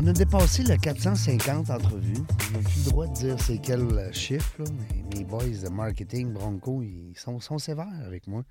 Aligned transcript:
on 0.00 0.06
a 0.06 0.12
dépassé 0.12 0.62
le 0.62 0.76
450 0.76 1.70
entrevues. 1.70 2.22
On 2.48 2.58
n'a 2.58 2.62
plus 2.62 2.84
le 2.84 2.90
droit 2.90 3.06
de 3.08 3.14
dire 3.14 3.40
c'est 3.40 3.58
quel 3.58 4.14
chiffre, 4.14 4.62
là, 4.62 4.70
mes 5.12 5.24
boys 5.24 5.48
de 5.48 5.68
marketing, 5.68 6.32
Bronco, 6.32 6.82
ils 6.82 7.14
sont, 7.16 7.58
sévères 7.58 7.86
avec 8.06 8.28
moi. 8.28 8.44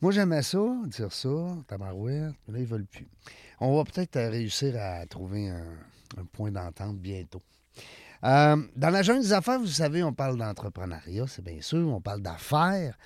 Moi, 0.00 0.10
j'aimais 0.10 0.42
ça, 0.42 0.58
dire 0.86 1.12
ça, 1.12 1.28
tabarouette, 1.68 2.34
là, 2.48 2.58
ils 2.58 2.66
veulent 2.66 2.86
plus. 2.86 3.06
On 3.60 3.76
va 3.76 3.84
peut-être 3.84 4.18
réussir 4.18 4.74
à 4.76 5.06
trouver 5.06 5.50
un, 5.50 6.24
point 6.32 6.50
d'entente 6.50 6.98
bientôt. 6.98 7.42
Euh, 8.24 8.56
dans 8.76 8.90
la 8.90 9.02
jungle 9.02 9.22
des 9.22 9.32
affaires, 9.32 9.60
vous 9.60 9.66
savez, 9.66 10.02
on 10.02 10.12
parle 10.12 10.36
d'entrepreneuriat, 10.36 11.26
c'est 11.28 11.44
bien 11.44 11.60
sûr, 11.60 11.88
on 11.88 12.00
parle 12.00 12.22
d'affaires. 12.22 12.98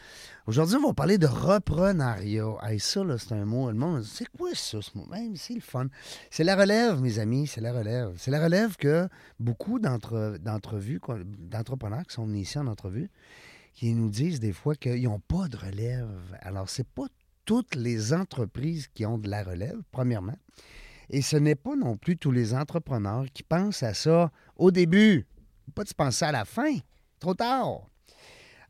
Aujourd'hui, 0.47 0.77
on 0.77 0.87
va 0.87 0.95
parler 0.95 1.19
de 1.19 1.27
reprenariat. 1.27 2.57
Hey, 2.63 2.79
ça, 2.79 3.03
c'est 3.19 3.33
un 3.33 3.45
mot. 3.45 3.69
Le 3.69 3.77
monde 3.77 4.05
c'est 4.05 4.29
quoi 4.29 4.51
ça, 4.55 4.81
ce 4.81 4.97
mot? 4.97 5.05
C'est 5.35 5.55
le 5.55 5.61
fun. 5.61 5.89
C'est 6.31 6.45
la 6.45 6.55
relève, 6.55 7.01
mes 7.01 7.19
amis, 7.19 7.49
c'est 7.49 7.61
la 7.61 7.73
relève. 7.73 8.15
C'est 8.17 8.31
la 8.31 8.41
relève 8.41 8.77
que 8.77 9.09
beaucoup 9.41 9.81
d'entre- 9.81 10.39
d'entrevues, 10.39 11.01
d'entrepreneurs 11.27 12.05
qui 12.07 12.15
sont 12.15 12.27
venus 12.27 12.49
ici 12.49 12.61
en 12.61 12.69
entrevue, 12.69 13.11
qui 13.75 13.93
nous 13.93 14.09
disent 14.09 14.39
des 14.39 14.53
fois 14.53 14.77
qu'ils 14.77 15.03
n'ont 15.03 15.19
pas 15.19 15.49
de 15.49 15.57
relève. 15.57 16.09
Alors, 16.43 16.69
c'est 16.71 16.87
pas 16.87 17.07
toutes 17.45 17.75
les 17.75 18.13
entreprises 18.13 18.87
qui 18.87 19.05
ont 19.05 19.19
de 19.19 19.29
la 19.29 19.43
relève, 19.43 19.81
premièrement. 19.91 20.39
Et 21.11 21.23
ce 21.23 21.37
n'est 21.37 21.57
pas 21.57 21.75
non 21.75 21.97
plus 21.97 22.17
tous 22.17 22.31
les 22.31 22.55
entrepreneurs 22.55 23.25
qui 23.35 23.43
pensent 23.43 23.83
à 23.83 23.95
ça 23.95 24.31
au 24.55 24.71
début. 24.71 25.27
Pas 25.75 25.83
de 25.83 25.89
se 25.89 25.95
penser 25.95 26.25
à 26.25 26.31
la 26.31 26.45
fin. 26.45 26.77
Trop 27.19 27.35
tard. 27.35 27.89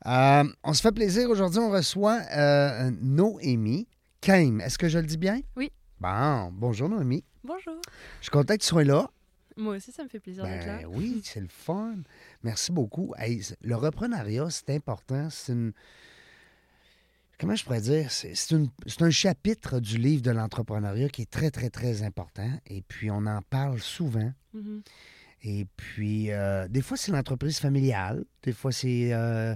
Euh, 0.06 0.44
on 0.62 0.72
se 0.72 0.80
fait 0.82 0.92
plaisir. 0.92 1.28
Aujourd'hui, 1.30 1.58
on 1.58 1.70
reçoit 1.70 2.20
euh, 2.32 2.90
Noémie 3.00 3.88
Kame. 4.20 4.60
Est-ce 4.60 4.78
que 4.78 4.88
je 4.88 4.98
le 4.98 5.06
dis 5.06 5.16
bien? 5.16 5.40
Oui. 5.56 5.72
Bon, 6.00 6.50
bonjour 6.52 6.88
Noémie. 6.88 7.24
Bonjour. 7.42 7.74
Je 8.20 8.24
suis 8.24 8.30
content 8.30 8.54
que 8.54 8.60
tu 8.60 8.66
sois 8.66 8.84
là. 8.84 9.10
Moi 9.56 9.76
aussi, 9.76 9.90
ça 9.90 10.04
me 10.04 10.08
fait 10.08 10.20
plaisir 10.20 10.44
d'être 10.44 10.66
là. 10.66 10.78
Ben 10.82 10.86
oui, 10.90 11.22
c'est 11.24 11.40
le 11.40 11.48
fun. 11.48 11.94
Merci 12.42 12.72
beaucoup. 12.72 13.14
Hey, 13.18 13.42
le 13.62 13.74
reprenariat, 13.74 14.48
c'est 14.50 14.70
important. 14.74 15.28
C'est 15.30 15.52
une. 15.52 15.72
Comment 17.40 17.54
je 17.56 17.64
pourrais 17.64 17.80
dire? 17.80 18.10
C'est 18.12 18.34
c'est 18.34 18.54
une- 18.54 18.68
c'est 18.86 19.02
un 19.02 19.10
chapitre 19.10 19.80
du 19.80 19.96
livre 19.98 20.22
de 20.22 20.30
l'entrepreneuriat 20.30 21.08
qui 21.08 21.22
est 21.22 21.30
très, 21.30 21.50
très, 21.50 21.70
très 21.70 22.02
important. 22.02 22.50
Et 22.66 22.82
puis, 22.82 23.10
on 23.10 23.24
en 23.26 23.40
parle 23.42 23.80
souvent. 23.80 24.30
Mhm. 24.52 24.82
Et 25.42 25.66
puis, 25.76 26.30
euh, 26.32 26.68
des 26.68 26.82
fois, 26.82 26.96
c'est 26.96 27.12
l'entreprise 27.12 27.58
familiale. 27.58 28.24
Des 28.42 28.52
fois, 28.52 28.72
c'est 28.72 29.12
euh, 29.12 29.54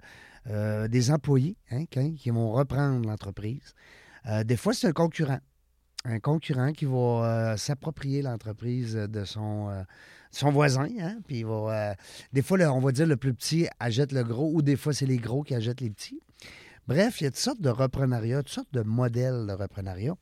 euh, 0.48 0.88
des 0.88 1.10
employés 1.10 1.56
hein, 1.70 1.84
qui, 1.86 2.30
vont 2.30 2.52
reprendre 2.52 3.06
l'entreprise. 3.08 3.74
Euh, 4.27 4.44
des 4.44 4.56
fois, 4.56 4.72
c'est 4.74 4.86
un 4.88 4.92
concurrent. 4.92 5.41
Un 6.05 6.19
concurrent 6.19 6.72
qui 6.72 6.86
va 6.86 6.96
euh, 6.96 7.56
s'approprier 7.56 8.22
l'entreprise 8.22 8.94
de 8.94 9.24
son, 9.24 9.84
son 10.30 10.50
voisin. 10.50 10.88
hein, 11.00 11.18
puis, 11.27 11.41
il 11.41 11.46
va, 11.46 11.94
des 12.33 12.41
fois, 12.42 12.56
le- 12.56 12.70
on 12.70 12.80
va 12.80 12.91
dire 12.92 13.06
le 13.06 13.16
plus 13.16 13.34
petit 13.34 13.68
achète 13.78 14.12
le 14.12 14.24
gros 14.24 14.50
ou 14.55 14.62
des 14.62 14.77
fois, 14.77 14.95
c'est 14.95 15.06
les 15.06 15.18
gros 15.18 15.42
qui 15.42 15.55
achètent 15.55 15.83
les 15.83 15.90
petits. 15.90 16.20
Bref, 16.89 17.20
il 17.20 17.24
y 17.24 17.27
a 17.27 17.30
toutes 17.30 17.39
sortes 17.39 17.61
de 17.61 17.68
reprenariat, 17.68 18.39
toutes 18.39 18.48
sortes 18.52 18.73
de 18.73 18.83
modèles 18.83 19.46
de 19.46 19.52
reprenariat. 19.52 20.14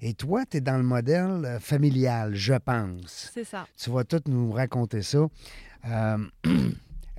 Et 0.00 0.14
toi, 0.14 0.44
tu 0.50 0.56
es 0.56 0.60
dans 0.60 0.76
le 0.78 0.82
modèle 0.82 1.58
familial, 1.60 2.34
je 2.34 2.54
pense. 2.54 3.30
C'est 3.34 3.44
ça. 3.44 3.66
Tu 3.76 3.90
vas 3.90 4.04
tout 4.04 4.22
nous 4.26 4.50
raconter 4.50 5.02
ça. 5.02 5.26
Euh, 5.86 6.18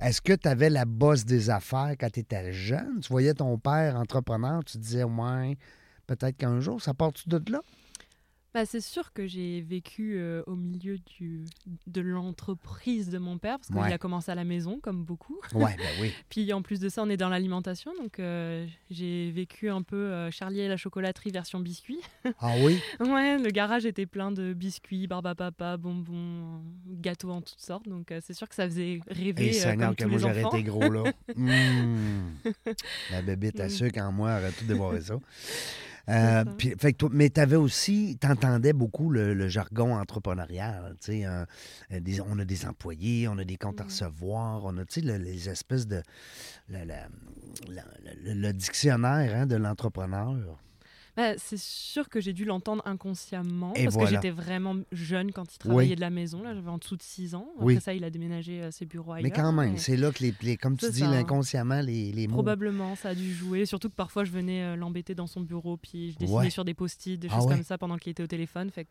Est-ce 0.00 0.22
que 0.22 0.32
tu 0.32 0.48
avais 0.48 0.70
la 0.70 0.86
bosse 0.86 1.26
des 1.26 1.50
affaires 1.50 1.94
quand 2.00 2.10
tu 2.10 2.20
étais 2.20 2.52
jeune? 2.52 3.00
Tu 3.00 3.08
voyais 3.10 3.34
ton 3.34 3.58
père 3.58 3.96
entrepreneur, 3.96 4.64
tu 4.64 4.78
disais, 4.78 5.04
ouais, 5.04 5.58
peut-être 6.06 6.38
qu'un 6.38 6.58
jour, 6.60 6.80
ça 6.80 6.94
part-tu 6.94 7.28
de 7.28 7.52
là? 7.52 7.60
Bah, 8.52 8.66
c'est 8.66 8.80
sûr 8.80 9.12
que 9.12 9.28
j'ai 9.28 9.60
vécu 9.60 10.14
euh, 10.16 10.42
au 10.48 10.56
milieu 10.56 10.98
du, 10.98 11.44
de 11.86 12.00
l'entreprise 12.00 13.08
de 13.08 13.18
mon 13.18 13.38
père, 13.38 13.58
parce 13.58 13.68
qu'il 13.68 13.76
Ouais. 13.76 13.92
a 13.92 13.98
commencé 13.98 14.30
à 14.32 14.34
la 14.34 14.42
maison, 14.42 14.80
comme 14.80 15.04
beaucoup. 15.04 15.38
Ouais, 15.54 15.76
ben 15.76 15.86
oui. 16.00 16.12
Puis 16.30 16.52
en 16.52 16.60
plus 16.60 16.80
de 16.80 16.88
ça, 16.88 17.02
on 17.04 17.08
est 17.08 17.16
dans 17.16 17.28
l'alimentation, 17.28 17.92
donc 17.94 18.18
euh, 18.18 18.66
j'ai 18.90 19.30
vécu 19.30 19.70
un 19.70 19.82
peu 19.82 19.94
euh, 19.96 20.30
Charlie 20.32 20.60
et 20.60 20.68
la 20.68 20.76
chocolaterie 20.76 21.30
version 21.30 21.60
biscuit. 21.60 22.00
Ah 22.40 22.54
oui? 22.64 22.80
ouais, 23.00 23.38
le 23.38 23.50
garage 23.50 23.86
était 23.86 24.06
plein 24.06 24.32
de 24.32 24.52
biscuits, 24.52 25.06
barbe 25.06 25.28
à 25.28 25.34
papa, 25.36 25.76
bonbons, 25.76 26.60
gâteaux 26.88 27.30
en 27.30 27.42
toutes 27.42 27.60
sortes, 27.60 27.88
donc 27.88 28.12
c'est 28.20 28.34
sûr 28.34 28.48
que 28.48 28.54
ça 28.56 28.64
faisait 28.64 29.00
rêver 29.08 29.48
Et 29.50 29.52
Seigneur, 29.52 29.94
que 29.94 30.04
moi, 30.06 30.18
j'aurais 30.18 30.42
été 30.42 30.62
gros, 30.64 30.90
là. 30.90 31.04
Mmh. 31.36 32.32
La 33.12 33.22
bébite 33.22 33.60
à 33.60 33.66
Mm. 33.66 33.70
sucre 33.70 34.00
en 34.00 34.10
moi 34.12 34.32
aurait 34.38 34.50
tout 34.52 34.64
dévoré 34.64 35.00
ça. 35.00 35.14
Euh, 36.10 36.44
ça. 36.44 36.50
puis, 36.58 36.74
fait 36.78 36.92
que 36.92 36.98
toi- 36.98 37.10
mais 37.12 37.30
tu 37.30 37.40
avais 37.40 37.56
aussi, 37.56 38.18
tu 38.20 38.26
entendais 38.26 38.72
beaucoup 38.72 39.10
le, 39.10 39.32
le 39.34 39.48
jargon 39.48 39.94
entrepreneurial. 39.96 40.96
des- 42.00 42.20
on 42.20 42.38
a 42.38 42.44
des 42.44 42.66
employés, 42.66 43.28
on 43.28 43.38
a 43.38 43.44
des 43.44 43.56
comptes 43.56 43.80
à 43.80 43.84
Mm. 43.84 43.86
recevoir, 43.88 44.64
on 44.64 44.76
a 44.78 44.84
le- 45.02 45.16
les 45.18 45.48
espèces 45.48 45.86
de. 45.86 46.02
Le 48.24 48.52
dictionnaire 48.52 49.34
hein, 49.36 49.46
de 49.46 49.56
l'entrepreneur. 49.56 50.58
Bah, 51.20 51.34
c'est 51.38 51.58
sûr 51.58 52.08
que 52.08 52.20
j'ai 52.20 52.32
dû 52.32 52.44
l'entendre 52.44 52.82
inconsciemment 52.86 53.72
Et 53.74 53.84
parce 53.84 53.94
voilà. 53.94 54.08
que 54.10 54.14
j'étais 54.16 54.30
vraiment 54.30 54.76
jeune 54.92 55.32
quand 55.32 55.52
il 55.54 55.58
travaillait 55.58 55.96
de 55.96 56.00
la 56.00 56.10
maison. 56.10 56.42
Là, 56.42 56.54
j'avais 56.54 56.68
en 56.70 56.78
dessous 56.78 56.96
de 56.96 57.02
6 57.02 57.34
ans. 57.34 57.46
Après 57.56 57.64
Oui. 57.66 57.80
ça, 57.80 57.92
il 57.94 58.04
a 58.04 58.10
déménagé 58.10 58.62
euh, 58.62 58.70
ses 58.70 58.86
bureaux 58.86 59.12
ailleurs. 59.12 59.24
Mais 59.24 59.30
quand 59.30 59.52
même, 59.52 59.72
mais 59.72 59.78
c'est 59.78 59.96
là 59.96 60.10
que 60.12 60.22
les, 60.22 60.34
les- 60.42 60.56
comme 60.56 60.76
tu 60.76 60.90
dis, 60.90 61.00
l'inconsciemment, 61.02 61.80
les, 61.80 62.12
les 62.12 62.26
mots. 62.26 62.34
Probablement, 62.34 62.96
ça 62.96 63.10
a 63.10 63.14
dû 63.14 63.32
jouer. 63.32 63.66
Surtout 63.66 63.88
que 63.88 63.94
parfois, 63.94 64.24
je 64.24 64.30
venais 64.30 64.62
euh, 64.62 64.76
l'embêter 64.76 65.14
dans 65.14 65.26
son 65.26 65.40
bureau, 65.40 65.76
puis 65.76 66.12
je 66.12 66.18
dessinais 66.18 66.38
Ouais. 66.38 66.50
sur 66.50 66.64
des 66.64 66.74
post-it, 66.74 67.18
des 67.20 67.28
Ah 67.30 67.36
choses 67.36 67.46
ouais. 67.46 67.54
comme 67.54 67.64
ça 67.64 67.76
pendant 67.78 67.96
qu'il 67.98 68.10
était 68.12 68.22
au 68.22 68.26
téléphone. 68.28 68.70
Fait 68.70 68.84
que 68.84 68.90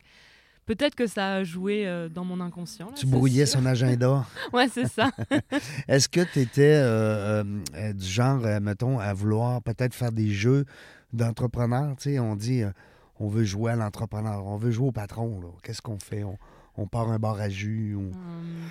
peut-être 0.66 0.94
que 0.96 1.08
ça 1.08 1.36
a 1.36 1.44
joué 1.44 1.88
euh, 1.88 2.10
dans 2.10 2.24
mon 2.26 2.40
inconscient. 2.42 2.88
là, 2.88 2.94
Tu 2.96 3.08
brouillais 3.08 3.46
sûr. 3.48 3.60
son 3.60 3.66
agenda. 3.66 4.26
Ouais, 4.54 4.68
c'est 4.72 4.88
ça. 4.88 5.10
Est-ce 5.88 6.08
que 6.10 6.22
tu 6.32 6.40
étais 6.42 7.94
du 7.94 8.06
genre, 8.06 8.46
euh, 8.46 8.60
mettons, 8.60 9.00
à 9.00 9.14
vouloir 9.14 9.62
peut-être 9.62 9.94
faire 9.96 10.12
des 10.12 10.30
jeux 10.32 10.66
d'entrepreneur? 11.14 11.96
Tu 11.98 12.12
sais, 12.12 12.20
on 12.20 12.36
dit, 12.36 12.64
euh, 12.64 12.72
on 13.20 13.28
veut 13.28 13.44
jouer 13.44 13.72
à 13.72 13.76
l'entrepreneur, 13.76 14.46
on 14.46 14.58
veut 14.58 14.72
jouer 14.72 14.88
au 14.88 14.92
patron. 14.92 15.42
Qu'est-ce 15.64 15.82
qu'on 15.82 16.00
fait? 16.00 16.24
On, 16.24 16.38
on 16.78 16.88
part 16.88 17.10
un 17.10 17.20
bar 17.20 17.40
à 17.40 17.50
jus? 17.50 17.96
ou- 17.96 18.12
Euh, 18.12 18.68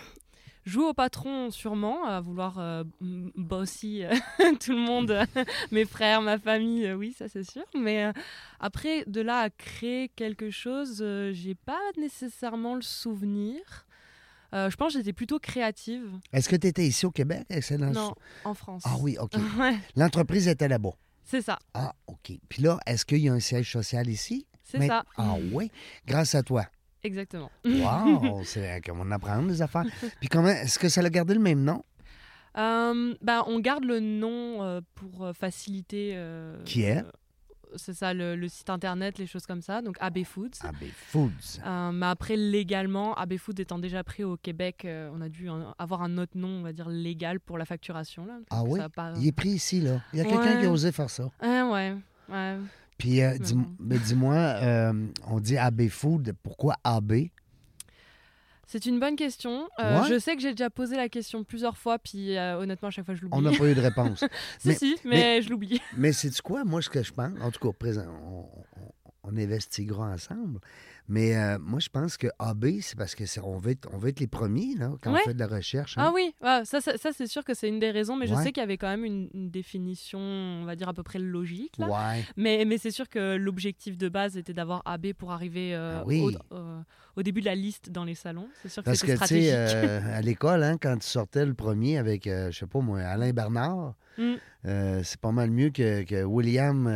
Jouer 0.64 0.84
au 0.84 0.92
patron, 0.92 1.50
sûrement, 1.50 2.04
à 2.04 2.20
vouloir 2.20 2.58
euh, 2.58 2.84
bosser 3.00 4.04
euh, 4.04 4.14
tout 4.60 4.72
le 4.72 4.78
monde, 4.84 5.18
mes 5.72 5.86
frères, 5.86 6.20
ma 6.20 6.38
famille, 6.38 6.84
euh, 6.84 6.94
oui, 6.94 7.14
ça 7.16 7.26
c'est 7.28 7.42
sûr. 7.48 7.64
Mais 7.74 8.04
euh, 8.04 8.12
après, 8.60 9.04
de 9.06 9.22
là 9.22 9.38
à 9.40 9.50
créer 9.50 10.10
quelque 10.10 10.50
chose, 10.50 11.02
j'ai 11.32 11.54
pas 11.54 11.78
nécessairement 11.96 12.74
le 12.74 12.82
souvenir. 12.82 13.60
Euh, 14.54 14.68
je 14.70 14.76
pense 14.76 14.92
que 14.92 14.98
j'étais 14.98 15.12
plutôt 15.14 15.38
créative. 15.38 16.10
Est-ce 16.34 16.48
que 16.50 16.56
tu 16.56 16.66
étais 16.66 16.86
ici 16.86 17.06
au 17.06 17.10
Québec? 17.10 17.46
Dans- 17.78 17.92
Non, 17.92 18.14
en 18.44 18.52
France. 18.54 18.82
Ah 18.84 18.96
oui, 19.00 19.16
OK. 19.18 19.32
Ouais, 19.58 19.76
L'entreprise 19.96 20.48
était 20.48 20.68
là-bas. 20.68 20.92
C'est 21.28 21.42
ça, 21.42 21.58
Ah, 21.74 21.92
OK. 22.06 22.32
Puis 22.48 22.62
là, 22.62 22.78
est-ce 22.86 23.04
qu'il 23.04 23.18
y 23.18 23.28
a 23.28 23.32
un 23.32 23.40
siège 23.40 23.70
social 23.70 24.08
ici? 24.08 24.46
c'est 24.64 24.78
Mais- 24.78 24.86
ça. 24.88 25.04
Ah 25.16 25.36
oui, 25.52 25.70
grâce 26.06 26.34
à 26.34 26.42
toi. 26.42 26.64
Exactement. 27.04 27.50
Wow, 27.64 28.42
c'est 28.44 28.80
comme 28.84 29.00
on 29.00 29.10
apprend 29.12 29.42
des 29.42 29.62
affaires. 29.62 29.84
Puis 30.20 30.28
comment, 30.28 30.48
est-ce 30.48 30.78
que 30.78 30.88
ça 30.88 31.00
a 31.00 31.08
gardé 31.10 31.34
le 31.34 31.40
même 31.40 31.62
nom? 31.62 31.84
Euh, 32.56 33.14
bah, 33.22 33.44
on 33.46 33.60
garde 33.60 33.84
le 33.84 34.00
nom 34.00 34.62
euh, 34.62 34.80
pour 34.94 35.24
euh, 35.26 35.32
faciliter. 35.32 36.12
euh, 36.16 36.56
Qui 36.64 36.82
est? 36.82 37.04
C'est 37.76 37.94
ça, 37.94 38.14
le, 38.14 38.36
le 38.36 38.48
site 38.48 38.70
internet, 38.70 39.18
les 39.18 39.26
choses 39.26 39.46
comme 39.46 39.60
ça. 39.62 39.82
Donc 39.82 39.96
AB 40.00 40.24
Foods. 40.24 40.50
AB 40.64 40.84
Foods. 40.94 41.60
Euh, 41.66 41.92
mais 41.92 42.06
après, 42.06 42.36
légalement, 42.36 43.14
AB 43.14 43.36
Food 43.36 43.60
étant 43.60 43.78
déjà 43.78 44.02
pris 44.04 44.24
au 44.24 44.36
Québec, 44.36 44.82
euh, 44.84 45.10
on 45.14 45.20
a 45.20 45.28
dû 45.28 45.48
avoir 45.78 46.02
un 46.02 46.18
autre 46.18 46.36
nom, 46.36 46.48
on 46.48 46.62
va 46.62 46.72
dire, 46.72 46.88
légal 46.88 47.40
pour 47.40 47.58
la 47.58 47.64
facturation. 47.64 48.26
Là, 48.26 48.38
Ah 48.50 48.62
oui? 48.64 48.80
pas- 48.94 49.12
Il 49.18 49.26
est 49.26 49.32
pris 49.32 49.50
ici, 49.50 49.80
là. 49.80 50.00
Il 50.12 50.18
y 50.18 50.22
a 50.22 50.24
quelqu'un 50.24 50.54
Ouais. 50.56 50.60
qui 50.60 50.66
a 50.66 50.70
osé 50.70 50.92
faire 50.92 51.10
ça. 51.10 51.28
Ah, 51.40 51.68
ouais, 51.72 51.94
ouais. 52.30 52.56
Puis, 52.96 53.22
euh, 53.22 53.36
dis-moi, 53.78 54.34
euh, 54.34 55.06
on 55.28 55.38
dit 55.40 55.56
AB 55.56 55.88
Food. 55.88 56.34
Pourquoi 56.42 56.76
AB? 56.84 57.12
C'est 58.70 58.84
une 58.86 59.00
bonne 59.00 59.16
question. 59.16 59.66
Euh, 59.80 60.02
Ouais. 60.02 60.08
Je 60.08 60.18
sais 60.18 60.36
que 60.36 60.42
j'ai 60.42 60.50
déjà 60.50 60.68
posé 60.70 60.94
la 60.96 61.08
question 61.08 61.42
plusieurs 61.42 61.76
fois, 61.78 61.98
puis 61.98 62.36
euh, 62.36 62.58
honnêtement, 62.58 62.88
à 62.88 62.90
chaque 62.90 63.06
fois, 63.06 63.14
je 63.14 63.24
On 63.32 63.40
l'oublie. 63.40 63.52
n'a 63.52 63.58
pas 63.58 63.70
eu 63.70 63.74
de 63.74 63.80
réponse. 63.80 64.20
si, 64.60 64.68
mais- 64.68 64.74
si, 64.74 64.96
mais, 65.04 65.10
mais- 65.16 65.42
je 65.42 65.48
l'oublie. 65.48 65.80
mais 65.96 66.12
c'est 66.12 66.38
quoi, 66.42 66.64
moi, 66.64 66.82
ce 66.82 66.90
que 66.90 67.02
je 67.02 67.12
pense? 67.12 67.32
En 67.40 67.50
tout 67.50 67.66
cas, 67.66 67.72
présent, 67.72 68.04
on, 68.24 68.44
on- 68.80 68.92
on 69.24 69.36
investiguera 69.36 70.04
ensemble. 70.12 70.60
Mais 71.08 71.36
euh, 71.36 71.58
moi, 71.58 71.78
je 71.80 71.88
pense 71.88 72.16
que 72.18 72.26
AB, 72.38 72.66
c'est 72.82 72.96
parce 72.98 73.14
que 73.14 73.24
on 73.42 73.56
veut 73.58 73.70
être, 73.72 73.88
on 73.92 73.98
veut 73.98 74.10
être 74.10 74.20
les 74.20 74.26
premiers 74.26 74.74
là, 74.76 74.92
quand 75.02 75.12
Ouais. 75.12 75.20
on 75.24 75.28
fait 75.28 75.34
de 75.34 75.38
la 75.38 75.46
recherche. 75.46 75.94
Ah 75.96 76.08
hein. 76.08 76.12
oui, 76.14 76.34
ouais, 76.42 76.60
ça, 76.64 76.80
ça, 76.82 76.98
ça, 76.98 77.10
c'est 77.12 77.26
sûr 77.26 77.44
que 77.44 77.54
c'est 77.54 77.68
une 77.68 77.78
des 77.78 77.90
raisons, 77.90 78.14
mais 78.16 78.26
je 78.26 78.34
sais 78.34 78.52
qu'il 78.52 78.60
y 78.60 78.64
avait 78.64 78.76
quand 78.76 78.88
même 78.88 79.04
une, 79.06 79.30
une 79.32 79.50
définition, 79.50 80.18
on 80.20 80.64
va 80.66 80.76
dire 80.76 80.88
à 80.88 80.92
peu 80.94 81.02
près 81.02 81.18
logique. 81.18 81.78
Là. 81.78 81.88
Ouais. 81.88 82.24
Mais, 82.36 82.64
mais 82.66 82.76
c'est 82.78 82.90
sûr 82.90 83.08
que 83.08 83.36
l'objectif 83.36 83.96
de 83.96 84.08
base 84.10 84.36
était 84.36 84.52
d'avoir 84.54 84.82
AB 84.84 85.12
pour 85.14 85.32
arriver 85.32 85.74
euh, 85.74 86.00
Ah 86.00 86.04
oui. 86.06 86.20
au, 86.50 86.54
euh, 86.54 86.80
au 87.16 87.22
début 87.22 87.40
de 87.40 87.46
la 87.46 87.54
liste 87.54 87.90
dans 87.90 88.04
les 88.04 88.14
salons. 88.14 88.48
C'est 88.62 88.68
sûr 88.68 88.82
que 88.82 88.86
Parce 88.90 89.00
que, 89.02 89.12
tu 89.12 89.26
sais, 89.26 89.52
à 89.52 90.20
l'école, 90.20 90.62
hein, 90.62 90.76
quand 90.80 90.98
tu 90.98 91.06
sortais 91.06 91.46
le 91.46 91.54
premier 91.54 91.96
avec, 91.98 92.24
je 92.26 92.50
sais 92.52 92.66
pas 92.66 92.80
moi, 92.80 93.00
Alain 93.00 93.32
Bernard, 93.32 93.94
Mm. 94.18 94.34
c'est 95.04 95.20
pas 95.20 95.30
mal 95.30 95.50
mieux 95.50 95.70
que, 95.70 96.02
que 96.02 96.24
William, 96.24 96.86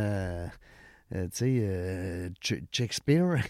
tu 1.13 1.29
sais, 1.31 1.59
euh, 1.61 2.29
Shakespeare. 2.71 3.43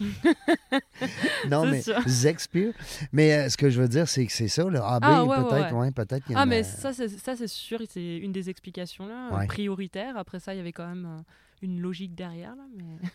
non, 1.50 1.66
mais. 1.66 1.82
Shakespeare. 2.08 2.74
Mais 3.12 3.34
euh, 3.34 3.50
ce 3.50 3.58
que 3.58 3.70
je 3.70 3.82
veux 3.82 3.88
dire, 3.88 4.08
c'est 4.08 4.26
que 4.26 4.32
c'est 4.32 4.48
ça, 4.48 4.64
le 4.66 4.80
AB, 4.80 5.00
Ah, 5.04 5.24
ouais, 5.24 5.30
ouais, 5.30 5.44
peut-être, 5.50 5.74
ouais. 5.74 5.80
ouais, 5.80 5.92
peut-être 5.92 6.26
Ah, 6.36 6.46
mais 6.46 6.64
ça, 6.64 6.92
c'est, 6.94 7.48
sûr, 7.48 7.80
c'est 7.90 8.18
une 8.18 8.32
des 8.32 8.50
explications 8.50 9.08
là, 9.08 9.30
euh, 9.32 9.38
Ouais. 9.38 9.48
prioritaires. 9.48 10.18
Après 10.18 10.40
ça, 10.40 10.54
il 10.54 10.58
y 10.58 10.60
avait 10.60 10.74
quand 10.74 10.88
même 10.88 11.06
euh, 11.06 11.22
une 11.62 11.80
logique 11.80 12.16
derrière. 12.16 12.56
Là, 12.56 12.64
mais... 12.78 13.10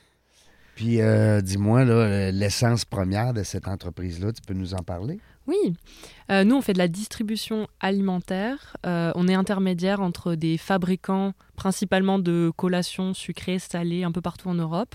Puis, 0.74 1.00
euh, 1.00 1.40
dis-moi, 1.40 1.84
là, 1.84 2.30
l'essence 2.30 2.84
première 2.84 3.34
de 3.34 3.42
cette 3.42 3.66
entreprise-là, 3.66 4.32
tu 4.32 4.40
peux 4.46 4.54
nous 4.54 4.74
en 4.74 4.82
parler? 4.84 5.18
Oui, 5.48 5.74
Euh, 6.30 6.44
nous 6.44 6.56
on 6.56 6.60
fait 6.60 6.74
de 6.74 6.78
la 6.78 6.88
distribution 6.88 7.68
alimentaire. 7.80 8.76
Euh, 8.84 9.12
on 9.14 9.28
est 9.28 9.34
intermédiaire 9.34 10.02
entre 10.02 10.34
des 10.34 10.58
fabricants 10.58 11.32
principalement 11.56 12.18
de 12.18 12.52
collations 12.54 13.14
sucrées, 13.14 13.58
salées, 13.58 14.04
un 14.04 14.12
peu 14.12 14.20
partout 14.20 14.50
en 14.50 14.54
Europe. 14.54 14.94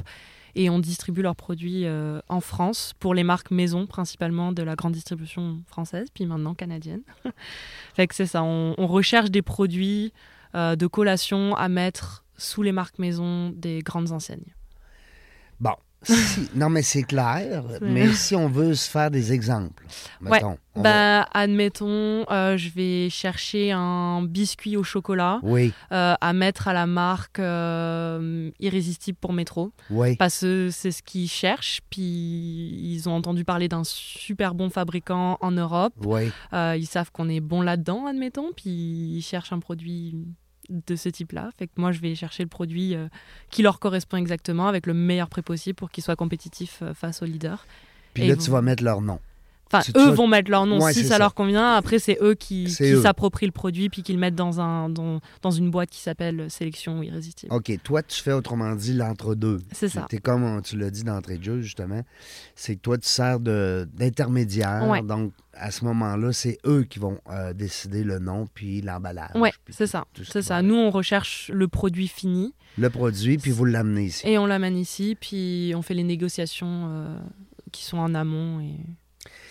Et 0.54 0.70
on 0.70 0.78
distribue 0.78 1.24
leurs 1.24 1.36
produits 1.36 1.88
euh, 1.88 2.22
en 2.30 2.40
France 2.40 2.94
pour 3.00 3.16
les 3.16 3.24
marques 3.24 3.50
maison, 3.50 3.88
principalement 3.88 4.52
de 4.52 4.62
la 4.62 4.76
grande 4.76 4.94
distribution 4.94 5.64
française, 5.66 6.10
puis 6.14 6.28
maintenant 6.28 6.54
canadienne. 6.54 7.02
c'est 8.12 8.28
ça, 8.28 8.44
on, 8.44 8.76
on 8.78 8.86
recherche 8.86 9.32
des 9.32 9.42
produits 9.42 10.14
de 10.54 10.86
collation 10.86 11.56
à 11.56 11.68
mettre 11.68 12.26
sous 12.38 12.62
les 12.62 12.72
marques 12.72 13.00
maison 13.00 13.50
des 13.50 13.80
grandes 13.80 14.12
enseignes. 14.12 14.54
Si- 16.04 16.50
non, 16.56 16.70
mais 16.70 16.82
c'est 16.82 17.04
clair. 17.04 17.64
Mais 17.82 18.08
si 18.14 18.36
on 18.36 18.48
veut 18.48 18.74
se 18.76 18.90
faire 18.90 19.10
des 19.12 19.32
exemples, 19.34 19.86
Ouais. 20.22 20.40
va- 20.42 20.56
Ben, 20.76 21.26
admettons, 21.34 22.26
euh, 22.32 22.58
je 22.58 22.70
vais 22.70 23.10
chercher 23.10 23.72
un 23.72 24.24
biscuit 24.24 24.76
au 24.76 24.84
chocolat. 24.84 25.40
Oui, 25.44 25.72
euh, 25.92 26.16
à 26.20 26.34
mettre 26.34 26.68
à 26.68 26.74
la 26.74 26.86
marque 26.88 27.40
euh, 27.40 28.50
Irrésistible 28.60 29.18
pour 29.22 29.34
métro. 29.34 29.72
oui. 29.90 30.16
Parce 30.18 30.42
que 30.42 30.70
c'est 30.72 30.92
ce 30.92 31.02
qu'ils 31.04 31.30
cherchent. 31.30 31.82
Puis 31.90 32.02
ils 32.02 33.04
ont 33.08 33.14
entendu 33.16 33.44
parler 33.46 33.68
d'un 33.68 33.84
super 33.84 34.54
bon 34.56 34.70
fabricant 34.70 35.38
en 35.42 35.52
Europe. 35.52 35.94
Oui. 36.04 36.32
Ils 36.54 36.88
savent 36.88 37.12
qu'on 37.12 37.30
est 37.30 37.40
bon 37.40 37.62
là-dedans, 37.62 38.06
admettons. 38.08 38.52
Puis 38.56 38.70
ils 38.70 39.22
cherchent 39.22 39.54
un 39.54 39.60
produit 39.60 40.16
de 40.88 40.96
ce 40.96 41.10
type-là. 41.10 41.50
Fait 41.58 41.68
que 41.68 41.72
moi, 41.78 41.92
je 41.92 42.00
vais 42.00 42.16
chercher 42.16 42.44
le 42.44 42.50
produit 42.50 42.96
euh, 42.96 43.08
qui 43.50 43.62
leur 43.62 43.80
correspond 43.80 44.18
exactement 44.18 44.68
avec 44.68 44.86
le 44.88 44.94
meilleur 44.94 45.30
prix 45.30 45.42
possible 45.42 45.75
pour 45.75 45.92
qu'il 45.92 46.04
soit 46.04 46.16
compétitif 46.16 46.80
euh, 46.81 46.94
face 46.94 47.22
aux 47.22 47.25
leaders. 47.25 47.66
Puis 48.14 48.24
Et 48.24 48.28
là, 48.28 48.36
vous- 48.36 48.42
tu 48.42 48.52
vas 48.52 48.62
mettre 48.62 48.84
leur 48.84 49.02
nom. 49.02 49.20
Enfin, 49.74 49.92
eux 50.00 50.12
vont 50.12 50.28
mettre 50.28 50.50
leur 50.52 50.66
nom 50.66 50.81
Ouais, 50.81 50.94
si 50.94 51.04
ça, 51.04 51.10
ça. 51.10 51.18
leur 51.20 51.34
convient. 51.34 51.74
Après, 51.74 52.00
c'est 52.00 52.18
eux 52.22 52.36
qui, 52.36 52.70
s'approprient 52.70 53.46
le 53.46 53.52
produit 53.52 53.90
puis 53.90 54.04
qui 54.04 54.14
le 54.14 54.20
mettent 54.20 54.36
dans, 54.36 54.60
un, 54.62 54.90
dans, 54.90 55.20
dans 55.42 55.52
une 55.52 55.72
boîte 55.72 55.90
qui 55.90 56.00
s'appelle 56.00 56.50
Sélection 56.50 57.02
Irrésistible. 57.04 57.54
OK, 57.54 57.72
toi, 57.84 58.04
tu 58.04 58.22
fais 58.22 58.34
autrement 58.34 58.75
dit 58.75 58.94
l'entre-deux. 58.94 59.60
C'est 59.72 59.90
ça. 59.90 60.06
Tu 60.10 60.18
es 60.18 60.20
comme 60.20 60.44
on- 60.44 60.62
tu 60.62 60.78
l'as 60.78 60.90
dit 60.90 61.04
d'entrée 61.04 61.38
de 61.38 61.44
jeu, 61.44 61.62
justement. 61.62 62.02
C'est 62.56 62.75
que 62.75 62.81
toi, 62.81 62.98
tu 62.98 63.08
sers 63.08 63.40
d'intermédiaire. 63.40 64.88
Ouais. 64.88 65.02
Donc, 65.02 65.31
à 65.54 65.72
ce 65.72 65.86
moment-là, 65.86 66.31
c'est 66.34 66.58
eux 66.66 66.84
qui 66.84 67.00
vont 67.00 67.20
euh, 67.30 67.54
décider 67.54 68.04
le 68.04 68.20
nom 68.20 68.48
puis 68.54 68.81
l'emballage. 68.81 69.31
Puis 69.66 69.74
c'est 69.74 69.88
ça. 69.88 70.06
C'est 70.28 70.42
ça. 70.42 70.62
Nous, 70.62 70.75
on 70.75 70.90
recherche 70.90 71.52
le 71.54 71.68
produit 71.68 72.08
fini 72.08 72.54
Le 72.78 72.90
produit, 72.90 73.38
puis 73.38 73.52
vous 73.52 73.66
l'amenez 73.66 74.06
ici. 74.06 74.28
et 74.28 74.38
on 74.38 74.46
l'amène 74.46 74.78
ici, 74.78 75.16
puis 75.20 75.74
on 75.75 75.81
fait 75.81 75.94
les 75.94 76.04
négociations 76.04 76.88
euh, 76.90 77.18
qui 77.72 77.84
sont 77.84 77.98
en 77.98 78.16
amont. 78.16 78.60
Et... 78.62 78.75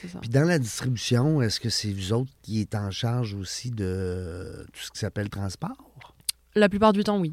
Ça. 0.09 0.19
Puis 0.21 0.29
dans 0.31 0.45
la 0.45 0.59
distribution, 0.59 1.43
est-ce 1.43 1.61
que 1.61 1.69
c'est 1.69 1.93
vous 1.93 2.13
autres 2.13 2.31
qui 2.43 2.61
êtes 2.61 2.75
en 2.75 2.91
charge 2.91 3.35
aussi 3.35 3.71
de 3.71 4.67
tout 4.73 4.81
ce 4.83 4.91
qui 4.91 4.99
s'appelle 4.99 5.29
transport? 5.29 5.77
La 6.55 6.69
plupart 6.69 6.93
du 6.93 7.03
temps, 7.05 7.19
oui. 7.19 7.33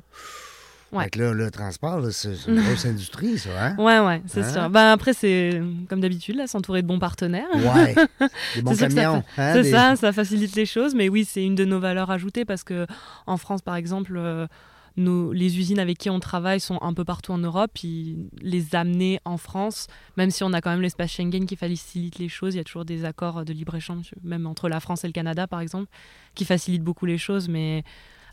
Ouais. 0.92 1.04
Fait 1.04 1.10
que 1.12 1.20
là, 1.20 1.34
le 1.34 1.52
transport, 1.52 2.04
c'est 2.12 2.34
une 2.48 2.62
grosse 2.64 2.86
industrie, 2.88 3.38
ça, 3.38 3.50
hein? 3.64 3.76
Ouais, 3.78 4.00
ouais, 4.00 4.24
c'est 4.26 4.42
Hein? 4.42 4.54
sûr. 4.54 4.70
Ben, 4.72 4.92
après, 4.92 5.14
c'est 5.14 5.62
comme 5.88 6.00
d'habitude, 6.02 6.36
là, 6.36 6.48
s'entourer 6.48 6.82
de 6.82 6.88
bons 6.88 6.98
partenaires. 6.98 7.46
Ouais. 7.54 7.94
Des 8.56 8.62
bons 8.64 8.74
C'est 8.74 8.98
hein, 9.00 9.24
c'est 9.38 9.62
des- 9.62 9.72
ça, 9.72 9.96
ça 9.96 10.12
facilite 10.12 10.56
les 10.56 10.66
choses, 10.66 10.96
mais 10.96 11.08
oui, 11.08 11.26
c'est 11.26 11.44
une 11.46 11.54
de 11.54 11.64
nos 11.66 11.80
valeurs 11.80 12.10
ajoutées 12.10 12.44
parce 12.44 12.64
que 12.64 12.88
en 13.28 13.38
France, 13.38 13.62
par 13.62 13.76
exemple, 13.76 14.14
euh, 14.18 14.48
nos, 14.98 15.32
les 15.32 15.58
usines 15.58 15.80
avec 15.80 15.98
qui 15.98 16.10
on 16.10 16.20
travaille 16.20 16.60
sont 16.60 16.80
un 16.82 16.94
peu 16.94 17.06
partout 17.06 17.32
en 17.32 17.38
Europe, 17.38 17.72
puis 17.74 18.18
les 18.42 18.76
amener 18.76 19.20
en 19.26 19.38
France, 19.38 19.88
même 20.18 20.32
si 20.32 20.44
on 20.44 20.54
a 20.54 20.62
quand 20.62 20.72
même 20.72 20.82
l'espace 20.82 21.12
Schengen 21.12 21.46
qui 21.46 21.56
facilite 21.56 22.20
les 22.20 22.30
choses, 22.30 22.56
il 22.56 22.58
y 22.58 22.62
a 22.62 22.64
toujours 22.64 22.86
des 22.86 23.06
accords 23.06 23.46
de 23.46 23.54
libre-échange, 23.54 24.14
même 24.24 24.46
entre 24.46 24.70
la 24.70 24.80
France 24.80 25.04
et 25.04 25.08
le 25.08 25.14
Canada, 25.14 25.48
par 25.48 25.62
exemple, 25.62 25.90
qui 26.36 26.46
facilitent 26.46 26.84
beaucoup 26.84 27.06
les 27.06 27.18
choses, 27.18 27.50
mais 27.50 27.84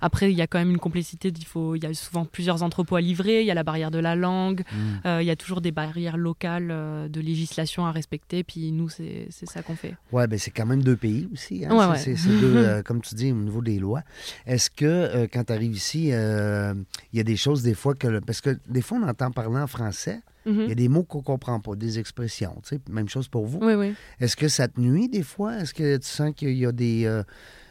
après, 0.01 0.31
il 0.31 0.37
y 0.37 0.43
a 0.43 0.47
quand 0.47 0.59
même 0.59 0.71
une 0.71 0.79
complexité, 0.79 1.33
il, 1.37 1.45
faut, 1.45 1.75
il 1.75 1.83
y 1.83 1.87
a 1.87 1.95
souvent 1.95 2.25
plusieurs 2.25 2.63
entrepôts 2.63 2.97
à 2.97 3.01
livrer, 3.01 3.41
il 3.41 3.47
y 3.47 3.51
a 3.51 3.55
la 3.55 3.63
barrière 3.65 3.91
de 3.91 3.99
la 3.99 4.15
langue, 4.17 4.63
Mm. 4.73 5.07
euh, 5.07 5.23
il 5.23 5.27
y 5.27 5.31
a 5.31 5.37
toujours 5.37 5.61
des 5.61 5.73
barrières 5.73 6.17
locales 6.17 6.69
euh, 6.71 7.09
de 7.09 7.21
législation 7.21 7.87
à 7.87 7.93
respecter, 7.93 8.45
puis 8.45 8.73
nous, 8.73 8.89
c'est 8.89 9.29
ça 9.31 9.63
qu'on 9.63 9.77
fait. 9.77 9.95
Ouais, 10.13 10.27
ben 10.27 10.39
c'est 10.39 10.51
quand 10.51 10.67
même 10.67 10.83
deux 10.83 10.97
pays 10.97 11.29
aussi. 11.33 11.65
Hein? 11.65 11.75
Ouais, 11.77 12.15
deux, 12.41 12.57
euh, 12.57 12.83
comme 12.83 13.01
tu 13.01 13.15
dis, 13.15 13.33
au 13.33 13.37
niveau 13.37 13.63
des 13.63 13.79
lois. 13.79 14.03
Est-ce 14.47 14.71
que 14.71 15.27
quand 15.33 15.45
tu 15.45 15.53
arrives 15.53 15.75
ici, 15.75 16.09
il 16.09 16.77
y 17.13 17.21
a 17.21 17.23
des 17.25 17.37
choses 17.37 17.63
des 17.63 17.75
fois 17.75 17.95
que. 17.95 18.19
Parce 18.21 18.41
que 18.41 18.59
des 18.69 18.83
fois, 18.83 18.99
on 19.03 19.09
entend 19.09 19.31
parler 19.31 19.59
en 19.59 19.67
français, 19.67 20.21
Mhm. 20.45 20.61
il 20.63 20.69
y 20.69 20.73
a 20.73 20.77
des 20.77 20.89
mots 20.89 21.03
qu'on 21.03 21.23
comprend 21.23 21.59
pas, 21.59 21.75
des 21.75 21.99
expressions. 21.99 22.55
tu 22.63 22.77
sais. 22.77 22.81
Même 22.89 23.09
chose 23.09 23.27
pour 23.29 23.47
vous. 23.47 23.59
Oui, 23.63 23.75
oui. 23.75 23.95
Est-ce 24.21 24.37
que 24.37 24.47
ça 24.49 24.69
te 24.69 24.81
nuit 24.81 25.09
des 25.09 25.25
fois? 25.25 25.57
Est-ce 25.57 25.75
que 25.75 25.97
tu 25.97 26.07
sens 26.07 26.33
qu'il 26.37 26.57
y 26.57 26.65
a 26.67 26.71
des, 26.71 27.05
euh, 27.05 27.25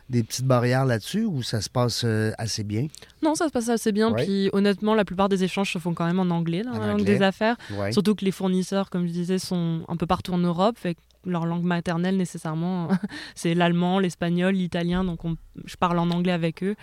des 0.09 0.23
petites 0.23 0.45
barrières 0.45 0.85
là-dessus 0.85 1.25
ou 1.25 1.41
ça 1.41 1.61
se 1.61 1.69
passe 1.69 2.03
euh, 2.05 2.31
assez 2.37 2.63
bien? 2.63 2.87
Non, 3.23 3.33
ça 3.35 3.47
se 3.47 3.51
passe 3.51 3.69
assez 3.69 3.91
bien. 3.91 4.11
Ouais. 4.11 4.23
Puis 4.25 4.49
honnêtement, 4.53 4.93
la 4.93 5.03
plupart 5.05 5.29
des 5.29 5.43
échanges 5.43 5.71
se 5.73 5.79
font 5.79 5.93
quand 5.93 6.05
même 6.05 6.19
en 6.19 6.29
anglais, 6.35 6.61
dans 6.63 6.71
En 6.73 6.79
la 6.79 6.87
langue 6.87 7.01
anglais. 7.01 7.17
des 7.17 7.21
affaires. 7.23 7.57
Ouais. 7.77 7.91
Surtout 7.91 8.13
que 8.15 8.23
les 8.23 8.31
fournisseurs, 8.31 8.89
comme 8.89 9.07
je 9.07 9.11
disais, 9.11 9.39
sont 9.39 9.83
un 9.87 9.95
peu 9.97 10.05
partout 10.05 10.33
en 10.33 10.37
Europe. 10.37 10.77
Fait 10.77 10.93
que 10.95 10.99
leur 11.25 11.45
langue 11.47 11.63
maternelle, 11.63 12.17
nécessairement, 12.17 12.87
c'est 13.35 13.55
l'allemand, 13.55 13.97
l'espagnol, 13.99 14.53
l'italien. 14.53 15.03
Donc 15.03 15.25
on- 15.25 15.37
je 15.65 15.75
parle 15.75 15.97
en 15.97 16.09
anglais 16.11 16.33
avec 16.33 16.63
eux. 16.63 16.75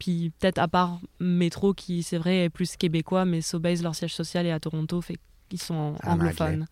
Puis 0.00 0.32
peut-être 0.40 0.58
à 0.58 0.66
part 0.66 0.98
Métro, 1.20 1.72
qui 1.74 2.02
c'est 2.02 2.18
vrai 2.18 2.44
est 2.46 2.50
plus 2.50 2.76
québécois, 2.76 3.24
mais 3.24 3.40
Sobeys, 3.40 3.76
leur 3.82 3.94
siège 3.94 4.12
social 4.14 4.44
est 4.46 4.50
à 4.50 4.58
Toronto. 4.58 5.00
Fait 5.00 5.16
qu'ils 5.48 5.60
sont 5.60 5.94
En 6.04 6.12
anglophones. 6.12 6.66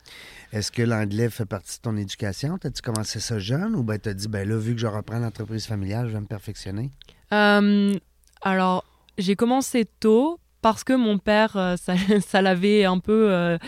Est-ce 0.53 0.71
que 0.71 0.83
l'anglais 0.83 1.31
fait 1.31 1.47
partie 1.47 1.79
de 1.79 1.83
ton 1.83 1.97
éducation? 1.97 2.59
T'as-tu 2.59 2.83
commencé 2.83 3.21
ça 3.21 3.39
jeune 3.39 3.75
ou 3.75 3.83
ben 3.83 3.99
t'as 3.99 4.13
dit, 4.15 4.29
ben 4.29 4.49
là, 4.49 4.57
vu 4.59 4.75
que 4.75 4.81
je 4.81 4.87
reprends 4.87 5.19
l'entreprise 5.19 5.67
familiale, 5.67 6.09
je 6.09 6.13
vais 6.13 6.21
me 6.21 6.27
perfectionner? 6.27 6.91
Euh, 7.33 7.95
alors, 8.43 8.85
j'ai 9.19 9.37
commencé 9.37 9.87
tôt 10.01 10.39
parce 10.61 10.85
que 10.85 10.93
mon 10.93 11.19
père, 11.19 11.57
euh, 11.57 11.77
ça, 11.77 11.95
ça 12.27 12.43
l'avait 12.43 12.85
un 12.85 12.99
peu. 12.99 13.31
euh, 13.33 13.59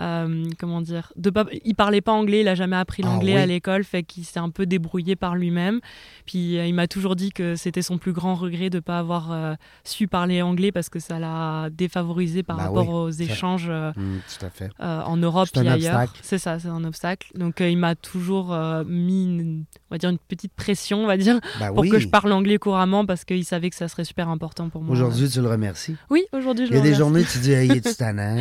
euh, 0.00 0.44
comment 0.58 0.80
dire 0.80 1.12
de 1.16 1.30
pas, 1.30 1.46
Il 1.64 1.74
parlait 1.74 2.00
pas 2.00 2.12
anglais, 2.12 2.40
il 2.40 2.48
a 2.48 2.54
jamais 2.54 2.76
appris 2.76 3.02
Ah 3.04 3.08
l'anglais 3.08 3.34
oui. 3.34 3.40
à 3.40 3.46
l'école, 3.46 3.84
fait 3.84 4.02
qu'il 4.02 4.24
s'est 4.24 4.38
un 4.38 4.50
peu 4.50 4.66
débrouillé 4.66 5.16
par 5.16 5.34
lui-même. 5.36 5.80
Puis 6.26 6.58
euh, 6.58 6.66
il 6.66 6.74
m'a 6.74 6.86
toujours 6.86 7.16
dit 7.16 7.30
que 7.30 7.56
c'était 7.56 7.82
son 7.82 7.98
plus 7.98 8.12
grand 8.12 8.34
regret 8.34 8.70
de 8.70 8.80
pas 8.80 8.98
avoir 8.98 9.32
euh, 9.32 9.54
su 9.84 10.06
parler 10.08 10.42
anglais 10.42 10.72
parce 10.72 10.88
que 10.88 10.98
ça 10.98 11.18
l'a 11.18 11.68
défavorisé 11.70 12.42
par 12.42 12.56
Bah 12.56 12.64
rapport 12.64 12.88
oui, 12.88 12.94
aux 12.94 13.10
échanges 13.10 13.66
tout 13.70 14.46
à 14.46 14.50
fait. 14.50 14.70
euh, 14.80 15.00
en 15.02 15.16
Europe 15.16 15.48
et 15.54 15.58
ailleurs. 15.60 15.74
obstacle. 15.96 16.20
C'est 16.22 16.38
ça, 16.38 16.58
c'est 16.58 16.68
un 16.68 16.84
obstacle. 16.84 17.30
Donc 17.36 17.60
il 17.60 17.76
m'a 17.78 17.94
toujours 17.94 18.56
mis, 18.86 19.24
une, 19.24 19.64
on 19.90 19.94
va 19.94 19.98
dire, 19.98 20.10
une 20.10 20.18
petite 20.18 20.52
pression, 20.52 21.02
on 21.04 21.06
va 21.06 21.16
dire, 21.16 21.40
Ben 21.58 21.68
pour 21.68 21.78
oui. 21.80 21.88
que 21.90 21.98
je 21.98 22.08
parle 22.08 22.32
anglais 22.32 22.58
couramment 22.58 23.04
parce 23.06 23.24
qu'il 23.24 23.44
savait 23.44 23.70
que 23.70 23.76
ça 23.76 23.88
serait 23.88 24.04
super 24.04 24.28
important 24.28 24.68
pour 24.68 24.82
moi. 24.82 24.92
Aujourd'hui, 24.92 25.28
tu 25.28 25.40
le 25.40 25.48
remercies. 25.48 25.96
Oui, 26.10 26.24
aujourd'hui, 26.32 26.66
je 26.66 26.70
Il 26.72 26.76
y 26.76 26.80
a 26.80 26.82
le 26.84 26.90
des 26.90 26.94
remercie. 26.94 26.98
journées, 26.98 27.24
tu 27.24 27.38
dis, 27.38 27.52
hey, 27.52 27.80
tannant? 27.98 28.36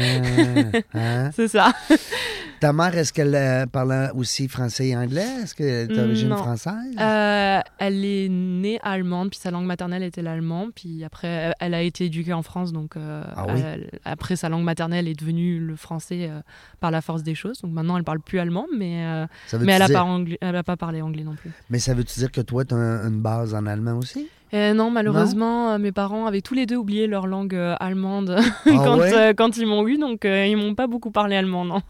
Hein? 0.93 1.31
C'est 1.47 1.57
ça. 1.57 1.71
Ta 2.59 2.73
mère, 2.73 2.97
est-ce 2.97 3.13
qu'elle 3.13 3.35
euh, 3.35 3.67
parle 3.67 4.11
aussi 4.15 4.47
français 4.47 4.87
et 4.87 4.97
anglais? 4.97 5.27
Est-ce 5.43 5.53
qu'elle 5.53 5.67
est 5.67 5.87
d'origine 5.87 6.35
française? 6.35 6.95
Euh, 6.99 7.59
elle 7.77 8.03
est 8.03 8.27
née 8.29 8.79
allemande, 8.81 9.29
puis 9.29 9.39
sa 9.39 9.51
langue 9.51 9.65
maternelle 9.67 10.01
était 10.01 10.23
l'allemand, 10.23 10.69
puis 10.73 11.03
après, 11.03 11.27
elle- 11.27 11.53
elle 11.59 11.73
a 11.75 11.83
été 11.83 12.05
éduquée 12.05 12.33
en 12.33 12.41
France, 12.41 12.73
donc 12.73 12.97
euh, 12.97 13.23
Ah 13.35 13.45
oui? 13.53 13.61
elle- 13.63 13.91
après, 14.05 14.35
sa 14.35 14.49
langue 14.49 14.63
maternelle 14.63 15.07
est 15.07 15.13
devenue 15.13 15.59
le 15.59 15.75
français 15.75 16.27
euh, 16.31 16.41
par 16.79 16.89
la 16.89 17.01
force 17.01 17.21
des 17.21 17.35
choses. 17.35 17.61
Donc 17.61 17.73
maintenant, 17.73 17.95
elle 17.95 18.03
parle 18.03 18.21
plus 18.21 18.39
allemand, 18.39 18.65
mais, 18.75 19.05
euh, 19.05 19.27
mais 19.61 19.73
elle 19.73 19.79
n'a 19.79 19.85
dire... 19.87 20.39
pas, 20.51 20.63
pas 20.63 20.77
parlé 20.77 21.01
anglais 21.03 21.23
non 21.23 21.35
plus. 21.35 21.51
Mais 21.69 21.77
ça 21.77 21.93
veut-tu 21.93 22.19
dire 22.19 22.31
que 22.31 22.41
toi, 22.41 22.65
tu 22.65 22.73
as 22.73 22.77
une 22.77 23.21
base 23.21 23.53
en 23.53 23.67
allemand 23.67 23.97
aussi? 23.99 24.27
Euh, 24.53 24.73
non, 24.73 24.89
malheureusement, 24.91 25.71
euh, 25.73 25.77
mes 25.77 25.91
parents 25.91 26.25
avaient 26.25 26.41
tous 26.41 26.53
les 26.53 26.65
deux 26.65 26.77
oublié 26.77 27.05
leur 27.07 27.27
langue 27.27 27.53
euh, 27.53 27.75
allemande 27.81 28.37
Ah 28.39 28.43
quand, 28.65 28.97
ouais? 28.97 29.13
euh, 29.13 29.33
quand 29.33 29.57
ils 29.57 29.65
m'ont 29.67 29.85
eu, 29.87 29.97
donc 29.97 30.23
ils 30.23 30.55
m'ont 30.55 30.73
pas 30.73 30.87
beaucoup 30.87 31.11
parlé 31.11 31.35
allemand, 31.35 31.65
non. 31.65 31.81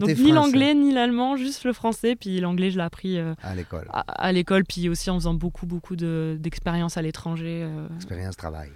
Donc, 0.00 0.08
ni 0.18 0.32
l'anglais 0.32 0.74
ni 0.74 0.92
l'allemand, 0.92 1.36
juste 1.36 1.64
le 1.64 1.72
français. 1.72 2.16
Puis 2.16 2.40
l'anglais, 2.40 2.70
je 2.70 2.78
l'ai 2.78 2.82
appris 2.84 3.18
à 3.18 3.54
l'école. 3.54 3.86
à, 3.92 4.00
à 4.00 4.32
l'école, 4.32 4.64
puis 4.64 4.88
aussi 4.88 5.08
en 5.10 5.14
faisant 5.14 5.34
beaucoup, 5.34 5.66
beaucoup 5.66 5.94
de- 5.96 6.36
d'expériences 6.40 6.96
à 6.96 7.02
l'étranger. 7.02 7.66
Expérience 7.96 8.36
travail. 8.36 8.70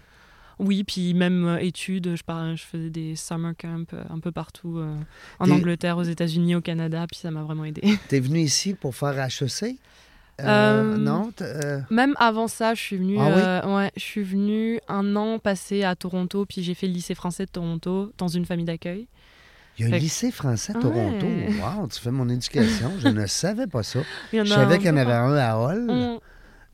Oui, 0.60 0.84
puis 0.84 1.14
même 1.14 1.58
études, 1.60 2.14
je, 2.16 2.62
faisais 2.62 2.90
des 2.90 3.16
summer 3.16 3.52
camps 3.58 3.82
un 4.10 4.18
peu 4.20 4.30
partout, 4.30 4.80
en 5.38 5.50
Angleterre, 5.50 5.96
aux 5.96 6.02
États-Unis, 6.02 6.54
au 6.54 6.60
Canada, 6.60 7.06
puis 7.10 7.18
ça 7.18 7.30
m'a 7.30 7.42
vraiment 7.42 7.64
aidé. 7.64 7.82
T'es 8.08 8.20
venu 8.20 8.40
ici 8.40 8.74
pour 8.74 8.94
faire 8.94 9.18
HEC? 9.18 9.76
Euh, 10.44 11.30
t- 11.36 11.44
euh, 11.44 11.80
Même 11.90 12.14
avant 12.18 12.48
ça, 12.48 12.74
je 12.74 12.80
suis 12.80 12.96
venue, 12.96 13.16
Ah 13.18 13.26
oui? 13.28 13.42
euh, 13.42 13.76
ouais, 13.76 13.90
je 13.96 14.02
suis 14.02 14.22
venue 14.22 14.80
un 14.88 15.16
an 15.16 15.38
passé 15.38 15.82
à 15.84 15.94
Toronto, 15.96 16.46
puis 16.46 16.62
j'ai 16.62 16.74
fait 16.74 16.86
le 16.86 16.92
lycée 16.94 17.14
français 17.14 17.46
de 17.46 17.50
Toronto 17.50 18.12
dans 18.18 18.28
une 18.28 18.44
famille 18.44 18.64
d'accueil. 18.64 19.06
Il 19.78 19.82
y 19.82 19.84
a 19.84 19.88
un 19.88 19.90
Fait 19.92 19.98
lycée 19.98 20.30
français 20.30 20.72
à 20.74 20.76
Ouais. 20.76 20.82
Toronto. 20.82 21.26
Wow, 21.26 21.86
tu 21.88 22.00
fais 22.00 22.10
mon 22.10 22.28
éducation. 22.28 22.90
Je 22.98 23.08
ne 23.08 23.26
savais 23.26 23.66
pas 23.66 23.82
ça. 23.82 24.00
Je 24.32 24.44
savais 24.44 24.78
qu'il 24.78 24.88
y 24.88 24.90
en 24.90 24.96
avait 24.96 25.12
un 25.12 25.34
à 25.36 25.56
On- 25.58 26.20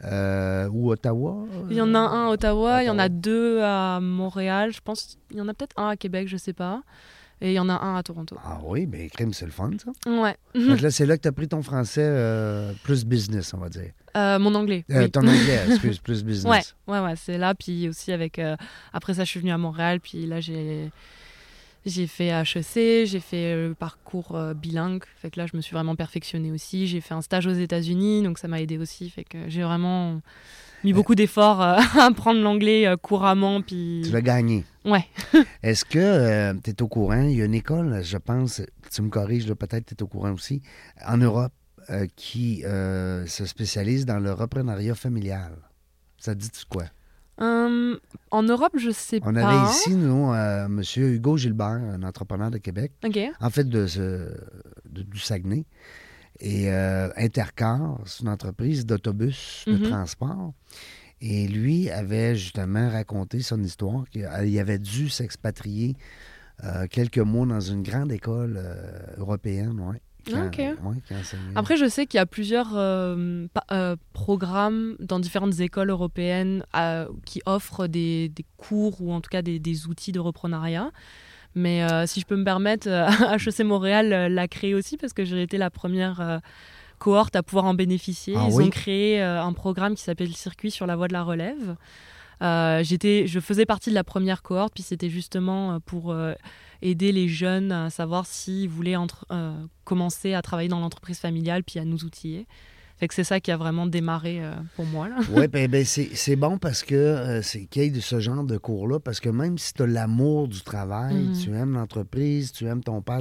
euh, 0.05 0.69
ou 0.73 0.91
Ottawa. 0.91 1.45
Il 1.71 1.77
y 1.77 1.81
en 1.81 1.95
a 1.95 1.99
un 1.99 2.27
à 2.27 2.31
Ottawa, 2.31 2.83
il 2.83 2.87
y 2.87 2.91
en 2.91 2.99
a 2.99 3.05
Ottawa. 3.07 3.09
deux 3.09 3.61
à 3.63 3.99
Montréal, 4.01 4.73
je 4.73 4.81
pense. 4.81 5.17
Il 5.31 5.39
y 5.39 5.41
en 5.41 5.49
a 5.49 5.55
peut-être 5.55 5.75
un 5.79 5.89
à 5.89 5.97
Québec, 5.97 6.29
je 6.29 6.37
sais 6.37 6.53
pas. 6.53 6.83
Et 7.41 7.51
il 7.51 7.55
y 7.55 7.59
en 7.59 7.69
a 7.69 7.75
un 7.75 7.97
à 7.97 8.03
Toronto. 8.03 8.37
Ah 8.43 8.59
oui, 8.65 8.87
bien, 8.87 9.09
crime, 9.09 9.35
c'est 9.35 9.45
le 9.45 9.51
fun, 9.51 9.71
ça. 9.83 9.91
Ouais. 10.11 10.37
Que 10.55 10.83
là, 10.83 10.91
c'est 10.91 11.05
là 11.05 11.17
que 11.19 11.23
tu 11.23 11.29
as 11.29 11.33
pris 11.33 11.49
ton 11.49 11.63
français 11.63 12.03
euh, 12.03 12.73
plus 12.83 13.05
business, 13.05 13.53
on 13.53 13.59
va 13.59 13.69
dire. 13.69 13.91
Euh, 14.17 14.39
mon 14.39 14.55
anglais. 14.55 14.87
Euh, 14.91 15.03
oui. 15.03 15.11
Ton 15.11 15.21
anglais, 15.21 15.61
excuse, 15.69 15.99
plus 15.99 16.21
Ouais, 16.23 16.27
business. 16.29 16.75
ouais, 16.87 17.01
ouais, 17.01 17.15
c'est 17.17 17.37
là. 17.37 17.55
Puis 17.55 17.89
aussi 17.89 18.13
avec. 18.13 18.41
après 18.93 19.15
ça, 19.15 19.25
je 19.25 19.31
suis 19.31 19.41
venue 19.41 19.53
à 19.53 19.59
Montréal. 19.59 20.01
Puis 20.01 20.27
là, 20.27 20.41
j'ai. 20.41 20.91
J'ai 21.85 22.09
fait 22.09 22.31
HEC, 22.31 23.07
j'ai 23.07 23.21
fait 23.21 23.55
le 23.55 23.75
parcours 23.75 24.37
bilingue. 24.57 25.05
Fait 25.23 25.31
que 25.31 25.39
là, 25.39 25.47
je 25.47 25.57
me 25.57 25.63
suis 25.63 25.73
vraiment 25.73 25.95
perfectionnée 25.95 26.51
aussi. 26.51 26.89
J'ai 26.89 27.01
fait 27.01 27.15
un 27.15 27.23
stage 27.23 27.47
aux 27.47 27.53
États-Unis, 27.53 28.25
donc 28.25 28.39
ça 28.39 28.49
m'a 28.49 28.61
aidé 28.61 28.77
aussi. 28.77 29.09
Fait 29.09 29.23
que 29.23 29.39
j'ai 29.47 29.63
vraiment 29.63 30.21
mis 30.83 30.93
beaucoup 30.93 31.15
d'efforts 31.15 31.61
à 31.63 31.79
apprendre 32.05 32.41
l'anglais 32.41 32.93
couramment. 33.03 33.61
Puis. 33.63 34.03
Tu 34.05 34.11
l'as 34.11 34.21
gagné. 34.21 34.65
Ouais. 34.87 35.05
Est-ce 35.63 35.85
que 35.85 36.53
tu 36.61 36.71
es 36.71 36.83
au 36.83 36.89
courant? 36.89 37.23
Il 37.23 37.37
y 37.37 37.43
a 37.43 37.45
une 37.45 37.55
école, 37.55 38.03
je 38.03 38.17
pense, 38.19 38.63
tu 38.91 39.03
me 39.03 39.09
corriges, 39.11 39.53
peut-être 39.53 39.87
tu 39.87 39.95
es 39.95 40.03
au 40.03 40.07
courant 40.07 40.33
aussi, 40.33 40.63
en 41.07 41.17
Europe, 41.19 41.53
euh, 41.91 42.07
qui 42.17 42.65
euh, 42.65 43.27
se 43.27 43.45
spécialise 43.47 44.07
dans 44.07 44.19
le 44.19 44.33
reprenariat 44.33 44.95
familial? 44.95 45.57
Ça 46.19 46.35
te 46.35 46.41
dit 46.41 46.51
quoi? 46.69 46.85
Hum, 47.39 47.99
en 48.31 48.43
Europe, 48.45 48.73
je 48.79 48.91
sais 48.91 49.21
On 49.23 49.35
pas. 49.35 49.47
avait 49.47 49.63
ici, 49.71 49.95
nous, 49.95 50.33
euh, 50.33 50.65
M. 50.67 50.83
Hugo 50.97 51.37
Gilbert, 51.37 51.67
un 51.67 52.03
entrepreneur 52.03 52.51
de 52.51 52.59
Québec, 52.59 52.93
en 53.41 53.51
fait 53.51 53.69
de, 53.69 53.87
ce- 53.87 54.35
de- 54.89 55.03
du 55.03 55.19
Saguenay. 55.19 55.67
Et 56.41 56.71
euh, 56.71 57.09
Intercar, 57.17 57.99
c'est 58.05 58.23
une 58.23 58.29
entreprise 58.29 58.85
d'autobus 58.87 59.65
de 59.67 59.73
Mhm. 59.77 59.83
transport. 59.83 60.53
Et 61.21 61.49
lui 61.49 61.91
avait 61.91 62.37
justement 62.37 62.91
raconté 62.91 63.41
son 63.41 63.63
histoire, 63.63 64.09
qu'il 64.11 64.29
il 64.45 64.59
avait 64.59 64.79
dû 64.79 65.09
s'expatrier 65.09 65.97
euh, 66.65 66.87
quelques 66.91 67.19
mois 67.19 67.47
dans 67.47 67.61
une 67.61 67.83
grande 67.83 68.11
école 68.13 68.57
euh, 68.59 69.01
européenne, 69.19 69.79
ouais. 69.81 70.01
Après, 71.55 71.77
je 71.77 71.89
sais 71.89 72.07
qu'il 72.07 72.19
y 72.19 72.21
a 72.21 72.27
plusieurs 72.27 72.71
euh, 72.75 73.47
programmes 74.13 74.97
dans 74.99 75.21
différentes 75.21 75.61
écoles 75.61 75.91
européennes 75.91 76.65
qui 77.25 77.43
offrent 77.47 77.87
des, 77.87 78.29
des 78.31 78.45
cours 78.57 79.01
ou 79.01 79.13
en 79.13 79.21
tout 79.21 79.31
cas 79.31 79.43
des, 79.43 79.61
des 79.61 79.87
outils 79.87 80.11
de 80.11 80.19
reprenariat. 80.19 80.91
Mais 81.55 81.87
si 82.09 82.19
je 82.19 82.27
peux 82.27 82.35
me 82.35 82.43
permettre, 82.43 82.89
HEC 83.47 83.65
Montréal 83.65 84.33
l'a 84.33 84.49
créé 84.49 84.75
aussi 84.75 84.97
parce 84.97 85.13
que 85.13 85.25
j'ai 85.25 85.43
été 85.43 85.59
la 85.59 85.71
première 85.71 86.41
euh, 86.97 86.99
cohorte 86.99 87.37
à 87.37 87.43
pouvoir 87.43 87.65
en 87.67 87.75
bénéficier. 87.75 88.35
Ah 88.37 88.47
Ils 88.49 88.55
oui? 88.55 88.65
ont 88.65 88.71
créé 88.71 89.23
euh, 89.23 89.43
un 89.43 89.53
programme 89.53 89.95
qui 89.95 90.03
s'appelle 90.03 90.35
Circuit 90.35 90.71
sur 90.71 90.87
la 90.87 90.97
voie 90.97 91.09
de 91.09 91.13
la 91.13 91.23
relève. 91.23 91.77
Euh, 92.43 92.83
j'étais, 92.83 93.27
je 93.27 93.41
faisais 93.41 93.65
partie 93.65 93.89
de 93.91 93.95
la 93.95 94.05
première 94.05 94.43
cohorte, 94.43 94.75
puis 94.75 94.83
c'était 94.83 95.09
justement 95.09 95.73
euh, 95.73 95.79
pour 95.85 96.13
euh, 96.13 96.35
aider 96.83 97.11
les 97.13 97.29
jeunes 97.29 97.73
à 97.73 97.89
savoir 97.91 98.27
s'ils 98.27 98.69
voulaient 98.69 98.97
entre- 98.97 99.25
euh, 99.31 99.55
commencer 99.85 100.35
à 100.35 100.43
travailler 100.43 100.69
dans 100.69 100.81
l'entreprise 100.81 101.19
familiale, 101.19 101.63
puis 101.65 101.79
à 101.79 101.85
nous 101.85 102.05
outiller. 102.05 102.47
Fait 102.99 103.09
que 103.09 103.15
c'est 103.15 103.25
ça 103.25 103.41
qui 103.41 103.51
a 103.51 103.57
vraiment 103.59 103.87
démarré 103.87 104.43
euh, 104.43 104.55
pour 104.75 104.87
moi. 104.87 105.09
Oui, 105.31 105.49
ben, 105.49 105.71
ben, 105.71 105.85
c'est 105.85 106.09
c'est 106.15 106.37
bon 106.37 106.57
parce 106.57 106.83
que 106.83 106.95
euh, 106.95 107.43
c'est 107.43 107.67
qu'il 107.67 107.83
y 107.83 107.87
ait 107.87 107.91
de 107.91 108.01
ce 108.01 108.21
genre 108.21 108.43
de 108.45 108.57
cours-là, 108.57 109.01
parce 109.01 109.21
que 109.21 109.29
même 109.29 109.59
si 109.59 109.75
tu 109.75 109.83
as 109.83 109.87
l'amour 109.87 110.49
du 110.49 110.63
travail, 110.63 111.25
Mhm. 111.27 111.33
tu 111.33 111.55
aimes 111.55 111.73
l'entreprise, 111.75 112.53
tu 112.53 112.65
aimes 112.67 112.83
ton 112.83 113.03
père, 113.03 113.21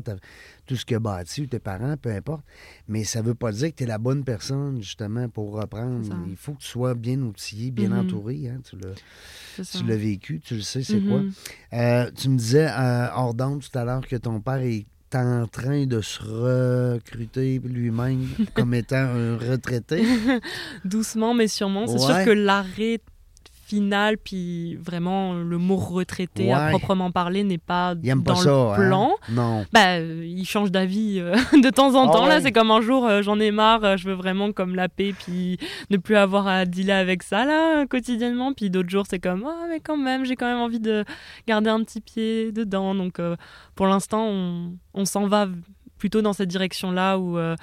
tout 0.66 0.76
ce 0.78 0.96
a 0.96 1.00
bâti, 1.00 1.42
ou 1.42 1.46
tes 1.48 1.60
parents, 1.60 1.96
peu 1.98 2.10
importe, 2.12 2.46
mais 2.88 3.04
ça 3.04 3.22
veut 3.22 3.36
pas 3.36 3.52
dire 3.52 3.70
que 3.72 3.76
tu 3.76 3.84
es 3.84 3.88
la 3.88 3.98
bonne 3.98 4.24
personne, 4.24 4.82
justement, 4.82 5.28
pour 5.30 5.54
reprendre. 5.54 6.08
Il 6.28 6.38
faut 6.38 6.54
que 6.54 6.62
tu 6.62 6.68
sois 6.68 6.96
bien 6.96 7.20
outillé, 7.22 7.72
bien 7.72 7.90
Mhm. 7.90 8.00
entouré. 8.00 8.48
Hein, 8.50 8.62
tu 8.64 8.78
l'as 9.86 9.98
vécu, 9.98 10.40
tu 10.40 10.56
le 10.56 10.62
sais, 10.62 10.84
c'est 10.84 11.02
quoi. 11.02 11.20
Mhm. 11.22 11.32
Euh, 11.74 12.12
tu 12.16 12.30
me 12.30 12.38
disais, 12.38 12.70
hors 13.14 13.34
tout 13.60 13.78
à 13.78 13.84
l'heure, 13.84 14.08
que 14.08 14.16
ton 14.16 14.40
père 14.40 14.62
est 14.62 14.86
en 15.14 15.46
train 15.48 15.86
de 15.86 16.02
se 16.02 16.20
recruter 16.96 17.60
lui-même 17.64 18.28
comme 18.54 18.74
étant 18.74 18.96
un 18.98 19.38
retraité. 19.38 20.04
Doucement, 20.84 21.34
mais 21.34 21.48
sûrement. 21.48 21.88
C'est 21.88 21.94
Ouais. 21.94 22.16
sûr 22.16 22.26
que 22.26 22.32
l'arrêt 22.32 23.00
final, 23.66 24.18
puis 24.18 24.76
vraiment 24.76 25.34
le 25.34 25.58
mot 25.58 25.76
retraité 25.76 26.54
à 26.54 26.70
proprement 26.70 27.10
parler 27.12 27.44
n'est 27.44 27.58
pas 27.58 27.96
dans 27.96 28.22
pas 28.22 28.36
ça, 28.36 28.50
le 28.50 28.56
hein? 28.56 28.76
plan. 28.76 29.12
Non. 29.30 29.66
Bah, 29.74 29.96
euh, 29.98 30.24
il 30.24 30.46
change 30.46 30.72
d'avis 30.72 31.20
euh, 31.20 31.36
de 31.54 31.70
temps 31.72 31.96
en 31.96 32.08
Ah 32.08 32.14
temps. 32.14 32.26
Là, 32.28 32.36
ouais. 32.36 32.42
c'est 32.42 32.52
comme 32.52 32.70
un 32.70 32.82
jour, 32.82 33.06
euh, 33.06 33.24
j'en 33.24 33.40
ai 33.40 33.50
marre, 33.50 33.98
je 33.98 34.08
veux 34.08 34.14
vraiment 34.14 34.52
comme 34.52 34.76
la 34.76 34.88
paix, 34.88 35.14
puis 35.18 35.58
ne 35.90 35.98
plus 35.98 36.16
avoir 36.16 36.48
à 36.48 36.66
dealer 36.66 36.92
avec 36.96 37.24
ça 37.24 37.44
là 37.44 37.86
quotidiennement. 37.88 38.54
Puis 38.54 38.70
d'autres 38.70 38.90
jours, 38.90 39.06
c'est 39.10 39.20
comme, 39.20 39.46
ah 39.48 39.66
mais 39.70 39.80
quand 39.80 39.98
même, 39.98 40.26
j'ai 40.26 40.36
quand 40.36 40.48
même 40.48 40.60
envie 40.60 40.80
de 40.80 41.04
garder 41.48 41.72
un 41.72 41.84
petit 41.84 42.02
pied 42.02 42.52
dedans. 42.52 42.94
Donc, 42.94 43.20
euh, 43.20 43.36
pour 43.74 43.88
l'instant, 43.88 44.28
on, 44.28 44.74
on 44.94 45.06
s'en 45.06 45.28
va 45.28 45.48
plutôt 45.98 46.22
dans 46.22 46.34
cette 46.34 46.50
direction-là 46.50 47.18
où 47.18 47.38
euh, 47.38 47.56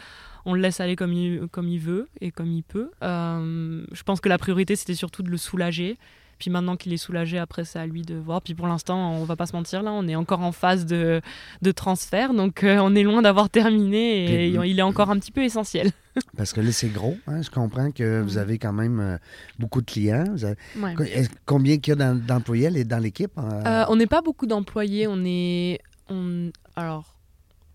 on 0.44 0.54
le 0.54 0.60
laisse 0.60 0.80
aller 0.80 0.96
comme 0.96 1.12
il, 1.12 1.46
comme 1.50 1.68
il 1.68 1.78
veut 1.80 2.08
et 2.20 2.30
comme 2.30 2.50
il 2.52 2.62
peut. 2.62 2.90
Euh, 3.02 3.84
je 3.92 4.02
pense 4.02 4.20
que 4.20 4.28
la 4.28 4.38
priorité, 4.38 4.76
c'était 4.76 4.94
surtout 4.94 5.22
de 5.22 5.30
le 5.30 5.36
soulager. 5.36 5.98
Puis 6.38 6.50
maintenant 6.50 6.74
qu'il 6.74 6.92
est 6.92 6.96
soulagé, 6.96 7.38
après, 7.38 7.64
c'est 7.64 7.78
à 7.78 7.86
lui 7.86 8.02
de 8.02 8.16
voir. 8.16 8.42
Puis 8.42 8.54
pour 8.54 8.66
l'instant, 8.66 9.12
on 9.14 9.22
va 9.24 9.36
pas 9.36 9.46
se 9.46 9.54
mentir, 9.54 9.80
là, 9.84 9.92
on 9.92 10.08
est 10.08 10.16
encore 10.16 10.40
en 10.40 10.50
phase 10.50 10.86
de, 10.86 11.20
de 11.60 11.70
transfert. 11.70 12.34
Donc 12.34 12.64
euh, 12.64 12.78
on 12.80 12.96
est 12.96 13.04
loin 13.04 13.22
d'avoir 13.22 13.48
terminé 13.48 14.24
et 14.46 14.48
il 14.48 14.78
est 14.78 14.82
encore 14.82 15.10
un 15.10 15.18
petit 15.20 15.30
peu 15.30 15.44
essentiel. 15.44 15.92
Parce 16.36 16.52
que 16.52 16.60
là, 16.60 16.72
c'est 16.72 16.88
gros. 16.92 17.16
hein. 17.28 17.42
Je 17.42 17.48
comprends 17.50 17.92
que 17.92 18.20
vous 18.22 18.38
avez 18.38 18.58
quand 18.58 18.72
même 18.72 18.98
euh, 18.98 19.16
beaucoup 19.60 19.80
de 19.82 19.86
clients. 19.86 20.24
Vous 20.32 20.44
avez- 20.44 20.56
Ouais. 20.76 20.94
Co- 20.94 21.04
est-ce- 21.04 21.30
Combien 21.46 21.78
qu'il 21.78 21.92
y 21.92 21.94
a 21.94 21.96
d'em- 21.96 22.20
d'employés 22.20 22.66
est 22.76 22.84
dans 22.84 22.98
l'équipe? 22.98 23.30
Euh, 23.38 23.84
on 23.88 23.94
n'est 23.94 24.08
pas 24.08 24.20
beaucoup 24.20 24.46
d'employés. 24.46 25.06
On 25.06 25.22
est. 25.24 25.78
On, 26.10 26.50
alors, 26.74 27.11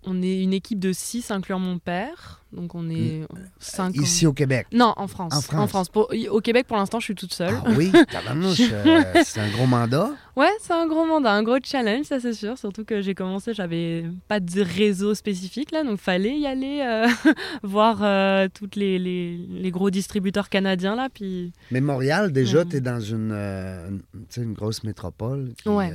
on 0.08 0.22
est 0.22 0.42
une 0.42 0.54
équipe 0.54 0.80
de 0.80 0.94
6, 0.94 1.32
incluant 1.32 1.60
mon 1.60 1.78
père. 1.80 2.42
Donc 2.54 2.76
on 2.76 2.90
est 2.90 3.24
5 3.60 3.94
Ici 3.98 4.26
au 4.26 4.32
Québec? 4.32 4.68
Non, 4.72 4.94
en 4.96 5.08
France. 5.08 5.34
En 5.54 5.68
France. 5.68 5.90
Pour- 5.90 6.10
au 6.32 6.40
Québec, 6.40 6.66
pour 6.66 6.78
l'instant, 6.78 7.00
je 7.02 7.04
suis 7.06 7.16
toute 7.16 7.34
seule. 7.34 7.54
Ah 7.66 7.70
oui, 7.76 7.92
euh, 8.72 9.04
c'est 9.26 9.42
un 9.42 9.50
gros 9.50 9.66
mandat? 9.66 10.12
Ouais, 10.38 10.50
c'est 10.62 10.72
un 10.72 10.88
gros 10.88 11.06
mandat, 11.06 11.34
un 11.34 11.44
gros 11.44 11.58
challenge, 11.62 12.06
ça 12.06 12.22
c'est 12.22 12.32
sûr. 12.34 12.58
Surtout 12.58 12.86
que 12.86 13.02
j'ai 13.02 13.14
commencé, 13.16 13.54
j'avais 13.54 14.06
pas 14.30 14.40
de 14.40 14.62
réseau 14.62 15.14
spécifique 15.14 15.72
là, 15.72 15.84
donc 15.84 16.00
fallait 16.00 16.38
y 16.40 16.48
aller 16.48 16.82
euh, 16.88 17.08
voir 17.64 18.00
euh, 18.02 18.48
toutes 18.54 18.78
les, 18.78 18.98
les, 18.98 19.36
les 19.38 19.72
gros 19.72 19.90
distributeurs 19.90 20.48
canadiens 20.48 20.96
là, 20.96 21.10
puis 21.14 21.52
Mais 21.72 21.82
Montréal, 21.82 22.32
déjà, 22.32 22.64
tu 22.64 22.78
es 22.78 22.82
dans 22.82 23.02
une, 23.02 23.32
euh, 23.34 23.90
une- 24.38 24.54
grosse 24.54 24.84
métropole 24.86 25.54
Ouais. 25.66 25.92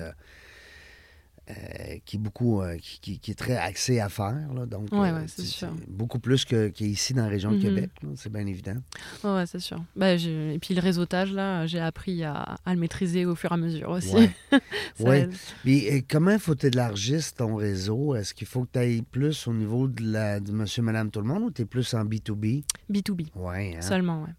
Euh, 1.53 1.97
qui 2.05 2.17
est 2.17 2.19
beaucoup 2.19 2.61
euh, 2.63 2.77
qui, 2.79 2.99
qui- 3.01 3.19
qui 3.19 3.31
est 3.31 3.35
très 3.35 3.57
axée 3.57 4.01
à 4.01 4.09
faire. 4.09 4.53
Là, 4.55 4.67
donc, 4.67 4.89
Ouais, 4.93 5.11
euh, 5.11 5.21
ouais, 5.21 5.25
c'est 5.27 5.43
sûr. 5.43 5.69
beaucoup 5.89 6.19
plus 6.19 6.45
que- 6.45 6.69
qu'ici 6.69 7.15
dans 7.15 7.23
la 7.25 7.29
région 7.29 7.51
de 7.51 7.57
Mhm. 7.57 7.63
Québec. 7.63 7.91
C'est 8.17 8.33
bien 8.33 8.47
évident. 8.47 8.77
ouais, 9.25 9.35
ouais, 9.35 9.47
c'est 9.47 9.59
sûr. 9.61 9.83
Bah, 9.97 10.13
et 10.15 10.59
puis 10.61 10.75
le 10.75 10.81
réseautage 10.81 11.33
là, 11.33 11.67
j'ai 11.67 11.81
appris 11.81 12.25
à, 12.25 12.57
à 12.65 12.75
le 12.75 12.81
maîtriser 12.81 13.27
au 13.27 13.35
fur 13.35 13.51
et 13.51 13.55
à 13.55 13.59
mesure 13.59 13.91
aussi. 13.91 14.11
Ça 14.97 15.05
Ouais. 15.05 15.29
euh, 15.67 16.01
comment 16.09 16.39
faut 16.39 16.55
tu 16.55 16.67
élargir 16.67 17.21
ton 17.37 17.57
réseau? 17.57 18.15
Est-ce 18.15 18.35
qu'il 18.35 18.47
faut 18.47 18.65
que 18.65 18.71
tu 18.73 18.79
ailles 18.79 19.03
plus 19.03 19.47
au 19.47 19.53
niveau 19.53 19.89
de, 19.89 20.03
la, 20.13 20.41
de 20.41 20.53
monsieur, 20.53 20.83
madame, 20.83 21.11
tout 21.11 21.21
le 21.21 21.27
monde 21.27 21.43
ou 21.45 21.51
tu 21.51 21.63
es 21.63 21.65
plus 21.65 21.93
en 21.95 22.05
B2B? 22.05 22.65
B2B 22.91 23.29
Oui, 23.37 23.77
hein? 23.77 23.81
seulement, 23.81 24.23
ouais. 24.23 24.31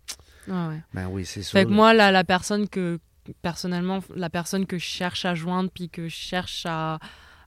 Ouais, 0.53 0.67
ouais. 0.67 0.81
Ben 0.93 1.07
oui, 1.09 1.25
c'est 1.25 1.41
sûr. 1.41 1.57
Fait 1.57 1.65
que 1.65 1.69
moi, 1.71 1.93
la, 1.93 2.11
la 2.11 2.23
personne 2.23 2.67
que, 2.67 2.99
personnellement, 3.41 3.99
la 4.15 4.29
personne 4.29 4.65
que 4.65 4.77
je 4.77 4.85
cherche 4.85 5.25
à 5.25 5.35
joindre, 5.35 5.69
puis 5.73 5.89
que 5.89 6.07
cherche 6.09 6.65
à, 6.67 6.99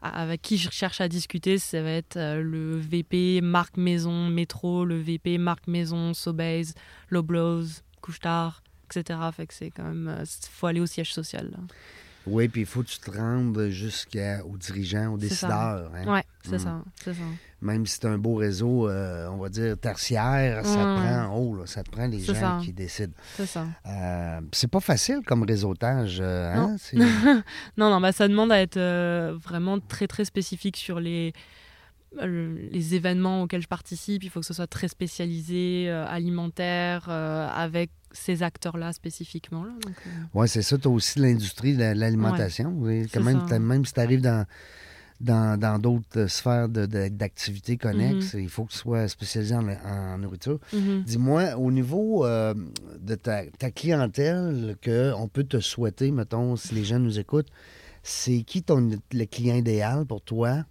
avec 0.03 0.43
qui 0.43 0.59
je 0.59 0.71
cherche 0.71 1.01
à 1.01 1.09
discuter, 1.09 1.59
ça 1.59 1.83
va 1.83 1.91
être 1.91 2.17
euh, 2.17 2.43
le 2.43 2.77
VP 2.77 3.41
marque 3.43 3.77
maison 3.77 4.29
métro, 4.29 4.85
le 4.85 4.99
VP 4.99 5.39
marque 5.39 5.67
maison 5.67 6.15
Sobeys, 6.15 6.73
Loblaws, 7.11 7.83
Couche-Tard, 8.01 8.63
etc. 8.85 9.19
Fait 9.33 9.47
que 9.47 9.55
c'est 9.55 9.71
quand 9.71 9.85
même. 9.85 10.19
Il 10.21 10.49
faut 10.51 10.67
aller 10.67 10.81
au 10.81 10.87
siège 10.87 11.13
social. 11.13 11.51
Oui, 12.27 12.49
puis 12.49 12.63
il 12.63 12.67
faut 12.67 12.83
que 12.83 12.89
tu 12.89 12.99
te 12.99 13.11
rendes 13.11 13.69
jusqu'aux 13.69 14.57
dirigeants, 14.59 15.15
aux 15.15 15.17
décideurs. 15.19 15.91
hein. 15.95 16.13
Ouais, 16.13 16.25
c'est 16.43 16.57
Mm. 16.57 16.59
ça, 16.59 16.83
c'est 17.03 17.15
ça. 17.15 17.21
Même 17.63 17.87
si 17.87 17.95
c'est 18.01 18.07
un 18.07 18.19
beau 18.19 18.35
réseau, 18.35 18.89
euh, 18.89 19.29
on 19.29 19.37
va 19.39 19.49
dire 19.49 19.79
tertiaire, 19.79 20.65
ça 20.67 20.75
te 20.75 20.79
Ouais. 20.79 20.97
prend 20.97 21.27
en 21.33 21.37
haut, 21.37 21.57
là, 21.57 21.67
ça 21.67 21.83
te 21.83 21.91
prend 21.91 22.07
les 22.07 22.21
C'est 22.21 22.35
gens 22.35 22.59
ça. 22.59 22.59
qui 22.63 22.73
décident. 22.73 23.13
C'est 23.37 23.47
ça. 23.47 23.65
Euh, 23.87 24.41
c'est 24.53 24.71
pas 24.71 24.81
facile 24.81 25.21
comme 25.27 25.43
réseautage, 25.45 26.19
euh, 26.21 26.53
hein? 26.55 26.69
Non. 26.71 26.77
C'est- 26.79 26.97
Non, 27.77 27.91
non, 27.91 28.01
bah, 28.01 28.13
ça 28.13 28.29
demande 28.29 28.53
à 28.53 28.61
être 28.61 28.77
euh, 28.77 29.37
vraiment 29.43 29.79
très, 29.81 30.07
très 30.07 30.25
spécifique 30.25 30.77
sur 30.77 31.01
les, 31.01 31.33
les 32.25 32.95
événements 32.95 33.43
auxquels 33.43 33.63
je 33.63 33.69
participe. 33.69 34.23
Il 34.25 34.31
faut 34.31 34.41
que 34.41 34.47
ce 34.47 34.55
soit 34.55 34.67
très 34.67 34.89
spécialisé, 34.89 35.87
euh, 35.89 36.07
alimentaire, 36.07 37.07
euh, 37.09 37.47
avec 37.49 37.91
ces 38.13 38.43
acteurs-là 38.43 38.93
spécifiquement. 38.93 39.65
là. 39.65 39.73
Donc, 39.85 39.95
euh, 40.07 40.11
Oui, 40.35 40.49
c'est 40.49 40.63
ça. 40.63 40.79
Tu 40.79 40.89
as 40.89 40.91
aussi 40.91 41.19
l'industrie 41.19 41.75
de 41.77 41.93
l'alimentation. 41.95 42.73
oui. 42.77 43.07
Quand 43.13 43.23
c'est 43.25 43.59
même, 43.59 43.85
si 43.85 43.93
tu 43.93 44.01
arrives 44.01 44.21
dans 44.23 44.47
dans 45.19 45.79
d'autres 45.81 46.27
sphères 46.27 46.69
d'activités 46.69 47.79
connexes, 47.79 48.35
Mhm. 48.35 48.41
il 48.41 48.49
faut 48.51 48.67
que 48.67 48.73
tu 48.73 48.77
sois 48.79 49.09
spécialisé 49.09 49.55
en, 49.55 49.67
en 49.67 50.19
nourriture. 50.19 50.59
mhm. 50.75 51.05
Dis-moi, 51.05 51.57
au 51.57 51.71
niveau 51.71 52.27
euh, 52.27 52.53
de 53.01 53.15
ta, 53.15 53.47
ta 53.47 53.71
clientèle, 53.71 54.77
qu'on 54.85 55.27
peut 55.29 55.45
te 55.45 55.59
souhaiter, 55.59 56.11
mettons, 56.11 56.57
si 56.57 56.75
les 56.75 56.85
gens 56.85 56.99
nous 56.99 57.19
écoutent, 57.19 57.49
c'est 58.03 58.43
qui 58.43 58.63
ton, 58.63 58.91
le 59.11 59.25
client 59.25 59.57
idéal 59.57 60.05
pour 60.05 60.21
toi? 60.21 60.65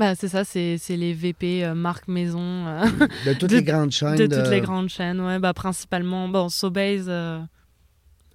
Bah, 0.00 0.14
c'est 0.14 0.28
ça, 0.28 0.44
c'est 0.44 0.78
les 0.88 1.12
VP 1.12 1.62
euh, 1.62 1.74
marque 1.74 2.08
maison 2.08 2.40
euh, 2.66 2.86
De 3.26 3.34
toutes 3.34 3.50
De- 3.50 3.56
les 3.56 3.62
grandes 3.62 3.90
chaînes. 3.92 4.16
de 4.16 4.26
toutes 4.26 4.48
les 4.50 4.62
grandes 4.62 4.88
chaînes. 4.88 5.20
Ouais, 5.20 5.38
bah, 5.38 5.52
principalement, 5.52 6.26
bon, 6.26 6.48
Sobeys, 6.48 7.04
euh, 7.08 7.38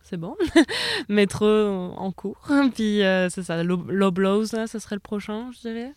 c'est 0.04 0.18
bon. 0.18 0.36
Métro 1.10 1.46
en 1.48 2.12
cours. 2.12 2.38
Puis 2.76 3.02
euh, 3.02 3.30
c'est 3.30 3.42
ça, 3.44 3.64
Low, 3.64 3.84
Loblaws, 3.90 4.46
là, 4.54 4.68
ce 4.68 4.78
serait 4.78 4.96
le 4.96 5.00
prochain, 5.00 5.50
je 5.56 5.68
dirais. 5.68 5.92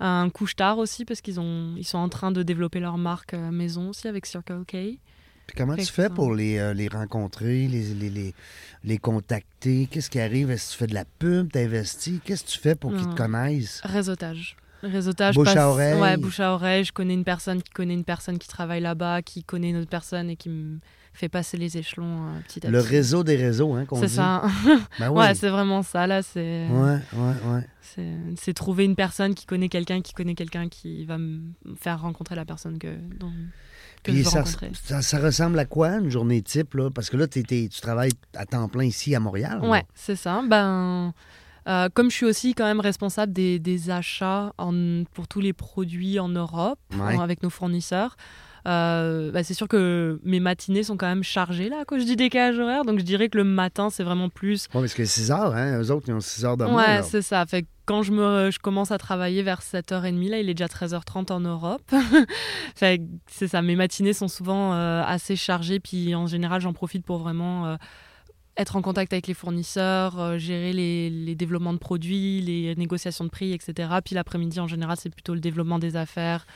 Un 0.00 0.30
couche-tard 0.30 0.78
aussi, 0.78 1.04
parce 1.04 1.20
qu'ils 1.20 1.36
ils 1.76 1.84
sont 1.84 1.98
en 1.98 2.08
train 2.08 2.32
de 2.32 2.42
développer 2.42 2.80
leur 2.80 2.96
marque 2.98 3.34
maison 3.34 3.90
aussi 3.90 4.08
avec 4.08 4.24
Circle 4.26 4.64
K. 4.66 4.70
Puis 5.46 5.56
comment 5.56 5.76
Fait 5.76 5.82
tu 5.84 5.92
fais 5.92 6.02
ça- 6.04 6.10
pour 6.10 6.34
les, 6.34 6.56
euh, 6.58 6.72
les 6.72 6.88
rencontrer, 6.88 7.68
les, 7.68 7.92
les, 7.94 8.08
les, 8.10 8.34
les 8.84 8.98
contacter? 8.98 9.86
Qu'est-ce 9.90 10.08
qui 10.08 10.18
arrive? 10.20 10.50
Est-ce 10.50 10.68
que 10.68 10.72
tu 10.72 10.78
fais 10.78 10.86
de 10.86 10.94
la 10.94 11.04
pub? 11.04 11.52
T'investis? 11.52 12.20
Qu'est-ce 12.24 12.44
que 12.44 12.48
tu 12.50 12.58
fais 12.58 12.74
pour 12.74 12.92
qu'ils 12.94 13.08
te 13.08 13.14
connaissent? 13.14 13.80
Réseautage. 13.84 14.56
Réseautage. 14.82 15.34
Bouche 15.34 15.54
à 15.56 15.68
oreille. 15.68 16.00
Ouais, 16.00 16.16
bouche 16.16 16.40
à 16.40 16.52
oreille. 16.54 16.84
Je 16.84 16.92
connais 16.92 17.14
une 17.14 17.24
personne 17.24 17.62
qui 17.62 17.70
connaît 17.70 17.94
une 17.94 18.04
personne 18.04 18.38
qui 18.38 18.48
travaille 18.48 18.80
là-bas, 18.80 19.22
qui 19.22 19.44
connaît 19.44 19.70
une 19.70 19.76
autre 19.76 19.90
personne 19.90 20.28
et 20.30 20.36
qui 20.36 20.48
me 20.48 20.78
fait 21.14 21.28
passer 21.28 21.56
les 21.58 21.76
échelons 21.76 22.26
euh, 22.28 22.40
petit 22.48 22.66
à 22.66 22.70
Le 22.70 22.80
petit. 22.80 22.88
réseau 22.88 23.22
des 23.22 23.36
réseaux, 23.36 23.74
hein, 23.74 23.84
qu'on 23.84 24.00
C'est 24.00 24.08
ça. 24.08 24.42
Ben 24.98 25.10
oui. 25.10 25.18
Ouais, 25.20 25.34
c'est 25.34 25.50
vraiment 25.50 25.82
ça. 25.82 26.06
Là, 26.06 26.22
c'est. 26.22 26.66
ouais, 26.68 26.98
ouais, 27.12 27.34
ouais. 27.54 27.66
C'est 27.80 28.08
c'est 28.36 28.54
trouver 28.54 28.84
une 28.84 28.96
personne 28.96 29.34
qui 29.34 29.44
connaît 29.46 29.68
quelqu'un 29.68 30.00
qui 30.00 30.14
connaît 30.14 30.34
quelqu'un 30.34 30.68
qui 30.68 31.04
va 31.04 31.18
me 31.18 31.40
faire 31.78 32.00
rencontrer 32.00 32.34
la 32.34 32.44
personne 32.46 32.78
que, 32.78 32.96
dont- 33.18 33.30
que 34.02 34.10
Puis 34.10 34.18
je 34.20 34.24
veux 34.24 34.30
ça, 34.30 34.38
rencontrer. 34.40 34.70
ça, 34.82 35.02
ça 35.02 35.18
ressemble 35.18 35.58
à 35.58 35.64
quoi, 35.66 35.90
une 35.98 36.08
journée 36.10 36.40
type? 36.42 36.74
Là? 36.74 36.90
Parce 36.90 37.08
que 37.10 37.16
là, 37.16 37.26
t'es- 37.28 37.42
t'es- 37.42 37.68
tu 37.70 37.80
travailles 37.80 38.12
à 38.34 38.46
temps 38.46 38.66
plein 38.68 38.84
ici 38.84 39.14
à 39.14 39.20
Montréal. 39.20 39.58
là. 39.62 39.68
Ouais, 39.68 39.84
c'est 39.94 40.16
ça. 40.16 40.42
Ben, 40.48 41.12
euh, 41.68 41.88
comme 41.94 42.10
je 42.10 42.16
suis 42.16 42.26
aussi 42.26 42.54
quand 42.54 42.64
même 42.64 42.80
responsable 42.80 43.32
des, 43.32 43.58
des 43.58 43.90
achats 43.90 44.52
en- 44.58 45.04
pour 45.14 45.28
tous 45.28 45.40
les 45.40 45.52
produits 45.52 46.18
en 46.18 46.28
Europe 46.28 46.78
Ouais. 46.98 47.18
avec 47.20 47.42
nos 47.42 47.50
fournisseurs. 47.50 48.16
euh, 48.68 49.32
bah, 49.32 49.42
c'est 49.42 49.54
sûr 49.54 49.66
que 49.66 50.20
mes 50.24 50.38
matinées 50.38 50.84
sont 50.84 50.96
quand 50.96 51.06
même 51.08 51.24
chargées 51.24 51.68
là, 51.68 51.82
quand 51.86 51.98
je 51.98 52.04
dis 52.04 52.14
décalage 52.14 52.58
horaire. 52.60 52.84
Donc 52.84 52.98
je 53.00 53.04
dirais 53.04 53.28
que 53.28 53.36
le 53.38 53.42
matin, 53.44 53.90
c'est 53.90 54.04
vraiment 54.04 54.28
plus 54.28 54.66
Ouais, 54.74 54.80
parce 54.82 54.94
que 54.94 55.04
6 55.04 55.30
heures, 55.32 55.54
hein? 55.54 55.80
Eux 55.80 55.90
autres, 55.90 56.06
ils 56.08 56.14
ont 56.14 56.20
6 56.20 56.44
heures 56.44 56.56
moins. 56.56 56.76
Ouais, 56.76 57.02
c'est 57.02 57.22
ça. 57.22 57.44
Fait 57.46 57.62
que 57.62 57.68
quand 57.86 58.02
je, 58.04 58.12
me, 58.12 58.50
je 58.52 58.60
commence 58.60 58.92
à 58.92 58.98
travailler 58.98 59.42
vers 59.42 59.60
7h30, 59.62 60.28
là, 60.30 60.38
il 60.38 60.48
est 60.48 60.54
déjà 60.54 60.66
13h30 60.68 61.32
en 61.32 61.40
Europe. 61.40 61.82
c'est 62.74 63.48
ça. 63.48 63.62
Mes 63.62 63.76
matinées 63.76 64.12
sont 64.12 64.28
souvent 64.28 64.74
euh, 64.74 65.02
assez 65.04 65.36
chargées. 65.36 65.80
Puis 65.80 66.14
en 66.14 66.26
général, 66.26 66.60
j'en 66.60 66.72
profite 66.72 67.04
pour 67.04 67.18
vraiment 67.18 67.66
euh, 67.66 67.76
être 68.56 68.76
en 68.76 68.82
contact 68.82 69.12
avec 69.12 69.26
les 69.26 69.34
fournisseurs, 69.34 70.18
euh, 70.20 70.38
gérer 70.38 70.72
les, 70.72 71.08
les 71.10 71.34
développements 71.34 71.72
de 71.72 71.78
produits, 71.78 72.40
les 72.42 72.74
négociations 72.76 73.24
de 73.24 73.30
prix, 73.30 73.52
etc. 73.52 73.88
Puis 74.04 74.14
l'après-midi, 74.14 74.60
en 74.60 74.68
général, 74.68 74.96
c'est 75.00 75.08
plutôt 75.10 75.34
le 75.34 75.40
développement 75.40 75.78
des 75.78 75.96
affaires. 75.96 76.46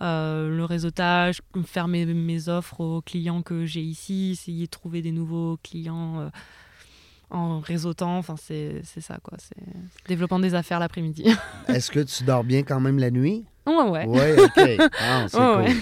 euh, 0.00 0.54
le 0.56 0.64
réseautage, 0.64 1.40
faire 1.64 1.88
mes, 1.88 2.04
mes 2.06 2.48
offres 2.48 2.80
aux 2.80 3.00
clients 3.02 3.42
que 3.42 3.66
j'ai 3.66 3.80
ici, 3.80 4.30
essayer 4.32 4.66
de 4.66 4.70
trouver 4.70 5.02
des 5.02 5.10
nouveaux 5.10 5.58
clients 5.64 6.20
euh, 6.20 6.28
en 7.30 7.60
réseautant. 7.60 8.18
Enfin, 8.18 8.36
c'est 8.36 8.82
ça, 9.00 9.18
quoi. 9.22 9.36
C'est 9.38 9.56
développement 10.06 10.38
des 10.38 10.54
affaires 10.54 10.78
l'après-midi. 10.78 11.24
Est-ce 11.68 11.90
que 11.90 12.00
tu 12.00 12.24
dors 12.24 12.44
bien 12.44 12.62
quand 12.62 12.78
même 12.80 12.98
la 12.98 13.10
nuit? 13.10 13.44
ouais, 13.66 13.88
ouais. 13.88 14.04
Oui, 14.06 14.42
OK. 14.44 14.88
Ah, 15.00 15.26
c'est 15.28 15.36
Ouais, 15.38 15.54
cool. 15.54 15.62
ouais. 15.64 15.76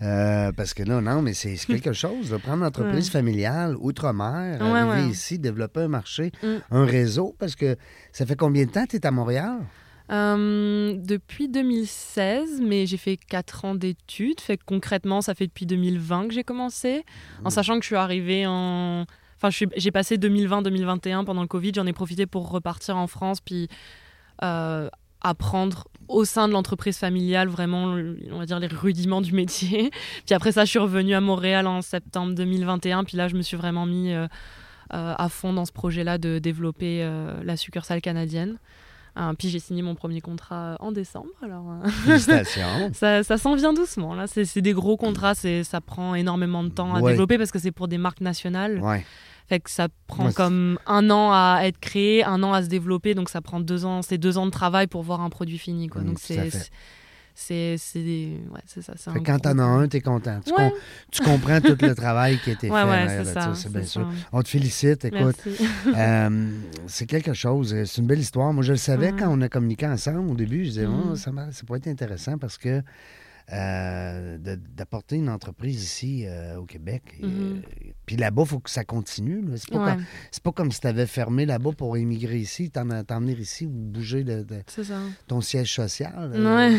Euh, 0.00 0.52
parce 0.52 0.74
que 0.74 0.82
là, 0.84 1.00
non, 1.00 1.22
mais 1.22 1.34
c'est 1.34 1.56
quelque 1.56 1.92
chose. 1.92 2.30
de 2.30 2.36
prendre 2.36 2.58
une 2.58 2.68
entreprise 2.68 3.06
Ouais. 3.06 3.10
familiale, 3.20 3.76
outre-mer, 3.80 4.60
Ouais, 4.60 4.78
arriver 4.78 5.04
ouais. 5.06 5.10
ici, 5.10 5.38
développer 5.38 5.80
un 5.80 5.88
marché, 5.88 6.30
Mm. 6.42 6.46
un 6.70 6.84
réseau, 6.84 7.34
parce 7.38 7.56
que 7.56 7.76
ça 8.12 8.24
fait 8.24 8.36
combien 8.36 8.64
de 8.64 8.70
temps 8.70 8.84
que 8.84 8.90
tu 8.90 8.96
es 8.96 9.06
à 9.06 9.10
Montréal? 9.10 9.58
Euh, 10.10 10.94
depuis 10.96 11.48
2016, 11.48 12.60
mais 12.62 12.86
j'ai 12.86 12.96
fait 12.96 13.16
4 13.16 13.64
ans 13.64 13.74
d'études. 13.74 14.40
Fait 14.40 14.56
que 14.56 14.62
concrètement, 14.64 15.20
ça 15.20 15.34
fait 15.34 15.46
depuis 15.48 15.66
2020 15.66 16.28
que 16.28 16.34
j'ai 16.34 16.44
commencé. 16.44 17.04
En 17.44 17.50
sachant 17.50 17.74
que 17.76 17.82
je 17.82 17.88
suis 17.88 17.96
arrivée 17.96 18.44
en. 18.46 19.04
Enfin, 19.40 19.50
j'ai 19.76 19.90
passé 19.90 20.16
2020-2021 20.16 21.24
pendant 21.24 21.42
le 21.42 21.46
Covid. 21.48 21.72
J'en 21.74 21.86
ai 21.86 21.92
profité 21.92 22.26
pour 22.26 22.50
repartir 22.50 22.96
en 22.96 23.06
France, 23.06 23.40
puis 23.40 23.68
euh, 24.42 24.88
apprendre 25.20 25.88
au 26.08 26.24
sein 26.24 26.48
de 26.48 26.52
l'entreprise 26.52 26.96
familiale 26.98 27.48
vraiment, 27.48 27.96
on 28.32 28.38
va 28.38 28.46
dire, 28.46 28.58
les 28.58 28.66
rudiments 28.66 29.20
du 29.20 29.32
métier. 29.32 29.90
puis 30.26 30.34
après 30.34 30.52
ça, 30.52 30.64
je 30.64 30.70
suis 30.70 30.78
revenue 30.78 31.14
à 31.14 31.20
Montréal 31.20 31.66
en 31.66 31.82
septembre 31.82 32.34
2021. 32.34 33.04
Puis 33.04 33.16
là, 33.16 33.28
je 33.28 33.36
me 33.36 33.42
suis 33.42 33.56
vraiment 33.56 33.86
mis 33.86 34.12
euh, 34.12 34.26
euh, 34.94 35.14
à 35.16 35.28
fond 35.28 35.52
dans 35.52 35.64
ce 35.66 35.72
projet-là 35.72 36.18
de 36.18 36.38
développer 36.38 37.00
euh, 37.02 37.42
la 37.44 37.56
succursale 37.56 38.00
canadienne. 38.00 38.58
Puis 39.36 39.48
j'ai 39.48 39.58
signé 39.58 39.82
mon 39.82 39.96
premier 39.96 40.20
contrat 40.20 40.76
en 40.78 40.92
décembre. 40.92 41.26
Alors, 41.42 41.64
Félicitations. 42.04 42.92
ça, 42.92 43.24
ça 43.24 43.36
s'en 43.36 43.56
vient 43.56 43.72
doucement. 43.72 44.14
Là, 44.14 44.26
c'est 44.28 44.60
des 44.62 44.72
gros 44.72 44.96
contrats. 44.96 45.34
c'est 45.34 45.64
Ça 45.64 45.80
prend 45.80 46.14
énormément 46.14 46.62
de 46.62 46.68
temps 46.68 46.94
à 46.94 47.00
Ouais. 47.00 47.10
développer 47.10 47.36
parce 47.36 47.50
que 47.50 47.58
c'est 47.58 47.72
pour 47.72 47.88
des 47.88 47.98
marques 47.98 48.20
nationales. 48.20 48.78
ouais. 48.80 49.04
Fait 49.48 49.60
que 49.60 49.70
ça 49.70 49.88
prend 50.06 50.26
Ouais, 50.26 50.32
comme 50.34 50.78
un 50.86 51.08
an 51.10 51.30
à 51.32 51.60
être 51.64 51.78
créé, 51.80 52.22
un 52.24 52.42
an 52.42 52.52
à 52.52 52.62
se 52.62 52.68
développer. 52.68 53.14
Donc 53.14 53.30
ça 53.30 53.40
prend 53.40 53.60
deux 53.60 53.84
ans. 53.86 54.02
C'est 54.02 54.18
deux 54.18 54.36
ans 54.38 54.44
de 54.46 54.50
travail 54.50 54.86
pour 54.86 55.02
voir 55.02 55.20
un 55.22 55.30
produit 55.30 55.58
fini. 55.58 55.88
Quoi. 55.88 56.02
Mm, 56.02 56.06
donc 56.06 56.18
c'est 56.20 57.78
c'est 57.78 58.02
des- 58.02 58.40
ouais, 58.50 58.60
ça. 58.66 59.12
Fait 59.12 59.20
quand 59.22 59.38
t'en 59.38 59.58
as 59.60 59.62
un, 59.62 59.86
t'es 59.86 60.00
content. 60.00 60.40
Tu, 60.44 60.50
Ouais. 60.52 60.70
com- 60.70 60.78
tu 61.12 61.22
comprends 61.22 61.60
tout 61.60 61.76
le 61.80 61.94
travail 61.94 62.36
qui 62.42 62.50
a 62.50 62.52
été 62.54 62.68
Ouais, 62.70 63.06
fait. 63.08 63.24
c'est 63.54 63.70
bien 63.72 63.84
sûr. 63.84 64.00
ça. 64.02 64.08
On 64.32 64.42
te 64.42 64.48
félicite, 64.48 65.04
écoute. 65.04 65.36
Euh, 65.96 66.50
c'est 66.88 67.06
quelque 67.06 67.32
chose. 67.34 67.72
euh, 67.72 67.84
C'est 67.84 68.00
une 68.00 68.08
belle 68.08 68.18
histoire. 68.18 68.52
Moi, 68.52 68.64
je 68.64 68.72
le 68.72 68.76
savais 68.78 69.12
quand 69.16 69.28
on 69.30 69.40
a 69.40 69.48
communiqué 69.48 69.86
ensemble 69.86 70.30
au 70.30 70.34
début. 70.34 70.64
Je 70.64 70.70
disais, 70.70 70.86
Mhm. 70.86 71.10
Oh, 71.12 71.14
ça, 71.14 71.30
ça 71.52 71.62
pourrait 71.64 71.78
être 71.78 71.86
intéressant 71.88 72.38
parce 72.38 72.58
que 72.58 72.82
d'apporter 73.50 75.16
une 75.16 75.28
entreprise 75.28 75.82
ici 75.82 76.24
euh, 76.26 76.56
au 76.56 76.64
Québec. 76.64 77.02
Mhm. 77.20 77.30
euh, 77.30 77.60
puis 78.06 78.16
là-bas, 78.16 78.42
il 78.44 78.48
faut 78.48 78.58
que 78.60 78.70
ça 78.70 78.84
continue. 78.84 79.44
C'est 79.56 79.70
pas, 79.70 79.78
Ouais, 79.84 79.92
comme, 79.94 80.04
pas 80.44 80.52
comme 80.52 80.72
si 80.72 80.80
tu 80.80 80.86
avais 80.86 81.06
fermé 81.06 81.44
là-bas 81.46 81.70
pour 81.76 81.96
immigrer 81.98 82.38
ici, 82.38 82.70
t'en 82.70 82.88
t'emmener 83.04 83.32
ici 83.34 83.66
ou 83.66 83.70
bouger 83.70 84.24
de, 84.24 84.42
de 84.42 84.62
ton 85.26 85.40
siège 85.40 85.72
social. 85.74 86.30
Ouais. 86.34 86.78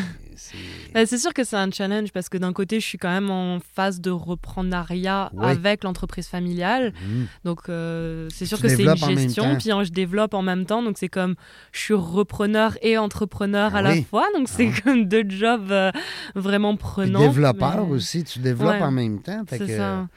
c'est- 1.05 1.17
sûr 1.19 1.33
que 1.33 1.43
c'est 1.43 1.57
un 1.57 1.69
challenge 1.69 2.11
parce 2.13 2.29
que 2.29 2.37
d'un 2.37 2.53
côté, 2.53 2.79
je 2.79 2.85
suis 2.85 2.97
quand 2.97 3.11
même 3.11 3.29
en 3.29 3.59
phase 3.75 3.99
de 4.01 4.09
reprenariat 4.11 5.31
Ouais. 5.33 5.45
avec 5.47 5.83
l'entreprise 5.83 6.27
familiale. 6.27 6.93
Mhm. 7.07 7.27
Donc, 7.45 7.61
euh, 7.69 8.27
c'est 8.33 8.45
sûr 8.45 8.59
que 8.61 8.67
c'est 8.69 8.83
une 8.83 8.95
gestion. 8.95 9.55
Puis 9.57 9.71
hein, 9.71 9.83
je 9.83 9.91
développe 9.91 10.33
en 10.33 10.41
même 10.41 10.65
temps. 10.65 10.81
Donc, 10.81 10.97
c'est 10.97 11.09
comme 11.09 11.35
je 11.71 11.79
suis 11.79 11.93
repreneur 11.93 12.77
et 12.81 12.97
entrepreneur 12.97 13.71
Ah 13.75 13.79
à 13.79 13.81
la 13.81 14.01
fois. 14.01 14.25
Donc, 14.35 14.47
c'est 14.49 14.69
Ah. 14.75 14.81
comme 14.83 15.05
deux 15.05 15.25
jobs 15.29 15.71
euh, 15.71 15.91
vraiment 16.35 16.58
Puis 16.67 16.77
prenants. 16.77 17.19
développeur 17.19 17.85
mais- 17.87 17.93
aussi, 17.95 18.23
tu 18.23 18.39
développes 18.39 18.73
Ouais. 18.75 18.81
en 18.81 18.91
même 18.91 19.19
temps. 19.21 19.43
fait 19.47 19.59
que- 19.59 19.77
ça. 19.77 20.07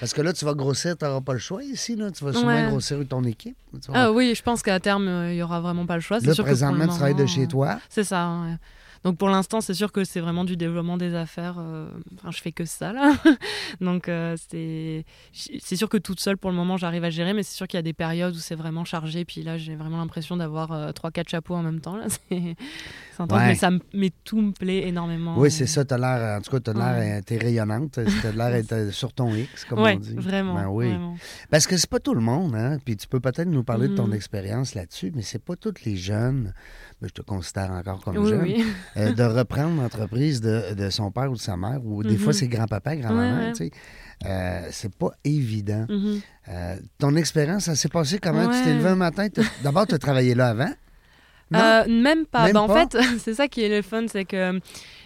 Parce 0.00 0.12
que 0.14 0.22
là, 0.22 0.32
tu 0.32 0.44
vas 0.46 0.54
grossir, 0.54 0.96
tu 0.96 1.04
n'auras 1.04 1.20
pas 1.20 1.34
le 1.34 1.38
choix 1.38 1.62
ici. 1.62 1.94
Là. 1.94 2.10
Tu 2.10 2.24
vas 2.24 2.32
sûrement 2.32 2.48
Ouais. 2.48 2.66
grossir 2.68 2.98
ton 3.08 3.22
équipe. 3.24 3.56
Ah 3.92 4.10
oui, 4.10 4.32
je 4.34 4.42
pense 4.42 4.62
qu'à 4.62 4.80
terme, 4.80 5.06
euh, 5.08 5.32
il 5.32 5.36
y 5.36 5.42
aura 5.42 5.60
vraiment 5.60 5.84
pas 5.86 5.96
le 5.96 6.00
choix. 6.00 6.18
Là, 6.18 6.22
sûr 6.34 6.42
que 6.44 6.48
le 6.48 6.54
présentement, 6.54 6.84
tu 6.86 6.94
travailles 6.94 7.14
de 7.14 7.26
chez 7.26 7.46
toi. 7.46 7.78
C'est 7.88 8.04
ça. 8.04 8.30
ouais. 8.46 8.56
Donc 9.04 9.16
pour 9.16 9.30
l'instant, 9.30 9.60
c'est 9.62 9.72
sûr 9.74 9.92
que 9.92 10.04
c'est 10.04 10.20
vraiment 10.20 10.44
du 10.44 10.56
développement 10.56 10.96
des 10.98 11.14
affaires. 11.14 11.56
euh, 11.58 11.88
Enfin, 12.16 12.30
je 12.30 12.40
fais 12.40 12.52
que 12.52 12.64
ça 12.66 12.92
là. 12.92 13.12
Donc 13.80 14.08
euh, 14.08 14.36
c'est 14.50 15.04
c'est 15.32 15.76
sûr 15.76 15.88
que 15.88 15.96
toute 15.96 16.20
seule 16.20 16.36
pour 16.36 16.50
le 16.50 16.56
moment, 16.56 16.76
j'arrive 16.76 17.04
à 17.04 17.10
gérer, 17.10 17.32
mais 17.32 17.42
c'est 17.42 17.54
sûr 17.56 17.66
qu'il 17.66 17.78
y 17.78 17.80
a 17.80 17.82
des 17.82 17.92
périodes 17.94 18.34
où 18.34 18.38
c'est 18.38 18.54
vraiment 18.54 18.84
chargé. 18.84 19.24
Puis 19.24 19.42
là, 19.42 19.56
j'ai 19.56 19.74
vraiment 19.74 19.98
l'impression 19.98 20.36
d'avoir 20.36 20.72
euh, 20.72 20.92
trois, 20.92 21.10
quatre 21.10 21.28
chapeaux 21.30 21.54
en 21.54 21.62
même 21.62 21.80
temps. 21.80 21.96
Là, 21.96 22.06
c'est 22.28 22.56
intense, 23.18 23.38
Ouais. 23.38 23.46
mais 23.48 23.54
ça 23.54 23.70
me, 23.70 23.80
mais 23.94 24.10
tout 24.24 24.40
me 24.40 24.52
plaît 24.52 24.86
énormément. 24.88 25.34
Oui, 25.38 25.50
c'est 25.50 25.66
ça. 25.66 25.84
T'as 25.84 25.98
l'air, 25.98 26.38
en 26.38 26.42
tout 26.42 26.50
cas, 26.50 26.60
t'as 26.60 26.72
l'air, 26.74 27.22
t'es 27.24 27.38
rayonnante. 27.38 27.98
T'as 28.22 28.32
l'air 28.32 28.92
sur 28.92 29.12
ton 29.12 29.34
X, 29.34 29.64
comme 29.64 29.80
Ouais, 29.80 29.94
on 29.96 29.98
dit. 29.98 30.14
vraiment, 30.16 30.54
Ben 30.54 30.68
oui. 30.68 30.88
vraiment. 30.88 31.16
Parce 31.50 31.66
que 31.66 31.76
c'est 31.76 31.88
pas 31.90 32.00
tout 32.00 32.14
le 32.14 32.20
monde, 32.20 32.54
hein. 32.54 32.78
Puis 32.84 32.96
tu 32.96 33.06
peux 33.08 33.20
peut-être 33.20 33.48
nous 33.48 33.64
parler 33.64 33.88
de 33.88 33.94
ton 33.94 34.06
Mhm. 34.08 34.14
expérience 34.14 34.74
là-dessus, 34.74 35.12
mais 35.14 35.22
c'est 35.22 35.42
pas 35.42 35.56
tous 35.56 35.84
les 35.84 35.96
jeunes, 35.96 36.52
ben, 37.00 37.08
je 37.08 37.12
te 37.14 37.22
considère 37.22 37.70
encore 37.70 38.00
comme 38.04 38.18
Oui, 38.18 38.28
jeune, 38.28 38.42
oui. 38.42 38.64
euh, 38.96 39.12
de 39.12 39.22
reprendre 39.22 39.80
l'entreprise 39.80 40.40
de, 40.40 40.74
de 40.74 40.90
son 40.90 41.10
père 41.10 41.30
ou 41.30 41.34
de 41.34 41.40
sa 41.40 41.56
mère, 41.56 41.80
ou 41.84 42.02
des 42.02 42.10
Mhm. 42.14 42.18
fois 42.18 42.32
c'est 42.32 42.48
grand-papa, 42.48 42.96
grand-maman, 42.96 43.38
Ouais, 43.38 43.46
ouais. 43.46 43.52
tu 43.52 43.64
sais. 43.66 43.70
Euh, 44.26 44.68
c'est 44.70 44.94
pas 44.94 45.10
évident. 45.24 45.86
Mhm. 45.88 46.20
Euh, 46.48 46.76
ton 46.98 47.16
expérience, 47.16 47.64
ça 47.64 47.74
s'est 47.74 47.88
passé 47.88 48.18
comment? 48.18 48.48
Tu 48.48 48.62
t'es 48.62 48.74
levé 48.74 48.88
un 48.90 48.96
matin, 48.96 49.28
d'abord, 49.64 49.86
tu 49.86 49.94
as 49.94 49.98
travaillé 49.98 50.34
là 50.34 50.48
avant? 50.48 50.70
Non? 51.52 51.84
Même 51.88 52.26
pas. 52.26 52.44
Même 52.44 52.52
Bah, 52.52 52.62
en 52.62 52.66
pas? 52.68 52.86
fait, 52.88 52.96
c'est 53.18 53.34
ça 53.34 53.48
qui 53.48 53.62
est 53.62 53.68
le 53.68 53.82
fun, 53.82 54.04
c'est 54.06 54.24
que 54.24 54.60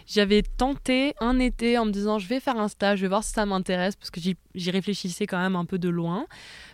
j'avais 0.05 0.43
tenté 0.43 1.15
un 1.19 1.39
été 1.39 1.79
en 1.79 1.85
me 1.85 1.91
disant 1.91 2.19
je 2.19 2.27
vais 2.27 2.39
faire 2.39 2.59
un 2.59 2.67
stage, 2.67 2.99
je 2.99 3.03
vais 3.03 3.07
voir 3.07 3.23
si 3.23 3.31
ça 3.31 3.47
m'intéresse, 3.47 3.95
parce 3.95 4.11
que 4.11 4.19
j'y 4.21 4.69
réfléchissais 4.71 5.25
quand 5.25 5.39
même 5.39 5.55
un 5.55 5.65
peu 5.65 5.79
de 5.79 5.89
loin. 5.89 6.27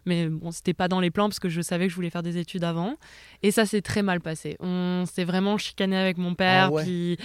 Mais 0.05 0.27
bon, 0.27 0.51
c'était 0.51 0.73
pas 0.73 0.87
dans 0.87 0.99
les 0.99 1.11
plans 1.11 1.29
parce 1.29 1.39
que 1.39 1.47
je 1.49 1.61
savais 1.61 1.85
que 1.85 1.91
je 1.91 1.95
voulais 1.95 2.09
faire 2.09 2.23
des 2.23 2.37
études 2.37 2.63
avant. 2.63 2.95
Et 3.43 3.51
ça 3.51 3.65
s'est 3.65 3.81
très 3.81 4.01
mal 4.01 4.19
passé. 4.19 4.57
On 4.59 5.05
s'est 5.05 5.23
vraiment 5.23 5.57
chicané 5.57 5.95
avec 5.95 6.17
mon 6.17 6.33
père, 6.35 6.65
Ah 6.65 6.71
ouais? 6.71 6.83
puis 6.83 7.17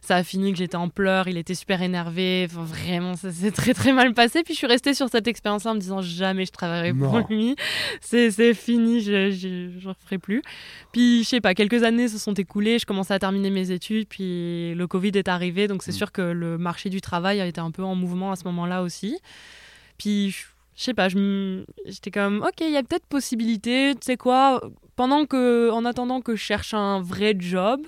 ça 0.00 0.16
a 0.16 0.22
fini 0.24 0.52
que 0.52 0.58
j'étais 0.58 0.76
en 0.76 0.88
pleurs, 0.88 1.28
il 1.28 1.36
était 1.36 1.54
super 1.54 1.80
énervé. 1.82 2.46
Enfin, 2.50 2.64
vraiment, 2.64 3.14
ça 3.14 3.30
s'est 3.32 3.50
très 3.52 3.72
très 3.74 3.92
mal 3.92 4.14
passé. 4.14 4.42
Puis 4.42 4.54
je 4.54 4.58
suis 4.58 4.66
restée 4.66 4.94
sur 4.94 5.08
cette 5.08 5.28
expérience-là 5.28 5.70
en 5.70 5.74
me 5.74 5.80
disant 5.80 6.02
jamais 6.02 6.44
je 6.46 6.52
travaillerai 6.52 6.92
Non. 6.92 7.08
pour 7.22 7.28
lui. 7.30 7.54
C'est 8.00 8.30
c'est 8.30 8.54
fini, 8.54 9.00
je 9.00 9.30
je- 9.30 9.78
je 9.78 9.88
referai 9.88 10.18
plus. 10.18 10.42
Puis, 10.92 11.22
je 11.24 11.28
sais 11.28 11.40
pas, 11.40 11.54
quelques 11.54 11.82
années 11.82 12.08
se 12.08 12.18
sont 12.18 12.34
écoulées, 12.34 12.78
je 12.78 12.86
commençais 12.86 13.14
à 13.14 13.18
terminer 13.18 13.50
mes 13.50 13.70
études, 13.70 14.06
puis 14.08 14.74
le 14.74 14.86
Covid 14.86 15.12
est 15.14 15.28
arrivé, 15.28 15.66
donc 15.68 15.82
c'est 15.82 15.90
Mm. 15.92 15.94
sûr 15.94 16.12
que 16.12 16.22
le 16.22 16.58
marché 16.58 16.88
du 16.90 17.00
travail 17.00 17.40
a 17.40 17.46
été 17.46 17.60
un 17.60 17.70
peu 17.70 17.82
en 17.82 17.94
mouvement 17.94 18.32
à 18.32 18.36
ce 18.36 18.44
moment-là 18.44 18.82
aussi. 18.82 19.18
Puis, 19.98 20.34
je 20.76 20.82
sais 20.82 20.94
pas, 20.94 21.08
j'étais 21.08 22.10
comme, 22.10 22.42
ok, 22.42 22.60
il 22.60 22.70
y 22.72 22.76
a 22.76 22.82
peut-être 22.82 23.06
possibilité, 23.06 23.92
tu 23.94 24.00
sais 24.02 24.16
quoi, 24.16 24.60
pendant 24.96 25.24
que, 25.26 25.70
en 25.70 25.84
attendant 25.84 26.20
que 26.20 26.34
je 26.36 26.42
cherche 26.42 26.74
un 26.74 27.00
vrai 27.00 27.34
job, 27.38 27.80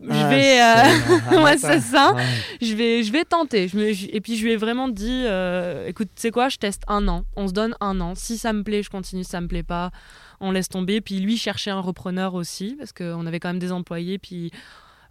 je 0.00 0.10
Ah, 0.10 0.28
vais... 0.28 0.60
euh, 0.60 1.18
c'est- 1.30 1.38
ouais, 1.42 1.58
c'est 1.58 1.80
ça. 1.80 2.12
Ouais. 2.14 2.22
je 2.60 2.74
vais, 2.74 3.02
je 3.02 3.10
vais 3.12 3.24
tenter. 3.24 3.66
Je 3.68 3.76
me- 3.78 4.14
et 4.14 4.20
puis 4.20 4.36
je 4.36 4.44
lui 4.44 4.52
ai 4.52 4.56
vraiment 4.56 4.88
dit, 4.88 5.22
euh, 5.26 5.86
écoute, 5.86 6.08
tu 6.14 6.20
sais 6.20 6.30
quoi, 6.30 6.48
je 6.48 6.58
teste 6.58 6.82
un 6.88 7.08
an. 7.08 7.24
On 7.36 7.48
se 7.48 7.52
donne 7.54 7.74
un 7.80 7.98
an. 8.00 8.14
Si 8.14 8.36
ça 8.36 8.52
me 8.52 8.62
plaît, 8.62 8.82
je 8.82 8.90
continue. 8.90 9.24
Si 9.24 9.30
ça 9.30 9.40
me 9.40 9.48
plaît 9.48 9.62
pas, 9.62 9.90
on 10.40 10.50
laisse 10.50 10.68
tomber. 10.68 11.00
Puis 11.00 11.18
lui 11.20 11.38
cherchait 11.38 11.70
un 11.70 11.80
repreneur 11.80 12.34
aussi, 12.34 12.74
parce 12.78 12.92
qu'on 12.92 13.24
avait 13.26 13.40
quand 13.40 13.48
même 13.48 13.58
des 13.58 13.72
employés, 13.72 14.18
puis 14.18 14.50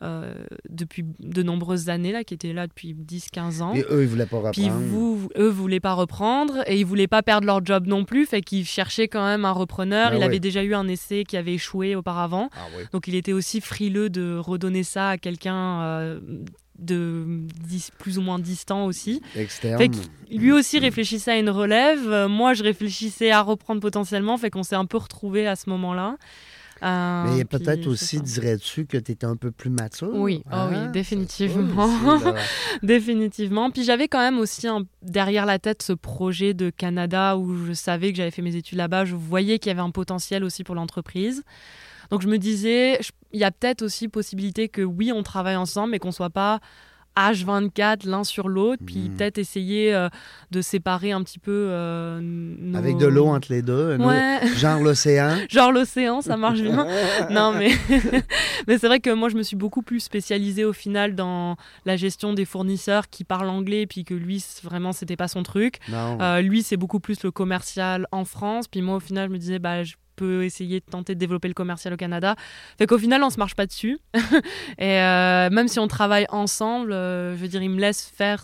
depuis 0.02 1.06
de 1.20 1.44
nombreuses 1.44 1.90
années, 1.90 2.12
là, 2.12 2.24
qui 2.24 2.34
étaient 2.34 2.54
là 2.54 2.68
depuis 2.68 2.94
10-15 2.94 3.62
ans. 3.62 3.74
Et 3.74 3.86
eux, 3.90 4.04
ils 4.04 4.08
voulaient 4.08 4.26
pas 4.26 4.38
reprendre. 4.38 4.54
Puis 4.54 4.70
vous, 4.70 5.30
eux 5.38 5.50
voulaient 5.50 5.80
pas 5.80 5.94
reprendre 5.94 6.64
et 6.68 6.80
ils 6.80 6.86
voulaient 6.86 7.08
pas 7.08 7.24
perdre 7.24 7.48
leur 7.48 7.66
job 7.66 7.88
non 7.88 8.06
plus, 8.06 8.26
fait 8.26 8.42
qu'ils 8.42 8.66
cherchaient 8.66 9.08
quand 9.08 9.26
même 9.26 9.46
un 9.46 9.52
repreneur. 9.52 10.10
Ben 10.10 10.18
il 10.18 10.20
oui. 10.20 10.26
avait 10.26 10.40
déjà 10.40 10.64
eu 10.64 10.74
un 10.74 10.88
essai 10.88 11.24
qui 11.24 11.38
avait 11.38 11.54
échoué 11.54 11.96
auparavant. 11.96 12.50
Ah 12.54 12.66
oui. 12.78 12.84
Donc 12.92 13.08
il 13.08 13.16
était 13.16 13.34
aussi 13.34 13.62
frileux 13.62 14.10
de 14.10 14.38
redonner 14.38 14.84
ça 14.84 15.10
à 15.10 15.18
quelqu'un 15.18 15.82
euh, 15.82 16.20
de 16.80 17.26
plus 17.98 18.18
ou 18.18 18.22
moins 18.22 18.40
distant 18.40 18.86
aussi. 18.86 19.22
Externe. 19.36 19.78
Fait 19.78 19.92
lui 20.32 20.52
aussi 20.52 20.80
réfléchissait 20.80 21.32
à 21.32 21.38
une 21.38 21.50
relève, 21.50 22.10
euh, 22.10 22.28
moi 22.28 22.54
je 22.54 22.64
réfléchissais 22.64 23.32
à 23.32 23.42
reprendre 23.42 23.82
potentiellement, 23.82 24.38
fait 24.38 24.50
qu'on 24.50 24.64
s'est 24.64 24.76
un 24.76 24.86
peu 24.86 24.98
retrouvés 24.98 25.48
à 25.48 25.56
ce 25.56 25.70
moment-là. 25.70 26.18
Euh, 26.86 27.24
Mais 27.38 27.46
peut-être 27.46 27.88
aussi, 27.88 28.22
dirais-tu, 28.22 28.86
que 28.86 28.98
tu 28.98 29.12
étais 29.12 29.26
un 29.26 29.36
peu 29.36 29.50
plus 29.52 29.70
mature? 29.72 30.10
Oui, 30.14 30.44
ah 30.52 30.68
oui, 30.70 30.76
Hein? 30.78 30.92
définitivement. 30.92 31.84
Aussi. 31.86 32.26
Définitivement. 32.84 33.72
Puis 33.72 33.84
j'avais 33.84 34.08
quand 34.08 34.20
même 34.20 34.38
aussi 34.40 34.68
un- 34.68 34.86
derrière 35.02 35.46
la 35.46 35.60
tête 35.60 35.82
ce 35.82 35.94
projet 35.94 36.54
de 36.54 36.70
Canada 36.70 37.38
où 37.38 37.66
je 37.66 37.74
savais 37.74 38.12
que 38.12 38.18
j'avais 38.18 38.32
fait 38.32 38.42
mes 38.42 38.56
études 38.56 38.78
là-bas. 38.78 39.06
Je 39.06 39.16
voyais 39.16 39.60
qu'il 39.60 39.70
y 39.70 39.72
avait 39.72 39.82
un 39.82 39.92
potentiel 39.92 40.44
aussi 40.44 40.64
pour 40.64 40.76
l'entreprise. 40.76 41.44
Donc 42.12 42.22
je 42.22 42.28
me 42.28 42.38
disais, 42.38 43.00
il 43.34 43.40
y 43.40 43.44
a 43.44 43.52
peut-être 43.52 43.82
aussi 43.82 44.08
possibilité 44.08 44.70
que 44.70 44.82
oui, 44.84 45.12
on 45.12 45.24
travaille 45.24 45.56
ensemble, 45.56 45.92
mais 45.92 46.00
qu'on 46.00 46.12
soit 46.12 46.30
pas 46.30 46.60
H24 47.18 48.08
l'un 48.08 48.24
sur 48.24 48.48
l'autre, 48.50 48.82
puis 48.86 49.10
Mhm. 49.10 49.16
peut-être 49.18 49.38
essayer 49.38 49.94
euh, 49.94 50.10
de 50.52 50.62
séparer 50.62 51.12
un 51.12 51.24
petit 51.24 51.40
peu 51.40 51.52
euh, 51.70 52.20
nos- 52.22 52.78
Avec 52.78 52.98
de 52.98 53.06
l'eau 53.08 53.28
entre 53.28 53.52
les 53.52 53.62
deux, 53.62 53.98
Ouais. 53.98 54.40
genre 54.58 54.82
l'océan. 54.82 55.36
Genre 55.50 55.72
l'océan, 55.72 56.22
ça 56.22 56.38
marche 56.38 56.62
bien. 56.62 56.86
non, 57.32 57.54
mais, 57.58 57.72
mais 58.68 58.78
c'est 58.78 58.88
vrai 58.88 59.00
que 59.00 59.10
moi, 59.12 59.30
je 59.30 59.36
me 59.36 59.44
suis 59.44 59.56
beaucoup 59.56 59.82
plus 59.82 60.00
spécialisée 60.00 60.66
au 60.66 60.74
final 60.74 61.16
dans 61.16 61.56
la 61.86 61.96
gestion 61.96 62.34
des 62.34 62.46
fournisseurs 62.46 63.10
qui 63.10 63.24
parlent 63.24 63.50
anglais, 63.50 63.86
puis 63.86 64.04
que 64.04 64.14
lui, 64.14 64.44
vraiment, 64.64 64.92
c'était 64.92 65.16
pas 65.18 65.28
son 65.28 65.44
truc. 65.44 65.80
Euh, 65.94 66.42
lui, 66.42 66.64
c'est 66.64 66.78
beaucoup 66.78 67.00
plus 67.00 67.24
le 67.24 67.32
commercial 67.32 68.08
en 68.12 68.26
France. 68.26 68.68
Puis 68.68 68.82
moi, 68.82 68.96
au 68.98 69.00
final, 69.00 69.28
je 69.30 69.34
me 69.34 69.38
disais, 69.38 69.60
bah, 69.60 69.84
je 69.84 69.96
peux 70.16 70.44
essayer 70.44 70.80
de 70.80 70.86
tenter 70.86 71.14
de 71.16 71.20
développer 71.20 71.48
le 71.48 71.54
commercial 71.54 71.94
au 71.94 71.98
Canada. 71.98 72.36
Fait 72.78 72.88
qu'au 72.88 72.98
final, 72.98 73.24
on 73.24 73.30
se 73.30 73.38
marche 73.38 73.56
pas 73.56 73.66
dessus. 73.66 74.00
Et 74.78 75.00
euh, 75.00 75.50
même 75.50 75.68
si 75.68 75.80
on 75.80 75.88
travaille 75.88 76.26
ensemble, 76.30 76.92
euh, 76.94 77.36
je 77.36 77.42
veux 77.42 77.48
dire, 77.48 77.62
il 77.62 77.70
me 77.70 77.80
laisse 77.80 78.06
faire 78.06 78.44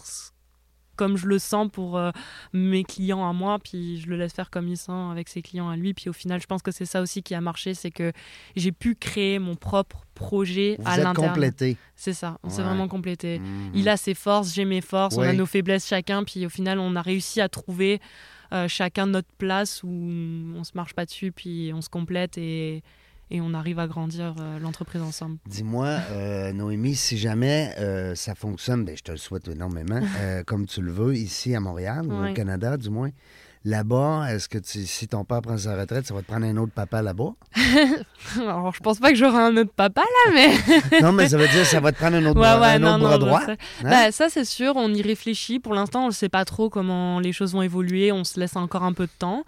comme 0.97 1.17
je 1.17 1.25
le 1.25 1.39
sens 1.39 1.67
pour 1.71 1.97
euh, 1.97 2.11
mes 2.53 2.83
clients 2.83 3.27
à 3.27 3.33
moi, 3.33 3.57
puis 3.57 3.99
je 4.01 4.07
le 4.07 4.17
laisse 4.17 4.33
faire 4.33 4.51
comme 4.51 4.67
il 4.67 4.77
sent 4.77 4.91
avec 5.11 5.29
ses 5.29 5.41
clients 5.41 5.67
à 5.69 5.75
lui. 5.75 5.95
Puis 5.95 6.09
au 6.09 6.13
final, 6.13 6.39
je 6.39 6.45
pense 6.45 6.61
que 6.61 6.69
c'est 6.69 6.85
ça 6.85 7.01
aussi 7.01 7.23
qui 7.23 7.33
a 7.33 7.41
marché, 7.41 7.73
c'est 7.73 7.89
que 7.89 8.11
j'ai 8.55 8.71
pu 8.71 8.93
créer 8.93 9.39
mon 9.39 9.55
propre 9.55 10.03
projet 10.13 10.75
Vous 10.77 10.87
à 10.87 10.97
l'interne. 10.97 11.29
complété. 11.29 11.77
C'est 11.95 12.13
ça, 12.13 12.37
on 12.43 12.49
s'est 12.49 12.57
Ouais. 12.57 12.65
vraiment 12.67 12.87
complété. 12.87 13.39
Mhm. 13.39 13.71
Il 13.73 13.89
a 13.89 13.97
ses 13.97 14.13
forces, 14.13 14.53
j'ai 14.53 14.65
mes 14.65 14.81
forces, 14.81 15.17
on 15.17 15.21
a 15.21 15.33
nos 15.33 15.47
faiblesses 15.47 15.87
chacun, 15.87 16.23
puis 16.23 16.45
au 16.45 16.49
final, 16.49 16.77
on 16.77 16.95
a 16.95 17.01
réussi 17.01 17.41
à 17.41 17.49
trouver 17.49 17.99
euh, 18.53 18.67
chacun 18.67 19.07
notre 19.07 19.31
place 19.37 19.83
où 19.83 19.89
on 19.89 20.63
se 20.63 20.71
marche 20.75 20.93
pas 20.93 21.05
dessus, 21.05 21.31
puis 21.31 21.71
on 21.73 21.81
se 21.81 21.89
complète 21.89 22.37
et, 22.37 22.83
et 23.31 23.39
on 23.39 23.53
arrive 23.53 23.79
à 23.79 23.87
grandir 23.87 24.35
euh, 24.39 24.59
l'entreprise 24.59 25.01
ensemble. 25.01 25.37
Dis-moi, 25.47 25.87
euh, 26.11 26.51
Noémie, 26.51 26.95
si 26.95 27.17
jamais 27.17 27.73
euh, 27.79 28.13
ça 28.13 28.35
fonctionne, 28.35 28.83
ben, 28.83 28.95
je 28.95 29.03
te 29.03 29.11
le 29.11 29.17
souhaite 29.17 29.47
énormément, 29.47 30.01
comme 30.45 30.67
tu 30.67 30.81
le 30.81 30.91
veux, 30.91 31.15
ici 31.15 31.55
à 31.55 31.61
Montréal, 31.61 32.05
ou 32.05 32.11
au. 32.11 32.33
Canada 32.33 32.77
du 32.77 32.89
moins. 32.89 33.09
Là-bas, 33.63 34.25
est-ce 34.33 34.49
que 34.49 34.57
tu- 34.57 34.87
si 34.87 35.07
ton 35.07 35.23
père 35.23 35.41
prend 35.43 35.55
sa 35.55 35.77
retraite, 35.79 36.07
ça 36.07 36.15
va 36.15 36.21
te 36.21 36.25
prendre 36.27 36.47
un 36.47 36.57
autre 36.57 36.71
papa 36.73 37.03
là-bas? 37.03 37.33
Alors, 38.39 38.73
je 38.73 38.79
pense 38.79 38.99
pas 38.99 39.11
que 39.11 39.15
j'aurai 39.17 39.37
un 39.37 39.55
autre 39.57 39.71
papa 39.75 40.01
là, 40.01 40.31
mais. 40.33 40.51
non, 41.01 41.11
mais 41.11 41.29
ça 41.29 41.37
veut 41.37 41.47
dire 41.47 41.61
que 41.61 41.67
ça 41.67 41.79
va 41.79 41.91
te 41.91 41.97
prendre 41.97 42.17
un 42.17 42.25
autre, 42.25 42.39
Ouais, 42.39 42.47
bras, 42.47 42.59
ouais, 42.59 42.67
un 42.67 42.79
non, 42.79 42.87
autre 42.95 42.97
non, 42.97 43.03
bras 43.05 43.13
je 43.13 43.19
droit. 43.19 43.41
hein? 43.49 43.55
Bah, 43.83 44.11
ça, 44.11 44.29
c'est 44.29 44.45
sûr, 44.45 44.73
on 44.77 44.91
y 44.91 45.01
réfléchit. 45.03 45.59
Pour 45.59 45.73
l'instant, 45.75 46.05
on 46.05 46.07
ne 46.07 46.11
sait 46.13 46.29
pas 46.29 46.43
trop 46.43 46.69
comment 46.71 47.19
les 47.19 47.33
choses 47.33 47.53
vont 47.53 47.61
évoluer. 47.61 48.11
On 48.11 48.23
se 48.23 48.39
laisse 48.39 48.55
encore 48.55 48.83
un 48.83 48.93
peu 48.93 49.05
de 49.05 49.11
temps. 49.19 49.43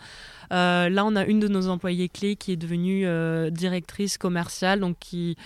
Euh, 0.52 0.90
là, 0.90 1.06
on 1.06 1.16
a 1.16 1.26
une 1.26 1.40
de 1.40 1.48
nos 1.48 1.68
employées 1.68 2.10
clés 2.10 2.36
qui 2.36 2.52
est 2.52 2.58
devenue 2.58 3.08
euh, 3.08 3.50
directrice 3.50 4.20
commerciale, 4.20 4.80
donc 4.80 4.96
qui 5.00 5.38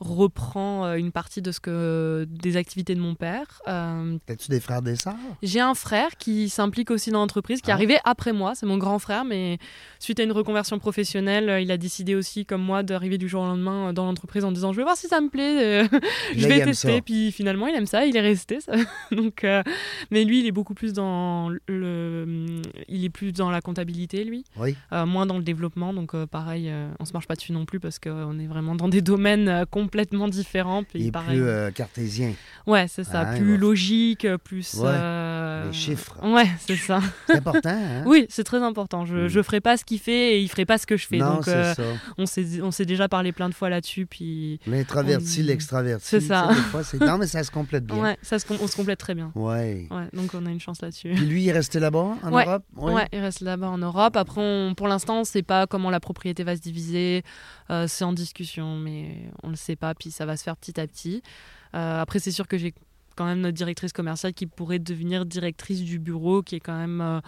reprend 0.00 0.84
euh, 0.84 0.94
une 0.96 1.12
partie 1.12 1.42
de 1.42 1.50
ce 1.52 1.60
que 1.60 2.26
des 2.28 2.56
activités 2.56 2.94
de 2.94 3.00
mon 3.00 3.14
père. 3.14 3.60
Euh, 3.68 4.18
T'as-tu 4.26 4.50
des 4.50 4.60
frères, 4.60 4.82
des 4.82 4.96
sœurs? 4.96 5.14
j'ai 5.42 5.60
un 5.60 5.74
frère 5.74 6.16
qui 6.18 6.48
s'implique 6.48 6.90
aussi 6.90 7.10
dans 7.10 7.20
l'entreprise, 7.20 7.60
qui 7.60 7.70
est 7.70 7.72
Ah. 7.72 7.76
arrivé 7.76 7.96
après 8.04 8.32
moi. 8.32 8.54
C'est 8.54 8.66
mon 8.66 8.78
grand 8.78 8.98
frère, 8.98 9.24
mais 9.24 9.58
suite 9.98 10.20
à 10.20 10.22
une 10.22 10.32
reconversion 10.32 10.78
professionnelle, 10.78 11.48
euh, 11.48 11.60
il 11.60 11.70
a 11.70 11.76
décidé 11.76 12.14
aussi, 12.14 12.44
comme 12.46 12.62
moi, 12.62 12.82
d'arriver 12.82 13.18
du 13.18 13.28
jour 13.28 13.42
au 13.42 13.46
lendemain 13.46 13.92
dans 13.92 14.04
l'entreprise 14.04 14.44
en 14.44 14.52
disant 14.52 14.72
Je 14.72 14.76
vais 14.78 14.82
voir 14.84 14.96
si 14.96 15.06
ça 15.08 15.20
me 15.20 15.28
plaît, 15.28 15.88
je 16.36 16.46
vais 16.48 16.64
tester. 16.64 17.00
Puis 17.02 17.32
finalement, 17.32 17.66
il 17.66 17.74
aime 17.74 17.86
ça, 17.86 18.04
il 18.06 18.16
est 18.16 18.20
resté. 18.20 18.60
ça. 18.60 18.72
Donc, 19.12 19.44
euh, 19.44 19.62
mais 20.10 20.24
lui, 20.24 20.40
il 20.40 20.46
est 20.46 20.52
beaucoup 20.52 20.74
plus 20.74 20.92
dans 20.92 21.48
le, 21.68 22.60
il 22.88 23.04
est 23.04 23.10
plus 23.10 23.32
dans 23.32 23.50
la 23.50 23.60
comptabilité, 23.60 24.24
lui, 24.24 24.44
Oui. 24.58 24.76
Euh, 24.92 25.06
moins 25.06 25.26
dans 25.26 25.38
le 25.38 25.42
développement. 25.44 25.92
Donc, 25.94 26.14
pareil, 26.26 26.72
on 27.00 27.04
se 27.04 27.12
marche 27.12 27.26
pas 27.26 27.34
dessus 27.34 27.52
non 27.52 27.64
plus 27.64 27.80
parce 27.80 27.98
qu'on 27.98 28.38
est 28.38 28.46
vraiment 28.46 28.74
dans 28.74 28.88
des 28.88 29.02
domaines 29.02 29.48
euh, 29.48 29.64
complètement 29.86 30.28
différents. 30.28 30.82
Puis 30.82 31.00
Il 31.00 31.06
est 31.08 31.10
pareil. 31.12 31.36
plus 31.38 31.46
euh, 31.46 31.70
cartésien. 31.70 32.32
Ouais, 32.66 32.86
c'est 32.88 33.04
ça. 33.04 33.20
Ah, 33.28 33.36
plus 33.36 33.56
logique, 33.56 34.26
plus 34.44 34.74
Ouais. 34.74 34.88
euh, 34.92 35.66
Les 35.68 35.72
chiffres. 35.72 36.16
Ouais, 36.24 36.46
c'est 36.66 36.76
ça. 36.76 37.00
C'est 37.28 37.36
important, 37.36 37.68
hein? 37.70 38.02
Oui, 38.06 38.26
c'est 38.28 38.42
très 38.44 38.62
important. 38.62 39.04
Je 39.06 39.14
Mm. 39.14 39.36
ne 39.36 39.42
ferai 39.42 39.60
pas 39.60 39.76
ce 39.76 39.84
qu'il 39.84 40.00
fait 40.00 40.34
et 40.36 40.40
il 40.42 40.48
ferait 40.48 40.64
pas 40.64 40.76
ce 40.78 40.86
que 40.86 40.96
je 40.96 41.06
fais. 41.06 41.18
non, 41.18 41.34
Donc, 41.36 41.48
euh, 41.48 41.74
ça. 41.74 41.82
on 42.18 42.70
s'est 42.72 42.84
déjà 42.84 43.08
parlé 43.08 43.30
plein 43.32 43.48
de 43.48 43.54
fois 43.54 43.70
là-dessus. 43.70 44.06
Puis, 44.06 44.58
L'introverti, 44.66 45.40
on- 45.42 45.46
l'extraverti. 45.46 46.04
C'est 46.06 46.20
ça. 46.20 46.48
fois, 46.70 46.82
c'est- 46.82 47.00
non, 47.00 47.18
mais 47.18 47.26
ça 47.28 47.44
se 47.44 47.50
complète 47.50 47.84
bien. 47.86 47.96
ouais, 48.02 48.16
ça 48.22 48.38
se, 48.38 48.46
com- 48.46 48.56
on 48.60 48.66
se 48.66 48.74
complète 48.76 48.98
très 48.98 49.14
bien. 49.14 49.30
Ouais. 49.36 49.86
Ouais, 49.90 50.08
donc, 50.12 50.30
on 50.34 50.44
a 50.46 50.50
une 50.50 50.60
chance 50.60 50.82
là-dessus. 50.82 51.10
Puis 51.14 51.26
lui, 51.26 51.44
il 51.44 51.48
est 51.48 51.52
resté 51.52 51.78
là-bas, 51.78 52.16
en 52.22 52.32
Ouais. 52.32 52.44
Europe? 52.46 52.64
Ouais. 52.76 53.06
il 53.12 53.20
reste 53.20 53.40
là-bas 53.42 53.68
en 53.68 53.78
Europe. 53.78 54.16
Après, 54.16 54.40
on- 54.40 54.74
pour 54.74 54.88
l'instant, 54.88 55.16
on 55.18 55.20
ne 55.20 55.24
sait 55.24 55.42
pas 55.42 55.66
comment 55.68 55.90
la 55.90 56.00
propriété 56.00 56.42
va 56.44 56.56
se 56.56 56.60
diviser. 56.62 57.22
Euh, 57.70 57.86
c'est 57.88 58.04
en 58.04 58.12
discussion, 58.12 58.76
mais 58.76 59.30
on 59.42 59.48
ne 59.48 59.52
le 59.52 59.56
sait 59.56 59.75
pas. 59.76 59.94
Puis 59.94 60.10
ça 60.10 60.26
va 60.26 60.36
se 60.36 60.42
faire 60.42 60.56
petit 60.56 60.80
à 60.80 60.86
petit. 60.86 61.22
Euh, 61.74 62.00
après, 62.00 62.18
c'est 62.18 62.32
sûr 62.32 62.48
que 62.48 62.58
j'ai 62.58 62.74
quand 63.16 63.26
même 63.26 63.40
notre 63.40 63.56
directrice 63.56 63.92
commerciale 63.92 64.34
qui 64.34 64.46
pourrait 64.46 64.78
devenir 64.78 65.24
directrice 65.24 65.82
du 65.82 65.98
bureau, 65.98 66.42
qui 66.42 66.56
est 66.56 66.60
quand 66.60 66.76
même 66.76 67.20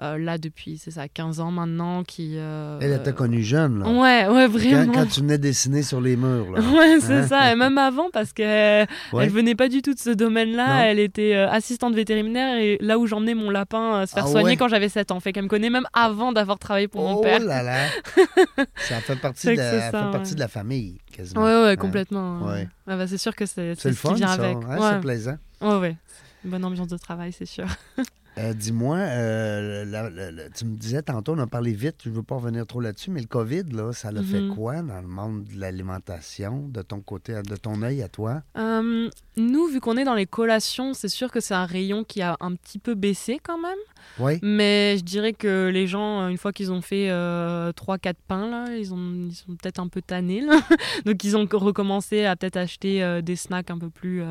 euh, 0.00 0.14
euh, 0.14 0.18
là 0.18 0.38
depuis, 0.38 0.78
c'est 0.78 0.90
ça, 0.90 1.08
15 1.08 1.40
ans 1.40 1.50
maintenant. 1.50 2.04
Qui, 2.04 2.32
euh, 2.36 2.78
Elle 2.80 2.92
était 2.92 3.12
connue 3.12 3.42
jeune, 3.42 3.80
là. 3.80 3.88
Ouais, 3.90 4.26
ouais, 4.28 4.46
Quand, 4.46 4.58
vraiment. 4.58 4.92
quand 4.92 5.06
tu 5.06 5.20
venais 5.20 5.36
dessiner 5.38 5.82
sur 5.82 6.00
les 6.00 6.16
murs, 6.16 6.50
là. 6.52 6.60
Ouais, 6.72 7.00
c'est 7.00 7.12
Hein? 7.14 7.26
ça. 7.26 7.52
Et 7.52 7.56
même 7.56 7.76
avant, 7.78 8.08
parce 8.12 8.32
qu'elle 8.32 8.86
Ouais. 9.12 9.24
elle 9.24 9.30
venait 9.30 9.54
pas 9.54 9.68
du 9.68 9.82
tout 9.82 9.92
de 9.94 9.98
ce 9.98 10.10
domaine-là. 10.10 10.86
Elle 10.86 10.98
était 10.98 11.34
euh, 11.34 11.48
assistante 11.50 11.94
vétérinaire 11.94 12.56
et 12.58 12.78
là 12.80 12.98
où 12.98 13.06
j'emmenais 13.06 13.34
mon 13.34 13.50
lapin 13.50 13.96
euh, 14.02 14.06
se 14.06 14.12
faire 14.14 14.24
Ah 14.26 14.30
soigner 14.30 14.48
ouais? 14.50 14.56
quand 14.56 14.68
j'avais 14.68 14.88
7 14.88 15.10
ans. 15.12 15.20
Fait 15.20 15.32
qu'elle 15.32 15.44
me 15.44 15.48
connaît 15.48 15.70
même 15.70 15.86
avant 15.92 16.32
d'avoir 16.32 16.58
travaillé 16.58 16.88
pour 16.88 17.02
mon 17.06 17.16
oh 17.16 17.20
père. 17.22 17.40
là 17.40 17.62
là! 17.62 17.86
ça 18.76 18.96
fait 19.00 19.16
partie, 19.16 19.46
de, 19.48 19.52
la, 19.52 19.70
ça, 19.70 19.80
fait 19.86 19.90
partie 20.12 20.30
ouais. 20.30 20.34
de 20.34 20.40
la 20.40 20.48
famille, 20.48 20.98
quasiment. 21.12 21.42
Ouais, 21.42 21.62
ouais, 21.62 21.70
Hein? 21.72 21.76
complètement. 21.76 22.42
Ouais. 22.46 22.68
Ah 22.86 22.96
bah, 22.96 23.06
c'est 23.06 23.18
sûr 23.18 23.34
que 23.36 23.44
c'est 23.46 23.74
C'est 23.78 23.90
le 23.90 23.94
ce 23.94 24.00
qui 24.00 24.08
fun, 24.08 24.14
vient 24.14 24.28
ça. 24.28 24.32
avec. 24.34 24.56
hein? 24.56 24.78
ouais. 24.80 24.88
C'est 24.94 25.00
plaisant. 25.00 25.36
ouais, 25.60 25.76
ouais. 25.78 25.96
Une 26.44 26.50
bonne 26.52 26.64
ambiance 26.64 26.88
de 26.88 26.96
travail, 26.96 27.32
c'est 27.32 27.44
sûr. 27.46 27.66
Euh, 28.38 28.54
Dis-moi, 28.54 28.96
euh, 28.96 30.48
tu 30.56 30.64
me 30.64 30.76
disais 30.76 31.02
tantôt, 31.02 31.34
on 31.34 31.38
a 31.38 31.46
parlé 31.46 31.72
vite, 31.72 31.96
je 32.04 32.10
ne 32.10 32.14
veux 32.14 32.22
pas 32.22 32.36
revenir 32.36 32.64
trop 32.66 32.80
là-dessus, 32.80 33.10
mais 33.10 33.20
le 33.20 33.26
COVID, 33.26 33.64
là, 33.72 33.92
ça 33.92 34.12
l'a 34.12 34.22
fait 34.22 34.40
Mhm. 34.40 34.54
quoi 34.54 34.82
dans 34.82 35.00
le 35.00 35.08
monde 35.08 35.44
de 35.44 35.58
l'alimentation, 35.60 36.68
de 36.68 36.82
ton 36.82 37.00
côté, 37.00 37.34
de 37.34 37.56
ton 37.56 37.82
œil 37.82 38.02
à 38.02 38.08
toi? 38.08 38.42
Euh, 38.56 39.10
nous, 39.36 39.66
vu 39.66 39.80
qu'on 39.80 39.96
est 39.96 40.04
dans 40.04 40.14
les 40.14 40.26
collations, 40.26 40.94
c'est 40.94 41.08
sûr 41.08 41.30
que 41.30 41.40
c'est 41.40 41.54
un 41.54 41.66
rayon 41.66 42.04
qui 42.04 42.22
a 42.22 42.36
un 42.40 42.54
petit 42.54 42.78
peu 42.78 42.94
baissé 42.94 43.40
quand 43.42 43.58
même. 43.58 43.78
Oui? 44.18 44.38
Mais 44.42 44.96
je 44.96 45.02
dirais 45.04 45.32
que 45.32 45.68
les 45.72 45.86
gens, 45.86 46.28
une 46.28 46.38
fois 46.38 46.52
qu'ils 46.52 46.72
ont 46.72 46.80
fait 46.82 47.08
3-4 47.10 48.14
pains, 48.28 48.48
là, 48.48 48.76
ils, 48.76 48.94
ont, 48.94 49.26
ils 49.28 49.34
sont 49.34 49.54
peut-être 49.56 49.80
un 49.80 49.88
peu 49.88 50.00
tannés. 50.02 50.40
là. 50.40 50.60
Donc 51.04 51.24
ils 51.24 51.36
ont 51.36 51.46
recommencé 51.50 52.24
à 52.24 52.36
peut-être 52.36 52.56
acheter 52.56 53.20
des 53.22 53.36
snacks 53.36 53.70
un 53.70 53.78
peu 53.78 53.90
plus 53.90 54.22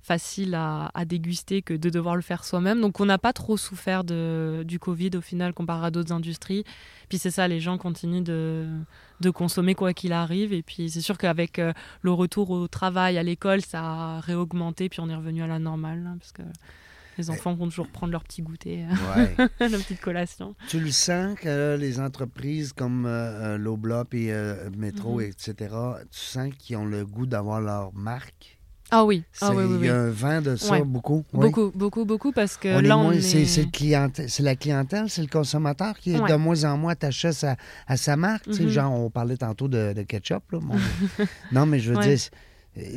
euh, 0.00 0.06
faciles 0.10 0.54
à, 0.54 0.90
à 0.94 1.04
déguster 1.04 1.62
que 1.62 1.74
de 1.74 1.90
devoir 1.90 2.16
le 2.16 2.22
faire 2.22 2.44
soi-même. 2.44 2.80
Donc 2.80 3.00
on 3.00 3.06
n'a 3.06 3.18
pas 3.18 3.32
trop 3.32 3.56
souffert 3.56 4.04
de, 4.04 4.64
du 4.66 4.78
Covid 4.78 5.10
au 5.16 5.20
final 5.20 5.52
comparé 5.52 5.86
à 5.86 5.90
d'autres 5.90 6.12
industries. 6.12 6.64
Puis 7.08 7.18
c'est 7.18 7.30
ça, 7.30 7.48
les 7.48 7.60
gens 7.60 7.78
continuent 7.78 8.22
de, 8.22 8.66
de 9.20 9.30
consommer 9.30 9.74
quoi 9.74 9.92
qu'il 9.92 10.12
arrive. 10.12 10.52
Et 10.52 10.62
puis 10.62 10.90
c'est 10.90 11.00
sûr 11.00 11.18
qu'avec 11.18 11.58
euh, 11.58 11.72
le 12.02 12.12
retour 12.12 12.50
au 12.50 12.68
travail, 12.68 13.18
à 13.18 13.22
l'école, 13.22 13.60
ça 13.60 13.82
a 13.82 14.20
réaugmenté. 14.20 14.88
Puis 14.88 15.00
on 15.00 15.08
est 15.08 15.14
revenu 15.14 15.42
à 15.42 15.46
la 15.46 15.58
normale. 15.58 16.02
là, 16.02 16.10
parce 16.18 16.32
que 16.32 16.42
les 17.20 17.30
enfants 17.30 17.54
vont 17.54 17.66
toujours 17.66 17.88
prendre 17.88 18.12
leur 18.12 18.24
petit 18.24 18.42
goûter. 18.42 18.86
Ouais. 19.14 19.34
la 19.60 19.78
petite 19.78 20.00
collation. 20.00 20.54
tu 20.68 20.80
le 20.80 20.90
sens 20.90 21.38
que 21.38 21.76
les 21.78 22.00
entreprises 22.00 22.72
comme 22.72 23.04
euh, 23.04 23.56
euh, 23.56 23.58
Loblaw 23.58 24.04
et 24.12 24.32
euh, 24.32 24.70
Métro, 24.76 25.20
etc., 25.20 25.54
tu 26.10 26.18
sens 26.18 26.50
qu'ils 26.58 26.76
ont 26.76 26.86
le 26.86 27.04
goût 27.04 27.26
d'avoir 27.26 27.60
leur 27.60 27.92
marque? 27.94 28.59
Ah 28.90 29.04
oui, 29.04 29.22
ah 29.40 29.50
oui, 29.54 29.64
oui, 29.68 29.76
Il 29.82 29.86
y 29.86 29.88
a 29.88 29.94
un 29.96 30.10
vent 30.10 30.40
de 30.42 30.56
ça, 30.56 30.72
Ouais. 30.72 30.82
beaucoup? 30.82 31.24
Oui. 31.32 31.46
Beaucoup, 31.46 31.70
beaucoup, 31.74 32.04
beaucoup, 32.04 32.32
parce 32.32 32.56
que 32.56 32.68
On 32.68 32.78
est 32.80 32.82
là, 32.88 32.98
on 32.98 33.04
moins- 33.04 33.12
est... 33.12 33.20
c'est, 33.20 33.44
c'est 33.44 33.62
le 33.62 33.68
clientèle- 33.70 34.28
c'est 34.28 34.42
la 34.42 34.56
clientèle, 34.56 35.04
c'est 35.08 35.22
le 35.22 35.28
consommateur 35.28 35.96
qui 35.98 36.14
est 36.14 36.18
Ouais. 36.20 36.28
de 36.30 36.34
moins 36.36 36.64
en 36.64 36.76
moins 36.76 36.92
attaché 36.92 37.28
à 37.28 37.32
sa, 37.32 37.56
à 37.86 37.96
sa 37.96 38.16
marque. 38.16 38.44
Tu 38.44 38.54
sais, 38.54 38.62
Mhm. 38.64 38.68
Genre, 38.70 38.92
on 38.92 39.10
parlait 39.10 39.36
tantôt 39.36 39.68
de, 39.68 39.92
de 39.92 40.02
ketchup. 40.02 40.42
Là, 40.52 40.58
mon- 40.60 40.74
non, 41.52 41.66
mais 41.66 41.78
je 41.78 41.92
veux 41.92 41.98
Ouais. 41.98 42.16
dire, 42.16 42.28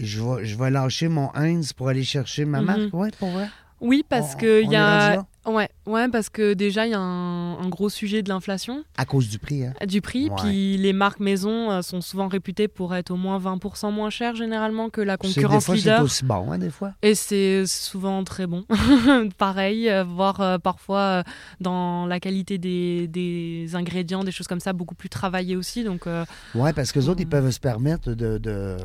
je 0.01 0.21
vais, 0.21 0.45
je 0.45 0.57
vais 0.57 0.69
lâcher 0.71 1.07
mon 1.09 1.29
Heinz 1.35 1.73
pour 1.73 1.89
aller 1.89 2.03
chercher 2.03 2.45
ma 2.45 2.59
Mhm. 2.61 2.65
marque. 2.65 2.81
Oui, 2.93 3.09
pour 3.19 3.29
vrai. 3.29 3.47
Oui, 3.81 4.03
parce 4.07 4.35
on 4.41 4.71
y 4.71 4.75
a... 4.75 5.25
Ouais, 5.45 5.69
ouais, 5.87 6.07
parce 6.07 6.29
que 6.29 6.53
déjà, 6.53 6.85
il 6.87 6.91
y 6.91 6.93
a 6.93 6.99
un, 6.99 7.59
un 7.59 7.67
gros 7.67 7.89
sujet 7.89 8.23
de 8.23 8.29
l'inflation, 8.29 8.83
À 8.97 9.05
cause 9.05 9.27
du 9.27 9.39
prix. 9.39 9.65
Hein? 9.65 9.73
du 9.85 9.99
prix, 10.01 10.29
Ouais. 10.29 10.35
puis 10.41 10.77
les 10.77 10.93
marques 10.93 11.19
maison 11.19 11.69
euh, 11.69 11.81
sont 11.81 11.99
souvent 11.99 12.29
réputées 12.29 12.69
pour 12.69 12.95
être 12.95 13.11
au 13.11 13.17
moins 13.17 13.39
20% 13.39 13.91
moins 13.91 14.09
chères 14.09 14.35
généralement 14.35 14.89
que 14.89 15.01
la 15.01 15.17
C'est- 15.21 15.27
des 15.27 15.33
concurrence 15.33 15.65
fois, 15.65 15.75
leader. 15.75 15.97
c'est 15.97 16.03
aussi 16.03 16.23
bon, 16.25 16.51
hein, 16.51 16.57
des 16.57 16.69
fois. 16.69 16.93
Et 17.01 17.13
c'est 17.13 17.65
souvent 17.67 18.23
très 18.23 18.47
bon. 18.47 18.65
Pareil, 19.37 19.89
euh, 19.89 20.03
voire 20.05 20.39
euh, 20.39 20.57
parfois 20.59 21.23
dans 21.59 22.05
la 22.05 22.19
qualité 22.19 22.57
des, 22.57 23.07
des 23.07 23.75
ingrédients, 23.75 24.23
des 24.23 24.31
choses 24.31 24.47
comme 24.47 24.59
ça, 24.61 24.71
beaucoup 24.73 24.95
plus 24.95 25.09
travaillées 25.09 25.55
aussi. 25.57 25.83
Donc, 25.83 26.07
euh, 26.07 26.23
Oui, 26.55 26.71
parce 26.73 26.91
que 26.93 26.99
les 26.99 27.09
autres, 27.09 27.21
ils 27.21 27.27
peuvent 27.27 27.51
se 27.51 27.59
permettre 27.59 28.13
de. 28.13 28.37
de- 28.37 28.77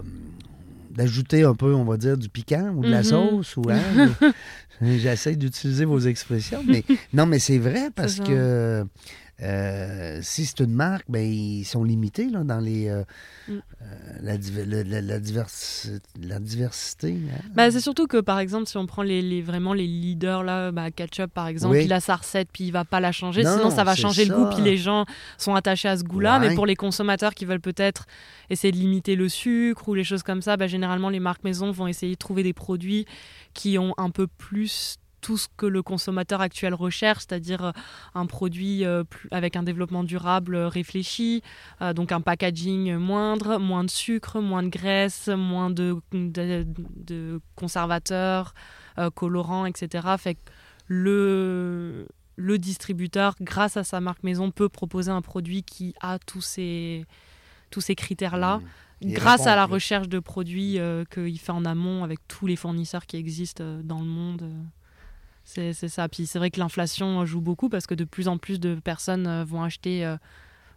d'ajouter 0.90 1.42
un 1.44 1.54
peu, 1.54 1.74
on 1.74 1.84
va 1.84 1.96
dire, 1.96 2.16
du 2.16 2.28
piquant 2.28 2.72
ou 2.76 2.84
de 2.84 2.90
la 2.90 2.98
Mhm. 2.98 3.04
sauce. 3.04 3.56
ou 3.56 3.68
hein, 3.70 3.80
J'essaie 4.82 5.36
d'utiliser 5.36 5.84
vos 5.84 5.98
expressions, 6.00 6.62
mais 6.66 6.84
non, 7.12 7.26
mais 7.26 7.38
c'est 7.38 7.58
vrai 7.58 7.90
parce 7.94 8.20
que 8.20 8.86
euh, 9.42 10.18
si 10.22 10.46
c'est 10.46 10.60
une 10.60 10.72
marque, 10.72 11.04
ben, 11.08 11.20
ils 11.24 11.64
sont 11.64 11.84
limités 11.84 12.28
là, 12.28 12.44
dans 12.44 12.60
les, 12.60 12.88
euh, 12.88 13.02
Mm. 13.48 13.58
Euh, 13.88 14.18
la, 14.22 14.36
la- 14.66 14.84
la- 14.84 15.00
la 15.00 15.18
diversi- 15.20 16.00
la 16.20 16.38
diversité. 16.38 17.16
hein. 17.32 17.40
Bah, 17.54 17.70
c'est 17.70 17.80
surtout 17.80 18.06
que, 18.06 18.18
par 18.20 18.38
exemple, 18.38 18.66
si 18.66 18.76
on 18.76 18.86
prend 18.86 19.02
les, 19.02 19.22
les- 19.22 19.40
vraiment 19.42 19.72
les 19.72 19.86
leaders, 19.86 20.42
là, 20.42 20.70
bah, 20.72 20.90
Ketchup, 20.90 21.32
par 21.32 21.46
exemple, 21.48 21.76
Oui. 21.76 21.84
il 21.84 21.92
a 21.92 22.00
sa 22.00 22.16
recette, 22.16 22.48
puis 22.52 22.64
il 22.64 22.70
va 22.72 22.84
pas 22.84 23.00
la 23.00 23.12
changer. 23.12 23.42
Non, 23.42 23.56
Sinon, 23.56 23.70
ça 23.70 23.84
va 23.84 23.94
changer 23.94 24.24
le 24.24 24.34
goût, 24.34 24.46
puis 24.54 24.62
les 24.62 24.76
gens 24.76 25.04
sont 25.38 25.54
attachés 25.54 25.88
à 25.88 25.96
ce 25.96 26.04
goût-là. 26.04 26.38
Ouais. 26.40 26.48
Mais 26.50 26.54
pour 26.54 26.66
les 26.66 26.76
consommateurs 26.76 27.34
qui 27.34 27.44
veulent 27.44 27.60
peut-être 27.60 28.06
essayer 28.50 28.72
de 28.72 28.76
limiter 28.78 29.16
le 29.16 29.28
sucre 29.28 29.88
ou 29.88 29.94
les 29.94 30.04
choses 30.04 30.22
comme 30.22 30.42
ça, 30.42 30.56
bah, 30.56 30.66
généralement, 30.66 31.08
les 31.08 31.20
marques 31.20 31.44
maison 31.44 31.70
vont 31.70 31.86
essayer 31.86 32.12
de 32.14 32.18
trouver 32.18 32.42
des 32.42 32.52
produits 32.52 33.06
qui 33.54 33.78
ont 33.78 33.94
un 33.96 34.10
peu 34.10 34.26
plus 34.26 34.96
tout 35.20 35.36
ce 35.36 35.48
que 35.56 35.66
le 35.66 35.82
consommateur 35.82 36.40
actuel 36.40 36.74
recherche, 36.74 37.24
c'est-à-dire 37.28 37.64
euh, 37.66 37.72
un 38.14 38.26
produit 38.26 38.84
euh, 38.84 39.04
avec 39.30 39.56
un 39.56 39.62
développement 39.62 40.04
durable 40.04 40.54
euh, 40.54 40.68
réfléchi, 40.68 41.42
donc 41.94 42.12
un 42.12 42.20
packaging 42.20 42.96
moindre, 42.96 43.58
moins 43.58 43.84
de 43.84 43.90
sucre, 43.90 44.40
moins 44.40 44.62
de 44.62 44.68
graisse, 44.68 45.28
moins 45.28 45.70
de, 45.70 45.96
de, 46.12 46.66
de 46.96 47.40
conservateurs, 47.56 48.54
colorants, 49.14 49.66
etc. 49.66 50.08
Fait 50.18 50.34
que 50.34 50.40
le, 50.86 52.06
le 52.36 52.58
distributeur, 52.58 53.34
grâce 53.40 53.76
à 53.76 53.84
sa 53.84 54.00
marque 54.00 54.22
maison, 54.22 54.50
peut 54.50 54.68
proposer 54.68 55.10
un 55.10 55.22
produit 55.22 55.62
qui 55.62 55.94
a 56.00 56.18
tous 56.18 56.40
ces, 56.40 57.04
tous 57.70 57.80
ces 57.80 57.94
critères-là. 57.94 58.58
Mm. 58.58 58.62
Il 59.00 59.12
Grâce 59.12 59.40
répond 59.40 59.50
à 59.50 59.56
la 59.56 59.66
recherche 59.66 60.08
de 60.08 60.18
produits 60.18 60.78
euh, 60.78 61.04
qu'il 61.04 61.38
fait 61.38 61.52
en 61.52 61.64
amont 61.64 62.02
avec 62.02 62.18
tous 62.26 62.46
les 62.46 62.56
fournisseurs 62.56 63.06
qui 63.06 63.16
existent 63.16 63.62
euh, 63.62 63.82
dans 63.82 64.00
le 64.00 64.06
monde. 64.06 64.50
C'est 65.48 65.88
ça. 65.88 66.08
Puis 66.08 66.26
c'est 66.26 66.38
vrai 66.38 66.50
que 66.50 66.60
l'inflation 66.60 67.22
euh, 67.22 67.24
joue 67.24 67.40
beaucoup 67.40 67.68
parce 67.68 67.86
que 67.86 67.94
de 67.94 68.04
plus 68.04 68.28
en 68.28 68.36
plus 68.36 68.60
de 68.60 68.74
personnes 68.74 69.26
euh, 69.26 69.44
vont 69.44 69.62
acheter 69.62 70.04
euh, 70.04 70.16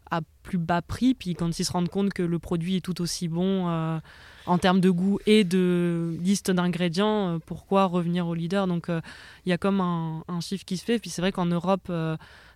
à 0.09 0.21
plus 0.43 0.57
bas 0.57 0.81
prix. 0.81 1.13
Puis 1.13 1.35
quand 1.35 1.59
ils 1.59 1.65
se 1.65 1.71
rendent 1.71 1.89
compte 1.89 2.13
que 2.13 2.23
le 2.23 2.39
produit 2.39 2.77
est 2.77 2.81
tout 2.81 3.01
aussi 3.01 3.27
bon 3.27 3.67
en 4.45 4.57
termes 4.57 4.79
de 4.79 4.89
goût 4.89 5.19
et 5.25 5.43
de 5.43 6.17
liste 6.21 6.51
d'ingrédients, 6.51 7.39
pourquoi 7.45 7.85
revenir 7.85 8.27
au 8.27 8.33
leader? 8.33 8.67
Donc 8.67 8.87
il 8.89 9.49
y 9.49 9.53
a 9.53 9.57
comme 9.57 9.79
un, 9.79 10.23
un 10.27 10.41
chiffre 10.41 10.65
qui 10.65 10.77
se 10.77 10.83
fait. 10.83 10.99
Puis 10.99 11.09
c'est 11.09 11.21
vrai 11.21 11.31
qu'en 11.31 11.45
Europe, 11.45 11.89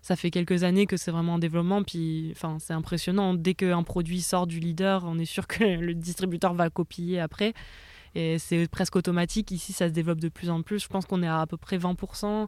ça 0.02 0.16
fait 0.18 0.32
quelques 0.32 0.64
années 0.64 0.86
que 0.86 0.98
c'est 0.98 1.12
vraiment 1.12 1.36
en 1.36 1.40
développement. 1.40 1.84
Puis 1.84 2.34
c'est 2.60 2.74
impressionnant. 2.74 3.34
Dès 3.36 3.54
qu'un 3.54 3.84
produit 3.84 4.22
sort 4.22 4.48
du 4.48 4.60
leader, 4.60 5.04
on 5.06 5.18
est 5.18 5.26
sûr 5.26 5.48
que 5.48 5.64
le 5.80 5.94
distributeur 5.94 6.54
va 6.56 6.70
copier 6.70 7.22
après. 7.22 7.54
Et 8.16 8.40
c'est 8.40 8.68
presque 8.70 8.96
automatique. 8.96 9.52
Ici, 9.52 9.74
ça 9.74 9.88
se 9.88 9.94
développe 9.94 10.20
de 10.22 10.30
plus 10.30 10.50
en 10.50 10.62
plus. 10.62 10.80
Je 10.82 10.88
pense 10.88 11.06
qu'on 11.06 11.22
est 11.22 11.28
à 11.28 11.42
à 11.42 11.48
peu 11.48 11.58
près 11.58 11.78
20% 11.78 12.48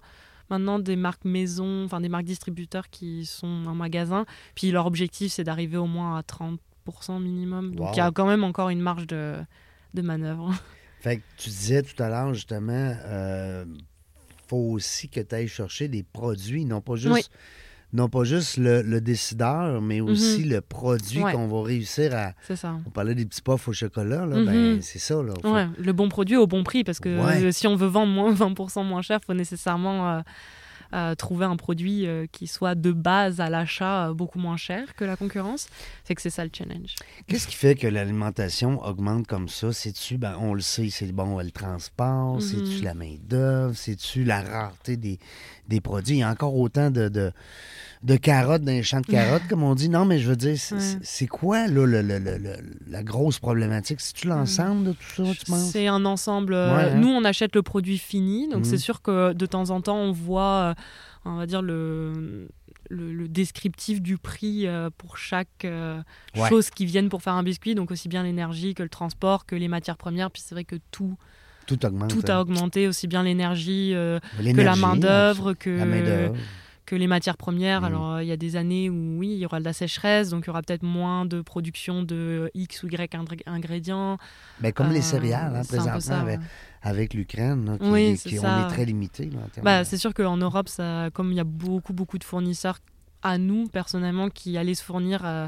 maintenant 0.50 0.80
des 0.80 0.96
marques 0.96 1.26
maison, 1.26 1.84
enfin 1.84 2.00
des 2.00 2.08
marques 2.08 2.24
distributeurs 2.26 2.90
qui 2.90 3.26
sont 3.26 3.66
en 3.68 3.76
magasin. 3.76 4.26
Puis 4.56 4.72
leur 4.72 4.86
objectif, 4.86 5.34
c'est 5.34 5.44
d'arriver 5.44 5.76
au 5.78 5.88
moins 5.88 6.18
à 6.18 6.22
30% 6.22 6.58
minimum. 7.22 7.76
Donc 7.76 7.88
Wow. 7.88 7.94
il 7.94 7.98
y 7.98 8.02
a 8.02 8.12
quand 8.12 8.26
même 8.28 8.46
encore 8.46 8.70
une 8.70 8.80
marge 8.80 9.08
de, 9.08 9.36
de 9.94 10.02
manœuvre. 10.02 10.54
Fait 11.02 11.18
que 11.18 11.24
tu 11.38 11.50
disais 11.50 11.84
tout 11.84 12.02
à 12.02 12.08
l'heure, 12.10 12.34
justement, 12.34 12.96
euh, 13.06 13.66
faut 14.48 14.58
aussi 14.72 15.10
que 15.10 15.20
tu 15.20 15.36
ailles 15.36 15.48
chercher 15.50 15.90
des 15.90 16.02
produits, 16.04 16.64
non 16.66 16.80
pas 16.82 16.96
juste, 16.96 17.14
Oui. 17.14 17.22
Non 17.94 18.10
pas 18.10 18.24
juste 18.26 18.58
le, 18.58 18.82
le 18.82 19.00
décideur, 19.02 19.82
mais 19.82 20.02
aussi 20.02 20.44
le 20.44 20.62
produit 20.62 21.20
Mhm. 21.20 21.26
Ouais. 21.26 21.32
qu'on 21.34 21.48
va 21.48 21.64
réussir 21.64 22.14
à. 22.16 22.34
C'est 22.46 22.56
ça. 22.56 22.76
On 22.86 22.90
parlait 22.90 23.16
des 23.16 23.26
petits 23.26 23.42
puffs 23.42 23.68
au 23.68 23.74
chocolat, 23.74 24.26
là, 24.26 24.36
Mhm. 24.38 24.46
ben, 24.46 24.82
c'est 24.82 25.00
ça. 25.00 25.16
Là, 25.24 25.34
Faut- 25.42 25.54
Ouais, 25.54 25.68
le 25.78 25.94
bon 25.94 26.10
produit 26.10 26.36
au 26.38 26.48
bon 26.48 26.64
prix, 26.64 26.84
parce 26.84 27.00
que 27.00 27.10
Ouais. 27.10 27.44
euh, 27.44 27.52
si 27.52 27.66
on 27.68 27.76
veut 27.76 27.88
vendre 27.88 28.12
moins 28.12 28.32
20% 28.34 28.84
moins 28.84 29.02
cher, 29.02 29.20
il 29.22 29.26
faut 29.26 29.34
nécessairement 29.34 30.10
euh, 30.18 30.22
euh, 30.94 31.16
trouver 31.16 31.46
un 31.46 31.56
produit 31.56 32.08
euh, 32.08 32.26
qui 32.32 32.48
soit 32.48 32.76
de 32.76 32.92
base 32.92 33.40
à 33.42 33.50
l'achat 33.50 34.10
euh, 34.10 34.14
beaucoup 34.14 34.40
moins 34.40 34.58
cher 34.58 34.96
que 34.96 35.04
la 35.06 35.16
concurrence. 35.16 35.68
C'est 36.04 36.16
que 36.16 36.22
c'est 36.22 36.30
ça 36.30 36.44
le 36.46 36.52
challenge. 36.54 36.96
Qu'est-ce 37.28 37.48
qui 37.48 37.56
fait 37.56 37.76
que 37.76 37.88
l'alimentation 37.88 38.84
augmente 38.86 39.28
comme 39.28 39.48
ça? 39.50 39.74
C'est-tu, 39.74 40.18
ben, 40.18 40.36
on 40.40 40.54
le 40.54 40.62
sait, 40.62 40.90
c'est 40.90 41.12
bon, 41.12 41.38
le 41.40 41.52
transport, 41.52 42.36
Mhm. 42.36 42.42
c'est-tu 42.42 42.84
la 42.84 42.94
main-d'œuvre, 42.94 43.76
c'est-tu 43.76 44.24
la 44.24 44.42
rareté 44.42 44.98
des, 44.98 45.20
des 45.68 45.82
produits? 45.82 46.16
Il 46.16 46.20
y 46.20 46.24
a 46.24 46.30
encore 46.30 46.56
autant 46.56 46.90
de, 46.92 47.10
de, 47.10 47.32
de 48.04 48.16
carottes 48.16 48.62
dans 48.64 48.72
les 48.72 48.84
champs 48.84 49.02
de 49.02 49.06
carottes, 49.08 49.44
comme 49.50 49.64
on 49.64 49.76
dit. 49.76 49.90
Non, 49.90 50.06
mais 50.06 50.20
je 50.20 50.30
veux 50.30 50.36
dire, 50.36 50.58
c'est, 50.58 50.76
Ouais. 51.24 51.28
quoi, 51.28 51.68
là, 51.68 51.86
le- 51.86 52.02
le- 52.02 52.20
le- 52.20 52.56
la 52.88 53.04
grosse 53.04 53.40
problématique? 53.40 54.00
C'est-tu 54.00 54.28
l'ensemble 54.28 54.84
de 54.86 54.92
tout 54.94 55.26
ça, 55.26 55.34
tu 55.38 55.46
penses? 55.52 55.72
C'est 55.72 55.88
un 55.88 56.06
ensemble. 56.06 56.54
euh, 56.54 56.76
Ouais, 56.76 56.92
hein? 56.92 57.00
Nous, 57.00 57.08
on 57.10 57.24
achète 57.26 57.56
le 57.56 57.62
produit 57.64 57.98
fini, 57.98 58.48
donc 58.50 58.60
Mhm. 58.60 58.64
c'est 58.66 58.78
sûr 58.78 59.02
que 59.02 59.34
de 59.34 59.46
temps 59.46 59.70
en 59.72 59.82
temps, 59.82 59.98
on 59.98 60.12
voit, 60.12 60.76
on 61.26 61.36
va 61.38 61.46
dire 61.46 61.62
le. 61.62 62.48
Le, 62.90 63.12
le 63.12 63.28
descriptif 63.28 64.02
du 64.02 64.18
prix 64.18 64.66
euh, 64.66 64.90
pour 64.98 65.18
chaque 65.18 65.66
euh, 65.66 66.02
Ouais. 66.38 66.48
chose 66.48 66.70
qui 66.70 66.86
viennent 66.86 67.10
pour 67.10 67.22
faire 67.22 67.34
un 67.34 67.44
biscuit, 67.44 67.76
donc 67.76 67.92
aussi 67.92 68.08
bien 68.08 68.24
l'énergie 68.24 68.76
que 68.76 68.84
le 68.84 68.88
transport, 68.88 69.46
que 69.46 69.58
les 69.58 69.68
matières 69.68 69.98
premières. 69.98 70.32
Puis 70.32 70.42
c'est 70.46 70.56
vrai 70.56 70.64
que 70.64 70.78
tout, 70.90 71.18
Tout 71.66 71.86
augmente. 71.86 72.10
tout 72.12 72.24
a 72.32 72.40
augmenté, 72.40 72.88
aussi 72.88 73.08
bien 73.08 73.24
l'énergie 73.24 73.92
euh, 73.94 74.22
que 74.38 74.62
la 74.62 74.78
main-d'œuvre, 74.78 75.52
que. 75.54 75.70
Que 76.88 76.96
les 76.96 77.06
matières 77.06 77.38
premières. 77.38 77.82
Mhm. 77.82 77.86
Alors, 77.88 78.22
il 78.22 78.28
y 78.28 78.32
a 78.32 78.38
des 78.38 78.56
années 78.56 78.90
où, 78.90 79.20
oui, 79.20 79.28
il 79.34 79.38
y 79.38 79.46
aura 79.46 79.60
de 79.60 79.66
la 79.66 79.74
sécheresse, 79.74 80.30
donc 80.30 80.46
il 80.46 80.48
y 80.48 80.50
aura 80.50 80.62
peut-être 80.64 80.82
moins 80.84 81.26
de 81.26 81.42
production 81.42 82.02
de 82.02 82.50
X 82.56 82.82
ou 82.84 82.88
Y 82.88 83.14
ingré- 83.14 83.44
ingrédients. 83.46 84.18
Ben, 84.62 84.72
comme 84.72 84.90
les 84.92 85.00
Euh, 85.00 85.02
céréales, 85.02 85.56
hein, 85.56 85.62
présentement, 85.68 86.00
ça, 86.00 86.22
avec, 86.22 86.40
ouais. 86.40 86.46
avec 86.82 87.14
l'Ukraine, 87.14 87.78
qui, 87.80 87.88
Oui, 87.90 88.14
qui- 88.18 88.30
c'est 88.32 88.40
on 88.40 88.44
ça. 88.44 88.62
est 88.62 88.68
très 88.70 88.86
limité. 88.86 89.30
Bah, 89.62 89.84
c'est 89.84 89.98
sûr 89.98 90.14
qu'en 90.14 90.38
Europe, 90.38 90.70
ça, 90.70 91.10
comme 91.14 91.32
il 91.32 91.36
y 91.36 91.40
a 91.42 91.44
beaucoup, 91.44 91.94
beaucoup 91.94 92.18
de 92.18 92.24
fournisseurs 92.24 92.80
à 93.22 93.38
nous, 93.38 93.68
personnellement, 93.68 94.30
qui 94.30 94.58
allaient 94.58 94.74
se 94.76 94.84
fournir 94.84 95.22
euh, 95.26 95.48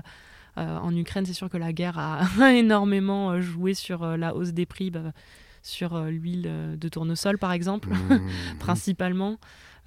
euh, 0.58 0.78
en 0.80 0.94
Ukraine, 0.96 1.26
c'est 1.26 1.34
sûr 1.34 1.50
que 1.50 1.58
la 1.58 1.72
guerre 1.72 1.98
a 1.98 2.20
énormément 2.54 3.40
joué 3.40 3.74
sur 3.74 4.06
la 4.18 4.36
hausse 4.36 4.50
des 4.52 4.66
prix, 4.66 4.92
bah, 4.92 5.14
sur 5.62 5.98
l'huile 6.06 6.50
de 6.78 6.90
tournesol, 6.90 7.38
par 7.38 7.54
exemple, 7.54 7.90
Mhm. 7.90 8.20
principalement. 8.60 9.38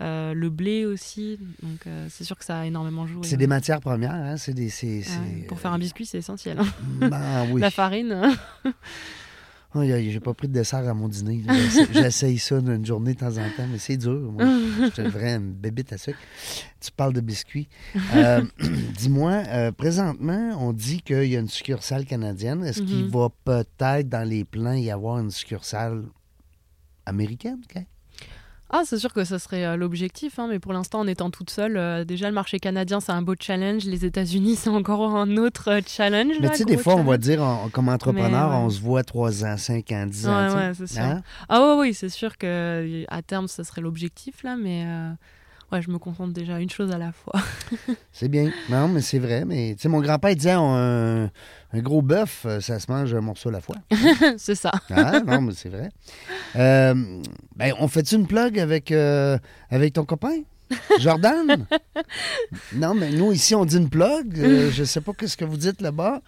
Euh, 0.03 0.35
le 0.35 0.51
blé 0.51 0.85
aussi, 0.85 1.39
donc 1.63 1.87
euh, 1.87 2.07
c'est 2.11 2.25
sûr 2.25 2.37
que 2.37 2.45
ça 2.45 2.59
a 2.61 2.67
énormément 2.67 3.07
joué. 3.07 3.21
C'est 3.27 3.37
des 3.37 3.47
matières 3.47 3.81
premières, 3.81 4.13
hein? 4.15 4.37
C'est 4.37 4.53
des. 4.53 4.69
c'est- 4.69 4.99
Ouais, 4.99 5.03
c'est- 5.05 5.47
pour 5.47 5.61
faire 5.61 5.73
un 5.73 5.79
biscuit, 5.79 6.05
c'est 6.07 6.19
essentiel. 6.19 6.59
hein. 6.59 7.45
Oui. 7.51 7.61
La 7.61 7.71
farine. 7.71 8.21
Aïe, 9.75 10.11
J'ai 10.13 10.21
pas 10.21 10.35
pris 10.35 10.49
de 10.49 10.53
dessert 10.53 10.87
à 10.87 10.93
mon 10.93 11.09
dîner. 11.09 11.43
J'essa- 11.49 11.87
J'essaye 11.93 12.39
ça 12.39 12.57
une 12.59 12.85
journée 12.85 13.15
de 13.15 13.19
temps 13.21 13.29
en 13.39 13.49
temps, 13.57 13.67
mais 13.71 13.79
c'est 13.79 13.97
dur. 13.97 14.31
Je 14.39 14.91
suis 14.93 15.03
une 15.31 15.53
bébite 15.55 15.95
à 15.95 15.99
sucre. 15.99 16.19
Tu 16.79 16.91
parles 16.93 17.15
de 17.15 17.23
biscuits. 17.23 17.69
Euh, 18.15 18.43
Dis-moi, 18.99 19.33
euh, 19.49 19.73
présentement, 19.73 20.51
on 20.61 20.75
dit 20.75 21.01
qu'il 21.01 21.25
y 21.25 21.37
a 21.37 21.41
une 21.41 21.49
succursale 21.49 22.05
canadienne. 22.05 22.63
Est-ce 22.65 22.83
qu'il 22.83 23.05
Mhm. 23.05 23.11
va 23.11 23.29
peut-être 23.45 24.09
dans 24.11 24.29
les 24.29 24.45
plans 24.45 24.75
y 24.75 24.91
avoir 24.91 25.21
une 25.21 25.31
succursale 25.31 26.03
américaine? 27.07 27.61
Ah, 28.75 28.83
c'est 28.87 28.97
sûr 28.99 29.13
que 29.13 29.23
ça 29.25 29.39
serait 29.39 29.65
euh, 29.67 29.77
l'objectif, 29.77 30.39
hein, 30.39 30.47
mais 30.49 30.59
pour 30.59 30.73
l'instant, 30.73 31.01
en 31.01 31.07
étant 31.07 31.31
toute 31.31 31.51
seule, 31.51 31.77
euh, 31.77 32.05
déjà 32.05 32.29
le 32.29 32.35
marché 32.35 32.59
canadien, 32.59 33.01
c'est 33.01 33.13
un 33.13 33.21
beau 33.21 33.35
challenge. 33.39 33.85
Les 33.85 34.07
États-Unis, 34.07 34.57
c'est 34.59 34.71
encore 34.71 35.15
un 35.15 35.37
autre 35.37 35.71
euh, 35.71 35.81
challenge. 35.87 36.37
Mais 36.41 36.49
tu 36.51 36.57
sais, 36.57 36.65
des 36.65 36.79
fois, 36.79 36.95
on 36.97 37.05
va 37.05 37.19
dire, 37.19 37.43
en- 37.43 37.69
comme 37.69 37.91
entrepreneur, 37.91 38.49
Mais, 38.51 38.57
ouais. 38.57 38.63
on 38.63 38.71
se 38.71 38.81
voit 38.81 39.05
3 39.05 39.45
ans, 39.45 39.57
5 39.59 39.93
ans, 39.93 40.07
10 40.07 40.27
ans. 40.27 40.55
Ouais, 40.57 40.73
c'est 40.75 40.87
sûr. 40.87 41.03
Hein? 41.03 41.23
Ah, 41.51 41.77
oui, 41.79 41.93
c'est 41.93 42.09
sûr 42.09 42.39
que 42.39 43.05
à 43.09 43.21
terme, 43.21 43.47
ça 43.47 43.63
serait 43.63 43.83
l'objectif, 43.83 44.43
là, 44.43 44.57
mais 44.57 44.85
euh, 44.87 45.13
ouais, 45.73 45.83
je 45.83 45.91
me 45.91 45.99
contente 45.99 46.33
déjà 46.33 46.61
une 46.61 46.71
chose 46.71 46.91
à 46.93 46.99
la 46.99 47.13
fois. 47.13 47.41
C'est 48.13 48.29
bien. 48.29 48.51
Non, 48.69 48.89
mais 48.89 49.01
c'est 49.01 49.19
vrai. 49.19 49.45
Mais 49.45 49.75
tu 49.75 49.83
sais, 49.83 49.89
mon 49.89 50.01
grand-père 50.01 50.35
disait 50.37 50.53
un, 50.53 51.31
un 51.73 51.81
gros 51.81 52.03
bœuf, 52.03 52.45
euh, 52.47 52.61
ça 52.61 52.79
se 52.79 52.91
mange 52.91 53.15
un 53.15 53.21
morceau 53.21 53.49
à 53.49 53.53
la 53.53 53.61
fois. 53.61 53.77
c'est 54.37 54.55
ça. 54.55 54.73
Ah, 54.91 55.21
non, 55.21 55.41
mais 55.41 55.53
c'est 55.55 55.71
vrai. 55.71 55.89
Euh, 56.57 56.95
ben, 57.57 57.75
on 57.79 57.89
fait-tu 57.89 58.17
une 58.17 58.27
plug 58.27 58.59
avec, 58.59 58.93
euh, 58.93 59.39
avec 59.71 59.95
ton 59.95 60.05
copain? 60.05 60.43
Jordan? 61.01 61.67
non, 62.75 62.95
mais 62.95 63.11
nous, 63.11 63.33
ici, 63.33 63.55
on 63.55 63.65
dit 63.65 63.77
une 63.77 63.91
plug. 63.91 64.39
Euh, 64.39 64.71
je 64.71 64.85
sais 64.85 65.01
pas 65.01 65.13
qu'est-ce 65.13 65.37
que 65.37 65.45
vous 65.45 65.57
dites 65.57 65.81
là-bas. 65.81 66.21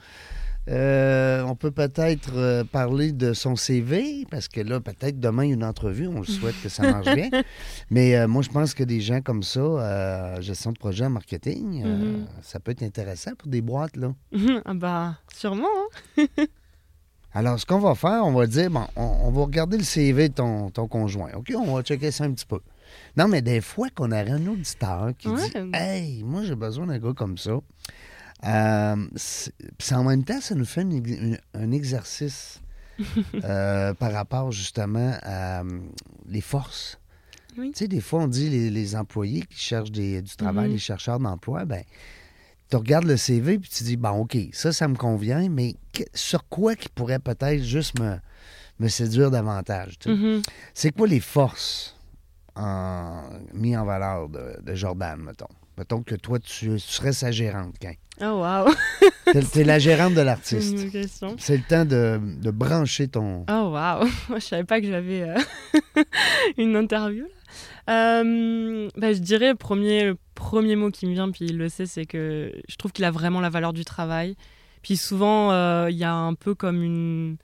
Euh, 0.69 1.43
on 1.43 1.57
peut 1.57 1.71
peut-être 1.71 2.33
euh, 2.37 2.65
parler 2.65 3.13
de 3.13 3.35
son 3.35 3.55
CV, 3.55 4.27
parce 4.31 4.49
que 4.49 4.61
là, 4.63 4.81
peut-être 4.81 5.21
demain, 5.21 5.43
une 5.43 5.63
entrevue, 5.63 6.07
on 6.09 6.21
le 6.21 6.25
souhaite 6.27 6.55
que 6.63 6.69
ça 6.71 6.91
marche 6.91 7.15
bien. 7.15 7.29
Mais 7.91 8.17
euh, 8.17 8.27
moi, 8.27 8.41
je 8.43 8.49
pense 8.49 8.73
que 8.73 8.83
des 8.83 9.01
gens 9.03 9.21
comme 9.21 9.43
ça, 9.43 9.61
euh, 9.61 10.41
gestion 10.41 10.73
de 10.73 10.79
projet 10.79 11.05
en 11.05 11.11
marketing, 11.11 11.85
Mhm. 11.85 12.27
ça 12.43 12.61
peut 12.61 12.71
être 12.73 12.83
intéressant 12.83 13.33
pour 13.37 13.49
des 13.49 13.61
boîtes, 13.61 13.97
là. 13.97 14.15
ah 14.65 14.75
bah, 14.75 15.19
sûrement. 15.35 15.69
hein. 16.19 16.27
Alors, 17.37 17.59
ce 17.59 17.67
qu'on 17.67 17.81
va 17.81 17.95
faire, 17.97 18.25
on 18.25 18.33
va 18.33 18.47
dire, 18.47 18.71
bon, 18.71 18.87
on, 18.97 19.03
on 19.25 19.31
va 19.33 19.43
regarder 19.43 19.77
le 19.77 19.83
CV 19.83 20.29
de 20.29 20.35
ton, 20.35 20.71
ton 20.71 20.87
conjoint. 20.87 21.31
OK, 21.35 21.53
on 21.57 21.75
va 21.75 21.83
checker 21.83 22.11
ça 22.13 22.25
un 22.25 22.31
petit 22.33 22.47
peu. 22.47 22.61
Non, 23.17 23.27
mais 23.27 23.43
des 23.43 23.61
fois 23.61 23.89
qu'on 23.93 24.13
aurait 24.13 24.31
un 24.31 24.47
auditeur 24.47 25.11
qui 25.19 25.27
Ouais. 25.29 25.41
dit 25.51 25.71
Hey, 25.77 26.23
moi, 26.23 26.45
j'ai 26.45 26.55
besoin 26.55 26.87
d'un 26.87 26.99
gars 26.99 27.13
comme 27.13 27.37
ça. 27.37 27.59
Euh, 28.45 28.97
c'est- 29.17 29.53
en 29.93 30.05
même 30.05 30.25
temps, 30.25 30.41
ça 30.41 30.55
nous 30.55 30.65
fait 30.65 30.83
une 30.83 30.93
ex- 30.93 31.11
une- 31.21 31.39
un 31.55 31.73
exercice 31.73 32.61
euh, 33.45 33.95
par 33.95 34.13
rapport 34.13 34.53
justement 34.53 35.15
à 35.23 35.61
euh, 35.63 35.81
les 36.29 36.41
forces. 36.41 36.99
Oui. 37.57 37.71
Tu 37.73 37.79
sais, 37.81 37.89
des 37.89 38.01
fois, 38.01 38.23
on 38.23 38.29
dit 38.29 38.51
les, 38.51 38.71
les 38.71 38.97
employés 38.97 39.43
qui 39.43 39.59
cherchent 39.59 39.91
des- 39.93 40.21
du 40.23 40.37
travail, 40.37 40.67
Mhm. 40.69 40.73
les 40.73 40.79
chercheurs 40.79 41.19
d'emploi, 41.21 41.65
ben 41.65 41.83
tu 42.71 42.77
regardes 42.77 43.05
le 43.07 43.17
CV 43.17 43.59
puis 43.59 43.71
tu 43.71 43.85
dis 43.85 43.97
bon 43.97 44.11
OK, 44.21 44.37
ça 44.53 44.73
ça 44.73 44.89
me 44.89 44.97
convient, 44.97 45.49
mais 45.49 45.75
que- 45.93 46.03
sur 46.15 46.49
quoi 46.49 46.75
qui 46.75 46.89
pourrait 46.89 47.19
peut-être 47.21 47.63
juste 47.63 47.99
me, 48.01 48.17
me 48.81 48.89
séduire 48.89 49.31
davantage. 49.31 49.97
Mhm. 50.07 50.43
C'est 50.75 50.91
quoi 50.91 51.07
les 51.07 51.21
forces 51.21 51.97
en, 52.57 53.23
mis 53.53 53.77
en 53.77 53.85
valeur 53.85 54.29
de, 54.29 54.61
de 54.63 54.75
Jordan, 54.75 55.21
mettons? 55.21 55.49
Mettons 55.79 56.03
que 56.03 56.15
toi, 56.15 56.39
tu, 56.39 56.69
tu 56.71 56.79
serais 56.79 57.13
sa 57.13 57.31
gérante, 57.33 57.75
quand. 57.83 57.93
Oh, 58.21 58.41
waouh. 58.41 58.73
T'es, 59.53 59.65
la 59.65 59.79
gérante 59.79 60.15
de 60.15 60.21
l'artiste. 60.21 60.79
C'est 61.39 61.57
le 61.57 61.63
temps 61.69 61.85
de, 61.85 62.21
de 62.41 62.51
brancher 62.51 63.09
ton. 63.09 63.45
Oh 63.51 63.71
waouh, 63.73 64.09
je 64.35 64.41
savais 64.41 64.65
pas 64.65 64.81
que 64.81 64.87
j'avais 64.87 65.23
euh, 65.23 65.39
une 66.59 66.77
interview. 66.77 67.25
Là. 67.25 67.29
Euh, 67.91 68.89
bah, 68.97 69.13
je 69.13 69.19
dirais 69.19 69.51
le 69.51 69.57
premier, 69.57 70.05
le 70.05 70.17
premier 70.35 70.77
mot 70.77 70.91
qui 70.91 71.07
me 71.07 71.13
vient, 71.13 71.31
puis 71.31 71.47
il 71.47 71.59
le 71.59 71.69
sait, 71.69 71.87
c'est 71.87 72.07
que 72.07 72.53
je 72.69 72.77
trouve 72.77 72.93
qu'il 72.93 73.05
a 73.05 73.11
vraiment 73.11 73.41
la 73.41 73.51
valeur 73.51 73.73
du 73.73 73.85
travail. 73.85 74.37
Puis 74.83 74.97
souvent, 74.97 75.51
euh, 75.51 75.89
il 75.91 75.97
y 75.97 76.05
a 76.05 76.15
un 76.15 76.35
peu 76.35 76.55
comme 76.55 76.83
une. 76.83 77.37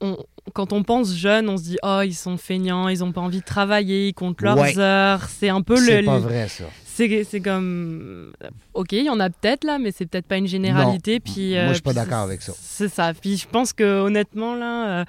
On- 0.00 0.16
quand 0.52 0.72
on 0.72 0.82
pense 0.82 1.14
jeune, 1.14 1.48
on 1.48 1.56
se 1.56 1.62
dit 1.62 1.78
oh 1.82 2.00
ils 2.04 2.14
sont 2.14 2.36
feignants, 2.36 2.88
ils 2.88 3.02
ont 3.02 3.12
pas 3.12 3.20
envie 3.22 3.40
de 3.40 3.44
travailler, 3.44 4.08
ils 4.08 4.14
comptent 4.14 4.40
leurs 4.42 4.58
Ouais. 4.58 4.78
heures. 4.78 5.24
C'est 5.28 5.48
un 5.48 5.62
peu 5.62 5.76
C'est 5.76 6.00
le. 6.00 6.06
pas 6.06 6.18
vrai, 6.18 6.48
ça. 6.48 6.64
C'est 6.84 7.24
c'est 7.24 7.40
comme 7.40 8.32
ok, 8.74 8.92
il 8.92 9.04
y 9.06 9.10
en 9.10 9.18
a 9.20 9.28
peut-être 9.30 9.64
là, 9.64 9.78
mais 9.78 9.90
c'est 9.90 10.06
peut-être 10.06 10.26
pas 10.26 10.36
une 10.36 10.46
généralité. 10.46 11.18
Puis 11.20 11.50
Moi, 11.50 11.58
euh, 11.58 11.68
je 11.68 11.72
suis 11.74 11.82
pas 11.82 11.92
d'accord 11.92 12.18
c'est- 12.18 12.24
avec 12.24 12.42
ça. 12.42 12.52
C'est 12.60 12.88
ça. 12.88 13.12
Puis 13.14 13.36
je 13.38 13.48
pense 13.48 13.72
que 13.72 14.00
honnêtement 14.02 14.54
là, 14.54 15.00
euh, 15.00 15.04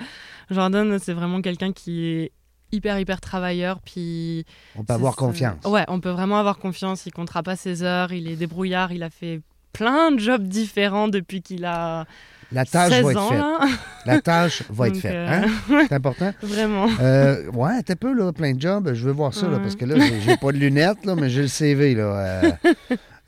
Jordan 0.49 0.97
c'est 0.99 1.13
vraiment 1.13 1.41
quelqu'un 1.41 1.71
qui 1.73 2.05
est 2.05 2.31
hyper 2.71 2.99
hyper 2.99 3.21
travailleur. 3.21 3.79
Puis 3.81 4.45
On 4.75 4.79
peut 4.79 4.85
c'est 4.87 4.93
avoir 4.93 5.15
confiance. 5.15 5.63
Ouais, 5.65 5.83
on 5.89 5.99
peut 5.99 6.09
vraiment 6.09 6.39
avoir 6.39 6.57
confiance. 6.57 7.05
Il 7.05 7.11
comptera 7.11 7.43
pas 7.43 7.55
ses 7.55 7.83
heures. 7.83 8.11
Il 8.13 8.27
est 8.29 8.35
débrouillard. 8.35 8.91
Il 8.91 9.03
a 9.03 9.09
fait 9.09 9.41
plein 9.77 10.11
de 10.11 10.19
jobs 10.19 10.43
différents 10.47 11.07
depuis 11.07 11.41
qu'il 11.41 11.65
a 11.65 12.05
La 12.51 12.65
tâche 12.65 12.91
16 12.91 13.03
va 13.03 13.11
être 13.11 13.21
ans 13.21 13.29
faite. 13.29 13.37
là. 13.39 13.59
La 14.05 14.21
tâche 14.21 14.63
va 14.69 14.87
être 14.87 14.97
faite. 14.97 15.13
euh, 15.13 15.41
Hein? 15.43 15.85
C'est 15.87 15.93
important? 15.95 16.33
Vraiment. 16.41 16.87
Euh, 17.01 17.49
ouais, 17.51 17.81
t'es 17.83 17.95
peu, 17.95 18.13
là, 18.13 18.31
plein 18.31 18.53
de 18.53 18.61
jobs. 18.61 18.93
Je 18.93 19.05
veux 19.05 19.11
voir 19.11 19.33
ça, 19.33 19.47
là, 19.47 19.59
parce 19.59 19.75
que 19.75 19.85
là, 19.85 19.95
j'ai, 20.25 20.37
pas 20.37 20.51
de 20.51 20.57
lunettes, 20.57 21.05
là, 21.05 21.15
mais 21.15 21.29
j'ai 21.29 21.41
le 21.43 21.47
CV, 21.47 21.95
là. 21.95 22.41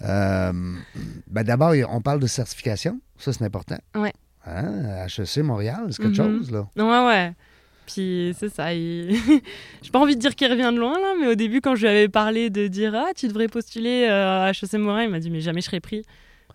Euh, 0.04 0.52
ben 1.28 1.44
d'abord, 1.44 1.74
on 1.90 2.02
parle 2.02 2.20
de 2.20 2.28
certification. 2.28 3.00
Ça, 3.18 3.34
c'est 3.34 3.44
important. 3.44 3.78
Ouais. 3.96 4.14
Hein? 4.46 5.06
HEC 5.08 5.38
Montréal, 5.44 5.88
c'est 5.90 6.04
quelque 6.04 6.22
Mhm. 6.22 6.38
chose, 6.38 6.52
là. 6.52 6.68
Ouais, 6.78 7.08
ouais. 7.08 7.34
Puis 7.88 8.36
c'est 8.38 8.50
ça. 8.54 8.74
il- 8.76 9.16
J'ai 9.82 9.90
pas 9.92 10.00
envie 10.00 10.16
de 10.16 10.22
dire 10.22 10.36
qu'il 10.36 10.52
revient 10.52 10.70
de 10.72 10.80
loin, 10.80 10.94
là, 11.00 11.14
mais 11.20 11.26
au 11.28 11.34
début, 11.36 11.62
quand 11.62 11.76
je 11.76 11.82
lui 11.82 11.88
avais 11.90 12.10
parlé 12.10 12.50
de 12.52 12.68
dire 12.68 12.94
Ah, 12.96 13.12
tu 13.16 13.28
devrais 13.28 13.48
postuler 13.48 14.06
à 14.06 14.52
HEC 14.52 14.74
Morin, 14.78 15.04
il 15.06 15.10
m'a 15.10 15.20
dit 15.20 15.32
Mais 15.32 15.42
jamais 15.42 15.62
je 15.62 15.66
serai 15.66 15.80
pris. 15.80 16.04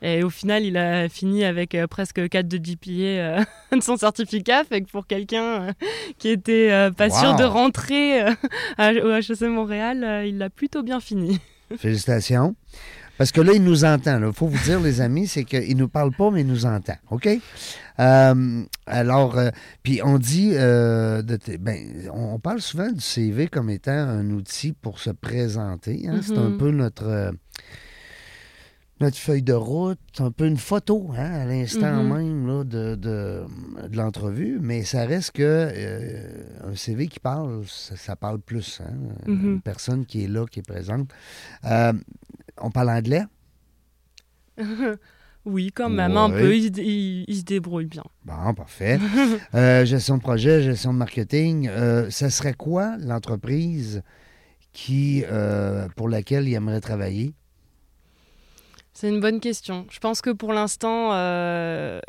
Et 0.03 0.23
au 0.25 0.31
final, 0.31 0.65
il 0.65 0.77
a 0.77 1.09
fini 1.09 1.45
avec 1.45 1.75
euh, 1.77 1.87
presque 1.87 2.29
4 2.29 2.49
de 2.49 2.57
GPA 2.59 2.91
euh, 2.91 3.45
de 3.77 3.81
son 3.81 3.97
certificat. 3.97 4.65
Fait 4.65 4.83
que 4.83 4.91
pour 4.91 5.07
quelqu'un 5.07 5.45
euh, 5.63 5.73
qui 6.19 6.29
était 6.31 6.91
pas 6.97 7.09
sûr 7.09 7.37
de 7.37 7.45
rentrer 7.45 8.23
au 8.79 9.11
HEC 9.13 9.43
Montréal, 9.43 10.27
il 10.27 10.39
l'a 10.39 10.51
plutôt 10.51 10.83
bien 10.83 10.99
fini. 11.01 11.39
Félicitations. 11.77 12.55
Parce 13.19 13.31
que 13.31 13.41
là, 13.41 13.53
il 13.55 13.63
nous 13.63 13.85
entend. 13.85 14.19
Il 14.27 14.33
faut 14.33 14.49
vous 14.49 14.63
dire, 14.65 14.81
les 14.81 15.01
amis, 15.01 15.27
c'est 15.29 15.45
qu'il 15.45 15.77
ne 15.77 15.81
nous 15.83 15.89
parle 15.89 16.11
pas, 16.13 16.31
mais 16.31 16.41
il 16.41 16.47
nous 16.47 16.67
entend. 16.67 16.97
OK? 17.11 17.29
Euh, 18.01 18.63
alors, 18.87 19.39
euh, 19.39 19.51
puis 19.83 20.01
on 20.03 20.19
dit, 20.19 20.53
euh, 20.55 21.23
de 21.23 21.39
ben, 21.61 21.79
on 22.13 22.39
parle 22.41 22.61
souvent 22.61 22.91
du 22.91 23.01
CV 23.01 23.47
comme 23.49 23.71
étant 23.71 23.93
un 23.93 24.29
outil 24.31 24.73
pour 24.73 24.99
se 24.99 25.11
présenter. 25.11 26.03
hein. 26.09 26.21
C'est 26.23 26.37
un 26.39 26.49
Mhm. 26.51 26.57
peu 26.57 26.71
notre, 26.71 27.33
notre 29.01 29.17
feuille 29.17 29.43
de 29.43 29.53
route, 29.53 29.99
un 30.21 30.31
peu 30.31 30.47
une 30.47 30.57
photo 30.57 31.11
hein, 31.17 31.33
à 31.33 31.45
l'instant 31.45 32.03
Mhm. 32.05 32.15
même 32.15 32.47
là, 32.47 32.63
de, 32.65 32.95
de, 32.95 33.45
de 33.89 33.97
l'entrevue, 33.97 34.59
mais 34.61 34.85
ça 34.85 35.05
reste 35.07 35.33
que 35.33 35.43
euh, 35.43 36.45
un 36.71 36.77
CV 36.77 37.09
qui 37.09 37.19
parle, 37.19 37.65
ça, 37.67 37.97
ça 37.97 38.15
parle 38.17 38.39
plus. 38.41 38.81
hein. 38.81 38.93
Mhm. 39.27 39.45
Une 39.55 39.61
personne 39.61 40.07
qui 40.07 40.25
est 40.25 40.29
là, 40.29 40.47
qui 40.47 40.61
est 40.61 40.67
présente. 40.67 41.09
Euh, 41.65 41.93
on 42.61 42.71
parle 42.71 42.91
anglais? 42.91 43.25
oui, 45.45 45.73
quand 45.75 45.89
même, 45.91 46.17
un 46.17 46.31
peu. 46.31 46.55
Il, 46.57 46.65
se 46.65 46.69
dé- 46.69 46.83
il- 46.85 47.25
il 47.27 47.37
se 47.37 47.43
débrouille 47.43 47.87
bien. 47.87 48.05
Bon, 48.25 48.55
parfait. 48.55 48.99
Euh, 49.55 49.85
gestion 49.85 50.17
de 50.17 50.23
projet, 50.23 50.63
gestion 50.63 50.93
de 50.93 50.99
marketing. 50.99 51.69
Ça 52.11 52.31
serait 52.31 52.55
quoi 52.55 52.97
l'entreprise 52.99 54.03
qui, 54.73 55.25
pour 55.97 56.09
laquelle 56.09 56.47
il 56.49 56.55
aimerait 56.55 56.81
travailler? 56.81 57.35
C'est 58.95 59.09
une 59.09 59.21
bonne 59.21 59.41
question. 59.41 59.87
Je 59.91 59.99
pense 60.01 60.21
que 60.21 60.31
pour 60.31 60.53
l'instant, 60.53 61.11
euh, 61.13 62.01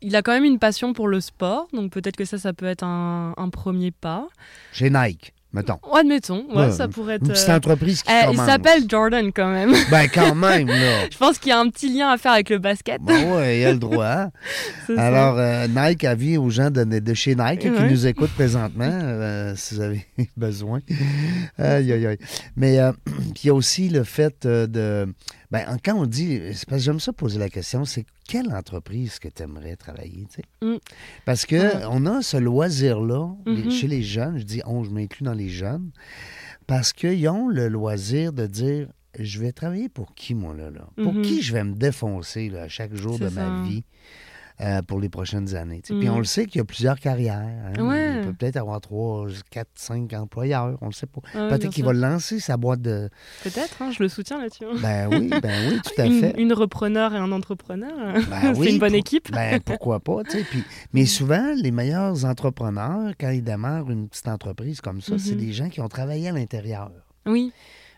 il 0.00 0.14
a 0.16 0.22
quand 0.22 0.32
même 0.32 0.44
une 0.44 0.58
passion 0.58 0.92
pour 0.92 1.08
le 1.08 1.20
sport, 1.20 1.68
donc 1.72 1.90
peut-être 1.92 2.16
que 2.16 2.24
ça, 2.24 2.38
ça 2.38 2.52
peut 2.52 2.66
être 2.66 2.84
un, 2.84 3.34
un 3.36 3.48
premier 3.48 3.90
pas. 3.90 4.28
Chez 4.72 4.90
Nike, 4.90 5.32
mettons. 5.58 5.78
Admettons, 5.94 6.44
ouais, 6.48 6.56
Ouais, 6.56 6.70
ça 6.72 6.88
pourrait 6.88 7.16
être. 7.16 7.22
Une 7.22 7.32
petite 7.32 7.48
euh, 7.48 7.56
entreprise 7.56 8.02
qui 8.02 8.12
eh, 8.12 8.30
il 8.32 8.38
s'appelle 8.38 8.84
Jordan 8.88 9.32
quand 9.32 9.50
même. 9.52 9.74
Ben, 9.90 10.06
quand 10.12 10.34
même, 10.34 10.68
là. 10.68 11.08
Je 11.10 11.16
pense 11.16 11.38
qu'il 11.38 11.50
y 11.50 11.52
a 11.52 11.58
un 11.58 11.68
petit 11.68 11.88
lien 11.92 12.10
à 12.10 12.18
faire 12.18 12.32
avec 12.32 12.50
le 12.50 12.58
basket. 12.58 13.00
Bon, 13.00 13.36
ouais, 13.36 13.60
il 13.60 13.64
a 13.64 13.72
le 13.72 13.78
droit. 13.78 14.28
Alors, 14.96 15.38
euh, 15.38 15.66
Nike 15.66 16.04
avis 16.04 16.36
aux 16.36 16.50
gens 16.50 16.70
de, 16.70 16.84
de 16.84 17.14
chez 17.14 17.34
Nike 17.34 17.60
qui 17.60 17.70
nous 17.70 18.06
écoutent 18.06 18.34
présentement, 18.34 18.90
euh, 18.90 19.54
si 19.56 19.74
vous 19.74 19.80
avez 19.80 20.06
besoin. 20.36 20.80
Aïe, 21.58 21.92
aïe, 21.92 22.06
aïe. 22.06 22.18
Mais 22.56 22.78
euh, 22.78 22.92
il 23.42 23.46
y 23.46 23.50
a 23.50 23.54
aussi 23.54 23.88
le 23.88 24.04
fait 24.04 24.46
de. 24.46 25.12
Ben, 25.50 25.64
quand 25.84 25.94
on 25.94 26.06
dit. 26.06 26.40
C'est 26.52 26.68
parce 26.68 26.82
que 26.82 26.84
j'aime 26.84 27.00
ça 27.00 27.12
poser 27.12 27.38
la 27.38 27.48
question 27.48 27.84
c'est 27.84 28.04
quelle 28.28 28.52
entreprise 28.54 29.18
que 29.18 29.26
tu 29.28 29.42
aimerais 29.42 29.74
travailler, 29.74 30.26
tu 30.30 30.36
sais? 30.42 30.44
Mm. 30.62 30.76
Parce 31.24 31.44
que 31.46 31.56
Ouais. 31.56 31.84
on 31.90 32.06
a 32.06 32.22
ce 32.22 32.36
loisir-là 32.36 33.34
Mhm. 33.46 33.70
chez 33.70 33.88
les 33.88 34.02
jeunes. 34.04 34.38
Je 34.38 34.44
dis 34.44 34.60
on, 34.66 34.84
je 34.84 34.90
m'inclus 34.90 35.24
dans 35.24 35.34
les 35.34 35.48
jeunes. 35.48 35.90
Parce 36.68 36.92
qu'ils 36.92 37.26
ont 37.28 37.48
le 37.48 37.66
loisir 37.68 38.32
de 38.32 38.46
dire 38.46 38.88
je 39.18 39.40
vais 39.40 39.50
travailler 39.52 39.88
pour 39.88 40.14
qui, 40.14 40.34
moi, 40.34 40.54
là? 40.54 40.70
là? 40.70 40.86
Pour 41.02 41.14
Mhm. 41.14 41.22
qui 41.22 41.42
je 41.42 41.52
vais 41.54 41.64
me 41.64 41.74
défoncer 41.74 42.50
là, 42.50 42.62
à 42.64 42.68
chaque 42.68 42.94
jour 42.94 43.18
de 43.18 43.28
ma 43.30 43.48
vie? 43.62 43.82
Euh, 44.60 44.82
pour 44.82 44.98
les 45.00 45.08
prochaines 45.08 45.54
années? 45.54 45.80
Puis 45.84 45.94
Mhm. 45.94 46.10
on 46.10 46.18
le 46.18 46.24
sait 46.24 46.46
qu'il 46.46 46.58
y 46.58 46.60
a 46.60 46.64
plusieurs 46.64 46.98
carrières. 46.98 47.38
hein. 47.38 47.82
Ouais. 47.86 48.16
Il 48.20 48.26
peut 48.26 48.32
peut-être 48.32 48.56
avoir 48.56 48.80
trois, 48.80 49.26
quatre, 49.50 49.70
cinq 49.74 50.12
employeurs. 50.14 50.76
On 50.80 50.86
le 50.86 50.92
sait 50.92 51.06
pas. 51.06 51.20
Ouais, 51.34 51.48
peut-être 51.48 51.70
qu'il 51.72 51.84
va 51.84 51.92
lancer 51.92 52.40
sa 52.40 52.56
boîte 52.56 52.80
de. 52.82 53.08
Peut-être, 53.44 53.80
hein, 53.82 53.90
je 53.90 54.02
le 54.02 54.08
soutiens 54.08 54.40
là-dessus. 54.40 54.64
hein. 54.64 54.76
Ben 54.82 55.08
oui, 55.08 55.28
ben 55.42 55.70
oui, 55.70 55.80
tout 55.84 56.00
à 56.00 56.04
fait. 56.04 56.34
une 56.40 56.52
repreneur 56.52 57.14
et 57.14 57.18
un 57.18 57.30
entrepreneur, 57.32 57.92
euh, 57.98 58.20
Ben 58.28 58.40
c'est 58.54 58.58
oui, 58.60 58.72
une 58.72 58.78
bonne 58.78 58.90
pour- 58.90 58.98
équipe. 58.98 59.30
Ben 59.32 59.60
pourquoi 59.64 60.00
pas, 60.00 60.24
tu 60.24 60.32
sais. 60.38 60.44
Puis, 60.44 60.62
mais 60.92 61.06
souvent, 61.06 61.52
les 61.56 61.70
meilleurs 61.70 62.24
entrepreneurs, 62.24 63.12
quand 63.18 63.30
ils 63.30 63.42
démarrent 63.44 63.90
une 63.90 64.08
petite 64.08 64.28
entreprise 64.28 64.80
comme 64.80 65.00
ça, 65.00 65.18
c'est 65.18 65.32
Mhm. 65.34 65.38
des 65.40 65.52
gens 65.52 65.68
qui 65.68 65.80
ont 65.80 65.88
travaillé 65.88 66.28
à 66.28 66.32
l'intérieur. 66.32 66.90
Oui, 67.26 67.52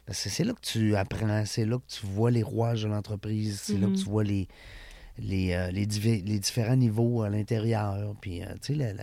Parce 0.07 0.25
que 0.25 0.29
c'est 0.31 0.43
là 0.43 0.53
que 0.55 0.61
tu 0.61 0.97
apprends, 0.97 1.45
c'est 1.47 1.65
là 1.65 1.77
que 1.79 1.87
tu 1.87 2.05
vois 2.05 2.33
les 2.33 2.43
rouages 2.43 2.83
de 2.83 2.89
l'entreprise, 2.89 3.61
c'est 3.63 3.79
là 3.79 3.87
que 3.87 3.95
tu 3.97 4.05
vois 4.07 4.25
les, 4.25 4.49
les, 5.21 5.53
euh, 5.53 5.71
les, 5.71 5.87
différents 5.87 6.77
niveaux 6.77 7.23
à 7.23 7.29
l'intérieur. 7.31 8.15
Puis, 8.21 8.43
euh, 8.43 8.47
tu 8.63 8.77
sais, 8.77 8.95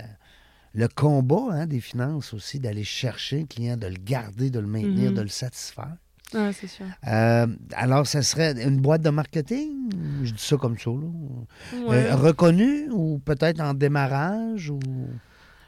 le, 0.74 0.88
combat 0.88 1.48
hein, 1.52 1.66
des 1.68 1.80
finances 1.80 2.34
aussi, 2.34 2.60
d'aller 2.60 2.84
chercher 2.84 3.42
le 3.42 3.46
client, 3.46 3.78
de 3.78 3.88
le 3.88 3.98
garder, 4.04 4.50
de 4.50 4.60
le 4.60 4.68
maintenir, 4.68 5.12
Mhm. 5.12 5.18
de 5.18 5.22
le 5.22 5.28
satisfaire. 5.28 5.96
Ouais, 6.34 6.52
c'est 6.52 6.68
sûr. 6.68 6.86
Euh, 7.08 7.48
alors, 7.74 8.06
ça 8.06 8.22
serait 8.22 8.52
une 8.62 8.82
boîte 8.82 9.02
de 9.02 9.10
marketing, 9.10 9.90
je 10.24 10.32
dis 10.34 10.44
ça 10.44 10.58
comme 10.58 10.78
ça, 10.78 10.90
là. 10.90 11.80
Ouais. 11.88 12.12
Reconnue 12.12 12.90
ou 12.92 13.20
peut-être 13.20 13.62
en 13.62 13.74
démarrage 13.74 14.70
ou... 14.70 14.80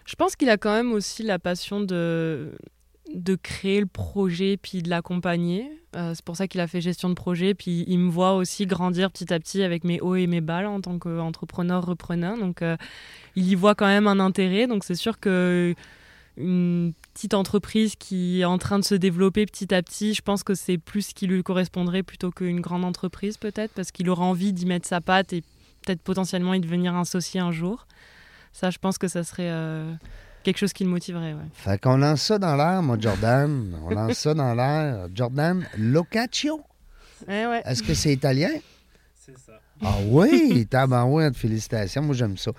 Je 0.05 0.15
pense 0.15 0.35
qu'il 0.35 0.49
a 0.49 0.57
quand 0.57 0.73
même 0.73 0.91
aussi 0.91 1.23
la 1.23 1.39
passion 1.39 1.79
de, 1.79 2.57
de 3.13 3.35
créer 3.35 3.79
le 3.79 3.85
projet 3.85 4.57
puis 4.57 4.81
de 4.81 4.89
l'accompagner. 4.89 5.69
Euh, 5.95 6.13
c'est 6.13 6.23
pour 6.23 6.37
ça 6.37 6.47
qu'il 6.47 6.61
a 6.61 6.67
fait 6.67 6.81
gestion 6.81 7.09
de 7.09 7.15
projet. 7.15 7.53
Puis 7.53 7.83
il 7.87 7.99
me 7.99 8.09
voit 8.09 8.33
aussi 8.33 8.65
grandir 8.65 9.11
petit 9.11 9.33
à 9.33 9.39
petit 9.39 9.63
avec 9.63 9.83
mes 9.83 9.99
hauts 10.01 10.15
et 10.15 10.27
mes 10.27 10.41
bas 10.41 10.67
en 10.69 10.81
tant 10.81 10.99
qu'entrepreneur-repreneur. 10.99 12.37
Donc 12.37 12.61
euh, 12.61 12.77
il 13.35 13.47
y 13.47 13.55
voit 13.55 13.75
quand 13.75 13.87
même 13.87 14.07
un 14.07 14.19
intérêt. 14.19 14.67
Donc 14.67 14.83
c'est 14.83 14.95
sûr 14.95 15.19
que 15.19 15.73
une 16.37 16.93
petite 17.13 17.33
entreprise 17.33 17.95
qui 17.97 18.41
est 18.41 18.45
en 18.45 18.57
train 18.57 18.79
de 18.79 18.83
se 18.85 18.95
développer 18.95 19.45
petit 19.45 19.73
à 19.73 19.81
petit, 19.83 20.13
je 20.13 20.21
pense 20.21 20.43
que 20.43 20.55
c'est 20.55 20.77
plus 20.77 21.07
ce 21.07 21.13
qui 21.13 21.27
lui 21.27 21.43
correspondrait 21.43 22.01
plutôt 22.01 22.31
qu'une 22.31 22.61
grande 22.61 22.85
entreprise 22.85 23.37
peut-être, 23.37 23.73
parce 23.73 23.91
qu'il 23.91 24.09
aura 24.09 24.23
envie 24.23 24.53
d'y 24.53 24.65
mettre 24.65 24.87
sa 24.87 25.01
patte 25.01 25.33
et 25.33 25.41
peut-être 25.85 26.01
potentiellement 26.01 26.53
y 26.53 26.61
devenir 26.61 26.95
associé 26.95 27.41
un 27.41 27.51
jour. 27.51 27.87
Ça, 28.53 28.69
je 28.69 28.77
pense 28.77 28.97
que 28.97 29.07
ça 29.07 29.23
serait 29.23 29.49
euh, 29.49 29.93
quelque 30.49 30.59
chose 30.59 30.73
qui 30.73 30.83
le 30.83 30.89
motiverait. 30.89 31.33
Ouais. 31.33 31.45
Fait 31.53 31.79
qu'on 31.79 31.97
lance 31.97 32.23
ça 32.23 32.39
dans 32.39 32.55
l'air, 32.55 32.81
moi, 32.81 32.97
Jordan. 32.99 33.77
On 33.85 33.89
lance 33.91 34.17
ça 34.17 34.33
dans 34.33 34.55
l'air. 34.55 35.07
Jordan 35.13 35.63
Locaccio. 35.77 36.61
Ouais. 37.27 37.61
Est-ce 37.65 37.83
que 37.83 37.93
c'est 37.93 38.13
italien? 38.13 38.49
C'est 39.13 39.37
ça. 39.37 39.59
Ah 39.81 39.97
oui, 40.07 40.65
tabarouette, 40.67 41.37
félicitations. 41.37 42.01
Moi, 42.01 42.15
j'aime 42.15 42.35
ça. 42.35 42.51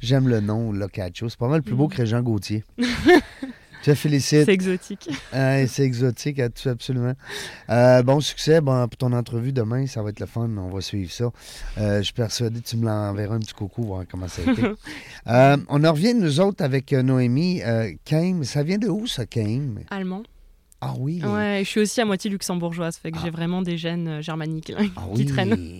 J'aime 0.00 0.28
le 0.28 0.40
nom, 0.40 0.70
Locaccio. 0.70 1.28
C'est 1.28 1.38
pas 1.38 1.48
mal 1.48 1.62
plus 1.62 1.74
beau 1.74 1.88
que 1.88 1.96
Régent 1.96 2.22
Gauthier. 2.22 2.62
Je 3.84 3.90
te 3.90 3.94
félicite. 3.96 4.46
C'est 4.46 4.52
exotique. 4.52 5.10
C'est 5.32 5.82
exotique, 5.82 6.40
absolument. 6.40 7.12
Euh, 7.68 8.02
bon 8.02 8.20
succès 8.20 8.62
bon, 8.62 8.88
pour 8.88 8.96
ton 8.96 9.12
entrevue 9.12 9.52
demain, 9.52 9.86
ça 9.86 10.02
va 10.02 10.08
être 10.08 10.20
le 10.20 10.26
fun, 10.26 10.48
on 10.56 10.70
va 10.70 10.80
suivre 10.80 11.12
ça. 11.12 11.30
Euh, 11.76 11.98
je 11.98 12.04
suis 12.04 12.14
persuadé 12.14 12.60
que 12.60 12.66
tu 12.66 12.78
me 12.78 12.86
l'enverras 12.86 13.34
un 13.34 13.40
petit 13.40 13.52
coucou, 13.52 13.82
voir 13.84 14.04
comment 14.10 14.26
ça 14.28 14.40
a 14.46 14.52
été. 14.52 14.62
Euh, 15.26 15.56
on 15.68 15.82
en 15.84 15.92
revient, 15.92 16.12
nous 16.14 16.40
autres, 16.40 16.62
avec 16.62 16.92
Noémie. 16.92 17.62
Kame, 18.04 18.44
ça 18.44 18.62
vient 18.62 18.76
de 18.78 18.88
où, 18.88 19.06
ça, 19.06 19.24
Kame? 19.26 19.80
Allemand. 19.90 20.22
Ah 20.80 20.92
oui. 20.98 21.22
Ouais, 21.24 21.60
je 21.64 21.68
suis 21.68 21.80
aussi 21.80 22.00
à 22.00 22.04
moitié 22.04 22.30
luxembourgeoise, 22.30 22.96
fait 22.98 23.10
que 23.10 23.16
Ah. 23.18 23.22
j'ai 23.24 23.30
vraiment 23.30 23.62
des 23.62 23.78
gènes 23.78 24.20
germaniques 24.22 24.72
Ah 24.78 24.82
qui 25.14 25.22
oui. 25.22 25.26
traînent. 25.26 25.78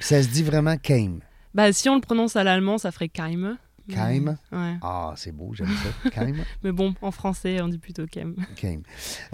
Ça 0.00 0.22
se 0.22 0.28
dit 0.28 0.42
vraiment 0.42 0.76
Kame. 0.76 1.20
Bah, 1.54 1.72
si 1.72 1.88
on 1.88 1.94
le 1.96 2.00
prononce 2.00 2.36
à 2.36 2.44
l'allemand, 2.44 2.78
ça 2.78 2.90
ferait 2.92 3.08
Keim. 3.08 3.56
Mais- 3.90 3.96
Keim? 3.96 4.36
Ouais. 4.52 4.76
Ah, 4.82 5.12
c'est 5.16 5.32
beau, 5.32 5.52
j'aime 5.54 5.68
ça. 5.68 6.10
Kame. 6.14 6.36
Mais 6.62 6.72
bon, 6.72 6.94
en 7.02 7.10
français, 7.10 7.60
on 7.60 7.68
dit 7.68 7.78
plutôt 7.78 8.06
Keim. 8.06 8.34
Kame. 8.56 8.82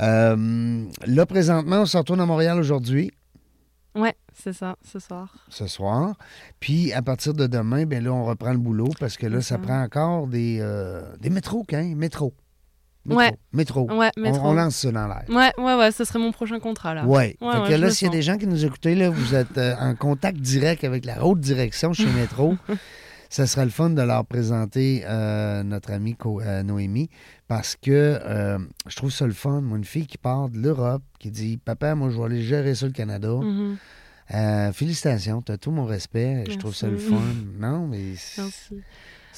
Euh, 0.00 0.84
là, 1.06 1.26
présentement, 1.26 1.82
on 1.82 1.86
se 1.86 1.96
retourne 1.96 2.20
à 2.20 2.26
Montréal 2.26 2.58
aujourd'hui. 2.58 3.10
Ouais, 3.94 4.14
c'est 4.34 4.52
ça, 4.52 4.76
ce 4.84 4.98
soir. 4.98 5.34
ce 5.48 5.66
soir. 5.66 6.16
Puis 6.60 6.92
à 6.92 7.00
partir 7.00 7.32
de 7.32 7.46
demain, 7.46 7.86
ben 7.86 8.04
là, 8.04 8.12
on 8.12 8.24
reprend 8.26 8.52
le 8.52 8.58
boulot 8.58 8.90
parce 9.00 9.16
que 9.16 9.26
là, 9.26 9.40
ça 9.40 9.54
ça. 9.54 9.58
prend 9.58 9.82
encore 9.82 10.26
des, 10.26 10.58
euh, 10.60 11.16
des 11.18 11.30
métros, 11.30 11.64
hein? 11.72 11.94
Métro. 11.96 12.34
Métro. 13.06 13.18
Ouais. 13.20 13.32
Métro. 13.52 13.90
Ouais, 13.96 14.10
métro. 14.18 14.48
on 14.48 14.52
lance 14.52 14.76
ça 14.76 14.90
dans 14.90 15.06
l'air. 15.06 15.24
Ouais, 15.30 15.52
ouais, 15.64 15.74
ouais, 15.76 15.92
ce 15.92 16.04
serait 16.04 16.18
mon 16.18 16.32
prochain 16.32 16.58
contrat 16.58 16.92
là. 16.92 17.06
Ouais. 17.06 17.36
Ouais, 17.40 17.52
fait 17.52 17.68
que 17.72 17.80
là, 17.80 17.90
s'il 17.90 18.08
y 18.08 18.10
a 18.10 18.12
des 18.12 18.20
gens 18.20 18.36
qui 18.36 18.46
nous 18.48 18.64
écoutent, 18.66 18.84
là, 18.84 19.08
vous 19.08 19.34
êtes 19.34 19.56
euh, 19.56 19.74
en 19.80 19.94
contact 19.94 20.38
direct 20.40 20.82
avec 20.84 21.04
la 21.04 21.24
haute 21.24 21.40
direction 21.40 21.92
chez 21.92 22.04
Métro. 22.12 22.56
Ça 23.30 23.46
sera 23.46 23.64
le 23.64 23.70
fun 23.70 23.90
de 23.90 24.02
leur 24.02 24.24
présenter 24.24 25.02
euh, 25.06 25.62
notre 25.62 25.92
amie 25.92 26.16
euh, 26.24 26.62
Noémie 26.62 27.10
parce 27.48 27.76
que 27.76 27.90
euh, 27.90 28.58
je 28.86 28.96
trouve 28.96 29.10
ça 29.10 29.26
le 29.26 29.32
fun. 29.32 29.60
Moi, 29.60 29.78
une 29.78 29.84
fille 29.84 30.06
qui 30.06 30.18
part 30.18 30.48
de 30.48 30.58
l'Europe, 30.58 31.02
qui 31.18 31.30
dit 31.30 31.56
Papa, 31.56 31.94
moi, 31.94 32.10
je 32.10 32.16
vais 32.18 32.24
aller 32.24 32.42
gérer 32.42 32.74
ça 32.74 32.86
le 32.86 32.92
Canada. 32.92 33.28
Mhm, 33.28 33.76
Euh, 34.34 34.72
félicitations, 34.72 35.40
tu 35.40 35.52
as 35.52 35.56
tout 35.58 35.70
mon 35.70 35.84
respect. 35.84 36.44
Je 36.50 36.56
trouve 36.56 36.74
ça 36.74 36.88
le 36.88 36.98
fun. 36.98 37.20
Non, 37.60 37.86
mais. 37.86 38.14
merci. 38.38 38.82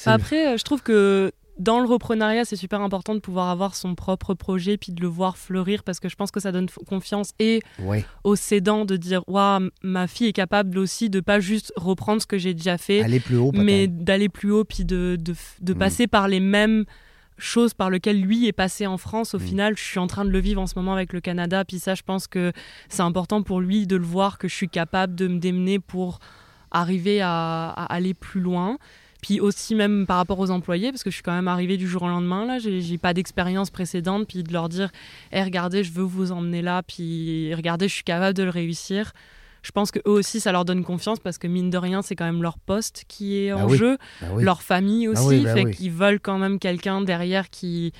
Après, 0.05 0.57
je 0.57 0.63
trouve 0.63 0.81
que 0.81 1.31
dans 1.59 1.79
le 1.81 1.87
reprenariat, 1.87 2.45
c'est 2.45 2.55
super 2.55 2.81
important 2.81 3.13
de 3.13 3.19
pouvoir 3.19 3.49
avoir 3.49 3.75
son 3.75 3.93
propre 3.93 4.33
projet 4.33 4.77
puis 4.77 4.91
de 4.93 5.01
le 5.01 5.07
voir 5.07 5.37
fleurir 5.37 5.83
parce 5.83 5.99
que 5.99 6.07
je 6.09 6.15
pense 6.15 6.31
que 6.31 6.39
ça 6.39 6.51
donne 6.51 6.67
confiance 6.87 7.31
et 7.37 7.61
Ouais, 7.83 8.05
aux 8.23 8.35
cédants 8.35 8.85
de 8.85 8.95
dire 8.97 9.21
Waouh, 9.27 9.69
ma 9.83 10.07
fille 10.07 10.27
est 10.27 10.33
capable 10.33 10.77
aussi 10.77 11.09
de 11.09 11.19
pas 11.19 11.39
juste 11.39 11.71
reprendre 11.75 12.21
ce 12.21 12.27
que 12.27 12.37
j'ai 12.37 12.53
déjà 12.53 12.77
fait, 12.77 13.01
aller 13.03 13.19
plus 13.19 13.37
haut, 13.37 13.51
peut-être. 13.51 13.63
mais 13.65 13.87
d'aller 13.87 14.29
plus 14.29 14.51
haut 14.51 14.63
puis 14.63 14.85
de, 14.85 15.17
de, 15.19 15.73
Mm. 15.73 15.77
passer 15.77 16.07
par 16.07 16.27
les 16.27 16.39
mêmes 16.39 16.85
choses 17.37 17.73
par 17.73 17.89
lesquelles 17.89 18.19
lui 18.21 18.47
est 18.47 18.51
passé 18.53 18.85
en 18.87 18.97
France. 18.97 19.33
Au 19.33 19.37
Mm. 19.39 19.41
final, 19.41 19.77
je 19.77 19.83
suis 19.83 19.99
en 19.99 20.07
train 20.07 20.25
de 20.25 20.29
le 20.29 20.39
vivre 20.39 20.61
en 20.61 20.67
ce 20.67 20.73
moment 20.77 20.93
avec 20.93 21.13
le 21.13 21.21
Canada. 21.21 21.63
Puis 21.65 21.79
ça, 21.79 21.95
je 21.95 22.01
pense 22.03 22.27
que 22.27 22.51
c'est 22.89 23.01
important 23.01 23.43
pour 23.43 23.61
lui 23.61 23.87
de 23.87 23.95
le 23.95 24.03
voir 24.05 24.37
que 24.37 24.47
je 24.47 24.55
suis 24.55 24.67
capable 24.69 25.15
de 25.15 25.27
me 25.27 25.39
démener 25.39 25.79
pour 25.79 26.19
arriver 26.71 27.21
à, 27.21 27.69
à 27.69 27.85
aller 27.93 28.13
plus 28.13 28.41
loin. 28.41 28.77
Puis 29.21 29.39
aussi 29.41 29.75
même 29.75 30.05
par 30.05 30.15
rapport 30.17 30.39
aux 30.39 30.49
employés, 30.49 30.91
parce 30.91 31.03
que 31.03 31.09
je 31.09 31.15
suis 31.15 31.23
quand 31.23 31.33
même 31.33 31.49
arrivée 31.49 31.75
du 31.75 31.87
jour 31.87 32.03
au 32.03 32.07
lendemain, 32.07 32.45
là, 32.45 32.57
j'ai 32.59 32.97
pas 32.97 33.13
d'expérience 33.13 33.69
précédente, 33.69 34.27
puis 34.27 34.43
de 34.43 34.53
leur 34.53 34.69
dire, 34.69 34.89
Eh, 35.33 35.43
regardez, 35.43 35.83
je 35.83 35.91
veux 35.91 36.03
vous 36.03 36.31
emmener 36.31 36.61
là, 36.61 36.83
puis 36.83 37.53
regardez, 37.53 37.87
je 37.89 37.93
suis 37.95 38.03
capable 38.03 38.33
de 38.33 38.43
le 38.43 38.49
réussir. 38.49 39.11
je 39.61 39.71
pense 39.71 39.91
que 39.91 39.99
eux 40.07 40.11
aussi, 40.11 40.39
ça 40.39 40.53
leur 40.53 40.63
donne 40.63 40.85
confiance 40.85 41.19
parce 41.19 41.37
que 41.37 41.45
mine 41.45 41.69
de 41.69 41.77
rien, 41.77 42.01
c'est 42.01 42.15
quand 42.15 42.23
même 42.23 42.41
leur 42.41 42.57
poste 42.57 43.03
qui 43.09 43.37
est 43.39 43.51
Bah 43.51 43.57
en 43.57 43.67
oui. 43.69 43.77
jeu, 43.77 43.97
oui. 44.31 44.41
leur 44.45 44.61
famille 44.61 45.07
Bah 45.07 45.11
aussi, 45.19 45.27
oui, 45.27 45.43
bah 45.43 45.53
fait 45.53 45.65
oui. 45.65 45.71
qu'ils 45.75 45.91
veulent 45.91 46.21
quand 46.21 46.37
même 46.37 46.59
quelqu'un 46.59 47.01
derrière 47.01 47.49
qui, 47.49 47.91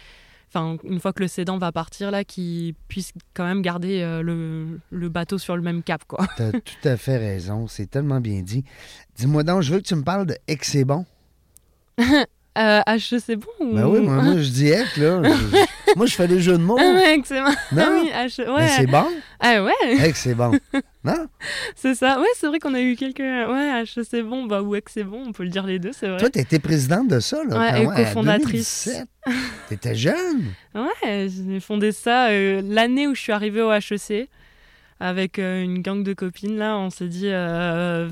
enfin, 0.54 0.78
une 0.84 1.00
fois 1.00 1.14
que 1.14 1.22
le 1.22 1.28
cédant 1.28 1.58
va 1.58 1.72
partir 1.72 2.12
là, 2.12 2.24
qui 2.24 2.76
puisse 2.88 3.14
quand 3.34 3.46
même 3.46 3.62
garder 3.62 4.02
euh, 4.02 4.22
le, 4.22 4.80
le 4.90 5.10
bateau 5.10 5.38
sur 5.38 5.56
le 5.56 5.62
même 5.62 5.84
cap, 5.84 6.04
quoi. 6.08 6.28
T'as 6.38 6.52
tout 6.52 6.88
à 6.88 6.98
fait 6.98 7.18
raison. 7.18 7.68
C'est 7.68 7.88
tellement 7.88 8.20
bien 8.20 8.42
dit. 8.42 8.64
Dis-moi 9.16 9.44
donc, 9.44 9.62
je 9.62 9.74
veux 9.74 9.80
que 9.80 9.88
tu 9.88 9.96
me 9.96 10.04
parles 10.04 10.26
de 10.26 10.36
Ex 10.48 10.72
c'est 10.72 10.86
bon. 10.86 11.06
Euh, 12.58 12.82
H, 12.88 13.20
c'est 13.20 13.36
bon 13.36 13.48
ou... 13.60 13.74
Ben 13.76 13.86
oui, 13.86 14.00
moi, 14.02 14.16
moi, 14.22 14.38
je 14.38 14.50
dis 14.50 14.68
Ex, 14.70 14.98
là. 14.98 15.22
Je- 15.90 15.96
moi, 15.96 16.06
je 16.06 16.14
fais 16.16 16.28
des 16.28 16.40
jeux 16.40 16.58
de 16.58 16.64
mots. 16.64 16.78
Ah 16.80 17.14
excellent. 17.14 17.50
Non? 17.72 17.84
Ah 17.84 18.00
oui, 18.02 18.12
H, 18.14 18.54
ouais. 18.54 18.68
c'est 18.76 18.86
bon? 18.86 19.06
Ah 19.40 19.64
ouais, 19.64 19.72
Ex 20.06 20.20
c'est 20.22 20.36
bon. 20.36 20.52
Non? 21.04 21.28
c'est 21.76 21.96
ça. 21.96 22.20
Ouais, 22.20 22.28
c'est 22.36 22.48
vrai 22.48 22.60
qu'on 22.60 22.74
a 22.74 22.82
eu 22.82 22.96
quelques. 22.96 23.20
Ouais, 23.20 23.84
H, 23.84 24.04
c'est 24.08 24.22
bon, 24.22 24.46
bah 24.46 24.62
ou 24.62 24.76
X, 24.76 24.92
c'est 24.94 25.04
bon, 25.04 25.24
on 25.28 25.32
peut 25.32 25.44
le 25.44 25.50
dire 25.50 25.66
les 25.66 25.80
deux, 25.80 25.92
c'est 25.94 26.08
vrai. 26.08 26.18
Toi, 26.20 26.30
tu 26.30 26.40
étais 26.40 26.60
présidente 26.60 27.08
de 27.08 27.20
ça, 27.20 27.44
là. 27.44 27.58
Ouais, 27.60 27.86
quand 27.86 27.94
et 27.94 28.04
cofondatrice. 28.04 28.90
Tu 29.68 29.74
étais 29.74 29.96
jeune. 29.96 30.44
Ouais, 30.76 31.28
j'ai 31.30 31.60
fondé 31.60 31.92
ça 31.92 32.28
euh, 32.30 32.62
l'année 32.64 33.08
où 33.08 33.16
je 33.16 33.22
suis 33.22 33.32
arrivée 33.32 33.62
au 33.62 33.72
HEC 33.72 34.30
avec 35.00 35.40
euh, 35.40 35.62
une 35.64 35.82
gang 35.82 36.04
de 36.04 36.14
copines. 36.14 36.58
Là, 36.58 36.78
on 36.78 36.90
s'est 36.90 37.08
dit, 37.08 37.28
euh, 37.30 38.10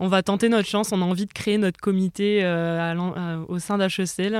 on 0.00 0.08
va 0.08 0.22
tenter 0.22 0.48
notre 0.48 0.68
chance. 0.68 0.92
On 0.92 1.02
a 1.02 1.04
envie 1.04 1.26
de 1.26 1.32
créer 1.32 1.58
notre 1.58 1.78
comité 1.78 2.42
euh, 2.42 2.94
euh, 2.94 3.44
au 3.48 3.58
sein 3.58 3.78
d'HEC. 3.78 4.32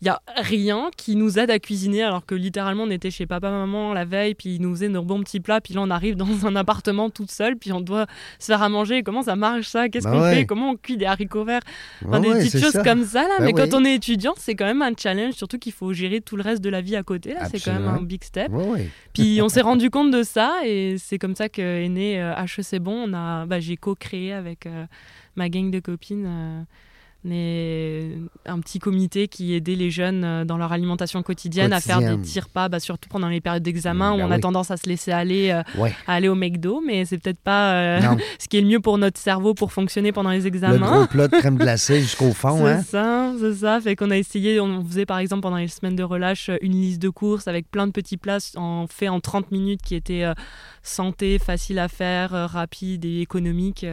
Il 0.00 0.06
y 0.06 0.08
a 0.08 0.20
rien 0.36 0.90
qui 0.96 1.16
nous 1.16 1.38
aide 1.40 1.50
à 1.50 1.58
cuisiner 1.58 2.02
alors 2.04 2.24
que 2.24 2.34
littéralement 2.36 2.84
on 2.84 2.90
était 2.90 3.10
chez 3.10 3.26
papa 3.26 3.50
maman 3.50 3.92
la 3.92 4.04
veille 4.04 4.34
puis 4.34 4.54
ils 4.54 4.62
nous 4.62 4.72
faisaient 4.74 4.88
nos 4.88 5.02
bons 5.02 5.20
petits 5.22 5.40
plats 5.40 5.60
puis 5.60 5.74
là 5.74 5.80
on 5.82 5.90
arrive 5.90 6.14
dans 6.16 6.46
un 6.46 6.54
appartement 6.54 7.10
toute 7.10 7.30
seule 7.32 7.56
puis 7.56 7.72
on 7.72 7.80
doit 7.80 8.06
se 8.38 8.46
faire 8.46 8.62
à 8.62 8.68
manger 8.68 9.02
comment 9.02 9.22
ça 9.22 9.34
marche 9.34 9.66
ça? 9.66 9.88
Qu'est-ce 9.88 10.04
Bah 10.04 10.12
qu'on 10.12 10.20
ouais. 10.22 10.34
fait? 10.36 10.46
Comment 10.46 10.70
on 10.70 10.76
cuit 10.76 10.96
des 10.96 11.04
haricots 11.06 11.44
verts? 11.44 11.62
Enfin, 12.06 12.20
des 12.20 12.28
ouais, 12.28 12.38
petites 12.44 12.60
choses 12.62 12.72
ça. 12.72 12.84
comme 12.84 13.04
ça, 13.04 13.22
là. 13.22 13.34
Ben 13.38 13.46
mais 13.46 13.52
oui. 13.54 13.60
quand 13.70 13.76
on 13.76 13.84
est 13.84 13.94
étudiant, 13.94 14.34
c'est 14.36 14.54
quand 14.54 14.66
même 14.66 14.82
un 14.82 14.92
challenge, 14.96 15.34
surtout 15.34 15.58
qu'il 15.58 15.72
faut 15.72 15.92
gérer 15.92 16.20
tout 16.20 16.36
le 16.36 16.42
reste 16.42 16.62
de 16.62 16.70
la 16.70 16.80
vie 16.80 16.94
à 16.96 17.02
côté. 17.02 17.34
Là, 17.34 17.46
c'est 17.50 17.58
quand 17.60 17.72
même 17.72 17.88
un 17.88 18.00
big 18.02 18.22
step. 18.22 18.50
Puis 19.12 19.40
on 19.42 19.48
s'est 19.48 19.60
rendu 19.62 19.90
compte 19.90 20.10
de 20.12 20.22
ça 20.22 20.52
et 20.64 20.96
c'est 20.98 21.18
comme 21.18 21.34
ça 21.34 21.48
qu'est 21.48 21.88
né 21.88 22.22
euh, 22.22 22.34
HEC 22.36 22.80
Bon. 22.80 23.04
On 23.08 23.12
a, 23.14 23.46
bah, 23.46 23.58
j'ai 23.60 23.76
co-créé 23.76 24.32
avec 24.32 24.66
euh, 24.66 24.84
ma 25.36 25.48
gang 25.48 25.70
de 25.70 25.80
copines. 25.80 26.26
euh, 26.26 26.62
un 27.24 28.60
petit 28.60 28.78
comité 28.78 29.28
qui 29.28 29.54
aidait 29.54 29.74
les 29.74 29.90
jeunes 29.90 30.24
euh, 30.24 30.44
dans 30.44 30.56
leur 30.56 30.72
alimentation 30.72 31.22
quotidienne, 31.22 31.72
à 31.72 31.80
faire 31.80 31.98
des 32.00 32.16
petits 32.16 32.40
repas, 32.40 32.68
bah, 32.68 32.80
surtout 32.80 33.08
pendant 33.08 33.28
les 33.28 33.40
périodes 33.40 33.62
d'examen 33.62 34.12
Mm, 34.12 34.14
où 34.14 34.18
bah 34.18 34.24
on 34.28 34.30
a 34.30 34.38
tendance 34.38 34.70
à 34.70 34.76
se 34.76 34.88
laisser 34.88 35.10
aller, 35.12 35.50
euh, 35.50 35.62
Ouais. 35.80 35.92
à 36.06 36.14
aller 36.14 36.28
au 36.28 36.34
McDo, 36.34 36.80
mais 36.84 37.04
c'est 37.04 37.18
peut-être 37.18 37.40
pas 37.40 37.72
euh, 37.74 38.00
ce 38.38 38.48
qui 38.48 38.56
est 38.58 38.60
le 38.60 38.68
mieux 38.68 38.80
pour 38.80 38.98
notre 38.98 39.18
cerveau 39.18 39.54
pour 39.54 39.72
fonctionner 39.72 40.12
pendant 40.12 40.30
les 40.30 40.40
le 40.40 40.46
examens. 40.46 40.78
gros 40.96 41.06
plat 41.06 41.28
de 41.28 41.36
crème 41.36 41.56
glacée 41.58 42.00
jusqu'au 42.00 42.32
fond, 42.32 42.58
C'est 42.64 42.70
hein? 42.70 42.82
ça, 42.82 43.32
c'est 43.40 43.54
ça. 43.54 43.80
Fait 43.80 43.96
qu'on 43.96 44.10
a 44.10 44.16
essayé, 44.16 44.60
on 44.60 44.84
faisait 44.84 45.06
par 45.06 45.18
exemple 45.18 45.42
pendant 45.42 45.56
les 45.56 45.68
semaines 45.68 45.96
de 45.96 46.02
relâche 46.04 46.48
euh, 46.48 46.56
une 46.62 46.72
liste 46.72 47.02
de 47.02 47.08
courses 47.08 47.48
avec 47.48 47.70
plein 47.70 47.86
de 47.86 47.92
petits 47.92 48.16
plats 48.16 48.38
en, 48.56 48.86
fait 48.86 49.08
en 49.08 49.20
30 49.20 49.50
minutes 49.52 49.80
qui 49.82 49.94
étaient 49.94 50.24
euh, 50.24 50.34
santé, 50.82 51.38
facile 51.38 51.78
à 51.80 51.88
faire, 51.88 52.30
rapide 52.50 53.04
et 53.04 53.20
économique. 53.20 53.84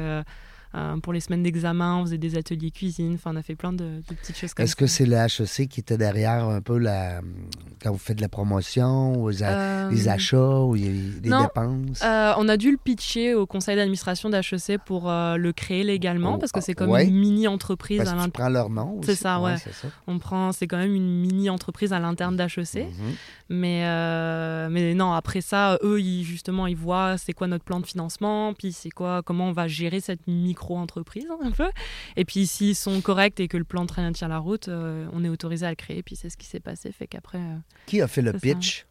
Euh, 0.75 0.97
pour 0.97 1.13
les 1.13 1.19
semaines 1.21 1.43
d'examen, 1.43 1.97
on 1.97 2.05
faisait 2.05 2.17
des 2.17 2.37
ateliers 2.37 2.71
cuisine, 2.71 3.13
enfin 3.15 3.31
on 3.33 3.37
a 3.37 3.41
fait 3.41 3.55
plein 3.55 3.71
de, 3.71 4.01
de 4.09 4.13
petites 4.21 4.37
choses 4.37 4.53
comme 4.53 4.63
Est-ce 4.65 4.75
que 4.75 4.87
c'est 4.87 5.05
le 5.05 5.15
HEC 5.15 5.69
qui 5.69 5.79
était 5.79 5.97
derrière 5.97 6.45
un 6.45 6.61
peu 6.61 6.77
la. 6.77 7.21
quand 7.81 7.91
vous 7.91 7.97
faites 7.97 8.17
de 8.17 8.21
la 8.21 8.29
promotion, 8.29 9.13
ou 9.21 9.29
les, 9.29 9.43
a- 9.43 9.85
Euh, 9.85 9.91
les 9.91 10.07
achats, 10.09 10.37
ou 10.61 10.75
non. 10.75 11.41
dépenses? 11.43 12.01
Euh, 12.03 12.33
on 12.37 12.49
a 12.49 12.57
dû 12.57 12.71
le 12.71 12.77
pitcher 12.77 13.33
au 13.35 13.45
conseil 13.45 13.75
d'administration 13.75 14.29
d'HEC 14.29 14.79
pour 14.85 15.05
le 15.09 15.51
créer 15.51 15.83
légalement 15.83 16.33
Oh, 16.35 16.37
parce 16.37 16.51
que 16.51 16.61
c'est 16.61 16.73
comme 16.73 16.89
ouais. 16.89 17.05
une 17.07 17.15
mini-entreprise 17.15 17.97
Parce 17.99 18.09
à 18.09 18.13
l'intérieur. 18.15 18.31
prends 18.33 18.49
leur 18.49 18.69
nom. 18.69 18.99
C'est 19.03 19.15
ça, 19.15 19.39
ouais. 19.39 19.57
ça. 19.57 19.69
On 20.07 20.19
prend, 20.19 20.51
c'est 20.51 20.67
quand 20.67 20.77
même 20.77 20.93
une 20.95 21.21
mini-entreprise 21.21 21.93
à 21.93 21.99
l'interne 21.99 22.35
d'HEC. 22.35 22.75
Mhm. 22.87 22.91
Mais, 23.47 23.83
euh, 23.85 24.69
mais 24.71 24.95
non, 24.95 25.13
après 25.13 25.41
ça, 25.41 25.77
eux, 25.83 26.01
ils, 26.01 26.23
justement, 26.23 26.65
ils 26.65 26.75
voient 26.75 27.17
c'est 27.17 27.33
quoi 27.33 27.45
notre 27.47 27.63
plan 27.63 27.79
de 27.79 27.85
financement, 27.85 28.53
puis 28.55 28.71
c'est 28.71 28.89
quoi, 28.89 29.21
comment 29.23 29.49
on 29.49 29.51
va 29.51 29.67
gérer 29.67 29.99
cette 29.99 30.25
micro-entreprise 30.27 31.27
hein, 31.29 31.37
un 31.43 31.51
peu. 31.51 31.69
Et 32.15 32.25
puis 32.25 32.47
s'ils 32.47 32.75
sont 32.75 33.01
corrects 33.01 33.39
et 33.39 33.47
que 33.47 33.57
le 33.57 33.63
plan 33.63 33.85
bien 33.85 34.11
tient 34.13 34.27
la 34.29 34.39
route, 34.39 34.67
euh, 34.67 35.07
on 35.13 35.23
est 35.23 35.29
autorisé 35.29 35.65
à 35.65 35.69
le 35.69 35.75
créer. 35.75 36.01
Puis 36.01 36.15
c'est 36.15 36.29
ce 36.29 36.37
qui 36.37 36.47
s'est 36.47 36.59
passé, 36.59 36.91
fait 36.91 37.05
qu'après, 37.07 37.37
euh, 37.37 37.55
Qui 37.85 38.01
a 38.01 38.07
fait 38.07 38.21
le 38.23 38.31
ça. 38.31 38.39
pitch? 38.39 38.85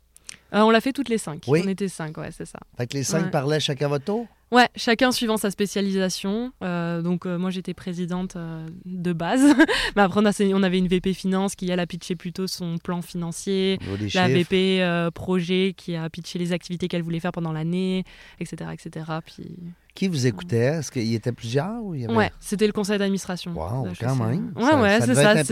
euh, 0.54 0.60
on 0.60 0.70
l'a 0.70 0.80
fait 0.80 0.92
toutes 0.92 1.08
les 1.08 1.18
cinq. 1.18 1.42
Oui. 1.48 1.62
On 1.64 1.68
était 1.68 1.88
cinq, 1.88 2.16
ouais, 2.18 2.30
c'est 2.30 2.46
ça. 2.46 2.60
Fait 2.76 2.86
que 2.86 2.96
les 2.96 3.02
cinq 3.02 3.24
Ouais. 3.24 3.30
parlaient 3.30 3.58
chacun 3.60 3.88
votre 3.88 4.04
tour? 4.04 4.28
Ouais, 4.52 4.68
chacun 4.76 5.10
suivant 5.10 5.36
sa 5.36 5.50
spécialisation. 5.50 6.52
Euh, 6.62 7.02
donc 7.02 7.26
euh, 7.26 7.38
moi 7.38 7.50
j'étais 7.50 7.74
présidente 7.74 8.36
euh, 8.36 8.66
de 8.84 9.12
base, 9.12 9.42
mais 9.96 10.02
après 10.02 10.20
on, 10.20 10.26
a, 10.26 10.32
on 10.54 10.62
avait 10.62 10.78
une 10.78 10.86
VP 10.86 11.12
finance 11.12 11.54
qui 11.56 11.70
elle 11.70 11.80
a 11.80 11.86
pitché 11.86 12.14
plutôt 12.14 12.46
son 12.46 12.78
plan 12.78 13.02
financier. 13.02 13.78
La? 14.14 14.28
VP 14.28 15.10
projet 15.14 15.74
qui 15.76 15.96
a 15.96 16.08
pitché 16.08 16.38
les 16.38 16.52
activités 16.52 16.88
qu'elle 16.88 17.02
voulait 17.02 17.20
faire 17.20 17.32
pendant 17.32 17.52
l'année, 17.52 18.04
etc., 18.38 18.70
etc. 18.72 19.06
Puis 19.24 19.56
Qui 19.94 20.08
vous 20.08 20.26
écoutait? 20.26 20.56
Est-ce 20.78 20.90
qu'il 20.92 21.04
y 21.04 21.14
était 21.14 21.32
plusieurs? 21.32 21.82
Ou 21.82 21.94
il 21.94 22.02
y 22.02 22.04
avait... 22.04 22.14
ouais, 22.14 22.30
c'était 22.38 22.66
le 22.66 22.72
conseil 22.72 22.98
d'administration. 22.98 23.52
Wow, 23.52 23.88
quand 23.98 24.16
même. 24.16 24.52
Ouais, 24.56 24.62
Ça- 24.62 24.80
ouais, 24.80 24.98
c'est 25.00 25.14
ça. 25.14 25.44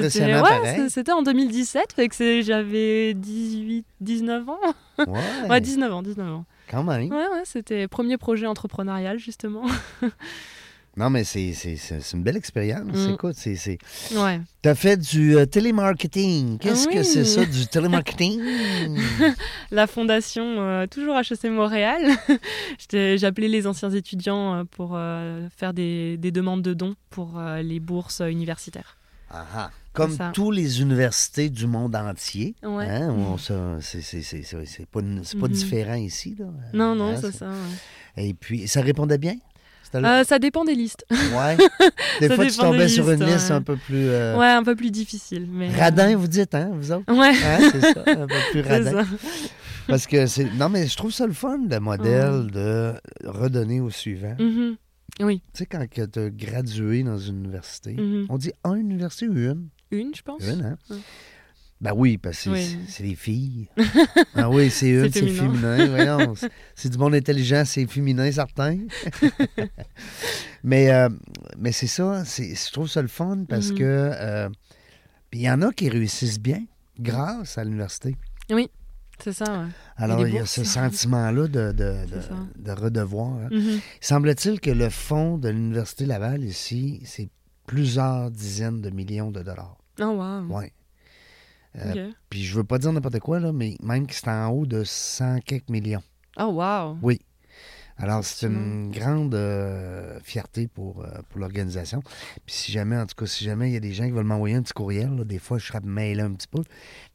C'était 0.88 1.12
ouais, 1.12 1.18
en 1.18 1.22
2017, 1.22 1.92
fait 1.94 2.08
que 2.08 2.42
j'avais 2.42 3.14
18, 3.14 3.84
19 4.00 4.48
ans. 4.48 4.58
Ouais, 4.98 5.06
Ouais, 5.48 5.60
19 5.60 5.92
ans, 5.92 6.02
19 6.02 6.32
ans. 6.32 6.44
Quand 6.70 6.82
même. 6.84 7.10
Ouais, 7.10 7.16
ouais, 7.28 7.42
c'était 7.44 7.88
premier 7.88 8.16
projet 8.18 8.46
entrepreneurial 8.46 9.18
justement. 9.18 9.64
Non, 10.94 11.08
mais 11.08 11.24
c'est 11.24 11.54
c'est- 11.54 11.76
c'est- 11.76 12.00
c'est 12.02 12.16
une 12.18 12.22
belle 12.22 12.36
expérience. 12.36 12.84
Mm. 13.08 13.14
Écoute, 13.14 13.34
c'est... 13.34 13.56
c'est- 13.56 13.78
Ouais. 14.14 14.42
Tu 14.62 14.68
as 14.68 14.74
fait 14.74 14.98
du 14.98 15.34
euh, 15.38 15.46
télémarketing. 15.46 16.58
Qu'est-ce 16.58 16.86
que 16.86 17.02
c'est 17.02 17.24
ça, 17.24 17.46
du 17.46 17.66
télémarketing? 17.66 18.38
La 19.70 19.86
fondation, 19.86 20.44
euh, 20.60 20.86
toujours 20.86 21.16
HEC 21.18 21.44
Montréal. 21.44 22.02
J'appelais 22.92 23.48
les 23.48 23.66
anciens 23.66 23.90
étudiants 23.90 24.54
euh, 24.54 24.64
pour 24.64 24.90
euh, 24.94 25.48
faire 25.56 25.72
des, 25.72 26.18
des 26.18 26.30
demandes 26.30 26.60
de 26.60 26.74
dons 26.74 26.94
pour 27.08 27.40
les 27.62 27.80
bourses 27.80 28.20
universitaires. 28.28 28.98
Ah, 29.30 29.46
ah. 29.56 29.70
Comme 29.92 30.16
toutes 30.32 30.54
les 30.56 30.80
universités 30.80 31.50
du 31.50 31.66
monde 31.66 31.94
entier. 31.96 32.54
Ouais. 32.62 32.86
Hein, 32.88 33.36
ça, 33.38 33.54
c'est 33.80 34.86
pas, 34.90 35.00
pas 35.00 35.02
Mhm. 35.02 35.48
différent 35.48 35.94
ici. 35.94 36.34
Là. 36.38 36.46
Non, 36.72 36.94
non, 36.94 37.10
Hein, 37.14 37.18
c'est 37.20 37.32
ça- 37.32 37.48
ouais. 37.50 38.28
Et 38.28 38.34
puis, 38.34 38.66
ça 38.68 38.80
répondait 38.80 39.18
bien? 39.18 39.34
Euh, 39.94 40.24
ça 40.24 40.38
dépend 40.38 40.64
des 40.64 40.74
listes. 40.74 41.04
Ouais. 41.10 41.54
Des 42.20 42.28
ça 42.28 42.34
fois, 42.36 42.46
tu 42.46 42.56
tombais 42.56 42.88
sur 42.88 43.10
une 43.10 43.22
liste 43.26 43.50
ouais. 43.50 43.56
un 43.56 43.60
peu 43.60 43.76
plus... 43.76 44.08
euh, 44.08 44.38
Ouais, 44.38 44.46
un 44.46 44.62
peu 44.62 44.74
plus 44.74 44.90
difficile. 44.90 45.46
Mais... 45.50 45.68
euh, 45.68 45.76
Radin, 45.78 46.16
vous 46.16 46.28
dites, 46.28 46.54
hein, 46.54 46.70
vous 46.72 46.92
autres? 46.92 47.12
Ouais, 47.12 47.28
Hein, 47.44 47.70
c'est 47.72 47.80
ça, 47.92 48.02
un 48.06 48.26
peu 48.26 48.34
plus 48.52 48.60
radin. 48.66 49.04
ça. 49.04 49.10
Parce 49.86 50.06
que 50.06 50.26
c'est... 50.26 50.50
Non, 50.54 50.70
mais 50.70 50.86
je 50.86 50.96
trouve 50.96 51.12
ça 51.12 51.26
le 51.26 51.34
fun, 51.34 51.58
le 51.68 51.78
modèle 51.78 52.50
de 52.50 52.94
redonner 53.26 53.80
au 53.82 53.90
suivant. 53.90 54.34
Mhm. 54.38 54.76
Oui, 55.20 55.42
Tu 55.52 55.58
sais, 55.58 55.66
quand 55.66 55.84
tu 55.90 56.00
as 56.00 56.30
gradué 56.30 57.02
dans 57.02 57.18
une 57.18 57.40
université, 57.44 57.92
mhm. 57.92 58.24
on 58.30 58.38
dit 58.38 58.52
une 58.64 58.90
université 58.92 59.28
ou 59.28 59.36
une? 59.36 59.68
Une, 59.92 60.14
je 60.14 60.22
pense. 60.22 60.42
Une, 60.42 60.64
hein? 60.64 60.78
Ouais. 60.90 60.96
Ben 61.80 61.92
oui, 61.96 62.16
parce 62.16 62.36
que 62.44 62.54
c'est- 62.54 62.76
Oui. 63.00 63.08
les 63.08 63.14
filles. 63.16 63.68
ah 64.36 64.48
oui, 64.48 64.70
c'est 64.70 64.88
une, 64.90 65.12
C'est 65.12 65.26
féminin. 65.26 65.86
voyons. 65.88 66.34
C'est- 66.76 66.88
du 66.90 66.96
monde 66.98 67.14
intelligent, 67.14 67.64
c'est 67.66 67.86
féminin, 67.86 68.30
certain. 68.30 68.78
mais 70.64 70.90
euh, 70.92 71.08
mais 71.58 71.72
c'est 71.72 71.86
ça, 71.88 72.24
c'est- 72.24 72.54
je 72.54 72.72
trouve 72.72 72.88
ça 72.88 73.02
le 73.02 73.08
fun 73.08 73.44
parce 73.48 73.70
Mhm. 73.70 73.78
que 73.78 73.84
euh, 73.84 74.48
il 75.32 75.40
y 75.40 75.50
en 75.50 75.60
a 75.62 75.72
qui 75.72 75.88
réussissent 75.88 76.38
bien 76.40 76.64
grâce 76.98 77.58
à 77.58 77.64
l'université. 77.64 78.16
C'est 79.22 79.32
ça, 79.32 79.44
ouais. 79.44 79.68
Alors, 79.96 80.26
il 80.26 80.34
y 80.34 80.38
a 80.38 80.46
ce 80.46 80.64
sentiment-là 80.64 81.46
de, 81.46 81.70
de, 81.72 81.94
de 82.56 82.70
redevoir. 82.72 83.34
hein. 83.38 83.48
Mhm. 83.52 83.80
Semble-t-il 84.00 84.60
que 84.60 84.70
le 84.70 84.90
fonds 84.90 85.38
de 85.38 85.48
l'Université 85.48 86.06
Laval 86.06 86.42
ici, 86.42 87.02
c'est 87.04 87.28
plusieurs 87.66 88.30
dizaines 88.32 88.80
de 88.80 88.90
millions 88.90 89.30
de 89.30 89.42
dollars. 89.42 89.76
Oh, 90.00 90.04
wow. 90.04 90.46
Ouais. 90.48 90.72
Euh. 91.76 92.10
Puis 92.28 92.42
je 92.44 92.54
veux 92.54 92.64
pas 92.64 92.78
dire 92.78 92.92
n'importe 92.92 93.18
quoi, 93.20 93.40
là, 93.40 93.52
mais 93.52 93.76
même 93.82 94.06
que 94.06 94.14
c'est 94.14 94.28
en 94.28 94.48
haut 94.48 94.66
de 94.66 94.84
100 94.84 95.40
quelques 95.40 95.68
millions. 95.68 96.02
Oh, 96.38 96.46
wow. 96.46 96.98
Alors, 97.98 98.24
c'est 98.24 98.46
une 98.46 98.90
grande 98.90 99.34
euh, 99.34 100.18
fierté 100.24 100.66
pour, 100.66 101.02
euh, 101.04 101.08
pour 101.28 101.38
l'organisation. 101.40 102.00
Puis 102.46 102.54
si 102.54 102.72
jamais, 102.72 102.96
en 102.96 103.06
tout 103.06 103.14
cas, 103.14 103.26
si 103.26 103.44
jamais 103.44 103.68
il 103.70 103.74
y 103.74 103.76
a 103.76 103.80
des 103.80 103.92
gens 103.92 104.04
qui 104.04 104.10
veulent 104.10 104.24
m'envoyer 104.24 104.56
un 104.56 104.62
petit 104.62 104.72
courriel, 104.72 105.14
là, 105.14 105.24
des 105.24 105.38
fois, 105.38 105.58
je 105.58 105.66
serais 105.66 105.80
mêlé 105.84 106.20
un 106.22 106.32
petit 106.32 106.48
peu, 106.48 106.62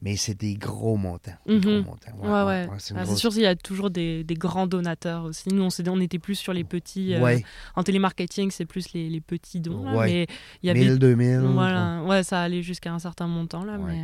mais 0.02 0.16
c'est 0.16 0.36
des 0.36 0.54
gros 0.54 0.96
montants. 0.96 1.32
Des 1.46 1.56
Mhm. 1.56 1.62
gros 1.62 1.72
montants. 1.92 2.18
Ouais, 2.22 2.48
ouais. 2.48 2.68
c'est 2.80 2.94
Ah, 2.96 3.00
c'est 3.00 3.06
grosse- 3.06 3.20
sûr 3.20 3.32
qu'il 3.32 3.42
y 3.42 3.46
a 3.48 3.56
toujours 3.56 3.90
des, 3.90 4.24
des 4.24 4.36
grands 4.36 4.68
donateurs 4.68 5.24
aussi. 5.26 5.50
Nous, 5.50 5.64
on, 5.64 6.00
était 6.00 6.20
plus 6.20 6.36
sur 6.36 6.54
les 6.54 6.64
petits. 6.64 7.16
euh, 7.16 7.40
En 7.76 7.84
télémarketing, 7.84 8.52
c'est 8.52 8.66
plus 8.66 8.94
les, 8.94 9.10
les 9.10 9.22
petits 9.22 9.60
dons. 9.60 9.84
là, 9.84 10.06
mais 10.06 10.28
il 10.64 10.68
y 10.68 10.70
avait. 10.70 10.80
1000, 10.82 11.00
2000. 11.00 11.40
Voilà. 11.40 12.02
Ouais, 12.04 12.24
ça 12.24 12.42
allait 12.42 12.62
jusqu'à 12.62 12.94
un 12.94 13.00
certain 13.00 13.28
montant, 13.28 13.66
là. 13.66 13.78
Mais, 13.78 14.04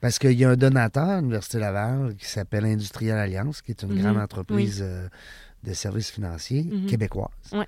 Parce 0.00 0.18
qu'il 0.18 0.32
y 0.38 0.44
a 0.44 0.50
un 0.50 0.56
donateur 0.56 1.08
à 1.08 1.16
l'Université 1.20 1.58
Laval 1.58 2.14
qui 2.16 2.26
s'appelle 2.26 2.64
Industriel 2.66 3.16
Alliance, 3.16 3.62
qui 3.62 3.70
est 3.70 3.82
une 3.82 3.92
Mhm, 3.94 3.98
grande 4.02 4.18
entreprise 4.18 4.84
de 5.62 5.72
services 5.74 6.10
financiers 6.10 6.68
québécoises 6.88 7.28
Ouais. 7.52 7.66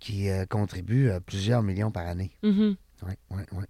qui 0.00 0.28
euh, 0.30 0.44
contribuent 0.46 1.10
à 1.10 1.20
plusieurs 1.20 1.62
millions 1.62 1.90
par 1.90 2.06
année. 2.06 2.30
Mhm. 2.42 2.76
Oui, 3.06 3.12
oui, 3.30 3.42
oui. 3.52 3.64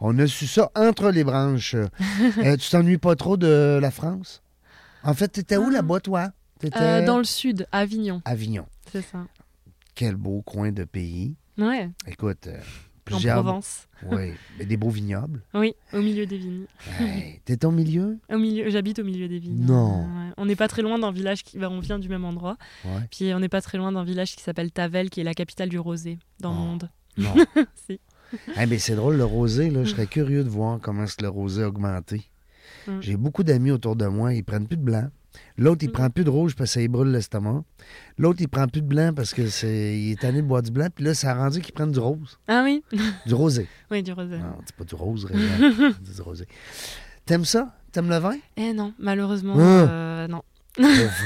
On 0.00 0.18
a 0.18 0.26
su 0.26 0.46
ça 0.46 0.70
entre 0.74 1.10
les 1.10 1.22
branches. 1.24 1.74
Euh, 1.74 2.56
tu 2.56 2.70
t'ennuies 2.70 2.96
pas 2.98 3.14
trop 3.16 3.36
de 3.36 3.78
la 3.80 3.90
France? 3.90 4.42
En 5.02 5.12
fait, 5.14 5.28
t'étais 5.28 5.56
où 5.58 5.66
Ah. 5.68 5.72
là-bas, 5.72 6.00
toi? 6.00 6.30
Euh, 6.76 7.04
dans 7.06 7.18
le 7.18 7.24
sud, 7.24 7.66
à 7.72 7.78
Avignon, 7.80 8.20
Avignon. 8.26 8.66
c'est 8.92 9.00
ça. 9.02 9.26
Quel 9.94 10.16
beau 10.16 10.42
coin 10.42 10.72
de 10.72 10.84
pays. 10.84 11.34
Ouais, 11.58 11.88
Écoute, 12.06 12.48
en. 13.14 13.42
Provence. 13.42 13.86
Oui, 14.10 14.32
mais 14.58 14.64
des 14.64 14.76
beaux 14.76 14.88
vignobles. 14.90 15.42
Oui, 15.54 15.74
au 15.92 16.00
milieu 16.00 16.24
des 16.26 16.38
vignes. 16.38 16.64
Hey, 16.98 17.40
T'es 17.44 17.64
au 17.64 17.70
milieu? 17.70 18.18
Au 18.32 18.38
milieu, 18.38 18.70
j'habite 18.70 18.98
au 18.98 19.04
milieu 19.04 19.28
des 19.28 19.38
vignes. 19.38 19.64
Non. 19.66 20.04
Ouais. 20.04 20.32
On 20.38 20.46
n'est 20.46 20.56
pas 20.56 20.68
très 20.68 20.82
loin 20.82 20.98
d'un 20.98 21.12
village 21.12 21.42
qui, 21.42 21.58
bah, 21.58 21.68
on 21.70 21.80
vient 21.80 21.98
du 21.98 22.08
même 22.08 22.24
endroit. 22.24 22.56
Ouais. 22.84 23.02
Puis 23.10 23.32
on 23.34 23.40
n'est 23.40 23.48
pas 23.50 23.60
très 23.60 23.76
loin 23.78 23.92
d'un 23.92 24.04
village 24.04 24.34
qui 24.36 24.42
s'appelle 24.42 24.70
Tavel, 24.70 25.10
qui 25.10 25.20
est 25.20 25.24
la 25.24 25.34
capitale 25.34 25.68
du 25.68 25.78
rosé 25.78 26.18
dans 26.40 26.50
le 26.52 26.56
Oh. 26.58 26.60
monde. 26.60 26.90
Non. 27.18 27.34
Si. 27.74 28.00
Eh 28.60 28.66
mais 28.66 28.78
c'est 28.78 28.94
drôle, 28.94 29.16
le 29.16 29.24
rosé, 29.24 29.70
là, 29.70 29.82
je 29.84 29.90
serais 29.90 30.06
curieux 30.06 30.44
de 30.44 30.48
voir 30.48 30.78
comment 30.80 31.04
le 31.20 31.28
rosé 31.28 31.64
a 31.64 31.68
augmenté. 31.68 32.22
Mm. 32.86 33.00
J'ai 33.00 33.16
beaucoup 33.16 33.42
d'amis 33.42 33.72
autour 33.72 33.96
de 33.96 34.06
moi, 34.06 34.32
ils 34.34 34.44
prennent 34.44 34.68
plus 34.68 34.76
de 34.76 34.82
blanc. 34.82 35.08
L'autre, 35.56 35.82
il 35.84 35.88
Mm. 35.88 35.92
prend 35.92 36.10
plus 36.10 36.24
de 36.24 36.30
rouge 36.30 36.54
parce 36.56 36.70
que 36.70 36.74
ça 36.74 36.80
lui 36.80 36.88
brûle 36.88 37.08
l'estomac. 37.12 37.62
L'autre, 38.18 38.38
il 38.40 38.48
prend 38.48 38.66
plus 38.66 38.80
de 38.82 38.86
blanc 38.86 39.12
parce 39.14 39.32
que 39.34 39.48
c'est 39.48 39.96
il 39.98 40.12
est 40.12 40.20
tanné 40.20 40.42
de 40.42 40.46
boire 40.46 40.62
du 40.62 40.70
blanc. 40.70 40.88
Puis 40.94 41.04
là, 41.04 41.14
ça 41.14 41.30
a 41.32 41.34
rendu 41.34 41.60
qu'ils 41.60 41.74
prennent 41.74 41.92
du 41.92 41.98
rose. 42.00 42.38
Ah 42.48 42.62
oui? 42.64 42.82
Du 43.26 43.34
rosé. 43.34 43.68
Oui, 43.90 44.02
du 44.02 44.12
rosé. 44.12 44.38
Non, 44.38 44.56
c'est 44.66 44.74
pas 44.76 44.84
du 44.84 44.94
rose, 44.94 45.24
réellement. 45.26 45.92
c'est 46.04 46.14
du 46.16 46.22
rosé. 46.22 46.46
T'aimes 47.26 47.44
ça? 47.44 47.74
T'aimes 47.92 48.08
le 48.08 48.16
vin? 48.18 48.36
Eh 48.56 48.72
non, 48.72 48.92
malheureusement, 48.98 49.54
Ah. 49.58 49.60
euh, 49.62 50.28
non. 50.28 50.42
C'est 50.76 50.82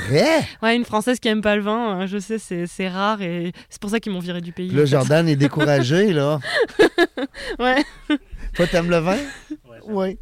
vrai? 0.09 0.41
Ouais, 0.63 0.75
une 0.75 0.85
Française 0.87 1.21
qui 1.21 1.29
aime 1.29 1.43
pas 1.43 1.55
le 1.57 1.63
vin, 1.63 2.01
euh, 2.01 2.07
je 2.07 2.19
sais, 2.19 2.39
c'est 2.39 2.67
c'est 2.67 2.89
rare 2.89 3.21
et 3.21 3.53
c'est 3.69 3.81
pour 3.81 3.91
ça 3.91 4.01
qu'ils 4.01 4.11
m'ont 4.13 4.19
viré 4.19 4.41
du 4.41 4.53
pays. 4.53 4.71
Fait. 4.71 4.87
Jordan 4.87 5.29
est 5.29 5.37
découragé, 5.37 6.13
là. 6.13 6.41
Ouais. 7.59 7.85
Toi, 8.55 8.67
t'aimes 8.67 8.89
le 8.91 8.99
vin? 8.99 9.19
Oui. 9.87 10.19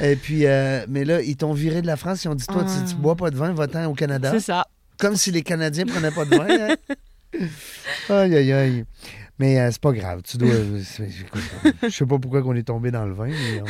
Et 0.00 0.16
puis, 0.16 0.46
euh, 0.46 0.84
mais 0.88 1.04
là, 1.04 1.20
ils 1.22 1.36
t'ont 1.36 1.52
viré 1.52 1.82
de 1.82 1.86
la 1.86 1.96
France. 1.96 2.24
Ils 2.24 2.28
ont 2.28 2.34
dit, 2.34 2.46
toi, 2.46 2.64
tu 2.64 2.70
Ah. 2.70 2.94
bois 2.98 3.16
pas 3.16 3.30
de 3.30 3.36
vin, 3.36 3.52
va-t'en 3.52 3.84
au 3.86 3.94
Canada. 3.94 4.30
C'est 4.32 4.40
ça. 4.40 4.66
Comme 4.98 5.16
si 5.16 5.30
les 5.30 5.42
Canadiens 5.42 5.86
prenaient 5.86 6.10
pas 6.10 6.24
de 6.24 6.36
vin. 6.36 6.46
hein? 6.48 6.76
aïe, 8.08 8.36
aïe, 8.36 8.52
aïe. 8.52 8.84
Mais 9.38 9.58
euh, 9.58 9.70
c'est 9.72 9.80
pas 9.80 9.92
grave. 9.92 10.20
Tu 10.22 10.36
dois. 10.36 10.50
je 11.82 11.88
sais 11.88 12.04
pas 12.06 12.18
pourquoi 12.18 12.42
on 12.44 12.54
est 12.54 12.62
tombé 12.62 12.90
dans 12.90 13.06
le 13.06 13.14
vin, 13.14 13.28
mais 13.28 13.62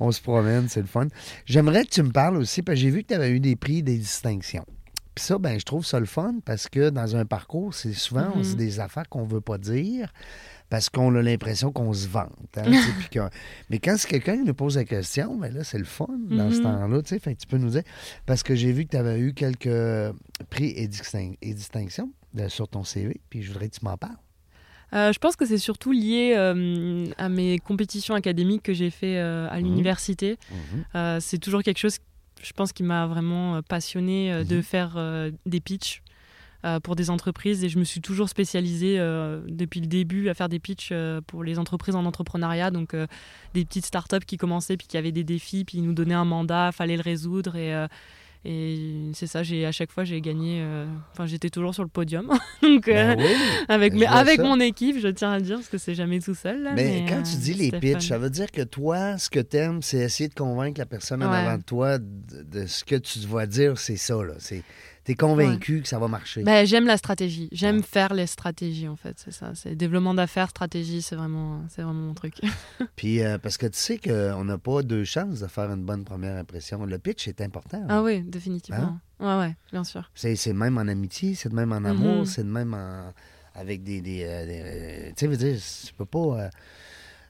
on, 0.00 0.06
on 0.08 0.12
se 0.12 0.20
promène, 0.20 0.68
c'est 0.68 0.80
le 0.80 0.86
fun. 0.88 1.06
J'aimerais 1.46 1.84
que 1.84 1.90
tu 1.90 2.02
me 2.02 2.10
parles 2.10 2.36
aussi, 2.36 2.62
parce 2.62 2.76
que 2.76 2.82
j'ai 2.82 2.90
vu 2.90 3.02
que 3.02 3.08
tu 3.08 3.14
avais 3.14 3.30
eu 3.30 3.38
des 3.40 3.54
prix, 3.54 3.82
des 3.84 3.96
distinctions. 3.96 4.64
Puis 5.14 5.24
ça, 5.24 5.38
ben, 5.38 5.60
je 5.60 5.64
trouve 5.64 5.86
ça 5.86 6.00
le 6.00 6.06
fun 6.06 6.34
parce 6.44 6.68
que 6.68 6.90
dans 6.90 7.14
un 7.14 7.24
parcours, 7.24 7.72
c'est 7.74 7.92
souvent, 7.92 8.32
on 8.34 8.38
Mhm. 8.38 8.42
dit 8.42 8.56
des 8.56 8.80
affaires 8.80 9.08
qu'on 9.08 9.24
veut 9.24 9.40
pas 9.40 9.58
dire 9.58 10.12
parce 10.74 10.90
qu'on 10.90 11.14
a 11.14 11.22
l'impression 11.22 11.70
qu'on 11.70 11.92
se 11.92 12.08
vante. 12.08 12.32
hein, 12.56 12.64
Mais 13.70 13.78
quand 13.78 13.94
c'est 13.96 14.08
quelqu'un 14.08 14.38
qui 14.38 14.42
nous 14.42 14.54
pose 14.54 14.74
la 14.76 14.84
question, 14.84 15.36
ben 15.36 15.54
là, 15.54 15.62
c'est 15.62 15.78
le 15.78 15.84
fun 15.84 16.08
dans 16.30 16.50
ce 16.50 16.56
Mhm. 16.56 16.62
temps-là. 16.64 17.02
tu 17.02 17.08
sais. 17.10 17.18
Fait 17.20 17.34
que 17.36 17.40
tu 17.42 17.46
peux 17.46 17.58
nous 17.58 17.70
dire. 17.70 17.84
Parce 18.26 18.42
que 18.42 18.56
j'ai 18.56 18.72
vu 18.72 18.84
que 18.84 18.90
tu 18.90 18.96
avais 18.96 19.20
eu 19.20 19.34
quelques 19.34 19.70
prix 20.50 20.70
et, 20.70 20.88
distin- 20.88 21.36
et 21.42 21.54
distinctions 21.54 22.10
de- 22.32 22.48
sur 22.48 22.66
ton 22.66 22.82
CV, 22.82 23.20
puis 23.30 23.40
je 23.42 23.52
voudrais 23.52 23.68
que 23.68 23.76
tu 23.76 23.84
m'en 23.84 23.96
parles. 23.96 24.16
Euh, 24.94 25.12
je 25.12 25.18
pense 25.20 25.36
que 25.36 25.46
c'est 25.46 25.58
surtout 25.58 25.92
lié 25.92 26.34
euh, 26.36 27.06
à 27.18 27.28
mes 27.28 27.60
compétitions 27.60 28.16
académiques 28.16 28.64
que 28.64 28.72
j'ai 28.74 28.90
fait 28.90 29.18
euh, 29.18 29.48
à 29.50 29.58
Mhm. 29.58 29.64
l'université. 29.64 30.38
Euh, 30.96 31.18
c'est 31.20 31.38
toujours 31.38 31.62
quelque 31.62 31.78
chose, 31.78 31.98
je 32.42 32.52
pense, 32.52 32.72
qui 32.72 32.82
m'a 32.82 33.06
vraiment 33.06 33.62
passionné 33.62 34.32
Mhm. 34.32 34.44
de 34.44 34.60
faire 34.60 34.94
euh, 34.96 35.30
des 35.46 35.60
pitchs 35.60 36.00
euh, 36.00 36.03
pour 36.82 36.96
des 36.96 37.10
entreprises 37.10 37.62
et 37.64 37.68
je 37.68 37.78
me 37.78 37.84
suis 37.84 38.00
toujours 38.00 38.28
spécialisée 38.28 38.96
euh, 38.98 39.40
depuis 39.48 39.80
le 39.80 39.86
début 39.86 40.28
à 40.28 40.34
faire 40.34 40.48
des 40.48 40.58
pitchs 40.58 40.88
euh, 40.92 41.20
pour 41.26 41.44
les 41.44 41.58
entreprises 41.58 41.94
en 41.94 42.04
entrepreneuriat, 42.06 42.70
donc 42.70 42.94
euh, 42.94 43.06
des 43.54 43.64
petites 43.64 43.86
startups 43.86 44.24
qui 44.26 44.36
commençaient 44.36 44.76
puis 44.76 44.86
qui 44.86 44.96
avaient 44.96 45.12
des 45.12 45.24
défis, 45.24 45.64
puis 45.64 45.78
ils 45.78 45.84
nous 45.84 45.92
donnaient 45.94 46.14
un 46.14 46.24
mandat, 46.24 46.72
fallait 46.72 46.96
le 46.96 47.02
résoudre 47.02 47.56
et 47.56 47.74
euh, 47.74 47.86
et 48.46 49.10
c'est 49.14 49.26
ça, 49.26 49.42
j'ai 49.42 49.64
à 49.64 49.72
chaque 49.72 49.90
fois 49.90 50.04
j'ai 50.04 50.20
gagné. 50.20 50.58
euh, 50.60 50.84
Enfin, 51.12 51.24
j'étais 51.24 51.48
toujours 51.48 51.72
sur 51.72 51.82
le 51.82 51.88
podium. 51.88 52.26
Donc, 52.62 52.88
euh, 52.88 53.14
Ben 53.14 53.18
oui. 53.18 53.34
avec, 53.68 53.94
mais 53.94 54.04
avec 54.06 54.36
ça. 54.36 54.42
mon 54.42 54.60
équipe, 54.60 54.98
je 55.00 55.08
tiens 55.08 55.32
à 55.32 55.40
dire, 55.40 55.56
parce 55.56 55.68
que 55.70 55.78
c'est 55.78 55.94
jamais 55.94 56.20
tout 56.20 56.34
seul. 56.34 56.62
là, 56.62 56.72
Mais, 56.74 57.06
quand 57.08 57.20
euh, 57.20 57.22
tu 57.22 57.36
dis 57.38 57.54
les 57.54 57.70
pitchs, 57.72 57.92
fun. 57.94 58.00
ça 58.00 58.18
veut 58.18 58.28
dire 58.28 58.50
que 58.52 58.60
toi, 58.60 59.16
ce 59.16 59.30
que 59.30 59.40
tu 59.40 59.56
aimes, 59.56 59.80
c'est 59.80 59.96
essayer 59.98 60.28
de 60.28 60.34
convaincre 60.34 60.78
la 60.78 60.84
personne 60.84 61.22
en 61.22 61.30
Ouais. 61.30 61.38
avant 61.38 61.56
de 61.56 61.62
toi 61.62 61.96
de, 61.96 62.04
de 62.42 62.66
ce 62.66 62.84
que 62.84 62.96
tu 62.96 63.18
vas 63.20 63.46
dire, 63.46 63.78
c'est 63.78 63.96
ça. 63.96 64.14
là. 64.22 64.34
C'est, 64.38 64.62
t'es 65.04 65.14
convaincu 65.14 65.82
que 65.82 65.88
ça 65.88 65.98
va 65.98 66.08
marcher. 66.08 66.42
Ben, 66.42 66.66
j'aime 66.66 66.86
la 66.86 66.96
stratégie. 66.96 67.48
J'aime 67.52 67.76
Ouais. 67.76 67.82
faire 67.82 68.14
les 68.14 68.26
stratégies, 68.26 68.88
en 68.88 68.96
fait. 68.96 69.14
C'est 69.18 69.32
ça. 69.32 69.52
C'est 69.54 69.74
développement 69.74 70.14
d'affaires, 70.14 70.48
stratégie, 70.50 71.02
c'est 71.02 71.16
vraiment, 71.16 71.62
c'est 71.68 71.82
vraiment 71.82 72.00
mon 72.08 72.14
truc. 72.14 72.34
Puis 72.96 73.22
euh, 73.22 73.38
parce 73.38 73.56
que 73.58 73.66
tu 73.66 73.78
sais 73.78 73.98
qu'on 73.98 74.44
n'a 74.44 74.58
pas 74.58 74.82
deux 74.82 75.04
chances 75.04 75.40
de 75.40 75.46
faire 75.46 75.70
une 75.70 75.84
bonne 75.84 76.04
première 76.04 76.36
impression. 76.38 76.84
Le 76.84 76.98
pitch 76.98 77.28
est 77.28 77.40
important. 77.40 77.84
ah 77.88 78.02
oui, 78.02 78.20
définitivement. 78.22 78.98
Hein? 79.20 79.38
Ouais, 79.40 79.46
ouais, 79.46 79.56
bien 79.72 79.84
sûr. 79.84 80.10
C'est, 80.14 80.36
c'est 80.36 80.52
même 80.52 80.76
en 80.78 80.88
amitié, 80.88 81.34
c'est 81.34 81.48
de 81.48 81.54
même 81.54 81.72
en 81.72 81.84
amour, 81.84 82.20
Mhm. 82.20 82.24
c'est 82.26 82.42
de 82.44 82.50
même 82.50 82.74
en- 82.74 83.12
avec 83.54 83.82
des. 83.84 84.00
des, 84.00 84.24
euh, 84.24 84.46
des, 84.46 84.60
euh, 84.64 85.08
tu 85.10 85.14
sais, 85.16 85.26
veux 85.28 85.36
dire, 85.36 85.56
tu 85.86 85.92
peux 85.94 86.04
pas. 86.06 86.18
euh, 86.18 86.48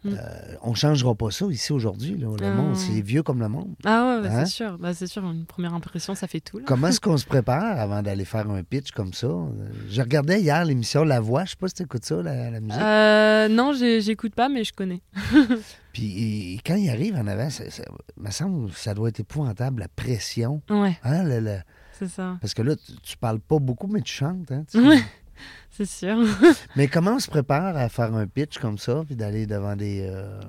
Mm. 0.04 0.08
euh, 0.12 0.54
on 0.62 0.74
changera 0.74 1.14
pas 1.14 1.30
ça 1.30 1.46
ici 1.46 1.72
aujourd'hui. 1.72 2.16
Le 2.16 2.28
Ah, 2.42 2.50
monde, 2.52 2.76
c'est 2.76 3.00
vieux 3.00 3.22
comme 3.22 3.40
le 3.40 3.48
monde. 3.48 3.74
Ah 3.84 4.20
ouais, 4.22 4.28
Hein? 4.28 4.44
c'est 4.44 4.50
sûr. 4.52 4.76
Bah, 4.78 4.92
c'est 4.92 5.06
sûr, 5.06 5.22
une 5.24 5.46
première 5.46 5.72
impression, 5.74 6.14
ça 6.14 6.26
fait 6.26 6.40
tout. 6.40 6.58
Là. 6.58 6.64
Comment 6.66 6.88
est-ce 6.88 7.00
qu'on 7.00 7.16
se 7.16 7.24
prépare 7.26 7.78
avant 7.80 8.02
d'aller 8.02 8.24
faire 8.24 8.48
un 8.50 8.62
pitch 8.62 8.90
comme 8.92 9.12
ça? 9.14 9.28
Je 9.88 10.00
regardais 10.02 10.40
hier 10.42 10.64
l'émission 10.64 11.04
La 11.04 11.20
Voix, 11.20 11.44
je 11.44 11.50
sais 11.50 11.56
pas 11.56 11.68
si 11.68 11.74
tu 11.74 11.82
écoutes 11.84 12.04
ça, 12.04 12.22
la, 12.22 12.50
la 12.50 12.60
musique. 12.60 12.80
Euh, 12.82 13.48
non, 13.48 13.72
j'écoute 13.72 14.34
pas, 14.34 14.48
mais 14.48 14.62
je 14.64 14.72
connais. 14.72 15.00
Puis 15.92 16.60
quand 16.66 16.74
il 16.76 16.90
arrive 16.90 17.14
en 17.16 17.26
avant, 17.26 17.50
ça, 17.50 17.70
ça- 17.70 17.84
me 18.16 18.30
semble 18.30 18.72
ça 18.72 18.94
doit 18.94 19.08
être 19.08 19.20
épouvantable, 19.20 19.80
la 19.80 19.88
pression. 19.88 20.60
Ouais, 20.70 20.98
Hein, 21.04 21.22
le- 21.24 21.40
le- 21.40 21.58
c'est 21.98 22.08
ça. 22.08 22.36
Parce 22.40 22.54
que 22.54 22.62
là, 22.62 22.74
tu, 22.76 22.92
tu 23.02 23.16
parles 23.16 23.38
pas 23.40 23.58
beaucoup, 23.58 23.86
mais 23.86 24.00
tu 24.00 24.12
chantes. 24.12 24.50
Hein, 24.50 24.64
tu- 24.70 24.80
Ouais. 24.80 24.98
C'est 25.70 25.86
sûr. 25.86 26.16
Mais 26.76 26.88
comment 26.88 27.12
on 27.14 27.18
se 27.18 27.28
prépare 27.28 27.76
à 27.76 27.88
faire 27.88 28.14
un 28.14 28.26
pitch 28.26 28.58
comme 28.58 28.78
ça, 28.78 29.02
puis 29.06 29.16
d'aller 29.16 29.46
devant 29.46 29.76
des... 29.76 30.06
euh, 30.08 30.40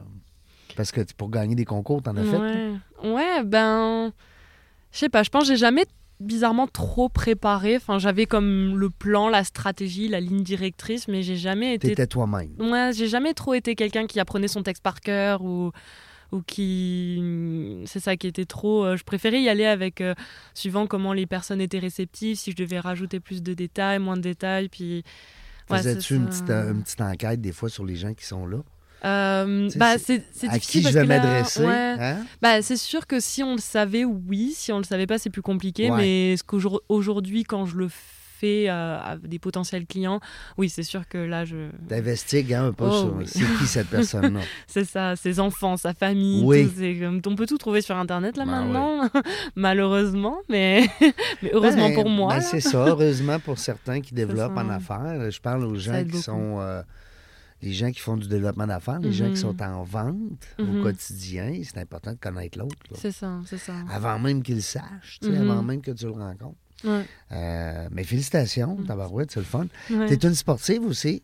Parce 0.75 0.91
que 0.91 1.01
pour 1.17 1.29
gagner 1.29 1.55
des 1.55 1.65
concours, 1.65 2.01
t'en 2.01 2.15
as 2.15 2.23
fait. 2.23 2.38
Ouais, 2.38 2.73
ouais 3.03 3.43
ben. 3.43 4.11
Je 4.91 4.99
sais 4.99 5.09
pas, 5.09 5.23
je 5.23 5.29
pense 5.29 5.43
que 5.43 5.49
j'ai 5.49 5.57
jamais 5.57 5.86
bizarrement 6.19 6.67
trop 6.67 7.09
préparé. 7.09 7.75
Enfin, 7.75 7.99
j'avais 7.99 8.25
comme 8.25 8.77
le 8.77 8.89
plan, 8.89 9.27
la 9.29 9.43
stratégie, 9.43 10.07
la 10.07 10.19
ligne 10.19 10.43
directrice, 10.43 11.07
mais 11.07 11.23
j'ai 11.23 11.36
jamais 11.36 11.73
été. 11.75 11.89
T'étais 11.89 12.07
toi-même. 12.07 12.51
Ouais, 12.59 12.91
j'ai 12.93 13.07
jamais 13.07 13.33
trop 13.33 13.53
été 13.53 13.75
quelqu'un 13.75 14.07
qui 14.07 14.19
apprenait 14.19 14.47
son 14.47 14.63
texte 14.63 14.83
par 14.83 15.01
cœur 15.01 15.43
ou 15.43 15.71
ou 16.32 16.41
qui 16.41 17.84
c'est 17.86 17.99
ça 17.99 18.17
qui 18.17 18.28
était 18.28 18.45
trop 18.45 18.84
euh, 18.86 18.97
je 18.97 19.03
préférais 19.03 19.41
y 19.41 19.49
aller 19.49 19.65
avec 19.65 20.01
euh, 20.01 20.15
suivant 20.53 20.88
comment 20.88 21.13
les 21.13 21.26
personnes 21.26 21.61
étaient 21.61 21.80
réceptives 21.80 22.38
si 22.38 22.51
je 22.51 22.55
devais 22.55 22.80
rajouter 22.80 23.19
plus 23.19 23.43
de 23.43 23.53
détails 23.53 23.99
moins 23.99 24.17
de 24.17 24.21
détails 24.21 24.69
puis 24.69 25.03
ouais, 25.69 25.78
Faisais-tu 25.78 26.15
une 26.15 26.23
une 26.23 26.84
petite 26.84 27.01
enquête 27.01 27.41
des 27.41 27.51
fois 27.51 27.69
sur 27.69 27.86
les 27.86 27.95
gens 27.95 28.13
qui 28.13 28.26
sont 28.26 28.45
là? 28.47 28.57
Euh, 29.03 29.69
bah, 29.76 29.97
c'est- 29.99 30.23
à 30.47 30.57
qui 30.57 30.82
je 30.82 30.89
vais 30.89 31.05
m'adresser? 31.05 31.63
ouais. 31.63 31.95
hein? 31.99 32.26
Bah, 32.41 32.61
c'est 32.63 32.78
sûr 32.78 33.05
que 33.05 33.19
si 33.19 33.43
on 33.43 33.53
le 33.53 33.61
savait, 33.61 34.03
oui. 34.03 34.53
Si 34.55 34.71
on 34.71 34.80
le 34.80 34.84
savait 34.84 35.05
pas, 35.05 35.19
c'est 35.19 35.30
plus 35.30 35.43
compliqué. 35.43 35.91
Ouais. 35.91 35.97
Mais 35.97 36.38
ce 36.38 36.43
qu'aujourd'hui, 36.43 37.43
quand 37.43 37.65
je 37.67 37.78
le 37.78 37.88
fais 37.88 38.24
euh, 38.69 38.99
à 38.99 39.15
des 39.17 39.39
potentiels 39.39 39.85
clients, 39.85 40.19
oui, 40.57 40.69
c'est 40.69 40.83
sûr 40.83 41.07
que 41.07 41.17
là, 41.17 41.45
je... 41.45 41.69
T'investigues 41.87 42.53
hein, 42.53 42.65
un 42.67 42.71
peu 42.73 42.85
Oh, 42.87 42.91
sur 42.91 43.15
oui. 43.15 43.25
c'est 43.27 43.39
qui 43.59 43.65
cette 43.67 43.87
personne-là. 43.97 44.41
c'est 44.67 44.85
ça, 44.85 45.15
ses 45.15 45.39
enfants, 45.39 45.77
sa 45.77 45.93
famille. 45.93 46.43
Oui. 46.43 46.69
tout, 47.21 47.29
on 47.29 47.35
peut 47.35 47.45
tout 47.47 47.57
trouver 47.57 47.81
sur 47.81 47.95
Internet 47.97 48.37
là 48.37 48.45
Ben 48.45 48.51
maintenant, 48.51 49.09
malheureusement. 49.55 50.37
Mais, 50.49 50.85
mais 51.41 51.51
heureusement 51.53 51.89
Ben, 51.89 51.95
pour 51.95 52.09
moi. 52.09 52.35
ben, 52.35 52.41
c'est 52.41 52.59
ça, 52.61 52.85
heureusement 52.87 53.39
pour 53.39 53.57
certains 53.59 54.01
qui 54.01 54.13
développent 54.13 54.57
en 54.57 54.69
affaires. 54.69 55.29
Je 55.31 55.39
parle 55.41 55.65
aux 55.65 55.75
gens 55.75 55.97
qui 55.99 56.05
beaucoup. 56.11 56.17
sont. 56.23 56.59
euh, 56.59 56.81
les 57.61 57.71
gens 57.73 57.89
qui 57.89 57.99
font 58.01 58.17
du 58.17 58.27
développement 58.27 58.67
d'affaires, 58.67 58.99
les 58.99 59.13
gens 59.13 59.25
Mhm. 59.25 59.33
qui 59.33 59.39
sont 59.39 59.59
en 59.63 59.81
vente 59.83 60.45
au 60.59 60.63
Mhm. 60.65 60.83
quotidien, 60.83 61.53
c'est 61.63 61.79
important 61.79 62.11
de 62.11 62.17
connaître 62.17 62.59
l'autre. 62.59 62.75
c'est 62.93 63.13
ça, 63.13 63.39
c'est 63.47 63.57
ça. 63.57 63.73
Avant 63.91 64.19
même 64.19 64.43
qu'il 64.43 64.55
le 64.55 64.61
sache, 64.61 65.17
tu 65.21 65.27
sais, 65.31 65.39
Mhm. 65.39 65.49
avant 65.49 65.63
même 65.63 65.81
que 65.81 65.91
tu 65.91 66.05
le 66.05 66.11
rencontres. 66.11 66.57
Ouais. 66.84 67.05
Euh, 67.32 67.88
mais 67.91 68.03
félicitations, 68.03 68.76
Mhm. 68.78 68.86
tabarouette, 68.86 69.32
c'est 69.32 69.39
le 69.39 69.45
fun. 69.45 69.67
Ouais. 69.89 70.07
T'es 70.07 70.28
une 70.28 70.36
sportive 70.36 70.84
aussi? 70.86 71.23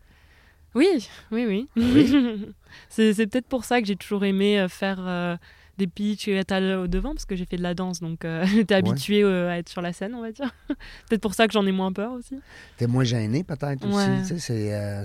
Oui, 0.74 1.08
oui, 1.32 1.45
oui. 1.45 1.68
Oui? 1.76 2.47
c'est 2.89 3.14
peut-être 3.28 3.47
pour 3.47 3.66
ça 3.66 3.82
que 3.82 3.88
j'ai 3.88 3.95
toujours 3.97 4.24
aimé 4.24 4.60
euh, 4.60 4.70
faire 4.70 4.99
euh, 5.06 5.36
des 5.78 5.88
pitchs 5.88 6.28
et 6.30 6.36
être 6.36 6.54
au 6.84 6.88
devant, 6.88 7.14
parce 7.14 7.26
que 7.26 7.36
j'ai 7.36 7.45
fait 7.45 7.58
de 7.58 7.62
la 7.64 7.74
danse, 7.74 7.99
donc 7.99 8.24
euh, 8.24 8.45
j'étais 8.45 8.76
habituée 8.76 9.24
à 9.26 9.58
être 9.58 9.68
sur 9.70 9.82
la 9.82 9.91
scène, 9.93 10.16
on 10.16 10.22
va 10.22 10.32
dire. 10.32 10.54
peut-être 11.10 11.22
pour 11.22 11.34
ça 11.34 11.47
que 11.47 11.54
j'en 11.54 11.66
ai 11.66 11.72
moins 11.74 11.91
peur 11.91 12.14
aussi. 12.14 12.39
T'es 12.78 12.88
moins 12.88 13.04
gêné 13.04 13.43
peut-être 13.43 13.86
aussi. 13.86 14.39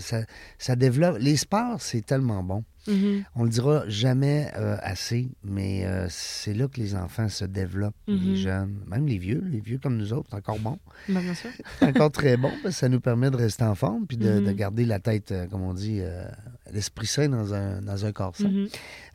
Ça, 0.01 0.19
ça 0.59 0.77
développe. 0.77 1.17
Les 1.19 1.37
sports, 1.37 1.81
c'est 1.81 2.05
tellement 2.07 2.43
bon. 2.45 2.63
Mhm. 2.89 3.25
On 3.35 3.45
le 3.45 3.51
dira 3.51 3.83
jamais 3.89 4.51
euh, 4.57 4.77
assez, 4.81 5.31
mais 5.45 5.85
euh, 5.87 6.07
c'est 6.09 6.55
là 6.55 6.69
que 6.69 6.79
les 6.81 6.95
enfants 6.95 7.29
se 7.29 7.45
développent, 7.45 7.95
les 8.07 8.37
jeunes, 8.37 8.81
même 8.87 9.07
les 9.07 9.19
vieux, 9.19 9.43
les 9.51 9.61
vieux 9.61 9.79
comme 9.83 9.97
nous 9.97 10.13
autres, 10.13 10.29
c'est 10.31 10.37
encore 10.37 10.59
bon. 10.59 10.79
Bien 11.09 11.35
sûr. 11.35 11.51
C'est 11.81 11.89
encore 11.89 12.11
très 12.11 12.37
bon, 12.37 12.51
parce 12.63 12.75
que 12.75 12.81
ça 12.81 12.89
nous 12.89 13.01
permet 13.01 13.31
de 13.31 13.37
rester 13.37 13.65
en 13.65 13.75
forme, 13.75 14.07
puis 14.07 14.17
de, 14.17 14.31
Mhm. 14.41 14.45
de 14.47 14.53
garder 14.53 14.85
la 14.85 14.99
tête, 14.99 15.33
euh, 15.33 15.47
comme 15.47 15.63
on 15.63 15.75
dit, 15.75 15.99
euh, 16.01 16.25
l'esprit 16.73 17.07
sain 17.07 17.29
dans 17.29 17.53
un, 17.55 17.81
dans 17.83 18.05
un 18.05 18.13
corps 18.13 18.35
sain. 18.37 18.49
Mhm. 18.49 18.69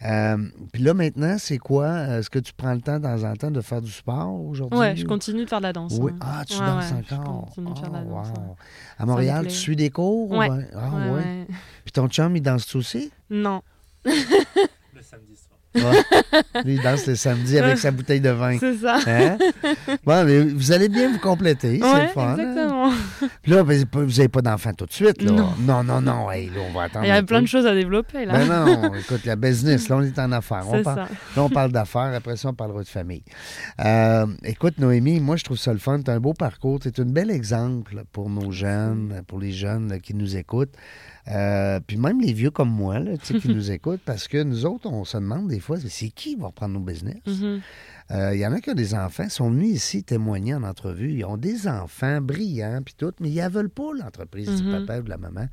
Euh, 0.05 0.37
puis 0.71 0.83
là, 0.83 0.93
maintenant, 0.93 1.35
c'est 1.39 1.57
quoi? 1.57 2.17
Est-ce 2.17 2.29
que 2.29 2.39
tu 2.39 2.53
prends 2.53 2.73
le 2.73 2.81
temps 2.81 2.97
de 2.99 3.03
temps 3.03 3.23
en 3.23 3.35
temps 3.35 3.51
de 3.51 3.61
faire 3.61 3.81
du 3.81 3.91
sport 3.91 4.33
aujourd'hui? 4.45 4.79
Ouais, 4.79 4.95
je 4.95 5.05
continue 5.05 5.43
de 5.43 5.49
faire 5.49 5.59
de 5.59 5.63
la 5.63 5.73
danse. 5.73 5.97
Oui. 5.99 6.11
hein. 6.15 6.17
Ah, 6.21 6.43
tu 6.47 6.53
Ouais, 6.59 6.65
danses 6.65 6.91
ouais, 6.91 7.03
je 7.09 7.15
encore? 7.15 7.45
continue 7.45 7.73
de 7.73 7.79
faire 7.79 7.89
de 7.89 7.93
la 7.93 7.99
Ah, 7.99 8.03
danse, 8.05 8.27
wow. 8.37 8.55
À 8.99 9.05
Montréal, 9.05 9.47
tu 9.47 9.55
suis 9.55 9.75
des 9.75 9.89
cours? 9.89 10.31
ou 10.31 10.37
Ouais. 10.37 10.49
ben- 10.49 10.67
Ah, 10.75 11.11
ouais. 11.13 11.47
Puis 11.83 11.91
ton 11.91 12.07
chum, 12.07 12.35
il 12.35 12.41
danse 12.41 12.73
aussi? 12.75 13.11
Non, 13.31 13.61
Le 14.05 14.11
samedi 15.01 15.35
soir. 15.37 15.57
Ouais. 15.73 16.63
Lui, 16.65 16.73
il 16.75 16.81
danse 16.81 17.07
le 17.07 17.15
samedi 17.15 17.57
avec 17.57 17.77
sa 17.77 17.91
bouteille 17.91 18.19
de 18.19 18.29
vin. 18.29 18.57
c'est 18.59 18.75
ça. 18.75 18.97
Hein? 19.07 19.37
Bon, 20.03 20.25
mais 20.25 20.41
vous 20.41 20.73
allez 20.73 20.89
bien 20.89 21.09
vous 21.09 21.17
compléter, 21.19 21.79
c'est 21.81 21.85
ouais, 21.93 22.01
le 22.01 22.07
fun. 22.09 22.27
hein? 22.27 22.37
exactement. 22.37 22.91
Puis 23.41 23.51
là, 23.53 23.63
vous 23.63 23.71
n'avez 23.71 24.27
pas 24.27 24.41
d'enfant 24.41 24.73
tout 24.73 24.85
de 24.85 24.91
suite, 24.91 25.21
là. 25.21 25.31
Non. 25.31 25.53
non, 25.59 25.81
non. 25.81 26.01
non. 26.01 26.29
Hey, 26.29 26.47
là, 26.49 26.59
on 26.69 26.73
va 26.73 26.83
attendre. 26.83 27.05
Il 27.05 27.07
y 27.07 27.11
a 27.11 27.23
plein 27.23 27.37
peu. 27.37 27.43
de 27.43 27.47
choses 27.47 27.65
à 27.65 27.73
développer 27.73 28.25
là. 28.25 28.33
Ben 28.33 28.47
non, 28.65 28.93
écoute, 28.95 29.23
la 29.23 29.37
business, 29.37 29.87
là, 29.87 29.95
on 29.95 30.01
est 30.01 30.19
en 30.19 30.33
affaires. 30.33 30.65
On 30.67 30.83
parle, 30.83 31.07
ça. 31.07 31.13
là, 31.37 31.43
on 31.43 31.49
parle 31.49 31.71
d'affaires, 31.71 32.11
après 32.13 32.35
ça, 32.35 32.49
on 32.49 32.53
parlera 32.53 32.83
de 32.83 32.89
famille. 32.89 33.23
Euh, 33.79 34.25
écoute, 34.43 34.77
Noémie, 34.77 35.21
moi, 35.21 35.37
je 35.37 35.45
trouve 35.45 35.57
ça 35.57 35.71
le 35.71 35.79
fun. 35.79 36.01
Tu 36.01 36.11
as 36.11 36.15
un 36.15 36.19
beau 36.19 36.33
parcours. 36.33 36.81
Tu 36.81 36.89
es 36.89 36.99
un 36.99 37.05
bel 37.05 37.31
exemple 37.31 38.03
pour 38.11 38.29
nos 38.29 38.51
jeunes, 38.51 39.21
pour 39.25 39.39
les 39.39 39.53
jeunes 39.53 39.87
là, 39.87 39.99
qui 39.99 40.13
nous 40.15 40.35
écoutent. 40.35 40.73
Euh, 41.27 41.79
puis 41.85 41.97
même 41.97 42.19
les 42.19 42.33
vieux 42.33 42.49
comme 42.51 42.69
moi, 42.71 42.99
là, 42.99 43.17
tu 43.17 43.33
sais, 43.33 43.39
qui 43.39 43.47
nous 43.49 43.69
écoutent, 43.71 44.01
parce 44.05 44.27
que 44.27 44.41
nous 44.41 44.65
autres, 44.65 44.87
on 44.89 45.05
se 45.05 45.17
demande 45.17 45.47
des 45.47 45.59
fois, 45.59 45.77
c'est 45.79 46.09
qui 46.09 46.35
va 46.35 46.47
reprendre 46.47 46.73
nos 46.73 46.79
business? 46.79 47.21
Mhm. 47.27 47.61
Euh, 48.11 48.33
Il 48.35 48.39
y 48.39 48.45
en 48.47 48.51
a 48.53 48.59
qui 48.59 48.69
ont 48.71 48.75
des 48.75 48.93
enfants, 48.95 49.29
sont 49.29 49.49
venus 49.51 49.75
ici 49.75 50.03
témoigner 50.03 50.55
en 50.55 50.63
entrevue. 50.63 51.13
Ils 51.13 51.23
ont 51.25 51.37
des 51.37 51.67
enfants 51.67 52.19
brillants, 52.21 52.81
puis 52.83 52.95
tout, 52.97 53.13
mais 53.19 53.29
ils 53.29 53.41
ne 53.43 53.49
veulent 53.49 53.69
pas 53.69 53.91
l'entreprise 53.97 54.61
du 54.61 54.67
Mhm. 54.67 54.85
papa 54.85 54.99
ou 54.99 55.03
de 55.03 55.09
la 55.09 55.17
maman. 55.17 55.45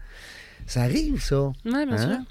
Ça 0.66 0.82
arrive, 0.82 1.22
ça. 1.22 1.52
Ouais, 1.64 1.86
bien 1.86 1.92
Hein? 1.92 2.24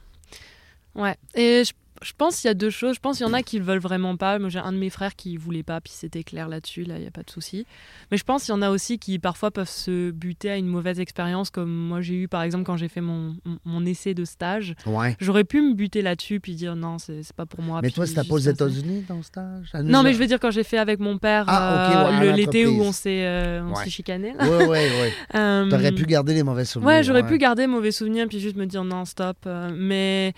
sûr. 0.95 1.01
Ouais. 1.01 1.15
Et 1.35 1.63
je, 1.63 1.71
je 2.03 2.11
pense 2.17 2.41
qu'il 2.41 2.47
y 2.47 2.51
a 2.51 2.53
deux 2.53 2.69
choses. 2.69 2.95
Je 2.95 2.99
pense 2.99 3.17
qu'il 3.17 3.25
y 3.25 3.29
en 3.29 3.33
a 3.33 3.41
qui 3.41 3.57
le 3.57 3.63
veulent 3.65 3.79
vraiment 3.79 4.15
pas. 4.17 4.39
Moi, 4.39 4.49
j'ai 4.49 4.59
un 4.59 4.71
de 4.71 4.77
mes 4.77 4.89
frères 4.89 5.15
qui 5.15 5.37
voulait 5.37 5.63
pas, 5.63 5.81
puis 5.81 5.93
c'était 5.95 6.23
clair 6.23 6.47
là-dessus. 6.47 6.83
Là, 6.83 6.95
il 6.97 7.01
n'y 7.01 7.07
a 7.07 7.11
pas 7.11 7.23
de 7.23 7.29
souci. 7.29 7.65
Mais 8.11 8.17
je 8.17 8.23
pense 8.23 8.43
qu'il 8.45 8.53
y 8.53 8.57
en 8.57 8.61
a 8.61 8.69
aussi 8.69 8.99
qui 8.99 9.19
parfois 9.19 9.51
peuvent 9.51 9.69
se 9.69 10.11
buter 10.11 10.49
à 10.51 10.57
une 10.57 10.67
mauvaise 10.67 10.99
expérience, 10.99 11.49
comme 11.49 11.71
moi 11.71 12.01
j'ai 12.01 12.15
eu 12.15 12.27
par 12.27 12.41
exemple 12.43 12.63
quand 12.65 12.77
j'ai 12.77 12.87
fait 12.87 13.01
mon, 13.01 13.35
mon- 13.65 13.85
essai 13.85 14.13
de 14.13 14.25
stage. 14.25 14.75
Ouais. 14.85 15.15
J'aurais 15.19 15.43
pu 15.43 15.61
me 15.61 15.73
buter 15.73 16.01
là-dessus 16.01 16.39
puis 16.39 16.55
dire 16.55 16.75
non, 16.75 16.97
c'est 16.99 17.21
pas 17.35 17.45
pour 17.45 17.61
moi. 17.61 17.79
mais 17.81 17.89
toi, 17.89 18.05
c'était 18.05 18.23
pas 18.23 18.33
aux. 18.35 18.37
États-Unis, 18.39 19.03
ton 19.07 19.21
stage? 19.23 19.69
Ça 19.71 19.81
nous 19.81 19.89
Non, 19.89 20.03
mais 20.03 20.13
je 20.13 20.19
veux 20.19 20.27
dire 20.27 20.39
quand 20.39 20.51
j'ai 20.51 20.63
fait 20.63 20.77
avec 20.77 20.99
mon 20.99 21.17
père 21.17 21.45
Ah, 21.47 22.09
euh, 22.11 22.19
ouais, 22.19 22.25
le- 22.27 22.31
l'été 22.35 22.65
où 22.67 22.81
on 22.81 22.91
s'est 22.91 23.25
euh, 23.25 23.63
Ouais. 23.63 23.89
chicané. 23.89 24.33
Là. 24.33 24.45
Oui, 24.47 24.65
oui, 24.69 24.77
oui. 25.01 25.09
Euh, 25.35 25.69
T'aurais 25.69 25.91
pu 25.91 26.05
garder 26.05 26.33
les 26.33 26.43
mauvais 26.43 26.65
souvenirs. 26.65 26.87
Ouais, 26.87 27.03
j'aurais 27.03 27.21
ouais. 27.21 27.27
pu 27.27 27.37
garder 27.37 27.67
mauvais 27.67 27.91
souvenirs 27.91 28.27
puis 28.29 28.39
juste 28.39 28.55
me 28.55 28.65
dire 28.65 28.83
non, 28.83 29.05
stop. 29.05 29.37
euh, 29.45 29.69
mais 29.75 30.33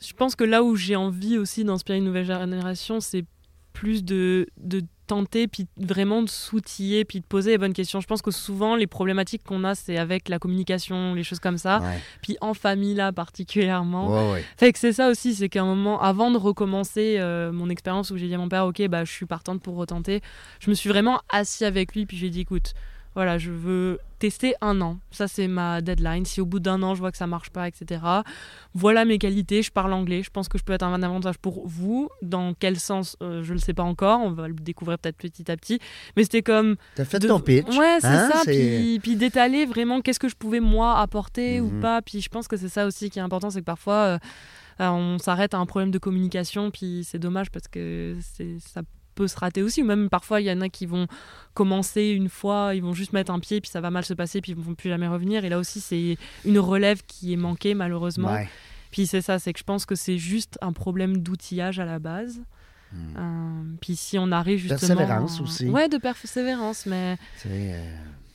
je 0.00 0.12
pense 0.12 0.36
que 0.36 0.44
là 0.44 0.62
où 0.62 0.76
j'ai 0.76 0.96
envie 0.96 1.38
aussi 1.38 1.64
d'inspirer 1.64 1.98
une 1.98 2.04
nouvelle 2.04 2.26
génération, 2.26 3.00
c'est 3.00 3.24
plus 3.72 4.04
de, 4.04 4.46
de 4.56 4.82
tenter 5.06 5.48
puis 5.48 5.66
vraiment 5.76 6.22
de 6.22 6.28
s'outiller 6.28 7.04
puis 7.04 7.20
de 7.20 7.24
poser 7.24 7.52
les 7.52 7.58
bonnes 7.58 7.72
questions. 7.72 8.00
Je 8.00 8.06
pense 8.06 8.22
que 8.22 8.30
souvent 8.30 8.76
les 8.76 8.86
problématiques 8.86 9.42
qu'on 9.44 9.64
a 9.64 9.74
c'est 9.74 9.96
avec 9.98 10.28
la 10.28 10.38
communication, 10.38 11.14
les 11.14 11.22
choses 11.22 11.38
comme 11.40 11.58
ça. 11.58 11.80
Ouais, 11.80 11.98
Puis 12.22 12.36
en 12.40 12.54
famille 12.54 12.94
là 12.94 13.12
particulièrement. 13.12 14.08
ouais, 14.08 14.32
ouais. 14.32 14.44
Fait 14.56 14.72
que 14.72 14.78
c'est 14.78 14.92
ça 14.92 15.08
aussi, 15.08 15.34
c'est 15.34 15.48
qu'à 15.48 15.62
un 15.62 15.66
moment, 15.66 16.00
avant 16.00 16.30
de 16.30 16.38
recommencer 16.38 17.16
euh, 17.18 17.50
mon 17.52 17.70
expérience 17.70 18.10
où 18.10 18.16
j'ai 18.16 18.28
dit 18.28 18.34
à 18.34 18.38
mon 18.38 18.48
père, 18.48 18.66
ok, 18.66 18.86
bah 18.88 19.04
je 19.04 19.12
suis 19.12 19.26
partante 19.26 19.62
pour 19.62 19.76
retenter, 19.76 20.20
je 20.60 20.70
me 20.70 20.74
suis 20.74 20.88
vraiment 20.88 21.20
assis 21.30 21.64
avec 21.64 21.94
lui 21.94 22.04
puis 22.04 22.16
j'ai 22.16 22.30
dit, 22.30 22.40
écoute, 22.40 22.74
voilà, 23.14 23.36
je 23.38 23.50
veux 23.50 23.98
tester 24.20 24.54
un 24.60 24.80
an. 24.80 24.98
Ça 25.10 25.28
c'est 25.28 25.48
ma 25.48 25.80
deadline. 25.80 26.24
Si 26.24 26.40
au 26.40 26.46
bout 26.46 26.60
d'un 26.60 26.82
an 26.82 26.94
je 26.94 27.00
vois 27.00 27.10
que 27.12 27.16
ça 27.18 27.26
marche 27.26 27.50
pas, 27.50 27.66
etc. 27.68 28.00
Voilà 28.74 29.04
mes 29.04 29.18
qualités. 29.18 29.62
Je 29.62 29.70
parle 29.72 29.92
anglais. 29.92 30.22
Je 30.22 30.30
pense 30.30 30.48
que 30.48 30.58
je 30.58 30.64
peux 30.64 30.72
être 30.72 30.82
un 30.84 31.02
avantage 31.02 31.38
pour 31.38 31.66
vous. 31.66 32.08
Dans 32.22 32.54
quel 32.54 32.78
sens, 32.78 33.16
euh, 33.22 33.42
je 33.42 33.52
le 33.52 33.58
sais 33.58 33.74
pas 33.74 33.82
encore. 33.84 34.20
On 34.20 34.30
va 34.30 34.48
le 34.48 34.54
découvrir 34.54 34.98
peut-être 34.98 35.16
petit 35.16 35.50
à 35.50 35.56
petit. 35.56 35.78
Mais 36.16 36.22
c'était 36.24 36.42
comme 36.42 36.76
T'as 36.96 37.04
fait 37.04 37.18
de- 37.18 37.28
ton 37.28 37.40
pitch. 37.40 37.66
Ouais, 37.76 37.98
c'est 38.00 38.06
hein, 38.08 38.30
ça. 38.32 38.40
c'est- 38.44 38.52
Puis, 38.80 38.98
puis 39.00 39.16
d'étaler 39.16 39.66
vraiment 39.66 40.00
qu'est-ce 40.00 40.20
que 40.20 40.28
je 40.28 40.36
pouvais 40.36 40.60
moi 40.60 40.98
apporter 40.98 41.60
Mhm. 41.60 41.66
ou 41.78 41.80
pas. 41.80 42.02
Puis 42.02 42.20
je 42.20 42.28
pense 42.28 42.46
que 42.48 42.56
c'est 42.56 42.68
ça 42.68 42.86
aussi 42.86 43.10
qui 43.10 43.18
est 43.18 43.22
important, 43.22 43.50
c'est 43.50 43.60
que 43.60 43.64
parfois 43.64 43.94
euh, 43.94 44.18
euh, 44.80 44.88
on 44.90 45.18
s'arrête 45.18 45.54
à 45.54 45.58
un 45.58 45.66
problème 45.66 45.90
de 45.90 45.98
communication, 45.98 46.70
puis 46.70 47.02
c'est 47.04 47.18
dommage 47.18 47.50
parce 47.50 47.66
que 47.68 48.16
c'est 48.20 48.58
ça 48.60 48.82
peut 49.18 49.28
se 49.28 49.36
rater 49.38 49.62
aussi. 49.62 49.82
Ou 49.82 49.84
même 49.84 50.08
parfois 50.08 50.40
il 50.40 50.46
y 50.46 50.52
en 50.52 50.60
a 50.60 50.68
qui 50.68 50.86
vont 50.86 51.06
commencer 51.54 52.06
une 52.08 52.28
fois, 52.28 52.72
ils 52.74 52.82
vont 52.82 52.94
juste 52.94 53.12
mettre 53.12 53.32
un 53.32 53.40
pied, 53.40 53.60
puis 53.60 53.70
ça 53.70 53.80
va 53.80 53.90
mal 53.90 54.04
se 54.04 54.14
passer, 54.14 54.40
puis 54.40 54.52
ils 54.52 54.58
vont 54.58 54.74
plus 54.74 54.88
jamais 54.88 55.08
revenir. 55.08 55.44
Et 55.44 55.48
là 55.48 55.58
aussi 55.58 55.80
c'est 55.80 56.16
une 56.44 56.58
relève 56.58 57.02
qui 57.06 57.32
est 57.32 57.36
manquée 57.36 57.74
malheureusement. 57.74 58.32
Ouais. 58.32 58.48
Puis 58.90 59.06
c'est 59.06 59.20
ça, 59.20 59.38
c'est 59.38 59.52
que 59.52 59.58
je 59.58 59.64
pense 59.64 59.84
que 59.84 59.94
c'est 59.94 60.18
juste 60.18 60.58
un 60.62 60.72
problème 60.72 61.18
d'outillage 61.18 61.78
à 61.78 61.84
la 61.84 61.98
base. 61.98 62.40
Hmm. 62.92 63.16
Euh, 63.18 63.76
puis 63.82 63.96
si 63.96 64.18
on 64.18 64.32
arrive 64.32 64.60
justement... 64.60 64.78
Persévérance 64.96 65.40
aussi. 65.42 65.68
Ouais, 65.68 65.88
de 65.90 65.98
persévérance, 65.98 66.86
mais... 66.86 67.18
C'est, 67.36 67.48
euh, 67.52 67.94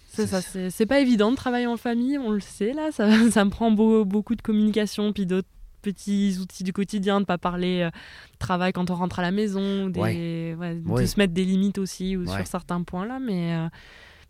C'est 0.09 0.27
ça, 0.27 0.41
c'est 0.41 0.69
c'est 0.69 0.86
pas 0.86 0.99
évident 0.99 1.31
de 1.31 1.36
travailler 1.36 1.65
en 1.65 1.75
famille, 1.77 2.19
on 2.19 2.29
le 2.31 2.39
sait 2.39 2.73
là, 2.73 2.91
ça, 2.91 3.07
ça 3.31 3.45
me 3.45 3.49
prend 3.49 3.71
beau- 3.71 4.05
beaucoup 4.05 4.36
de 4.36 4.43
communication, 4.43 5.11
puis 5.11 5.25
d'autres 5.25 5.47
petits 5.84 6.38
outils 6.41 6.63
du 6.63 6.73
quotidien, 6.73 7.21
de 7.21 7.25
pas 7.25 7.38
parler 7.38 7.81
euh, 7.81 7.91
travail 8.39 8.73
quand 8.73 8.89
on 8.89 8.95
rentre 8.95 9.19
à 9.19 9.21
la 9.21 9.31
maison, 9.31 9.88
des, 9.89 9.99
Ouais. 9.99 10.55
ouais, 10.57 10.75
de 10.75 10.89
Ouais. 10.89 11.05
se 11.05 11.19
mettre 11.19 11.34
des 11.34 11.45
limites 11.45 11.77
aussi 11.77 12.17
ou 12.17 12.25
sur 12.25 12.47
certains 12.47 12.81
points 12.81 13.05
là, 13.05 13.19
mais, 13.19 13.55
euh, 13.55 13.67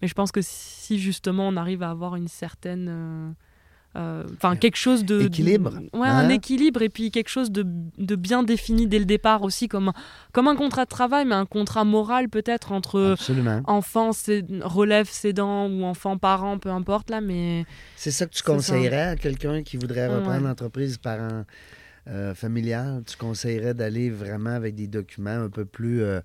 mais 0.01 0.07
je 0.09 0.13
pense 0.13 0.31
que 0.33 0.41
si 0.41 0.99
justement 0.99 1.47
on 1.47 1.55
arrive 1.55 1.81
à 1.83 1.89
avoir 1.89 2.15
une 2.17 2.27
certaine... 2.27 3.33
euh, 3.95 4.23
euh, 4.23 4.23
Enfin, 4.35 4.55
quelque 4.55 4.75
chose 4.77 5.05
de. 5.05 5.21
Équilibre, 5.21 5.71
de- 5.71 5.97
ouais, 5.97 6.07
hein? 6.07 6.17
un 6.25 6.29
équilibre 6.29 6.81
et 6.81 6.89
puis 6.89 7.11
quelque 7.11 7.29
chose 7.29 7.51
de, 7.51 7.65
de 7.97 8.15
bien 8.15 8.41
défini 8.43 8.87
dès 8.87 8.97
le 8.99 9.05
départ 9.05 9.43
aussi, 9.43 9.67
comme 9.67 9.89
un, 9.89 9.93
comme 10.31 10.47
un 10.47 10.55
contrat 10.55 10.85
de 10.85 10.89
travail, 10.89 11.25
mais 11.25 11.35
un 11.35 11.45
contrat 11.45 11.83
moral 11.85 12.29
peut-être 12.29 12.71
entre 12.71 13.11
Absolument. 13.13 13.61
enfant 13.65 14.11
c'est- 14.11 14.45
relève 14.61 15.07
cédant 15.09 15.67
ou 15.69 15.83
enfant 15.83 16.17
parent, 16.17 16.57
peu 16.57 16.69
importe 16.69 17.09
là, 17.11 17.21
mais 17.21 17.65
C'est 17.95 18.11
ça 18.11 18.25
que 18.25 18.31
tu 18.31 18.39
ça. 18.43 18.45
conseillerais 18.53 19.01
à 19.09 19.15
quelqu'un 19.15 19.61
qui 19.63 19.77
voudrait 19.77 20.07
reprendre 20.07 20.41
Ouais. 20.41 20.47
l'entreprise 20.47 20.97
parent 20.97 21.43
euh, 22.09 22.33
familial? 22.35 23.01
Tu 23.07 23.15
conseillerais 23.15 23.73
d'aller 23.73 24.09
vraiment 24.09 24.49
avec 24.49 24.75
des 24.75 24.87
documents 24.87 25.29
un 25.45 25.49
peu 25.49 25.63
plus, 25.65 26.01
euh, 26.03 26.19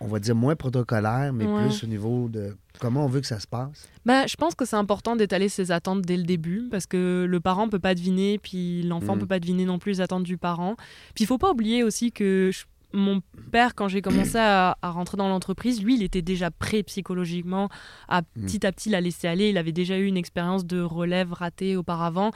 on 0.00 0.06
va 0.06 0.18
dire, 0.18 0.34
moins 0.34 0.54
protocolaires, 0.56 1.32
mais 1.32 1.44
Ouais. 1.46 1.64
plus 1.66 1.84
au 1.84 1.86
niveau 1.86 2.28
de 2.28 2.56
comment 2.80 3.04
on 3.04 3.08
veut 3.08 3.20
que 3.20 3.26
ça 3.26 3.38
se 3.40 3.46
passe? 3.46 3.88
bah, 4.04 4.26
je 4.26 4.36
pense 4.36 4.54
que 4.54 4.64
c'est 4.64 4.76
important 4.76 5.16
d'étaler 5.16 5.48
ses 5.48 5.70
attentes 5.70 6.02
dès 6.02 6.16
le 6.16 6.22
début 6.24 6.68
parce 6.70 6.86
que 6.86 7.26
le 7.28 7.40
parent 7.40 7.68
peut 7.68 7.78
pas 7.78 7.94
deviner, 7.94 8.38
puis 8.38 8.82
l'enfant 8.82 9.16
Mm. 9.16 9.20
peut 9.20 9.26
pas 9.26 9.38
deviner 9.40 9.64
non 9.64 9.78
plus 9.78 9.92
les 9.92 10.00
attentes 10.00 10.24
du 10.24 10.38
parent. 10.38 10.76
Puis 11.14 11.24
il 11.24 11.26
faut 11.26 11.38
pas 11.38 11.50
oublier 11.52 11.82
aussi 11.84 12.12
que 12.12 12.50
je- 12.52 12.64
mon 12.94 13.22
père, 13.50 13.74
quand 13.74 13.88
j'ai 13.88 14.02
commencé 14.02 14.36
à, 14.36 14.76
à 14.82 14.90
rentrer 14.90 15.16
dans 15.16 15.28
l'entreprise, 15.28 15.82
lui, 15.82 15.94
il 15.94 16.02
était 16.02 16.20
déjà 16.20 16.50
prêt 16.50 16.82
psychologiquement 16.82 17.68
à 18.08 18.20
Mm. 18.20 18.24
petit 18.44 18.66
à 18.66 18.72
petit 18.72 18.90
la 18.90 19.00
laisser 19.00 19.26
aller. 19.28 19.48
Il 19.50 19.56
avait 19.58 19.72
déjà 19.72 19.98
eu 19.98 20.04
une 20.06 20.16
expérience 20.18 20.66
de 20.66 20.80
relève 20.82 21.32
ratée 21.32 21.76
auparavant. 21.76 22.32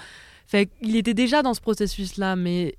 Fait 0.47 0.67
qu'il 0.83 0.97
était 0.97 1.13
déjà 1.15 1.43
dans 1.43 1.53
ce 1.55 1.61
processus-là, 1.61 2.37
mais 2.37 2.77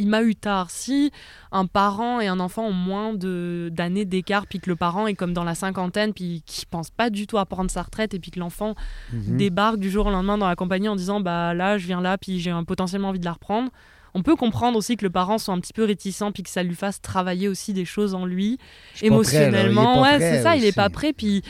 il 0.00 0.08
m'a 0.08 0.22
eu 0.22 0.34
tard. 0.34 0.70
Si 0.70 1.12
un 1.52 1.66
parent 1.66 2.20
et 2.20 2.26
un 2.26 2.40
enfant 2.40 2.64
ont 2.66 2.72
moins 2.72 3.14
de- 3.14 3.68
d'années 3.72 4.04
d'écart, 4.04 4.46
puis 4.46 4.58
que 4.58 4.68
le 4.70 4.76
parent 4.76 5.06
est 5.06 5.14
comme 5.14 5.32
dans 5.32 5.44
la 5.44 5.54
cinquantaine, 5.54 6.12
puis 6.12 6.42
qui 6.46 6.66
pense 6.66 6.90
pas 6.90 7.10
du 7.10 7.26
tout 7.26 7.38
à 7.38 7.46
prendre 7.46 7.70
sa 7.70 7.82
retraite, 7.82 8.14
et 8.14 8.18
puis 8.18 8.30
que 8.30 8.40
l'enfant 8.40 8.74
Mhm. 9.12 9.36
débarque 9.36 9.78
du 9.78 9.90
jour 9.90 10.06
au 10.06 10.10
lendemain 10.10 10.38
dans 10.38 10.48
la 10.48 10.56
compagnie 10.56 10.88
en 10.88 10.96
disant 10.96 11.20
bah 11.20 11.54
là 11.54 11.78
je 11.78 11.86
viens 11.86 12.00
là, 12.00 12.18
puis 12.18 12.40
j'ai 12.40 12.52
potentiellement 12.66 13.08
envie 13.10 13.20
de 13.20 13.24
la 13.24 13.32
reprendre. 13.32 13.70
On 14.12 14.22
peut 14.24 14.34
comprendre 14.34 14.76
aussi 14.76 14.96
que 14.96 15.04
le 15.04 15.10
parent 15.10 15.38
soit 15.38 15.54
un 15.54 15.60
petit 15.60 15.72
peu 15.72 15.84
réticent, 15.84 16.24
puis 16.34 16.42
que 16.42 16.50
ça 16.50 16.64
lui 16.64 16.74
fasse 16.74 17.00
travailler 17.00 17.46
aussi 17.46 17.72
des 17.72 17.84
choses 17.84 18.12
en 18.14 18.26
lui 18.26 18.58
Je 18.94 18.98
prêt, 18.98 19.06
émotionnellement. 19.06 19.94
pas 19.96 20.02
ouais, 20.02 20.16
prêt 20.16 20.30
c'est 20.36 20.42
ça, 20.42 20.56
il 20.56 20.64
est 20.64 20.74
pas 20.74 20.90
prêt. 20.90 21.12
Puis 21.12 21.42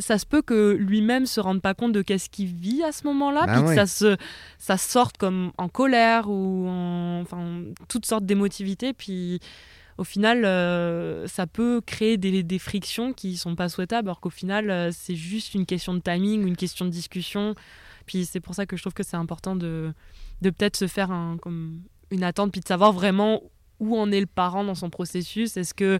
ça 0.00 0.18
se 0.18 0.26
peut 0.26 0.42
que 0.42 0.72
lui-même 0.72 1.26
se 1.26 1.40
rende 1.40 1.60
pas 1.60 1.74
compte 1.74 1.92
de 1.92 2.02
qu'est-ce 2.02 2.28
qu'il 2.30 2.46
vit 2.46 2.82
à 2.82 2.92
ce 2.92 3.04
moment-là, 3.06 3.46
Ben 3.46 3.60
puis 3.60 3.68
que 3.68 3.74
ça 3.74 3.86
se 3.86 4.16
ça 4.58 4.76
sorte 4.76 5.16
comme 5.18 5.52
en 5.58 5.68
colère 5.68 6.28
ou 6.28 6.66
en 6.68 7.20
enfin 7.22 7.62
toutes 7.88 8.06
sortes 8.06 8.24
d'émotivités. 8.24 8.92
Puis 8.92 9.40
au 9.98 10.04
final, 10.04 10.44
euh, 10.44 11.26
ça 11.26 11.46
peut 11.46 11.80
créer 11.84 12.16
des, 12.16 12.42
des 12.42 12.58
frictions 12.58 13.12
qui 13.12 13.36
sont 13.36 13.56
pas 13.56 13.68
souhaitables, 13.68 14.08
alors 14.08 14.20
qu'au 14.20 14.30
final, 14.30 14.70
euh, 14.70 14.90
c'est 14.92 15.16
juste 15.16 15.54
une 15.54 15.64
question 15.64 15.94
de 15.94 16.00
timing, 16.00 16.44
ou 16.44 16.46
une 16.46 16.56
question 16.56 16.84
de 16.84 16.90
discussion. 16.90 17.54
Puis 18.04 18.26
c'est 18.26 18.40
pour 18.40 18.54
ça 18.54 18.66
que 18.66 18.76
je 18.76 18.82
trouve 18.82 18.92
que 18.92 19.02
c'est 19.02 19.16
important 19.16 19.56
de, 19.56 19.92
de 20.42 20.50
peut-être 20.50 20.76
se 20.76 20.86
faire 20.86 21.10
un, 21.10 21.38
comme 21.38 21.80
une 22.10 22.24
attente, 22.24 22.52
puis 22.52 22.60
de 22.60 22.68
savoir 22.68 22.92
vraiment 22.92 23.42
où 23.80 23.96
en 23.98 24.10
est 24.10 24.20
le 24.20 24.26
parent 24.26 24.64
dans 24.64 24.74
son 24.74 24.90
processus? 24.90 25.56
Est-ce 25.56 25.74
que 25.74 25.98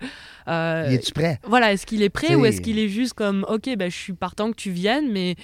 euh, 0.48 0.88
Y 0.90 0.94
es-tu 0.94 1.12
prêt? 1.12 1.38
voilà, 1.46 1.72
est-ce 1.72 1.86
qu'il 1.86 2.02
est 2.02 2.08
prêt 2.10 2.34
ou 2.34 2.44
est-ce 2.44 2.60
qu'il 2.60 2.78
est 2.78 2.88
juste 2.88 3.14
comme 3.14 3.44
ok, 3.48 3.76
ben, 3.76 3.90
je 3.90 3.96
suis 3.96 4.12
partant 4.12 4.50
que 4.50 4.56
tu 4.56 4.70
viennes, 4.70 5.10
mais 5.12 5.36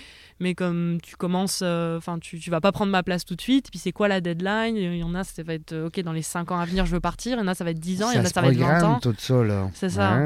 mais 0.42 0.54
comme 0.54 0.98
tu 1.02 1.16
commences, 1.16 1.60
euh, 1.62 1.96
enfin, 1.98 2.18
tu, 2.18 2.38
tu 2.38 2.50
vas 2.50 2.60
pas 2.60 2.72
prendre 2.72 2.90
ma 2.90 3.02
place 3.02 3.24
tout 3.24 3.36
de 3.36 3.40
suite. 3.40 3.70
Puis 3.70 3.78
c'est 3.78 3.92
quoi 3.92 4.08
la 4.08 4.20
deadline? 4.20 4.76
Il 4.76 4.96
y 4.96 5.02
en 5.02 5.14
a, 5.14 5.22
ça 5.24 5.42
va 5.42 5.54
être 5.54 5.74
ok 5.86 6.00
dans 6.00 6.12
les 6.12 6.22
5 6.22 6.50
ans 6.50 6.58
à 6.58 6.64
venir, 6.64 6.84
je 6.84 6.90
veux 6.90 7.00
partir. 7.00 7.38
Il 7.38 7.40
y 7.40 7.42
en 7.42 7.46
a, 7.46 7.54
ça 7.54 7.64
va 7.64 7.70
être 7.70 7.78
10 7.78 8.02
ans. 8.02 8.10
Il 8.10 8.16
y 8.16 8.20
en 8.20 8.24
a, 8.24 8.26
ça 8.26 8.40
va 8.40 8.48
être 8.48 8.56
20 8.56 8.66
programme, 8.66 8.92
ans. 8.92 9.00
tout 9.00 9.14
ça, 9.16 9.42
là. 9.44 9.70
C'est 9.74 9.88
ça. 9.90 10.18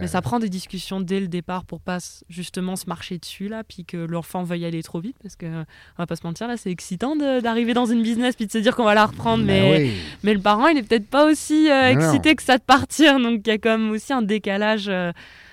Mais 0.00 0.08
ça 0.08 0.20
prend 0.20 0.38
des 0.40 0.48
discussions 0.48 1.00
dès 1.00 1.20
le 1.20 1.28
départ 1.28 1.64
pour 1.64 1.80
pas 1.80 1.98
justement 2.28 2.76
se 2.76 2.86
marcher 2.86 3.18
dessus 3.18 3.48
là, 3.48 3.62
puis 3.62 3.84
que 3.84 3.96
l'enfant 3.96 4.42
veuille 4.42 4.64
aller 4.64 4.82
trop 4.82 5.00
vite 5.00 5.16
parce 5.22 5.36
que 5.36 5.46
on 5.46 5.64
va 5.98 6.06
pas 6.06 6.16
se 6.16 6.26
mentir 6.26 6.48
là, 6.48 6.56
c'est 6.56 6.70
excitant 6.70 7.14
d'arriver 7.16 7.74
dans 7.74 7.86
une 7.86 8.02
business 8.02 8.34
puis 8.34 8.46
de 8.46 8.52
se 8.52 8.58
dire 8.58 8.74
qu'on 8.74 8.84
va 8.84 8.94
la 8.94 9.06
reprendre, 9.06 9.44
Ben 9.44 9.62
mais 9.70 9.78
oui. 9.78 9.92
mais 10.24 10.34
le 10.34 10.40
parent 10.40 10.66
il 10.68 10.78
est 10.78 10.82
peut-être 10.82 11.08
pas 11.08 11.26
aussi 11.30 11.70
euh, 11.70 11.90
excité 11.90 12.34
que 12.34 12.42
ça 12.42 12.58
de 12.58 12.62
partir, 12.62 13.18
donc 13.20 13.42
il 13.46 13.48
y 13.48 13.52
a 13.52 13.58
comme 13.58 13.90
aussi 13.90 14.12
un 14.12 14.22
décalage 14.22 14.86
euh, 14.88 15.12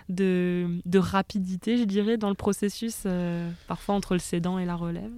de, 0.09 0.67
de 0.85 0.99
rapidité, 0.99 1.77
je 1.77 1.83
dirais, 1.83 2.17
dans 2.17 2.29
le 2.29 2.35
processus 2.35 3.03
euh, 3.05 3.49
parfois 3.67 3.95
entre 3.95 4.13
le 4.13 4.19
cédant 4.19 4.57
et 4.59 4.65
la 4.65 4.75
relève. 4.75 5.11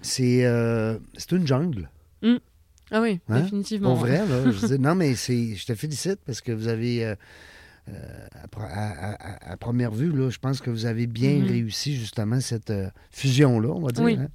C'est 0.00 0.44
euh, 0.44 0.98
une 1.30 1.46
jungle. 1.46 1.88
Ah 2.94 3.00
oui, 3.00 3.20
Hein? 3.30 3.40
définitivement. 3.40 3.90
Pour 3.94 3.98
vrai, 4.04 4.18
là. 4.26 4.50
Je 4.50 4.66
dis, 4.66 4.78
non, 4.78 4.94
mais 4.94 5.14
je 5.14 5.64
te 5.64 5.74
félicite 5.74 6.18
parce 6.26 6.42
que 6.42 6.52
vous 6.52 6.68
avez, 6.68 7.04
euh, 7.06 7.14
euh, 7.88 8.26
à, 8.42 8.46
pre- 8.48 8.68
à- 8.68 9.12
à- 9.14 9.52
à 9.52 9.56
première 9.56 9.92
vue, 9.92 10.12
là, 10.12 10.28
je 10.28 10.38
pense 10.38 10.60
que 10.60 10.68
vous 10.70 10.84
avez 10.84 11.06
bien 11.06 11.36
Mhm. 11.38 11.46
réussi 11.46 11.96
justement 11.96 12.38
cette 12.40 12.72
fusion-là, 13.10 13.68
on 13.70 13.80
va 13.80 13.92
dire. 13.92 14.04
Oui. 14.04 14.18
hein. 14.20 14.28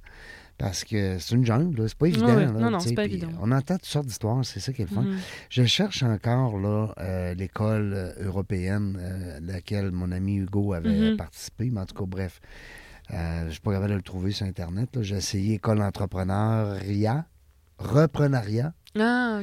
Parce 0.58 0.82
que 0.82 1.18
c'est 1.20 1.36
une 1.36 1.44
jungle, 1.46 1.88
c'est 1.88 1.96
pas 1.96 2.08
évident. 2.08 2.34
oui. 2.36 2.44
là, 2.46 2.50
Non, 2.52 2.70
non, 2.72 2.80
c'est 2.80 2.94
pas 2.94 3.04
évident. 3.04 3.28
On 3.40 3.52
entend 3.52 3.74
toutes 3.76 3.84
sortes 3.86 4.06
d'histoires, 4.06 4.44
c'est 4.44 4.58
ça 4.58 4.72
qui 4.72 4.82
est 4.82 4.90
le 4.90 4.94
fun. 4.94 5.02
Mhm. 5.02 5.18
Je 5.50 5.64
cherche 5.64 6.02
encore 6.02 6.58
là, 6.58 6.92
euh, 6.98 7.34
l'école 7.34 7.92
euh, 7.94 8.12
européenne 8.26 8.98
euh, 9.00 9.36
à 9.36 9.40
laquelle 9.40 9.92
mon 9.92 10.10
ami 10.10 10.34
Hugo 10.36 10.72
avait 10.72 11.12
Mhm. 11.12 11.16
participé, 11.16 11.70
mais 11.70 11.80
en 11.80 11.86
tout 11.86 11.94
cas, 11.94 12.06
bref. 12.06 12.40
euh, 13.14 13.46
je 13.46 13.52
suis 13.52 13.60
pas 13.60 13.72
capable 13.72 13.90
de 13.92 13.96
le 13.96 14.02
trouver 14.02 14.32
sur 14.32 14.46
Internet. 14.46 15.00
J'ai 15.00 15.16
essayé 15.16 15.54
École 15.54 15.80
entrepreneuriat, 15.80 17.24
reprenariat 17.78 18.74
Ah 18.98 19.40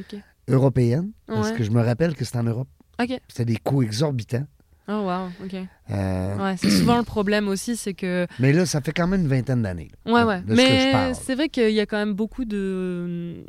européenne, 0.48 1.12
parce 1.26 1.50
Ouais. 1.50 1.56
que 1.56 1.64
je 1.64 1.70
me 1.70 1.82
rappelle 1.82 2.14
que 2.14 2.24
c'était 2.24 2.38
en 2.38 2.44
Europe. 2.44 2.68
Ok. 3.02 3.18
C'était 3.28 3.44
des 3.46 3.56
coûts 3.56 3.82
exorbitants. 3.82 4.46
Oh 4.88 5.02
wow. 5.04 5.28
Ok. 5.44 5.54
Euh, 5.90 6.36
Ouais, 6.36 6.54
c'est 6.56 6.70
souvent 6.70 6.98
le 6.98 7.02
problème 7.04 7.48
aussi, 7.48 7.76
c'est 7.76 7.94
que 7.94 8.26
Mais 8.38 8.52
là, 8.52 8.66
ça 8.66 8.80
fait 8.80 8.92
quand 8.92 9.06
même 9.08 9.22
une 9.22 9.28
vingtaine 9.28 9.62
d'années. 9.62 9.90
Ouais, 10.06 10.22
de- 10.22 10.26
ouais. 10.26 10.40
de 10.42 10.54
Mais 10.54 11.12
c'est 11.14 11.34
vrai 11.34 11.48
qu'il 11.48 11.70
y 11.72 11.80
a 11.80 11.86
quand 11.86 11.96
même 11.98 12.12
beaucoup 12.14 12.44
de. 12.44 13.44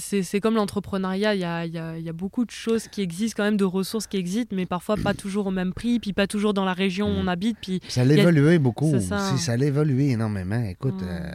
C'est 0.00 0.40
comme 0.40 0.56
l'entrepreneuriat, 0.56 1.34
il 1.36 1.40
y 1.40 1.44
a, 1.44 1.64
il 1.64 1.72
y, 1.72 1.78
a, 1.78 1.96
il 1.98 2.04
y 2.04 2.08
a 2.08 2.12
beaucoup 2.12 2.44
de 2.44 2.50
choses 2.50 2.88
qui 2.88 3.00
existent, 3.00 3.36
quand 3.36 3.44
même 3.44 3.56
de 3.56 3.64
ressources 3.64 4.08
qui 4.08 4.16
existent, 4.16 4.56
mais 4.56 4.66
parfois 4.66 4.96
pas 4.96 5.14
toujours 5.14 5.46
au 5.46 5.50
même 5.52 5.72
prix, 5.72 6.00
puis 6.00 6.12
pas 6.12 6.26
toujours 6.26 6.52
dans 6.52 6.64
la 6.64 6.72
région 6.72 7.06
où 7.06 7.12
on 7.16 7.28
habite. 7.28 7.58
Puis 7.60 7.80
Ça 7.88 8.00
a 8.00 8.04
évolué 8.04 8.58
beaucoup 8.58 8.90
c'est 8.90 8.96
aussi. 8.96 9.06
ça. 9.06 9.36
Ça. 9.36 9.52
a 9.52 9.56
évolué 9.56 10.10
énormément. 10.10 10.60
Écoute, 10.64 11.00
euh, 11.02 11.30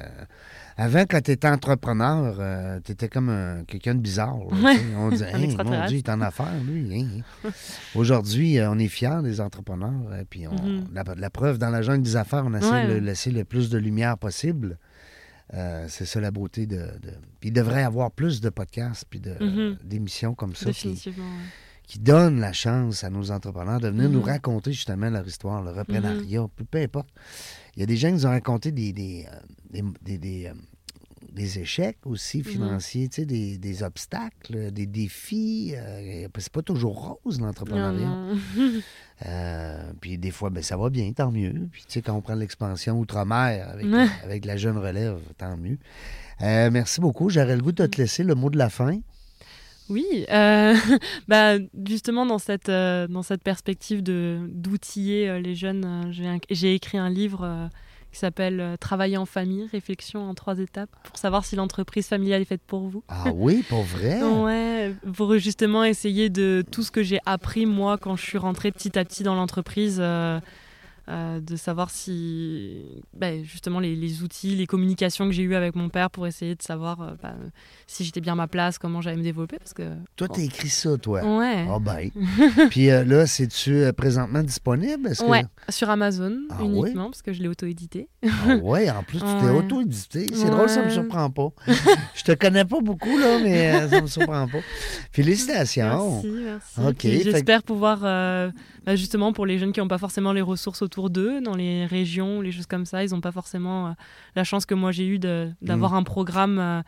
avant, 0.77 1.01
quand 1.09 1.21
tu 1.21 1.31
étais 1.31 1.47
entrepreneur, 1.47 2.81
tu 2.83 2.91
étais 2.91 3.09
comme 3.09 3.29
un- 3.29 3.63
quelqu'un 3.65 3.95
de 3.95 3.99
bizarre. 3.99 4.37
là. 4.51 4.73
On 4.97 5.09
disait, 5.09 5.31
Hey, 5.33 5.55
mon. 5.55 5.85
Dieu, 5.87 5.97
il 5.97 5.99
est 5.99 6.09
en 6.09 6.21
affaires, 6.21 6.53
lui. 6.65 6.99
hein. 7.45 7.49
Aujourd'hui, 7.95 8.57
euh, 8.59 8.69
on 8.71 8.79
est 8.79 8.87
fiers 8.87 9.21
des 9.23 9.39
entrepreneurs. 9.41 9.91
euh, 10.11 10.23
puis 10.29 10.47
on- 10.47 10.53
Mhm. 10.53 10.87
la, 10.93 11.03
la 11.15 11.29
preuve, 11.29 11.57
dans 11.57 11.69
la 11.69 11.81
jungle 11.81 12.03
des 12.03 12.15
affaires, 12.15 12.43
on 12.45 12.53
essaie 12.53 12.69
Ouais. 12.71 12.87
de 12.87 12.93
laisser 12.99 13.31
le 13.31 13.43
plus 13.43 13.69
de 13.69 13.77
lumière 13.77 14.17
possible. 14.17 14.77
Euh, 15.53 15.85
c'est 15.89 16.05
ça 16.05 16.19
la 16.19 16.31
beauté 16.31 16.65
de, 16.65 16.77
de- 16.77 17.13
Puis 17.39 17.49
il 17.49 17.53
devrait 17.53 17.81
y 17.81 17.83
avoir 17.83 18.09
plus 18.11 18.41
de 18.41 18.49
podcasts 18.49 19.05
puis 19.09 19.19
de- 19.19 19.35
Mhm. 19.39 19.77
d'émissions 19.83 20.33
comme 20.33 20.55
ça 20.55 20.71
qui, 20.71 20.87
ouais. 21.05 21.13
qui 21.85 21.99
donnent 21.99 22.39
la 22.39 22.53
chance 22.53 23.03
à 23.03 23.09
nos 23.11 23.29
entrepreneurs 23.29 23.79
de 23.79 23.89
venir 23.89 24.09
nous 24.09 24.21
raconter 24.21 24.71
justement 24.71 25.09
leur 25.09 25.27
histoire, 25.27 25.61
le 25.61 25.71
reprenariat, 25.71 26.45
peu 26.71 26.79
importe. 26.79 27.09
Il 27.75 27.79
y 27.79 27.83
a 27.83 27.85
des 27.85 27.97
gens 27.97 28.09
qui 28.09 28.13
nous 28.15 28.25
ont 28.25 28.29
raconté 28.29 28.71
des, 28.71 28.93
des, 28.93 29.25
euh, 29.31 29.39
des, 29.71 29.83
des- 30.03 30.17
des, 30.17 30.45
euh, 30.47 30.53
des 31.31 31.57
échecs 31.59 31.97
aussi 32.05 32.39
Mhm. 32.39 32.43
financiers, 32.43 33.09
tu 33.09 33.15
sais, 33.21 33.25
des, 33.25 33.57
des 33.57 33.81
obstacles, 33.81 34.71
des 34.71 34.85
défis. 34.85 35.73
euh, 35.75 36.27
c'est 36.37 36.51
pas 36.51 36.61
toujours 36.61 37.17
rose, 37.23 37.39
l'entrepreneuriat. 37.41 38.15
Euh, 39.25 39.93
puis 40.01 40.17
des 40.17 40.31
fois, 40.31 40.49
ben, 40.49 40.61
ça 40.61 40.75
va 40.77 40.89
bien, 40.89 41.11
tant 41.13 41.31
mieux. 41.31 41.53
Puis 41.71 41.83
tu 41.87 41.93
sais, 41.93 42.01
quand 42.01 42.13
on 42.13 42.21
prend 42.21 42.35
l'expansion 42.35 42.99
outre-mer 42.99 43.69
avec, 43.69 43.87
avec 44.23 44.45
la 44.45 44.57
jeune 44.57 44.77
relève, 44.77 45.17
tant 45.37 45.55
mieux. 45.57 45.77
Euh, 46.41 46.69
merci 46.71 46.99
beaucoup. 46.99 47.29
J'aurais 47.29 47.55
le 47.55 47.61
goût 47.61 47.71
de 47.71 47.85
te 47.85 48.01
laisser 48.01 48.23
le 48.23 48.35
mot 48.35 48.49
de 48.49 48.57
la 48.57 48.69
fin. 48.69 48.99
Oui, 49.93 50.25
euh, 50.31 50.73
bah, 51.27 51.57
justement 51.87 52.25
dans 52.25 52.39
cette, 52.39 52.69
euh, 52.69 53.07
dans 53.07 53.21
cette 53.21 53.43
perspective 53.43 54.01
de 54.01 54.39
d'outiller 54.49 55.29
euh, 55.29 55.39
les 55.39 55.53
jeunes, 55.53 56.11
j'ai 56.49 56.73
écrit 56.73 56.97
un 56.97 57.09
livre 57.09 57.69
qui 58.11 58.17
s'appelle 58.17 58.75
Travailler 58.79 59.17
en 59.17 59.27
famille, 59.27 59.67
réflexion 59.71 60.27
en 60.27 60.33
trois 60.33 60.57
étapes 60.57 60.89
pour 61.03 61.17
savoir 61.17 61.45
si 61.45 61.55
l'entreprise 61.55 62.07
familiale 62.07 62.41
est 62.41 62.45
faite 62.45 62.63
pour 62.65 62.87
vous. 62.87 63.03
Ah 63.07 63.31
oui, 63.33 63.63
pour 63.69 63.83
vrai? 63.83 64.19
Ouais, 64.43 64.95
pour 65.15 65.37
justement 65.37 65.83
essayer 65.83 66.29
de 66.29 66.63
tout 66.71 66.81
ce 66.81 66.91
que 66.91 67.03
j'ai 67.03 67.19
appris 67.25 67.67
moi 67.67 67.97
quand 67.99 68.15
je 68.15 68.23
suis 68.23 68.37
rentrée 68.39 68.71
petit 68.71 68.97
à 68.97 69.05
petit 69.05 69.21
dans 69.21 69.35
l'entreprise, 69.35 70.01
euh, 71.09 71.39
de 71.41 71.55
savoir 71.57 71.89
si 71.89 72.85
ben, 73.13 73.43
justement 73.43 73.79
les, 73.81 73.95
les 73.95 74.23
outils, 74.23 74.55
les 74.55 74.65
communications 74.67 75.25
que 75.25 75.31
j'ai 75.33 75.43
eues 75.43 75.55
avec 75.55 75.75
mon 75.75 75.89
père 75.89 76.09
pour 76.09 76.27
essayer 76.27 76.55
de 76.55 76.61
savoir 76.61 77.01
euh, 77.01 77.11
ben, 77.21 77.35
si 77.87 78.05
j'étais 78.05 78.21
bien 78.21 78.33
à 78.33 78.35
ma 78.37 78.47
place, 78.47 78.77
comment 78.77 79.01
j'allais 79.01 79.17
me 79.17 79.23
développer 79.23 79.57
parce 79.59 79.73
que 79.73 79.83
Toi, 80.15 80.27
t'as 80.29 80.41
écrit 80.41 80.69
ça, 80.69 80.97
toi? 80.97 81.21
ouais, 81.39 81.65
Ah 81.69 81.79
ben. 81.79 82.09
Puis 82.69 82.89
euh, 82.89 83.03
là, 83.03 83.25
c'est-tu 83.27 83.83
présentement 83.97 84.41
disponible? 84.43 85.09
Est-ce 85.09 85.21
que- 85.23 85.71
sur 85.71 85.89
Amazon 85.89 86.37
Ah 86.49 86.59
uniquement 86.61 87.05
parce 87.09 87.21
que 87.21 87.33
je 87.33 87.41
l'ai 87.41 87.47
auto-édité. 87.49 88.07
Ah 88.25 88.55
ouais, 88.61 88.89
en 88.89 89.03
plus, 89.03 89.19
tu 89.19 89.25
t'es 89.25 89.43
Ouais. 89.49 89.49
auto-édité. 89.49 90.27
C'est 90.33 90.49
drôle, 90.49 90.69
ça 90.69 90.83
me 90.83 90.89
surprend 90.89 91.29
pas. 91.29 91.49
Je 92.15 92.23
te 92.23 92.31
connais 92.33 92.63
pas 92.65 92.79
beaucoup, 92.79 93.17
là, 93.17 93.39
mais 93.41 93.87
ça 93.89 94.01
me 94.01 94.07
surprend 94.07 94.47
pas. 94.47 94.59
Félicitations. 95.11 96.21
Merci, 96.23 96.31
merci. 96.43 96.99
Fait 97.01 97.23
J'espère 97.23 97.63
pouvoir, 97.63 97.99
bah, 97.99 98.95
justement, 98.95 99.33
pour 99.33 99.45
les 99.45 99.57
jeunes 99.59 99.71
qui 99.73 99.79
n'ont 99.79 99.87
pas 99.87 99.97
forcément 99.97 100.31
les 100.33 100.41
ressources 100.41 100.81
autour 100.81 100.92
d'eux, 101.09 101.41
dans 101.41 101.55
les 101.55 101.85
régions, 101.85 102.41
les 102.41 102.51
choses 102.51 102.65
comme 102.67 102.85
ça, 102.85 103.03
ils 103.03 103.11
n'ont 103.11 103.21
pas 103.21 103.31
forcément 103.31 103.87
euh, 103.87 103.91
la 104.35 104.43
chance 104.43 104.65
que 104.65 104.75
moi 104.75 104.91
j'ai 104.91 105.07
eue 105.07 105.19
d'avoir 105.19 105.91
Mm. 105.93 105.95
un 105.95 106.03
programme 106.03 106.59
euh, 106.59 106.81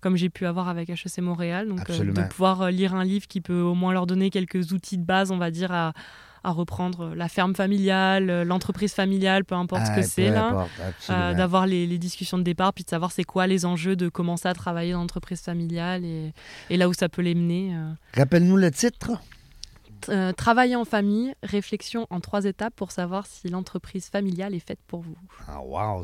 comme 0.00 0.16
j'ai 0.16 0.30
pu 0.30 0.46
avoir 0.46 0.68
avec 0.68 0.88
HEC 0.88 1.18
Montréal. 1.18 1.68
Donc, 1.68 1.80
euh, 1.90 1.92
de 2.12 2.22
pouvoir 2.28 2.70
lire 2.70 2.94
un 2.94 3.04
livre 3.04 3.26
qui 3.28 3.40
peut 3.40 3.60
au 3.60 3.74
moins 3.74 3.92
leur 3.92 4.06
donner 4.06 4.30
quelques 4.30 4.72
outils 4.72 4.96
de 4.96 5.04
base, 5.04 5.30
on 5.30 5.36
va 5.36 5.50
dire, 5.50 5.72
à, 5.72 5.92
à 6.42 6.52
reprendre 6.52 7.12
la 7.14 7.28
ferme 7.28 7.54
familiale, 7.54 8.44
l'entreprise 8.44 8.94
familiale, 8.94 9.44
peu 9.44 9.54
importe 9.56 9.84
ce 9.84 9.90
Ah, 9.90 9.96
que 9.96 10.02
c'est 10.02 10.30
là. 10.30 10.66
Euh, 11.10 11.34
d'avoir 11.34 11.66
les, 11.66 11.86
les 11.86 11.98
discussions 11.98 12.38
de 12.38 12.42
départ, 12.42 12.72
puis 12.72 12.82
de 12.84 12.88
savoir 12.88 13.12
c'est 13.12 13.24
quoi 13.24 13.46
les 13.46 13.66
enjeux 13.66 13.94
de 13.94 14.08
commencer 14.08 14.48
à 14.48 14.54
travailler 14.54 14.92
dans 14.92 15.00
l'entreprise 15.00 15.42
familiale 15.42 16.02
et, 16.02 16.32
et 16.70 16.78
là 16.78 16.88
où 16.88 16.94
ça 16.94 17.10
peut 17.10 17.20
les 17.20 17.34
mener. 17.34 17.74
euh. 17.74 17.92
Rappelle-nous 18.16 18.56
le 18.56 18.70
titre. 18.70 19.10
Euh, 20.08 20.32
travailler 20.32 20.76
en 20.76 20.84
famille, 20.84 21.34
réflexion 21.42 22.06
en 22.10 22.20
trois 22.20 22.44
étapes 22.44 22.74
pour 22.74 22.90
savoir 22.90 23.26
si 23.26 23.48
l'entreprise 23.48 24.06
familiale 24.08 24.54
est 24.54 24.66
faite 24.66 24.78
pour 24.86 25.00
vous. 25.02 25.14
Ah, 25.48 25.60
wow. 25.62 26.02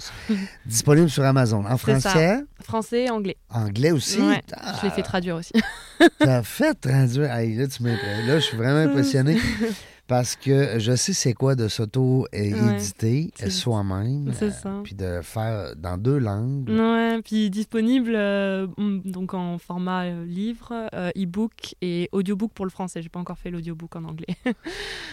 Disponible 0.66 1.08
sur 1.10 1.24
Amazon. 1.24 1.64
En 1.64 1.76
C'est 1.78 2.00
ça. 2.00 2.10
français, 2.10 2.44
Français 2.62 3.04
et 3.04 3.10
anglais. 3.10 3.36
anglais 3.50 3.90
aussi? 3.92 4.20
Ouais, 4.20 4.42
Ah, 4.52 4.74
Je 4.80 4.86
l'ai 4.86 4.92
fait 4.92 5.02
traduire 5.02 5.36
aussi. 5.36 5.52
T'as 6.18 6.42
fait 6.42 6.74
traduire? 6.74 7.32
Hey, 7.32 7.54
là, 7.54 7.66
tu. 7.68 7.82
Là, 7.82 8.38
je 8.38 8.44
suis 8.44 8.56
vraiment 8.56 8.90
impressionné 8.90 9.38
parce 10.06 10.36
que 10.36 10.78
je 10.78 10.94
sais 10.94 11.12
c'est 11.12 11.32
quoi 11.34 11.54
de 11.56 11.68
s'auto-éditer 11.68 13.30
c'est- 13.34 13.50
soi-même. 13.50 14.32
c'est 14.32 14.46
euh, 14.46 14.50
ça. 14.50 14.80
Puis 14.84 14.94
de 14.94 15.20
faire 15.22 15.74
dans 15.76 15.96
deux 15.98 16.18
langues. 16.18 16.68
Ouais, 16.68 17.20
puis 17.24 17.50
disponible 17.50 18.12
euh, 18.14 18.66
donc 19.04 19.34
en 19.34 19.58
format 19.58 20.04
euh, 20.04 20.24
livre, 20.24 20.72
e-book 21.16 21.74
et 21.82 22.08
audiobook 22.12 22.52
pour 22.52 22.64
le 22.66 22.70
français. 22.70 23.02
J'ai 23.02 23.08
pas 23.08 23.20
encore 23.20 23.38
fait 23.38 23.50
l'audiobook 23.50 23.96
en 23.96 24.04
anglais. 24.04 24.36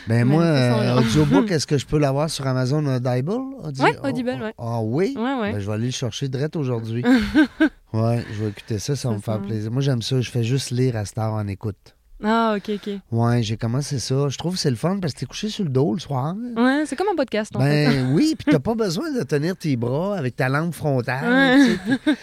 Ben 0.08 0.26
moi, 0.26 0.44
euh, 0.44 1.00
audiobook, 1.00 1.50
est-ce 1.52 1.66
que 1.66 1.78
je 1.78 1.86
peux 1.86 1.98
l'avoir 1.98 2.30
sur 2.30 2.46
Amazon 2.46 2.86
Audible? 2.86 3.32
Audi- 3.64 3.82
Ouais, 3.82 3.98
Audible, 4.04 4.36
oh, 4.40 4.44
ouais. 4.44 4.54
Ah 4.58 4.82
oui? 4.82 5.14
ouais, 5.18 5.40
ouais. 5.40 5.52
Ben, 5.54 5.60
je 5.60 5.66
vais 5.68 5.74
aller 5.74 5.86
le 5.86 5.92
chercher 5.92 6.28
direct 6.28 6.56
aujourd'hui. 6.58 7.04
ouais, 7.94 8.24
je 8.34 8.44
vais 8.44 8.50
écouter 8.50 8.80
ça, 8.80 8.96
ça 8.96 9.10
va 9.10 9.16
me 9.16 9.20
C'est 9.20 9.26
faire 9.26 9.42
plaisir. 9.42 9.72
Moi, 9.72 9.82
j'aime 9.82 10.02
ça. 10.02 10.20
Je 10.20 10.30
fais 10.30 10.44
juste 10.44 10.72
lire 10.72 10.96
à 10.98 11.06
Star 11.06 11.34
en 11.34 11.48
écoute. 11.48 11.96
Ah, 12.22 12.56
ok, 12.58 12.72
ok. 12.76 12.94
Ouais, 13.12 13.44
j'ai 13.44 13.58
commencé 13.58 14.00
ça. 14.00 14.30
Je 14.30 14.38
trouve 14.38 14.54
que 14.54 14.60
c'est 14.60 14.70
le 14.70 14.76
fun 14.76 15.00
parce 15.00 15.14
que 15.14 15.20
t'es 15.20 15.26
couché 15.26 15.50
sur 15.50 15.64
le 15.64 15.70
dos 15.70 15.94
le 15.94 16.00
soir. 16.00 16.36
Ouais, 16.56 16.84
c'est 16.86 16.96
comme 16.96 17.08
un 17.12 17.16
podcast 17.16 17.56
en 17.56 17.60
fait. 17.60 17.88
Ben 17.88 18.12
oui, 18.14 18.36
puis 18.38 18.52
t'as 18.52 18.60
pas 18.60 18.76
besoin 18.76 19.12
de 19.12 19.24
tenir 19.24 19.58
tes 19.58 19.76
bras 19.76 20.18
avec 20.18 20.36
ta 20.36 20.50
lampe 20.50 20.74
frontale. 20.74 21.30
Ouais. 21.30 21.66
tu 21.66 21.72
sais, 21.72 21.98
puis 22.06 22.14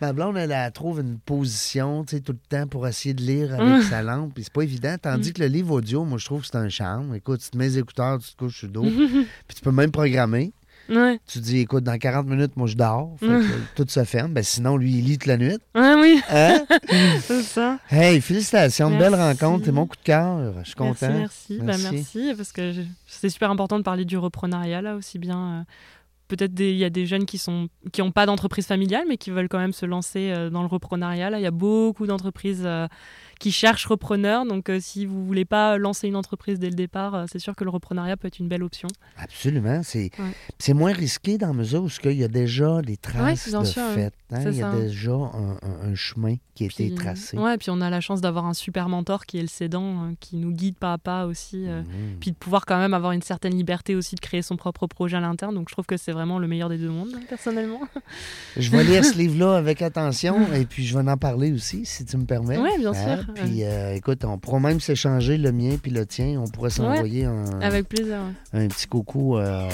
Ma 0.00 0.12
blonde, 0.12 0.36
elle, 0.36 0.50
elle 0.50 0.72
trouve 0.72 1.00
une 1.00 1.18
position, 1.18 2.04
tu 2.04 2.16
sais, 2.16 2.20
tout 2.20 2.32
le 2.32 2.38
temps 2.48 2.66
pour 2.66 2.86
essayer 2.86 3.14
de 3.14 3.22
lire 3.22 3.54
avec 3.54 3.84
sa 3.84 4.02
lampe. 4.02 4.34
Puis 4.34 4.44
c'est 4.44 4.52
pas 4.52 4.62
évident. 4.62 4.96
Tandis 5.00 5.32
que 5.32 5.40
le 5.40 5.46
livre 5.46 5.72
audio, 5.72 6.04
moi, 6.04 6.18
je 6.18 6.24
trouve 6.24 6.40
que 6.40 6.48
c'est 6.48 6.56
un 6.56 6.68
charme. 6.68 7.14
Écoute, 7.14 7.40
tu 7.40 7.50
te 7.50 7.56
mets 7.56 7.68
les 7.68 7.78
écouteurs, 7.78 8.18
tu 8.18 8.32
te 8.32 8.36
couches 8.36 8.58
sur 8.58 8.66
le 8.66 8.72
dos. 8.72 8.82
puis 9.46 9.56
tu 9.56 9.62
peux 9.62 9.70
même 9.70 9.92
programmer. 9.92 10.52
Ouais. 10.88 11.18
Tu 11.26 11.38
dis, 11.38 11.60
écoute, 11.60 11.84
dans 11.84 11.96
40 11.98 12.26
minutes, 12.26 12.56
moi, 12.56 12.66
je 12.66 12.74
dors. 12.76 13.14
Fait 13.20 13.26
que, 13.26 13.42
tout 13.76 13.86
se 13.88 14.04
ferme. 14.04 14.32
Ben, 14.32 14.42
sinon, 14.44 14.76
lui, 14.76 14.92
il 14.98 15.04
lit 15.04 15.18
toute 15.18 15.26
la 15.26 15.36
nuit. 15.36 15.56
Ouais, 15.74 15.94
oui, 16.00 16.20
Hein? 16.30 16.64
c'est 17.20 17.42
ça. 17.42 17.78
hey, 17.90 18.20
félicitations. 18.20 18.90
Une 18.90 18.98
belle 18.98 19.12
Merci. 19.16 19.42
rencontre. 19.44 19.64
C'est 19.64 19.72
mon 19.72 19.86
coup 19.86 19.96
de 19.96 20.02
cœur. 20.02 20.52
Je 20.60 20.66
suis 20.66 20.74
content. 20.74 21.08
Merci, 21.10 21.16
merci. 21.18 21.58
Bah, 21.58 21.64
Merci. 21.66 21.88
merci, 21.92 22.34
parce 22.36 22.52
que 22.52 22.72
je- 22.72 22.82
c'est 23.06 23.28
super 23.30 23.50
important 23.50 23.78
de 23.78 23.84
parler 23.84 24.04
du 24.04 24.18
reprenariat 24.18 24.82
là 24.82 24.96
aussi 24.96 25.18
bien 25.18 25.38
euh, 25.60 25.62
peut-être 26.28 26.52
il 26.58 26.76
y 26.76 26.84
a 26.84 26.90
des 26.90 27.06
jeunes 27.06 27.26
qui 27.26 27.38
sont 27.38 27.68
qui 27.92 28.00
n'ont 28.02 28.10
pas 28.10 28.26
d'entreprise 28.26 28.66
familiale, 28.66 29.04
mais 29.08 29.16
qui 29.16 29.30
veulent 29.30 29.48
quand 29.48 29.58
même 29.58 29.72
se 29.72 29.86
lancer 29.86 30.32
euh, 30.32 30.50
dans 30.50 30.62
le 30.62 30.68
reprenariat. 30.68 31.30
Là, 31.30 31.38
il 31.38 31.42
y 31.42 31.46
a 31.46 31.50
beaucoup 31.50 32.06
d'entreprises 32.06 32.62
euh, 32.64 32.86
qui 33.38 33.52
cherchent 33.52 33.86
repreneurs. 33.86 34.46
Donc, 34.46 34.68
euh, 34.68 34.78
si 34.80 35.06
vous 35.06 35.24
voulez 35.24 35.44
pas 35.44 35.76
lancer 35.78 36.08
une 36.08 36.16
entreprise 36.16 36.58
dès 36.58 36.68
le 36.70 36.74
départ, 36.76 37.14
euh, 37.14 37.24
c'est 37.30 37.38
sûr 37.38 37.54
que 37.56 37.64
le 37.64 37.70
reprenariat 37.70 38.16
peut 38.16 38.28
être 38.28 38.38
une 38.38 38.48
belle 38.48 38.62
option. 38.62 38.88
Absolument. 39.18 39.80
C'est 39.82 40.10
Ouais. 40.18 40.74
moins 40.74 40.92
risqué 40.92 41.38
dans 41.38 41.48
la 41.48 41.52
mesure 41.52 41.82
où 41.84 41.88
il 42.04 42.12
y 42.12 42.24
a 42.24 42.28
déjà 42.28 42.82
des 42.82 42.96
traces 42.96 43.48
bien 43.48 43.60
de 43.60 43.66
sûr, 43.66 43.82
oui. 43.90 43.94
fait. 43.94 44.12
hein. 44.32 44.42
Il 44.50 44.56
y 44.56 44.62
a 44.62 44.70
ça. 44.72 44.78
déjà 44.78 45.12
un, 45.12 45.52
un- 45.62 45.90
un 45.90 45.94
chemin 45.94 46.36
qui 46.54 46.64
a 46.64 46.66
été 46.66 46.94
tracé. 46.94 47.36
Ouais, 47.36 47.56
puis 47.58 47.70
on 47.70 47.80
a 47.80 47.90
la 47.90 48.00
chance 48.00 48.20
d'avoir 48.20 48.46
un 48.46 48.54
super 48.54 48.88
mentor 48.88 49.26
qui 49.26 49.38
est 49.38 49.42
le 49.42 49.48
cédant, 49.48 50.04
euh, 50.04 50.12
qui 50.20 50.36
nous 50.36 50.52
guide 50.52 50.76
pas 50.76 50.92
à 50.94 50.98
pas 50.98 51.26
aussi. 51.26 51.64
euh, 51.66 51.82
Mhm. 51.82 52.18
Puis 52.20 52.30
de 52.30 52.36
pouvoir 52.36 52.64
quand 52.66 52.78
même 52.78 52.94
avoir 52.94 53.12
une 53.12 53.22
certaine 53.22 53.54
liberté 53.56 53.94
aussi 53.94 54.14
de 54.14 54.20
créer 54.20 54.42
son 54.42 54.56
propre 54.56 54.86
projet 54.86 55.16
à 55.16 55.20
l'interne. 55.20 55.54
Donc 55.54 55.68
je 55.68 55.74
trouve 55.74 55.86
que 55.86 55.96
c'est 55.96 56.12
vraiment 56.12 56.38
le 56.38 56.46
meilleur 56.48 56.68
des 56.68 56.78
deux 56.78 56.88
mondes, 56.90 57.14
personnellement. 57.28 57.80
Je 58.56 58.70
vais 58.70 58.84
lire 58.84 59.04
ce 59.04 59.14
livre-là 59.18 59.56
avec 59.56 59.82
attention 59.82 60.52
et 60.52 60.64
puis 60.64 60.84
je 60.86 60.96
vais 60.98 61.10
en 61.10 61.16
parler 61.16 61.52
aussi, 61.52 61.84
si 61.84 62.04
tu 62.04 62.16
me 62.16 62.24
permets. 62.24 62.58
Ouais, 62.58 62.78
bien 62.78 62.92
Hein? 62.94 63.16
sûr. 63.24 63.33
Puis 63.34 63.64
euh, 63.64 63.94
écoute, 63.94 64.24
on 64.24 64.38
pourra 64.38 64.60
même 64.60 64.80
s'échanger 64.80 65.36
le 65.38 65.52
mien 65.52 65.76
puis 65.82 65.90
le 65.90 66.06
tien. 66.06 66.40
On 66.42 66.48
pourrait 66.48 66.70
s'envoyer 66.70 67.24
un, 67.24 67.44
Avec 67.60 67.88
plaisir. 67.88 68.18
ouais. 68.52 68.64
un 68.64 68.68
petit 68.68 68.86
coucou. 68.86 69.36
euh, 69.38 69.68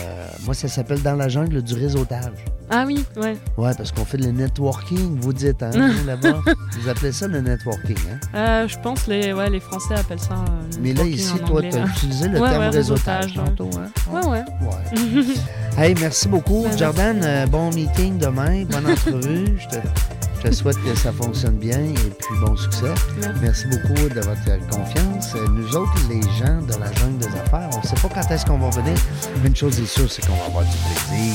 moi, 0.45 0.55
ça 0.55 0.69
s'appelle 0.69 1.03
Dans 1.03 1.15
la 1.17 1.29
jungle 1.29 1.63
du 1.63 1.75
réseautage. 1.75 2.45
Ah 2.71 2.85
oui, 2.87 3.05
ouais. 3.17 3.37
Ouais, 3.57 3.73
parce 3.77 3.91
qu'on 3.93 4.05
fait 4.05 4.19
le 4.19 4.31
networking, 4.31 5.19
vous 5.21 5.33
dites, 5.33 5.63
hein, 5.63 5.71
là-bas. 6.07 6.41
vous 6.81 6.89
appelez 6.89 7.13
ça 7.13 7.27
le 7.27 7.41
networking, 7.41 7.97
hein? 8.13 8.19
Euh, 8.35 8.69
je 8.69 8.79
pense 8.79 9.07
les 9.07 9.33
ouais 9.33 9.51
les 9.51 9.61
Français 9.61 9.95
appellent 9.95 10.21
ça. 10.21 10.35
euh, 10.35 10.77
le 10.77 10.81
Mais 10.83 10.93
là, 10.95 11.05
networking 11.05 11.15
ici, 11.15 11.33
en 11.35 11.47
toi, 11.47 11.57
anglais, 11.59 11.71
tu 11.71 11.77
as 11.77 11.81
là. 11.81 11.87
utilisé 11.97 12.29
le 12.29 12.41
Ouais, 12.41 12.49
terme 12.51 12.63
ouais, 12.63 12.69
réseautage 12.69 13.25
réseautage, 13.27 13.57
tantôt, 13.57 13.71
hein? 13.79 13.91
Ouais 14.13 14.27
ouais. 14.27 14.45
Ouais. 14.63 15.25
Hey, 15.79 15.95
merci 16.01 16.29
beaucoup. 16.29 16.59
Ouais, 16.59 16.63
merci. 16.65 16.79
Jordan, 16.79 17.21
euh, 17.23 17.47
bon 17.47 17.71
meeting 17.73 18.19
demain, 18.19 18.65
bonne 18.65 18.87
entrevue. 18.91 19.47
Je 19.57 19.69
te, 19.69 19.77
je 20.43 20.49
te 20.49 20.55
souhaite 20.55 20.82
que 20.82 20.95
ça 20.95 21.12
fonctionne 21.12 21.57
bien 21.57 21.78
et 21.78 21.95
puis 21.95 22.34
bon 22.45 22.57
succès. 22.57 22.86
Merci. 23.20 23.41
Merci 23.43 23.66
beaucoup 23.66 24.09
de 24.09 24.20
votre 24.20 24.68
confiance. 24.70 25.34
Nous 25.34 25.76
autres, 25.76 25.93
les 26.09 26.22
gens 26.38 26.62
de 26.62 26.78
la 26.80 26.93
jungle 26.93 27.18
des 27.18 27.26
affaires, 27.26 27.68
on 27.74 27.80
ne 27.80 27.86
sait 27.86 27.97
pas 28.01 28.09
quand 28.14 28.34
est-ce 28.34 28.47
qu'on 28.47 28.59
va 28.59 28.70
venir, 28.70 28.99
mais 29.43 29.49
une 29.49 29.57
chose 29.57 29.78
est 29.80 29.86
sûre, 29.86 30.11
c'est 30.11 30.24
qu'on 30.26 30.36
va 30.36 30.47
avoir 30.47 30.64
du 30.64 30.70
plaisir. 30.70 31.34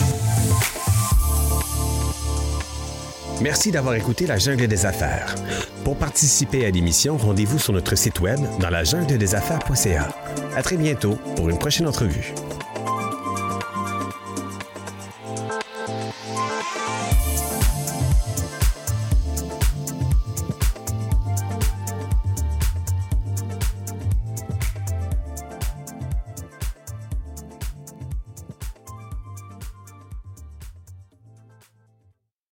Merci 3.41 3.71
d'avoir 3.71 3.95
écouté 3.95 4.25
La 4.27 4.37
Jungle 4.37 4.67
des 4.67 4.85
Affaires. 4.85 5.35
Pour 5.83 5.97
participer 5.97 6.65
à 6.65 6.71
l'émission, 6.71 7.17
rendez-vous 7.17 7.59
sur 7.59 7.73
notre 7.73 7.95
site 7.95 8.21
web 8.21 8.39
dans 8.59 8.69
la 8.69 8.85
jungle 8.85 9.17
des 9.17 9.35
affaires.ca. 9.35 10.07
À 10.55 10.63
très 10.63 10.77
bientôt 10.77 11.17
pour 11.35 11.49
une 11.49 11.59
prochaine 11.59 11.87
entrevue. 11.87 12.33